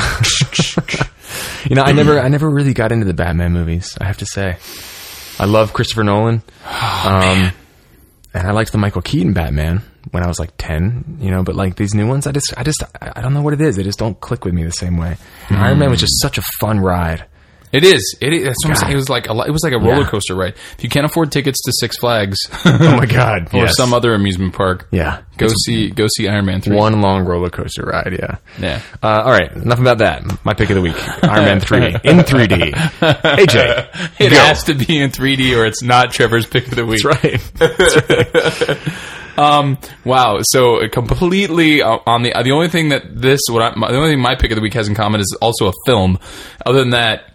You 1.68 1.76
know, 1.76 1.82
I 1.82 1.92
never 1.94 2.20
I 2.20 2.28
never 2.28 2.48
really 2.50 2.74
got 2.74 2.92
into 2.92 3.06
the 3.06 3.14
Batman 3.14 3.52
movies. 3.52 3.98
I 4.00 4.06
have 4.06 4.18
to 4.18 4.26
say, 4.28 4.58
I 5.40 5.46
love 5.46 5.74
Christopher 5.74 6.04
Nolan, 6.04 6.44
um, 7.04 7.52
and 8.36 8.46
I 8.46 8.52
liked 8.52 8.74
the 8.74 8.78
Michael 8.78 9.02
Keaton 9.02 9.32
Batman 9.32 9.82
when 10.12 10.22
I 10.22 10.28
was 10.28 10.40
like 10.40 10.52
ten. 10.58 11.18
You 11.22 11.32
know, 11.32 11.42
but 11.42 11.56
like 11.56 11.78
these 11.78 11.94
new 11.94 12.06
ones, 12.06 12.28
I 12.28 12.34
just 12.34 12.54
I 12.58 12.64
just 12.64 12.84
I 13.02 13.22
don't 13.22 13.34
know 13.34 13.42
what 13.42 13.54
it 13.54 13.62
is. 13.62 13.78
They 13.78 13.84
just 13.84 13.98
don't 13.98 14.20
click 14.20 14.44
with 14.44 14.54
me 14.54 14.64
the 14.64 14.72
same 14.72 14.98
way. 14.98 15.16
And 15.48 15.58
Iron 15.58 15.80
Man 15.80 15.90
was 15.90 16.00
mm. 16.00 16.02
just 16.02 16.22
such 16.22 16.38
a 16.38 16.44
fun 16.60 16.82
ride. 16.82 17.26
It 17.76 17.84
is. 17.84 18.16
It 18.22 18.34
is. 18.34 18.44
That's 18.46 18.58
what 18.64 18.70
I'm 18.70 18.74
God. 18.74 18.80
saying. 18.80 18.94
It 18.94 18.96
was 18.96 19.10
like 19.10 19.28
a. 19.30 19.34
It 19.42 19.52
was 19.52 19.64
like 19.64 19.74
a 19.74 19.80
roller 19.80 20.06
coaster 20.06 20.36
ride. 20.36 20.56
If 20.78 20.84
you 20.84 20.90
can't 20.90 21.06
afford 21.06 21.32
tickets 21.32 21.62
to 21.64 21.72
Six 21.80 21.98
Flags 21.98 22.38
Oh 22.66 22.98
my 22.98 23.06
god! 23.06 23.54
or 23.54 23.64
yes. 23.64 23.76
some 23.76 23.94
other 23.94 24.14
amusement 24.14 24.54
park, 24.54 24.88
yeah, 24.92 25.22
go 25.38 25.48
see 25.66 25.90
go 25.90 26.08
see 26.16 26.28
Iron 26.28 26.46
Man 26.46 26.62
three. 26.62 26.76
one 26.76 27.02
long 27.02 27.26
roller 27.26 27.50
coaster 27.50 27.84
ride. 27.86 28.18
Yeah. 28.20 28.38
Yeah. 28.60 28.82
Uh, 29.04 29.24
all 29.26 29.32
right, 29.32 29.52
enough 29.52 29.80
about 29.80 29.98
that. 30.00 30.24
My 30.46 30.54
pick 30.54 30.70
of 30.70 30.76
the 30.76 30.82
week: 30.82 30.96
Iron 31.24 31.46
Man 31.46 31.60
three 31.60 31.88
in 32.04 32.18
3D. 32.20 32.72
AJ, 32.72 34.12
It 34.20 34.30
go. 34.32 34.36
has 34.38 34.64
to 34.66 34.74
be 34.74 35.00
in 35.00 35.10
3D 35.12 35.58
or 35.58 35.66
it's 35.66 35.82
not 35.84 36.12
Trevor's 36.12 36.46
pick 36.46 36.68
of 36.68 36.76
the 36.76 36.86
week. 36.86 37.02
That's 37.04 38.78
right. 38.80 38.88
Um, 39.38 39.78
wow. 40.06 40.40
So 40.44 40.78
uh, 40.84 40.88
completely 40.90 41.82
uh, 41.82 41.98
on 42.06 42.24
the 42.24 42.34
uh, 42.34 42.44
the 42.44 42.52
only 42.52 42.70
thing 42.70 42.90
that 42.90 43.04
this 43.20 43.42
what 43.50 43.62
I, 43.62 43.72
the 43.92 43.98
only 43.98 44.12
thing 44.12 44.22
my 44.22 44.36
pick 44.36 44.52
of 44.52 44.56
the 44.56 44.62
week 44.62 44.74
has 44.76 44.88
in 44.88 44.96
common 44.96 45.20
is 45.20 45.38
also 45.42 45.68
a 45.68 45.74
film. 45.86 46.20
Other 46.66 46.80
than 46.80 46.92
that, 46.92 47.35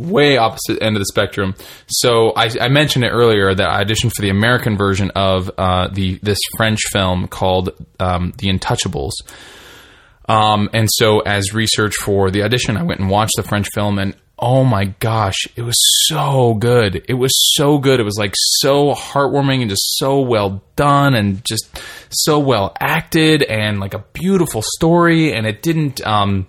way 0.00 0.36
opposite 0.36 0.82
end 0.82 0.96
of 0.96 1.00
the 1.00 1.06
spectrum. 1.06 1.54
So 1.88 2.32
I, 2.36 2.50
I 2.60 2.68
mentioned 2.68 3.04
it 3.04 3.10
earlier 3.10 3.54
that 3.54 3.68
I 3.68 3.84
auditioned 3.84 4.12
for 4.14 4.22
the 4.22 4.30
American 4.30 4.76
version 4.76 5.10
of 5.14 5.50
uh, 5.58 5.88
the 5.88 6.18
this 6.22 6.38
French 6.56 6.80
film 6.92 7.28
called 7.28 7.70
um, 7.98 8.32
The 8.38 8.48
Untouchables. 8.48 9.12
Um, 10.28 10.70
and 10.72 10.88
so, 10.90 11.20
as 11.20 11.52
research 11.52 11.96
for 11.96 12.30
the 12.30 12.44
audition, 12.44 12.76
I 12.76 12.84
went 12.84 13.00
and 13.00 13.10
watched 13.10 13.32
the 13.36 13.42
French 13.42 13.66
film, 13.74 13.98
and 13.98 14.14
oh 14.38 14.62
my 14.62 14.84
gosh, 15.00 15.36
it 15.56 15.62
was 15.62 15.76
so 16.06 16.54
good. 16.54 17.04
It 17.08 17.14
was 17.14 17.32
so 17.56 17.78
good. 17.78 17.98
It 17.98 18.04
was 18.04 18.16
like 18.16 18.34
so 18.36 18.94
heartwarming 18.94 19.60
and 19.60 19.68
just 19.68 19.98
so 19.98 20.20
well 20.20 20.62
done, 20.76 21.16
and 21.16 21.44
just 21.44 21.68
so 22.10 22.38
well 22.38 22.76
acted, 22.78 23.42
and 23.42 23.80
like 23.80 23.94
a 23.94 24.04
beautiful 24.12 24.62
story. 24.62 25.32
And 25.32 25.46
it 25.46 25.62
didn't, 25.62 26.00
um, 26.06 26.46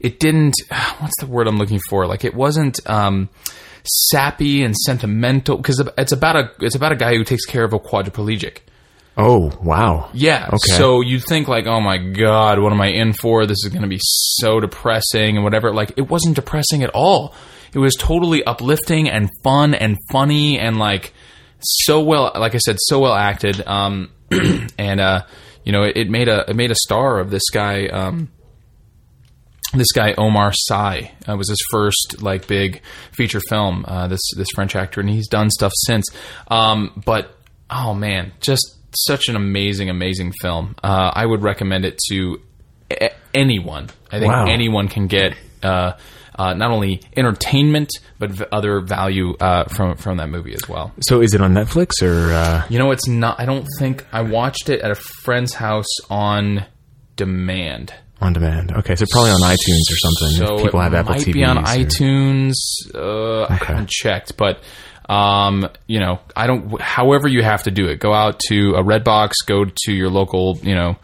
it 0.00 0.20
didn't. 0.20 0.54
What's 0.98 1.18
the 1.20 1.26
word 1.26 1.46
I'm 1.48 1.58
looking 1.58 1.80
for? 1.88 2.06
Like 2.06 2.24
it 2.24 2.34
wasn't. 2.34 2.78
Um, 2.88 3.28
sappy 3.90 4.62
and 4.64 4.76
sentimental 4.76 5.56
because 5.56 5.80
it's 5.96 6.12
about 6.12 6.36
a 6.36 6.50
it's 6.60 6.74
about 6.74 6.92
a 6.92 6.96
guy 6.96 7.14
who 7.16 7.24
takes 7.24 7.46
care 7.46 7.64
of 7.64 7.72
a 7.72 7.78
quadriplegic 7.78 8.58
Oh, 9.20 9.50
wow. 9.62 10.10
yeah. 10.12 10.46
Okay. 10.46 10.76
So 10.76 11.00
you 11.00 11.18
think 11.18 11.48
like, 11.48 11.66
oh 11.66 11.80
my 11.80 11.98
god, 11.98 12.60
what 12.60 12.70
am 12.72 12.80
I 12.80 12.88
in 12.88 13.12
for? 13.12 13.46
This 13.46 13.64
is 13.64 13.70
going 13.72 13.82
to 13.82 13.88
be 13.88 13.98
so 14.00 14.60
depressing 14.60 15.36
and 15.36 15.42
whatever. 15.42 15.72
Like 15.72 15.94
it 15.96 16.08
wasn't 16.08 16.36
depressing 16.36 16.84
at 16.84 16.90
all. 16.90 17.34
It 17.74 17.80
was 17.80 17.96
totally 17.96 18.44
uplifting 18.44 19.08
and 19.08 19.28
fun 19.42 19.74
and 19.74 19.96
funny 20.12 20.58
and 20.60 20.78
like 20.78 21.12
so 21.60 22.00
well. 22.00 22.30
Like 22.36 22.54
I 22.54 22.58
said, 22.58 22.76
so 22.78 23.00
well 23.00 23.14
acted. 23.14 23.66
Um, 23.66 24.10
and 24.78 25.00
uh, 25.00 25.24
you 25.64 25.72
know, 25.72 25.82
it, 25.82 25.96
it 25.96 26.10
made 26.10 26.28
a 26.28 26.48
it 26.50 26.54
made 26.54 26.70
a 26.70 26.76
star 26.76 27.18
of 27.18 27.30
this 27.30 27.50
guy. 27.50 27.86
Um, 27.86 28.30
this 29.74 29.92
guy 29.92 30.14
Omar 30.16 30.52
Sy 30.54 31.12
uh, 31.28 31.36
was 31.36 31.48
his 31.50 31.62
first 31.70 32.16
like 32.22 32.46
big 32.46 32.80
feature 33.12 33.40
film. 33.48 33.84
Uh, 33.86 34.08
this 34.08 34.20
this 34.36 34.48
French 34.54 34.74
actor, 34.74 35.00
and 35.00 35.10
he's 35.10 35.28
done 35.28 35.50
stuff 35.50 35.72
since. 35.86 36.06
Um, 36.48 37.02
but 37.04 37.34
oh 37.70 37.94
man, 37.94 38.32
just 38.40 38.76
such 39.06 39.28
an 39.28 39.36
amazing, 39.36 39.90
amazing 39.90 40.32
film. 40.40 40.74
Uh, 40.82 41.10
I 41.14 41.26
would 41.26 41.42
recommend 41.42 41.84
it 41.84 41.98
to 42.08 42.40
a- 42.90 43.10
anyone. 43.34 43.90
I 44.10 44.18
think 44.18 44.32
Wow. 44.32 44.46
anyone 44.48 44.88
can 44.88 45.06
get 45.06 45.34
uh, 45.62 45.92
uh, 46.38 46.54
not 46.54 46.70
only 46.70 47.02
entertainment 47.16 47.90
but 48.18 48.30
v- 48.30 48.44
other 48.50 48.80
value 48.80 49.36
uh, 49.38 49.64
from 49.64 49.96
from 49.98 50.16
that 50.16 50.30
movie 50.30 50.54
as 50.54 50.66
well. 50.66 50.92
So 51.02 51.20
is 51.20 51.34
it 51.34 51.42
on 51.42 51.52
Netflix 51.52 52.00
or? 52.02 52.32
Uh, 52.32 52.64
You 52.70 52.78
know, 52.78 52.90
it's 52.92 53.06
not. 53.06 53.38
I 53.38 53.44
don't 53.44 53.66
think 53.78 54.06
I 54.12 54.22
watched 54.22 54.70
it 54.70 54.80
at 54.80 54.90
a 54.90 54.94
friend's 54.94 55.52
house 55.54 55.86
on 56.08 56.64
demand. 57.16 57.92
On 58.20 58.32
demand. 58.32 58.72
Okay, 58.72 58.96
so 58.96 59.04
probably 59.10 59.30
on 59.30 59.40
iTunes 59.42 59.90
or 59.90 59.96
something. 59.96 60.36
So 60.46 60.54
if 60.56 60.62
people 60.64 60.80
it 60.80 60.84
have 60.84 60.94
Apple 60.94 61.12
might 61.12 61.22
TVs. 61.22 61.32
be 61.32 61.44
on 61.44 61.58
or- 61.58 61.62
iTunes. 61.62 62.52
Uh, 62.94 63.44
I 63.48 63.54
haven't 63.54 63.88
checked, 63.90 64.36
but 64.36 64.60
um, 65.08 65.68
you 65.86 66.00
know, 66.00 66.20
I 66.36 66.46
don't. 66.46 66.80
However, 66.80 67.28
you 67.28 67.42
have 67.42 67.62
to 67.64 67.70
do 67.70 67.86
it. 67.88 67.98
Go 68.00 68.12
out 68.12 68.40
to 68.48 68.74
a 68.74 68.82
Redbox. 68.82 69.32
Go 69.46 69.64
to 69.64 69.92
your 69.92 70.10
local, 70.10 70.58
you 70.62 70.74
know. 70.74 70.96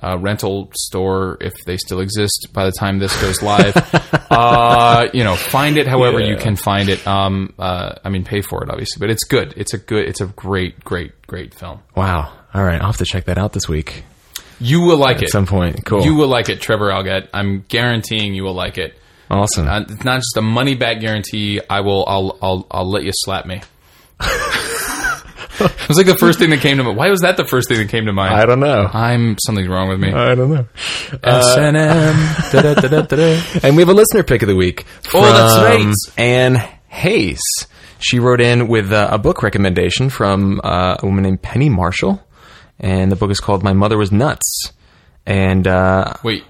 Uh, 0.00 0.16
rental 0.16 0.70
store 0.76 1.36
if 1.40 1.52
they 1.66 1.76
still 1.76 1.98
exist 1.98 2.46
by 2.52 2.64
the 2.64 2.70
time 2.70 3.00
this 3.00 3.20
goes 3.20 3.42
live 3.42 3.74
uh, 4.30 5.08
you 5.12 5.24
know 5.24 5.34
find 5.34 5.76
it 5.76 5.88
however 5.88 6.20
you 6.20 6.36
can 6.36 6.54
find 6.54 6.88
it 6.88 7.04
um, 7.04 7.52
uh, 7.58 7.96
i 8.04 8.08
mean 8.08 8.22
pay 8.22 8.40
for 8.40 8.62
it 8.62 8.70
obviously 8.70 9.00
but 9.00 9.10
it's 9.10 9.24
good 9.24 9.52
it's 9.56 9.74
a 9.74 9.78
good 9.78 10.06
it's 10.08 10.20
a 10.20 10.26
great 10.26 10.78
great 10.84 11.20
great 11.26 11.52
film 11.52 11.80
Wow. 11.96 12.32
All 12.54 12.62
right, 12.62 12.80
I'll 12.80 12.86
have 12.92 12.98
to 12.98 13.04
check 13.04 13.24
that 13.24 13.38
out 13.38 13.52
this 13.52 13.68
week 13.68 14.04
you 14.60 14.80
will 14.80 14.96
like 14.96 15.16
at 15.16 15.22
it 15.22 15.26
at 15.26 15.30
some 15.32 15.46
point. 15.46 15.84
Cool. 15.84 16.04
you 16.04 16.14
will 16.14 16.28
like 16.28 16.48
it 16.48 16.60
trevor 16.60 16.90
algatt 16.90 17.28
i'm 17.32 17.64
guaranteeing 17.68 18.34
you 18.34 18.42
will 18.44 18.54
like 18.54 18.78
it 18.78 18.98
awesome. 19.30 19.68
Uh, 19.68 19.80
it's 19.80 20.04
not 20.04 20.16
just 20.16 20.36
a 20.36 20.42
money 20.42 20.74
back 20.74 21.00
guarantee. 21.00 21.60
I 21.68 21.80
will. 21.80 22.04
I'll. 22.06 22.38
I'll. 22.42 22.66
I'll 22.70 22.90
let 22.90 23.04
you 23.04 23.12
slap 23.14 23.46
me. 23.46 23.56
it 24.20 25.88
was 25.88 25.96
like 25.96 26.06
the 26.06 26.16
first 26.18 26.38
thing 26.38 26.50
that 26.50 26.60
came 26.60 26.78
to 26.78 26.84
mind. 26.84 26.96
Why 26.96 27.10
was 27.10 27.20
that 27.20 27.36
the 27.36 27.44
first 27.44 27.68
thing 27.68 27.78
that 27.78 27.88
came 27.88 28.06
to 28.06 28.12
mind? 28.12 28.34
I 28.34 28.46
don't 28.46 28.60
know. 28.60 28.88
I'm 28.92 29.36
something's 29.38 29.68
wrong 29.68 29.88
with 29.88 30.00
me. 30.00 30.12
I 30.12 30.34
don't 30.34 30.50
know. 30.50 30.66
S 31.22 31.56
and 31.56 31.76
M. 31.76 32.34
Da-da-da-da-da-da. 32.52 33.60
And 33.62 33.76
we 33.76 33.82
have 33.82 33.88
a 33.88 33.94
listener 33.94 34.22
pick 34.22 34.42
of 34.42 34.48
the 34.48 34.56
week. 34.56 34.84
Oh, 35.14 35.22
that's 35.22 35.58
right. 35.58 35.94
Anne 36.16 36.56
Hayes. 36.88 37.40
She 38.00 38.20
wrote 38.20 38.40
in 38.40 38.68
with 38.68 38.92
uh, 38.92 39.08
a 39.10 39.18
book 39.18 39.42
recommendation 39.42 40.08
from 40.08 40.60
uh, 40.62 40.96
a 41.00 41.06
woman 41.06 41.24
named 41.24 41.42
Penny 41.42 41.68
Marshall, 41.68 42.22
and 42.80 43.10
the 43.12 43.16
book 43.16 43.30
is 43.30 43.40
called 43.40 43.62
"My 43.62 43.72
Mother 43.72 43.96
Was 43.98 44.10
Nuts." 44.12 44.72
And 45.26 45.66
uh, 45.66 46.14
Wait, 46.22 46.44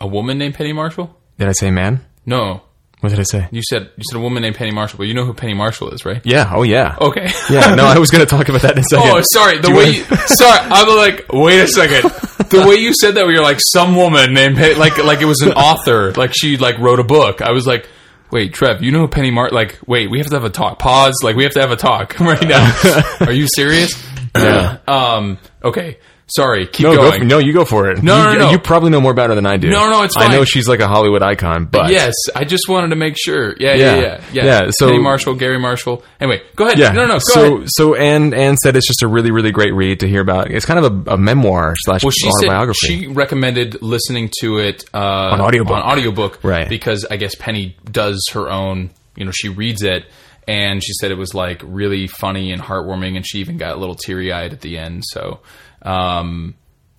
a 0.00 0.06
woman 0.06 0.38
named 0.38 0.54
Penny 0.54 0.72
Marshall? 0.72 1.16
did 1.38 1.48
I 1.48 1.52
say 1.52 1.70
man? 1.70 2.04
No, 2.26 2.62
What 3.00 3.10
did 3.10 3.20
I 3.20 3.24
say? 3.24 3.48
you 3.52 3.62
said 3.62 3.90
you 3.96 4.02
said 4.10 4.16
a 4.18 4.20
woman 4.20 4.42
named 4.42 4.56
Penny 4.56 4.70
Marshall, 4.72 4.98
but 4.98 5.06
you 5.06 5.14
know 5.14 5.24
who 5.24 5.34
Penny 5.34 5.54
Marshall 5.54 5.90
is, 5.90 6.04
right? 6.04 6.20
Yeah. 6.24 6.50
Oh, 6.52 6.62
yeah. 6.62 6.96
Okay. 7.00 7.28
Yeah. 7.50 7.74
No, 7.74 7.84
I 7.84 7.98
was 7.98 8.10
going 8.10 8.24
to 8.24 8.30
talk 8.30 8.48
about 8.48 8.62
that 8.62 8.72
in 8.72 8.78
a 8.78 8.82
second. 8.90 9.08
Oh, 9.10 9.20
sorry. 9.32 9.56
The 9.58 9.62
Do 9.62 9.72
you 9.72 9.76
way 9.78 9.84
wanna- 9.84 9.96
you, 9.98 10.16
sorry, 10.26 10.58
I'm 10.70 10.96
like, 10.96 11.26
wait 11.32 11.60
a 11.60 11.68
second. 11.68 12.10
The 12.50 12.66
way 12.68 12.76
you 12.76 12.92
said 12.94 13.14
that, 13.16 13.24
where 13.24 13.34
you're 13.34 13.42
like 13.42 13.58
some 13.60 13.94
woman 13.94 14.32
named 14.34 14.56
Penny, 14.56 14.74
like 14.74 14.98
like 14.98 15.20
it 15.20 15.26
was 15.26 15.40
an 15.42 15.52
author, 15.52 16.12
like 16.12 16.32
she 16.36 16.56
like 16.56 16.78
wrote 16.78 16.98
a 17.00 17.04
book. 17.04 17.40
I 17.42 17.52
was 17.52 17.66
like, 17.66 17.88
wait, 18.34 18.52
Trev, 18.52 18.82
you 18.82 18.90
know 18.90 19.06
Penny 19.06 19.30
Mart? 19.30 19.52
Like, 19.52 19.78
wait, 19.86 20.10
we 20.10 20.18
have 20.18 20.26
to 20.26 20.34
have 20.34 20.44
a 20.44 20.50
talk. 20.50 20.80
Pause. 20.80 21.22
Like, 21.22 21.36
we 21.36 21.44
have 21.44 21.52
to 21.52 21.60
have 21.60 21.70
a 21.70 21.76
talk 21.76 22.18
right 22.20 22.46
now. 22.46 22.76
Are 23.20 23.32
you 23.32 23.46
serious? 23.46 24.04
Yeah. 24.36 24.78
Um. 24.88 25.38
Okay. 25.62 25.98
Sorry. 26.26 26.66
Keep 26.66 26.84
No, 26.84 26.94
go 26.96 27.02
going. 27.10 27.20
for, 27.20 27.24
no, 27.26 27.38
you 27.38 27.52
go 27.52 27.64
for 27.66 27.90
it. 27.90 28.02
No, 28.02 28.16
you, 28.32 28.38
no, 28.38 28.44
no. 28.46 28.50
You 28.52 28.58
probably 28.58 28.88
know 28.90 29.00
more 29.00 29.12
about 29.12 29.28
her 29.28 29.34
than 29.34 29.44
I 29.44 29.58
do. 29.58 29.68
No, 29.68 29.90
no, 29.90 30.02
it's 30.04 30.14
fine. 30.14 30.30
I 30.30 30.36
know 30.36 30.44
she's 30.44 30.66
like 30.66 30.80
a 30.80 30.86
Hollywood 30.88 31.22
icon, 31.22 31.66
but 31.66 31.90
Yes, 31.90 32.14
I 32.34 32.44
just 32.44 32.66
wanted 32.68 32.88
to 32.88 32.96
make 32.96 33.14
sure. 33.22 33.54
Yeah, 33.60 33.74
Yeah. 33.74 33.94
yeah, 33.94 34.00
yeah, 34.00 34.20
yeah. 34.32 34.44
Yeah, 34.44 34.70
so- 34.70 34.86
Penny 34.86 35.00
Marshall, 35.02 35.34
Garry 35.34 35.58
Marshall. 35.58 36.02
Anyway, 36.20 36.42
go 36.56 36.64
ahead. 36.64 36.78
Yeah. 36.78 36.92
No, 36.92 37.06
no, 37.06 37.14
go 37.14 37.18
so, 37.20 37.56
ahead. 37.56 37.68
so 37.70 37.94
Anne, 37.94 38.32
Anne 38.32 38.56
said 38.56 38.74
it's 38.74 38.86
just 38.88 39.02
a 39.02 39.06
really, 39.06 39.30
really 39.32 39.50
great 39.52 39.74
read 39.74 40.00
to 40.00 40.08
hear 40.08 40.22
about. 40.22 40.50
It's 40.50 40.64
kind 40.64 40.82
of 40.82 41.06
a, 41.08 41.12
a 41.12 41.18
memoir 41.18 41.74
slash 41.78 42.02
Well, 42.02 42.10
she 42.10 42.30
said 42.40 42.48
autobiography. 42.48 42.86
she 42.86 43.06
recommended 43.06 43.82
listening 43.82 44.30
to 44.40 44.58
it 44.58 44.84
uh, 44.94 44.98
on 44.98 45.40
audiobook. 45.42 45.76
On 45.76 45.82
audiobook, 45.82 46.40
Right. 46.42 46.68
Because 46.68 47.04
I 47.10 47.16
guess 47.16 47.34
Penny 47.34 47.76
does 47.90 48.18
her 48.32 48.48
own. 48.50 48.90
You 49.14 49.26
know, 49.26 49.30
she 49.32 49.50
reads 49.50 49.82
it, 49.82 50.06
and 50.48 50.82
she 50.82 50.92
said 50.94 51.10
it 51.10 51.18
was 51.18 51.34
like 51.34 51.60
really 51.64 52.06
funny 52.06 52.50
and 52.50 52.62
heartwarming, 52.62 53.14
and 53.16 53.26
she 53.26 53.38
even 53.40 53.58
got 53.58 53.76
a 53.76 53.78
little 53.78 53.94
teary 53.94 54.32
eyed 54.32 54.52
at 54.52 54.60
the 54.62 54.76
end. 54.78 55.04
So, 55.06 55.40
um, 55.84 56.54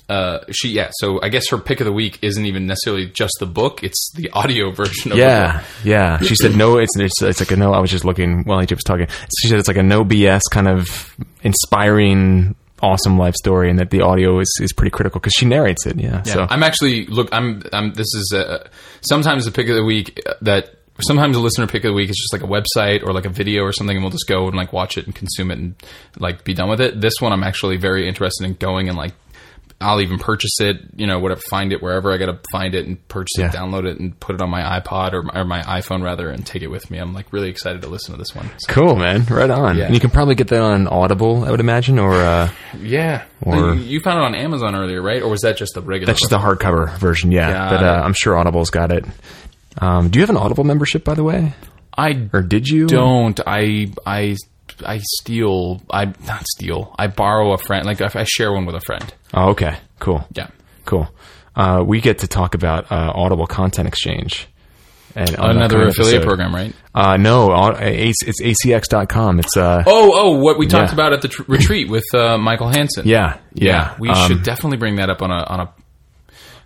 uh, 0.07 0.39
she 0.51 0.69
yeah. 0.69 0.89
So 0.99 1.19
I 1.21 1.29
guess 1.29 1.49
her 1.49 1.57
pick 1.57 1.79
of 1.79 1.85
the 1.85 1.91
week 1.91 2.19
isn't 2.21 2.45
even 2.45 2.67
necessarily 2.67 3.07
just 3.07 3.33
the 3.39 3.45
book; 3.45 3.83
it's 3.83 4.11
the 4.15 4.29
audio 4.33 4.71
version 4.71 5.11
of 5.11 5.17
yeah, 5.17 5.63
yeah. 5.83 6.19
She 6.19 6.35
said 6.35 6.55
no. 6.55 6.77
It's, 6.77 6.97
it's 6.97 7.21
it's 7.21 7.39
like 7.39 7.51
a 7.51 7.55
no. 7.55 7.73
I 7.73 7.79
was 7.79 7.89
just 7.89 8.05
looking 8.05 8.43
while 8.43 8.59
AJ 8.59 8.71
was 8.71 8.83
talking. 8.83 9.07
She 9.41 9.47
said 9.47 9.57
it's 9.59 9.67
like 9.67 9.77
a 9.77 9.83
no 9.83 10.05
BS 10.05 10.41
kind 10.51 10.67
of 10.67 11.15
inspiring, 11.41 12.55
awesome 12.81 13.17
life 13.17 13.33
story, 13.35 13.69
and 13.69 13.79
that 13.79 13.89
the 13.89 14.01
audio 14.01 14.39
is, 14.39 14.59
is 14.61 14.73
pretty 14.73 14.91
critical 14.91 15.19
because 15.19 15.33
she 15.33 15.45
narrates 15.45 15.87
it. 15.87 15.99
Yeah. 15.99 16.21
Yeah, 16.25 16.33
so 16.33 16.47
I'm 16.49 16.61
actually 16.61 17.07
look. 17.07 17.29
I'm. 17.31 17.63
I'm. 17.73 17.93
This 17.93 18.13
is 18.13 18.33
uh 18.35 18.67
sometimes 19.01 19.45
the 19.45 19.51
pick 19.51 19.69
of 19.69 19.75
the 19.75 19.83
week 19.83 20.21
that 20.41 20.75
sometimes 21.01 21.35
a 21.37 21.39
listener 21.39 21.67
pick 21.67 21.83
of 21.83 21.89
the 21.89 21.93
week 21.95 22.09
is 22.09 22.17
just 22.17 22.33
like 22.33 22.43
a 22.43 22.47
website 22.51 23.03
or 23.03 23.13
like 23.13 23.25
a 23.25 23.29
video 23.29 23.63
or 23.63 23.71
something, 23.73 23.95
and 23.97 24.03
we'll 24.03 24.11
just 24.11 24.27
go 24.27 24.47
and 24.47 24.55
like 24.55 24.71
watch 24.73 24.97
it 24.97 25.05
and 25.05 25.15
consume 25.15 25.51
it 25.51 25.57
and 25.59 25.75
like 26.19 26.43
be 26.43 26.53
done 26.53 26.69
with 26.69 26.81
it. 26.81 26.99
This 27.01 27.19
one, 27.19 27.31
I'm 27.33 27.43
actually 27.43 27.77
very 27.77 28.07
interested 28.07 28.45
in 28.45 28.53
going 28.55 28.89
and 28.89 28.97
like. 28.97 29.13
I'll 29.81 29.99
even 29.99 30.19
purchase 30.19 30.61
it, 30.61 30.77
you 30.95 31.05
know, 31.05 31.19
whatever, 31.19 31.41
find 31.49 31.73
it 31.73 31.81
wherever 31.83 32.09
I 32.13 32.15
got 32.17 32.27
to 32.27 32.39
find 32.49 32.73
it 32.73 32.87
and 32.87 33.05
purchase 33.09 33.33
Yeah. 33.37 33.47
it, 33.49 33.51
download 33.51 33.85
it, 33.85 33.99
and 33.99 34.17
put 34.17 34.33
it 34.35 34.41
on 34.41 34.49
my 34.49 34.61
iPod 34.79 35.11
or, 35.11 35.37
or 35.37 35.43
my 35.43 35.61
iPhone 35.63 36.01
rather, 36.01 36.29
and 36.29 36.45
take 36.45 36.61
it 36.61 36.67
with 36.69 36.89
me. 36.89 36.97
I'm 36.97 37.13
like 37.13 37.33
really 37.33 37.49
excited 37.49 37.81
to 37.81 37.89
listen 37.89 38.13
to 38.13 38.17
this 38.17 38.33
one. 38.33 38.49
So, 38.59 38.71
cool, 38.71 38.95
man. 38.95 39.25
Right 39.25 39.49
on. 39.49 39.77
Yeah. 39.77 39.83
And 39.87 39.93
you 39.93 39.99
can 39.99 40.11
probably 40.11 40.35
get 40.35 40.47
that 40.47 40.61
on 40.61 40.87
Audible, 40.87 41.43
I 41.43 41.51
would 41.51 41.59
imagine, 41.59 41.99
or 41.99 42.13
uh, 42.13 42.49
yeah, 42.79 43.25
Or- 43.41 43.73
you, 43.75 43.99
found 43.99 44.19
it 44.19 44.23
on 44.23 44.33
Amazon 44.33 44.75
earlier, 44.75 45.01
right? 45.01 45.21
Or 45.21 45.29
was 45.29 45.41
that 45.41 45.57
just 45.57 45.73
the 45.73 45.81
regular? 45.81 46.05
that's 46.13 46.21
just 46.21 46.31
the 46.31 46.39
hardcover 46.39 46.97
version. 46.97 47.33
Yeah, 47.33 47.69
but 47.69 47.83
uh. 47.83 48.01
I'm 48.01 48.13
sure 48.13 48.37
Audible's 48.37 48.69
got 48.69 48.93
it. 48.93 49.03
Um, 49.79 50.09
do 50.09 50.19
you 50.19 50.21
have 50.23 50.29
an 50.29 50.37
Audible 50.37 50.63
membership, 50.63 51.03
by 51.03 51.13
the 51.15 51.23
way, 51.23 51.53
I 51.97 52.29
or 52.33 52.41
did 52.41 52.67
you? 52.67 52.87
don't 52.87 53.39
I 53.45 53.87
I 54.05 54.35
I 54.85 54.99
steal 55.19 55.81
I 55.89 56.05
not 56.25 56.45
steal 56.47 56.93
I 56.99 57.07
borrow 57.07 57.53
a 57.53 57.57
friend 57.57 57.85
like 57.85 58.01
I 58.01 58.23
share 58.25 58.51
one 58.51 58.65
with 58.65 58.75
a 58.75 58.81
friend 58.81 59.13
Oh, 59.33 59.49
okay. 59.51 59.77
Cool. 59.99 60.25
yeah 60.33 60.47
Cool. 60.85 61.07
Uh, 61.55 61.83
we 61.85 62.01
get 62.01 62.19
to 62.19 62.27
talk 62.27 62.53
about 62.53 62.91
uh, 62.91 63.11
Audible 63.15 63.47
Content 63.47 63.87
Exchange. 63.87 64.47
And 65.17 65.29
another 65.39 65.83
affiliate 65.87 66.15
episode. 66.15 66.27
program 66.27 66.53
right 66.53 66.73
Uh, 66.93 67.15
no, 67.15 67.53
it's, 67.79 68.17
it's 68.23 68.41
acx.com. 68.65 69.39
It's 69.39 69.55
uh, 69.55 69.83
oh 69.87 70.11
oh 70.13 70.39
what 70.41 70.57
we 70.59 70.67
talked 70.67 70.89
Yeah. 70.89 70.93
about 70.93 71.13
at 71.13 71.21
the 71.21 71.29
tr- 71.29 71.43
retreat 71.47 71.89
with 71.89 72.03
uh, 72.13 72.37
Michael 72.37 72.67
Hansen 72.67 73.07
yeah, 73.07 73.37
yeah. 73.53 73.95
we 73.97 74.09
Um, 74.09 74.27
should 74.27 74.43
definitely 74.43 74.77
bring 74.77 74.97
that 74.97 75.09
up 75.09 75.21
on 75.21 75.31
a 75.31 75.43
on 75.45 75.59
a 75.61 75.73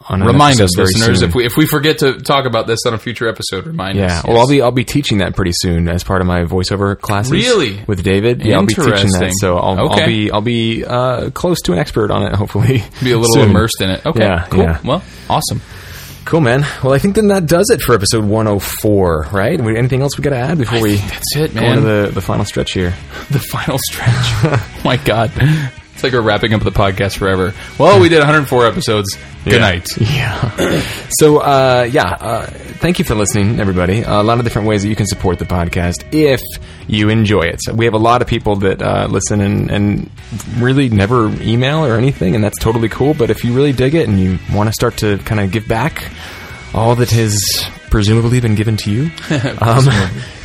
on 0.10 0.22
remind 0.24 0.60
us 0.60 0.76
listeners 0.78 1.20
soon. 1.20 1.30
if 1.30 1.36
we 1.36 1.46
if 1.46 1.56
we 1.56 1.66
forget 1.66 2.00
to 2.00 2.20
talk 2.20 2.46
about 2.46 2.66
this 2.68 2.80
on 2.86 2.94
a 2.94 2.98
future 2.98 3.28
episode 3.30 3.66
remind 3.68 3.98
Yeah, 3.98 4.20
us 4.20 4.24
well, 4.26 4.34
yes. 4.36 4.42
I'll 4.42 4.48
be 4.50 4.62
I'll 4.64 4.72
be 4.72 4.84
teaching 4.84 5.20
that 5.20 5.36
pretty 5.36 5.52
soon 5.54 5.88
as 5.88 6.04
part 6.04 6.22
of 6.22 6.28
my 6.28 6.42
voiceover 6.46 7.00
classes. 7.00 7.32
Really? 7.32 7.80
with 7.88 8.04
David. 8.04 8.44
Yeah, 8.44 8.56
I'll 8.58 8.66
be 8.66 8.74
teaching 8.74 8.86
that. 8.92 9.04
Interesting. 9.06 9.32
So 9.34 9.58
I'll, 9.58 9.92
Okay. 9.92 10.02
I'll 10.02 10.08
be 10.08 10.32
I'll 10.32 10.42
be 10.42 10.84
uh, 10.86 11.30
close 11.30 11.62
to 11.62 11.74
an 11.74 11.80
expert 11.80 12.12
on 12.12 12.24
it. 12.24 12.34
Hopefully, 12.34 12.84
be 13.04 13.12
a 13.12 13.18
little 13.18 13.34
soon. 13.36 13.50
immersed 13.52 13.82
in 13.82 13.90
it 13.92 14.06
okay 14.06 14.24
Yeah, 14.24 14.48
cool 14.50 14.64
yeah. 14.64 14.80
well 14.84 15.04
awesome 15.30 15.62
Cool, 16.26 16.42
man. 16.42 16.62
Well, 16.84 16.94
I 16.94 17.00
think 17.00 17.16
then 17.16 17.30
that 17.30 17.48
does 17.48 17.72
it 17.72 17.82
for 17.82 17.96
episode 17.96 18.24
104, 18.24 19.30
right? 19.32 19.60
Anything 19.60 20.02
else 20.04 20.16
we 20.16 20.22
got 20.24 20.30
to 20.30 20.36
add 20.38 20.60
before 20.60 20.80
we 20.80 20.98
That's 20.98 21.36
it, 21.36 21.56
go 21.56 21.62
man. 21.62 21.78
into 21.80 21.82
the, 21.90 22.12
the 22.14 22.22
final 22.22 22.46
stretch 22.46 22.74
here? 22.74 22.92
the 23.32 23.40
final 23.40 23.80
stretch. 23.90 24.84
my 24.86 24.98
god. 24.98 25.32
It's 26.00 26.04
like 26.06 26.14
we're 26.14 26.22
wrapping 26.22 26.54
up 26.54 26.64
the 26.64 26.72
podcast 26.72 27.18
forever. 27.18 27.54
Well, 27.78 28.00
we 28.00 28.08
did 28.08 28.20
104 28.20 28.66
episodes. 28.66 29.18
Good 29.44 29.56
Yeah. 29.56 29.60
night. 29.60 29.90
Yeah. 30.00 30.82
so, 31.10 31.40
uh, 31.40 31.90
yeah, 31.92 32.04
uh, 32.22 32.46
thank 32.46 33.00
you 33.00 33.06
for 33.06 33.16
listening, 33.16 33.60
everybody. 33.60 34.04
a 34.04 34.24
lot 34.24 34.38
of 34.38 34.46
different 34.46 34.66
ways 34.70 34.84
that 34.84 34.88
you 34.88 34.96
can 34.96 35.08
support 35.08 35.40
the 35.40 35.46
podcast 35.46 36.06
if 36.14 36.40
you 36.88 37.10
enjoy 37.10 37.42
it. 37.42 37.60
So 37.62 37.74
we 37.74 37.84
have 37.84 37.96
a 37.96 37.98
lot 38.00 38.22
of 38.22 38.30
people 38.30 38.56
that 38.58 38.82
uh, 38.82 39.08
listen 39.12 39.42
and, 39.42 39.70
and 39.70 40.10
really 40.58 40.88
never 40.88 41.28
email 41.42 41.86
or 41.86 41.98
anything, 41.98 42.34
and 42.34 42.42
that's 42.42 42.60
totally 42.60 42.88
cool. 42.88 43.14
But 43.14 43.30
if 43.30 43.44
you 43.44 43.52
really 43.54 43.74
dig 43.74 43.94
it 43.94 44.08
and 44.08 44.18
you 44.22 44.40
want 44.54 44.68
to 44.70 44.74
start 44.74 44.96
to 45.00 45.18
kind 45.18 45.42
of 45.42 45.52
give 45.52 45.68
back 45.68 46.10
all 46.74 46.96
that 46.96 47.12
has 47.12 47.44
presumably 47.90 48.40
been 48.40 48.56
given 48.56 48.78
to 48.78 48.92
you, 48.92 49.04
um, 49.62 49.88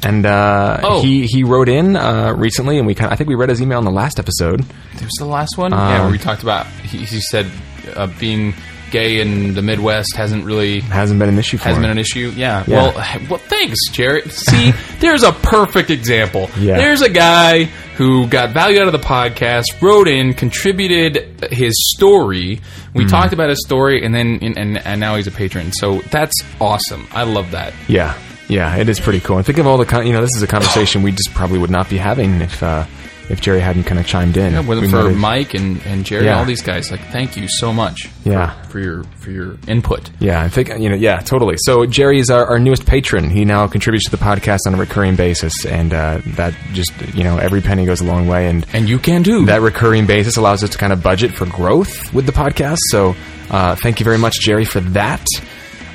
And 0.03 0.25
uh, 0.25 0.79
Oh. 0.83 1.01
he 1.01 1.25
he 1.25 1.43
wrote 1.43 1.67
in 1.69 1.95
uh, 1.95 2.33
recently, 2.37 2.77
and 2.77 2.85
we 2.85 2.93
kind 2.95 3.07
of, 3.07 3.13
I 3.13 3.15
think 3.15 3.27
we 3.29 3.35
read 3.35 3.49
his 3.49 3.61
email 3.61 3.79
in 3.79 3.85
the 3.85 3.91
last 3.91 4.19
episode. 4.19 4.59
It 4.59 5.01
was 5.01 5.15
the 5.17 5.25
last 5.25 5.57
one? 5.57 5.71
yeah, 5.71 6.01
where 6.03 6.11
we 6.11 6.17
talked 6.19 6.43
about, 6.43 6.67
he, 6.67 6.99
he 6.99 7.21
said 7.21 7.49
uh, 7.95 8.07
being 8.19 8.53
gay 8.95 9.19
in 9.19 9.53
the 9.53 9.61
Midwest 9.61 10.15
hasn't 10.15 10.45
really 10.45 10.79
Hasn't 10.79 11.19
been 11.19 11.29
an 11.29 11.37
issue 11.37 11.57
for 11.57 11.65
hasn't 11.65 11.83
him. 11.85 11.89
been 11.91 11.97
an 11.97 11.99
issue. 11.99 12.31
Yeah. 12.35 12.63
Yeah. 12.67 12.75
Well, 12.77 12.93
well, 13.29 13.39
thanks, 13.39 13.77
Jared. 13.91 14.31
See, 14.31 14.71
there's 14.99 15.23
a 15.23 15.31
perfect 15.31 15.89
example. 15.89 16.49
Yeah. 16.57 16.77
There's 16.77 17.01
a 17.01 17.09
guy 17.09 17.65
who 17.97 18.27
got 18.27 18.51
value 18.53 18.79
out 18.81 18.87
of 18.87 18.93
the 18.93 18.99
podcast, 19.07 19.65
wrote 19.81 20.07
in, 20.07 20.33
contributed 20.33 21.51
his 21.51 21.73
story. 21.95 22.59
We 22.93 23.03
Mm-hmm. 23.03 23.09
talked 23.09 23.33
about 23.33 23.49
his 23.49 23.59
story, 23.65 24.05
and 24.05 24.15
then 24.15 24.39
and, 24.41 24.57
and, 24.57 24.77
and 24.77 24.99
now 25.01 25.15
he's 25.17 25.27
a 25.27 25.31
patron. 25.31 25.71
So 25.73 25.99
that's 26.11 26.33
awesome. 26.61 27.07
I 27.11 27.23
love 27.23 27.51
that. 27.51 27.73
Yeah, 27.89 28.17
yeah, 28.47 28.75
it 28.77 28.87
is 28.87 28.99
pretty 29.01 29.19
cool. 29.19 29.37
And 29.37 29.45
think 29.45 29.57
of 29.57 29.67
all 29.67 29.77
the 29.77 29.85
con- 29.85 30.07
you 30.07 30.13
know, 30.13 30.21
this 30.21 30.35
is 30.35 30.43
a 30.43 30.47
conversation 30.47 31.03
we 31.03 31.11
just 31.11 31.33
probably 31.33 31.59
would 31.59 31.69
not 31.69 31.89
be 31.89 31.97
having 31.97 32.39
if 32.41 32.63
uh, 32.63 32.85
if 33.29 33.41
Jerry 33.41 33.59
hadn't 33.59 33.83
kind 33.85 33.99
of 33.99 34.05
chimed 34.05 34.37
in. 34.37 34.53
Yeah, 34.53 34.59
whether 34.61 34.87
for 34.87 35.09
Mike 35.11 35.53
and, 35.53 35.81
and 35.85 36.05
Jerry, 36.05 36.25
Yeah. 36.25 36.37
all 36.39 36.45
these 36.45 36.61
guys, 36.61 36.91
like, 36.91 37.01
thank 37.11 37.35
you 37.37 37.47
so 37.47 37.73
much. 37.73 38.07
for- 38.07 38.29
Yeah. 38.29 38.61
For, 38.63 38.79
your 38.79 39.03
for 39.19 39.31
your 39.31 39.57
input. 39.67 40.09
Yeah, 40.19 40.41
I 40.41 40.49
think 40.49 40.67
you 40.79 40.89
know. 40.89 40.95
Yeah, 40.95 41.19
totally. 41.19 41.55
So 41.59 41.85
Jerry 41.85 42.19
is 42.19 42.29
our, 42.29 42.45
our 42.45 42.59
newest 42.59 42.85
patron. 42.85 43.29
He 43.29 43.45
now 43.45 43.67
contributes 43.67 44.05
to 44.05 44.11
the 44.11 44.17
podcast 44.23 44.59
on 44.67 44.73
a 44.73 44.77
recurring 44.77 45.15
basis, 45.15 45.65
and 45.65 45.93
uh, 45.93 46.19
that 46.35 46.53
just 46.73 46.91
you 47.13 47.23
know 47.23 47.37
every 47.37 47.61
penny 47.61 47.85
goes 47.85 48.01
a 48.01 48.05
long 48.05 48.27
way. 48.27 48.47
And 48.47 48.65
And 48.73 48.89
you 48.89 48.99
can 48.99 49.23
do 49.23 49.45
that 49.45 49.61
recurring 49.61 50.05
basis 50.07 50.35
allows 50.37 50.63
us 50.63 50.71
to 50.71 50.77
kind 50.77 50.91
of 50.91 51.01
budget 51.01 51.31
for 51.31 51.45
growth 51.45 52.13
with 52.13 52.25
the 52.25 52.31
podcast. 52.33 52.79
So 52.91 53.15
uh, 53.49 53.75
thank 53.75 53.99
you 53.99 54.03
very 54.03 54.17
much, 54.17 54.39
Jerry, 54.41 54.65
for 54.65 54.81
that. 54.81 55.25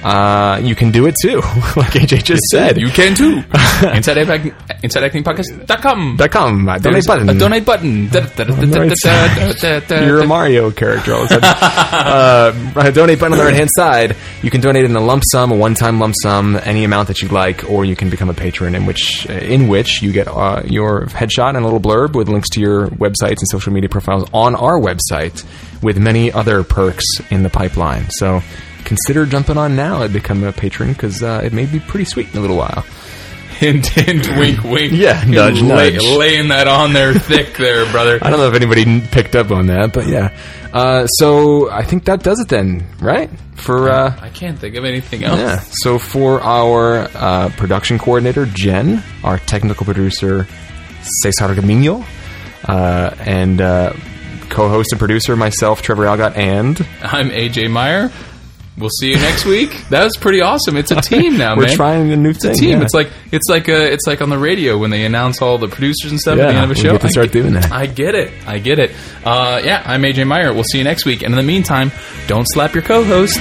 Uh, 0.03 0.59
you 0.63 0.75
can 0.75 0.91
do 0.91 1.07
it 1.07 1.15
too, 1.21 1.37
like 1.77 1.93
AJ 1.93 2.25
just 2.25 2.43
said. 2.51 2.79
You 2.81 2.89
can 2.89 3.15
too. 3.15 3.37
Inside 3.95 4.19
Acting, 4.19 4.53
InsideActingPodcast.com. 4.83 6.17
Dot 6.17 6.31
com. 6.31 6.69
Uh, 6.69 6.79
donate 6.79 6.93
There's 6.95 7.07
button. 7.07 7.29
A 7.29 7.35
donate 7.39 7.65
button. 7.65 8.09
You're 10.07 10.21
a 10.23 10.27
Mario 10.27 10.71
character. 10.71 11.15
All 11.15 11.23
of 11.23 11.31
a 11.31 11.41
sudden. 11.41 11.45
uh, 11.45 12.91
donate 12.91 13.19
button 13.19 13.33
on 13.33 13.39
the 13.39 13.45
right 13.45 13.55
hand 13.55 13.71
side. 13.77 14.17
You 14.43 14.51
can 14.51 14.61
donate 14.61 14.85
in 14.85 14.97
a 14.97 15.01
lump 15.01 15.23
sum, 15.31 15.53
a 15.53 15.57
one 15.57 15.75
time 15.75 15.99
lump 16.01 16.15
sum, 16.23 16.59
any 16.65 16.85
amount 16.85 17.09
that 17.09 17.21
you'd 17.21 17.33
like, 17.33 17.69
or 17.71 17.85
you 17.85 17.97
can 17.97 18.09
become 18.11 18.31
a 18.31 18.35
patron, 18.35 18.75
in 18.75 18.87
which 18.87 19.27
in 19.27 19.69
which 19.69 20.03
you 20.03 20.13
get 20.13 20.29
uh, 20.29 20.63
your 20.65 21.07
headshot 21.07 21.49
and 21.51 21.59
a 21.59 21.65
little 21.65 21.81
blurb 21.81 22.15
with 22.15 22.29
links 22.29 22.49
to 22.51 22.61
your 22.61 22.89
websites 22.89 23.39
and 23.41 23.49
social 23.51 23.73
media 23.73 23.89
profiles 23.89 24.29
on 24.33 24.55
our 24.55 24.79
website, 24.81 25.45
with 25.83 25.99
many 25.99 26.33
other 26.33 26.63
perks 26.65 27.05
in 27.31 27.43
the 27.43 27.51
pipeline. 27.51 28.09
So. 28.11 28.41
Consider 28.85 29.27
jumping 29.27 29.57
on 29.57 29.77
now 29.77 30.03
and 30.03 30.13
becoming 30.13 30.45
a 30.49 30.53
patron 30.53 30.93
because 30.93 31.23
uh, 31.23 31.41
it 31.45 31.53
may 31.53 31.67
be 31.67 31.79
pretty 31.81 32.05
sweet 32.05 32.31
in 32.33 32.39
a 32.39 32.41
little 32.41 32.57
while. 32.57 32.85
Hint, 33.61 33.89
hint, 33.89 34.27
wink, 34.39 34.65
wink. 34.65 34.93
Yeah, 34.95 35.23
nudge, 35.27 35.61
lay- 35.61 35.91
nudge. 35.93 36.03
Laying 36.03 36.49
that 36.49 36.67
on 36.67 36.95
there 36.95 37.13
thick 37.13 37.59
there, 37.59 37.85
brother. 37.93 38.19
I 38.23 38.31
don't 38.31 38.39
know 38.39 38.49
if 38.49 38.55
anybody 38.55 39.03
picked 39.03 39.37
up 39.37 39.51
on 39.51 39.67
that, 39.67 39.93
but 39.93 40.07
yeah. 40.07 40.35
Uh, 40.73 41.07
so 41.07 41.71
I 41.71 41.83
think 41.85 42.07
that 42.07 42.23
does 42.23 42.41
it 42.41 42.49
then, 42.49 42.87
right? 43.01 43.29
For 43.57 43.91
uh, 43.91 44.17
I 44.19 44.31
can't 44.31 44.59
think 44.59 44.77
of 44.77 44.87
anything 44.87 45.25
else. 45.25 45.39
yeah. 45.39 45.61
So 45.83 45.99
for 45.99 46.41
our 46.41 47.01
uh, 47.15 47.51
production 47.59 47.99
coordinator 47.99 48.47
Jen, 48.47 49.03
our 49.23 49.37
technical 49.37 49.85
producer 49.85 50.47
Cesar 51.03 51.55
Gamino, 51.55 52.03
uh, 52.67 53.15
and 53.21 53.61
uh, 53.61 53.93
co-host 54.49 54.93
and 54.93 54.99
producer 54.99 55.37
myself 55.37 55.83
Trevor 55.83 56.05
Algatt, 56.07 56.35
and 56.35 56.81
I'm 57.03 57.29
AJ 57.29 57.71
Meyer. 57.71 58.11
We'll 58.79 58.89
see 59.01 59.11
you 59.11 59.17
next 59.17 59.45
week. 59.45 59.73
That 59.91 60.05
was 60.05 60.17
pretty 60.17 60.41
awesome. 60.41 60.77
It's 60.79 60.91
a 60.91 61.01
team 61.03 61.37
now, 61.37 61.55
we're 61.57 61.67
man. 61.67 61.77
trying 61.77 62.13
a 62.13 62.17
new 62.17 62.31
it's 62.31 62.45
a 62.45 62.55
team. 62.55 62.79
yeah. 62.79 62.85
It's 62.85 62.95
like 62.95 63.11
it's 63.31 63.47
like 63.51 63.69
uh 63.69 63.73
it's 63.73 64.07
like 64.07 64.23
on 64.23 64.31
the 64.31 64.39
radio 64.39 64.79
when 64.79 64.91
they 64.91 65.05
announce 65.05 65.43
all 65.43 65.59
the 65.59 65.69
producers 65.69 66.11
and 66.13 66.19
stuff 66.21 66.39
at 66.39 66.47
the 66.49 66.55
end 66.55 66.65
of 66.65 66.71
a 66.71 66.75
we 66.75 66.81
show. 66.81 66.93
get 66.93 67.01
to 67.03 67.07
I 67.09 67.11
start 67.11 67.27
get- 67.33 67.43
doing 67.43 67.53
that. 67.55 67.71
I 67.73 67.87
get 67.87 68.15
it. 68.15 68.33
I 68.47 68.59
get 68.59 68.79
it. 68.79 68.93
Uh, 69.25 69.61
yeah, 69.63 69.83
I'm 69.85 70.01
AJ 70.03 70.27
Meyer. 70.27 70.55
We'll 70.55 70.65
see 70.65 70.79
you 70.79 70.85
next 70.85 71.05
week. 71.05 71.23
And 71.23 71.33
in 71.35 71.37
the 71.37 71.43
meantime, 71.43 71.93
don't 72.27 72.47
slap 72.49 72.73
your 72.75 72.83
co-host. 72.83 73.39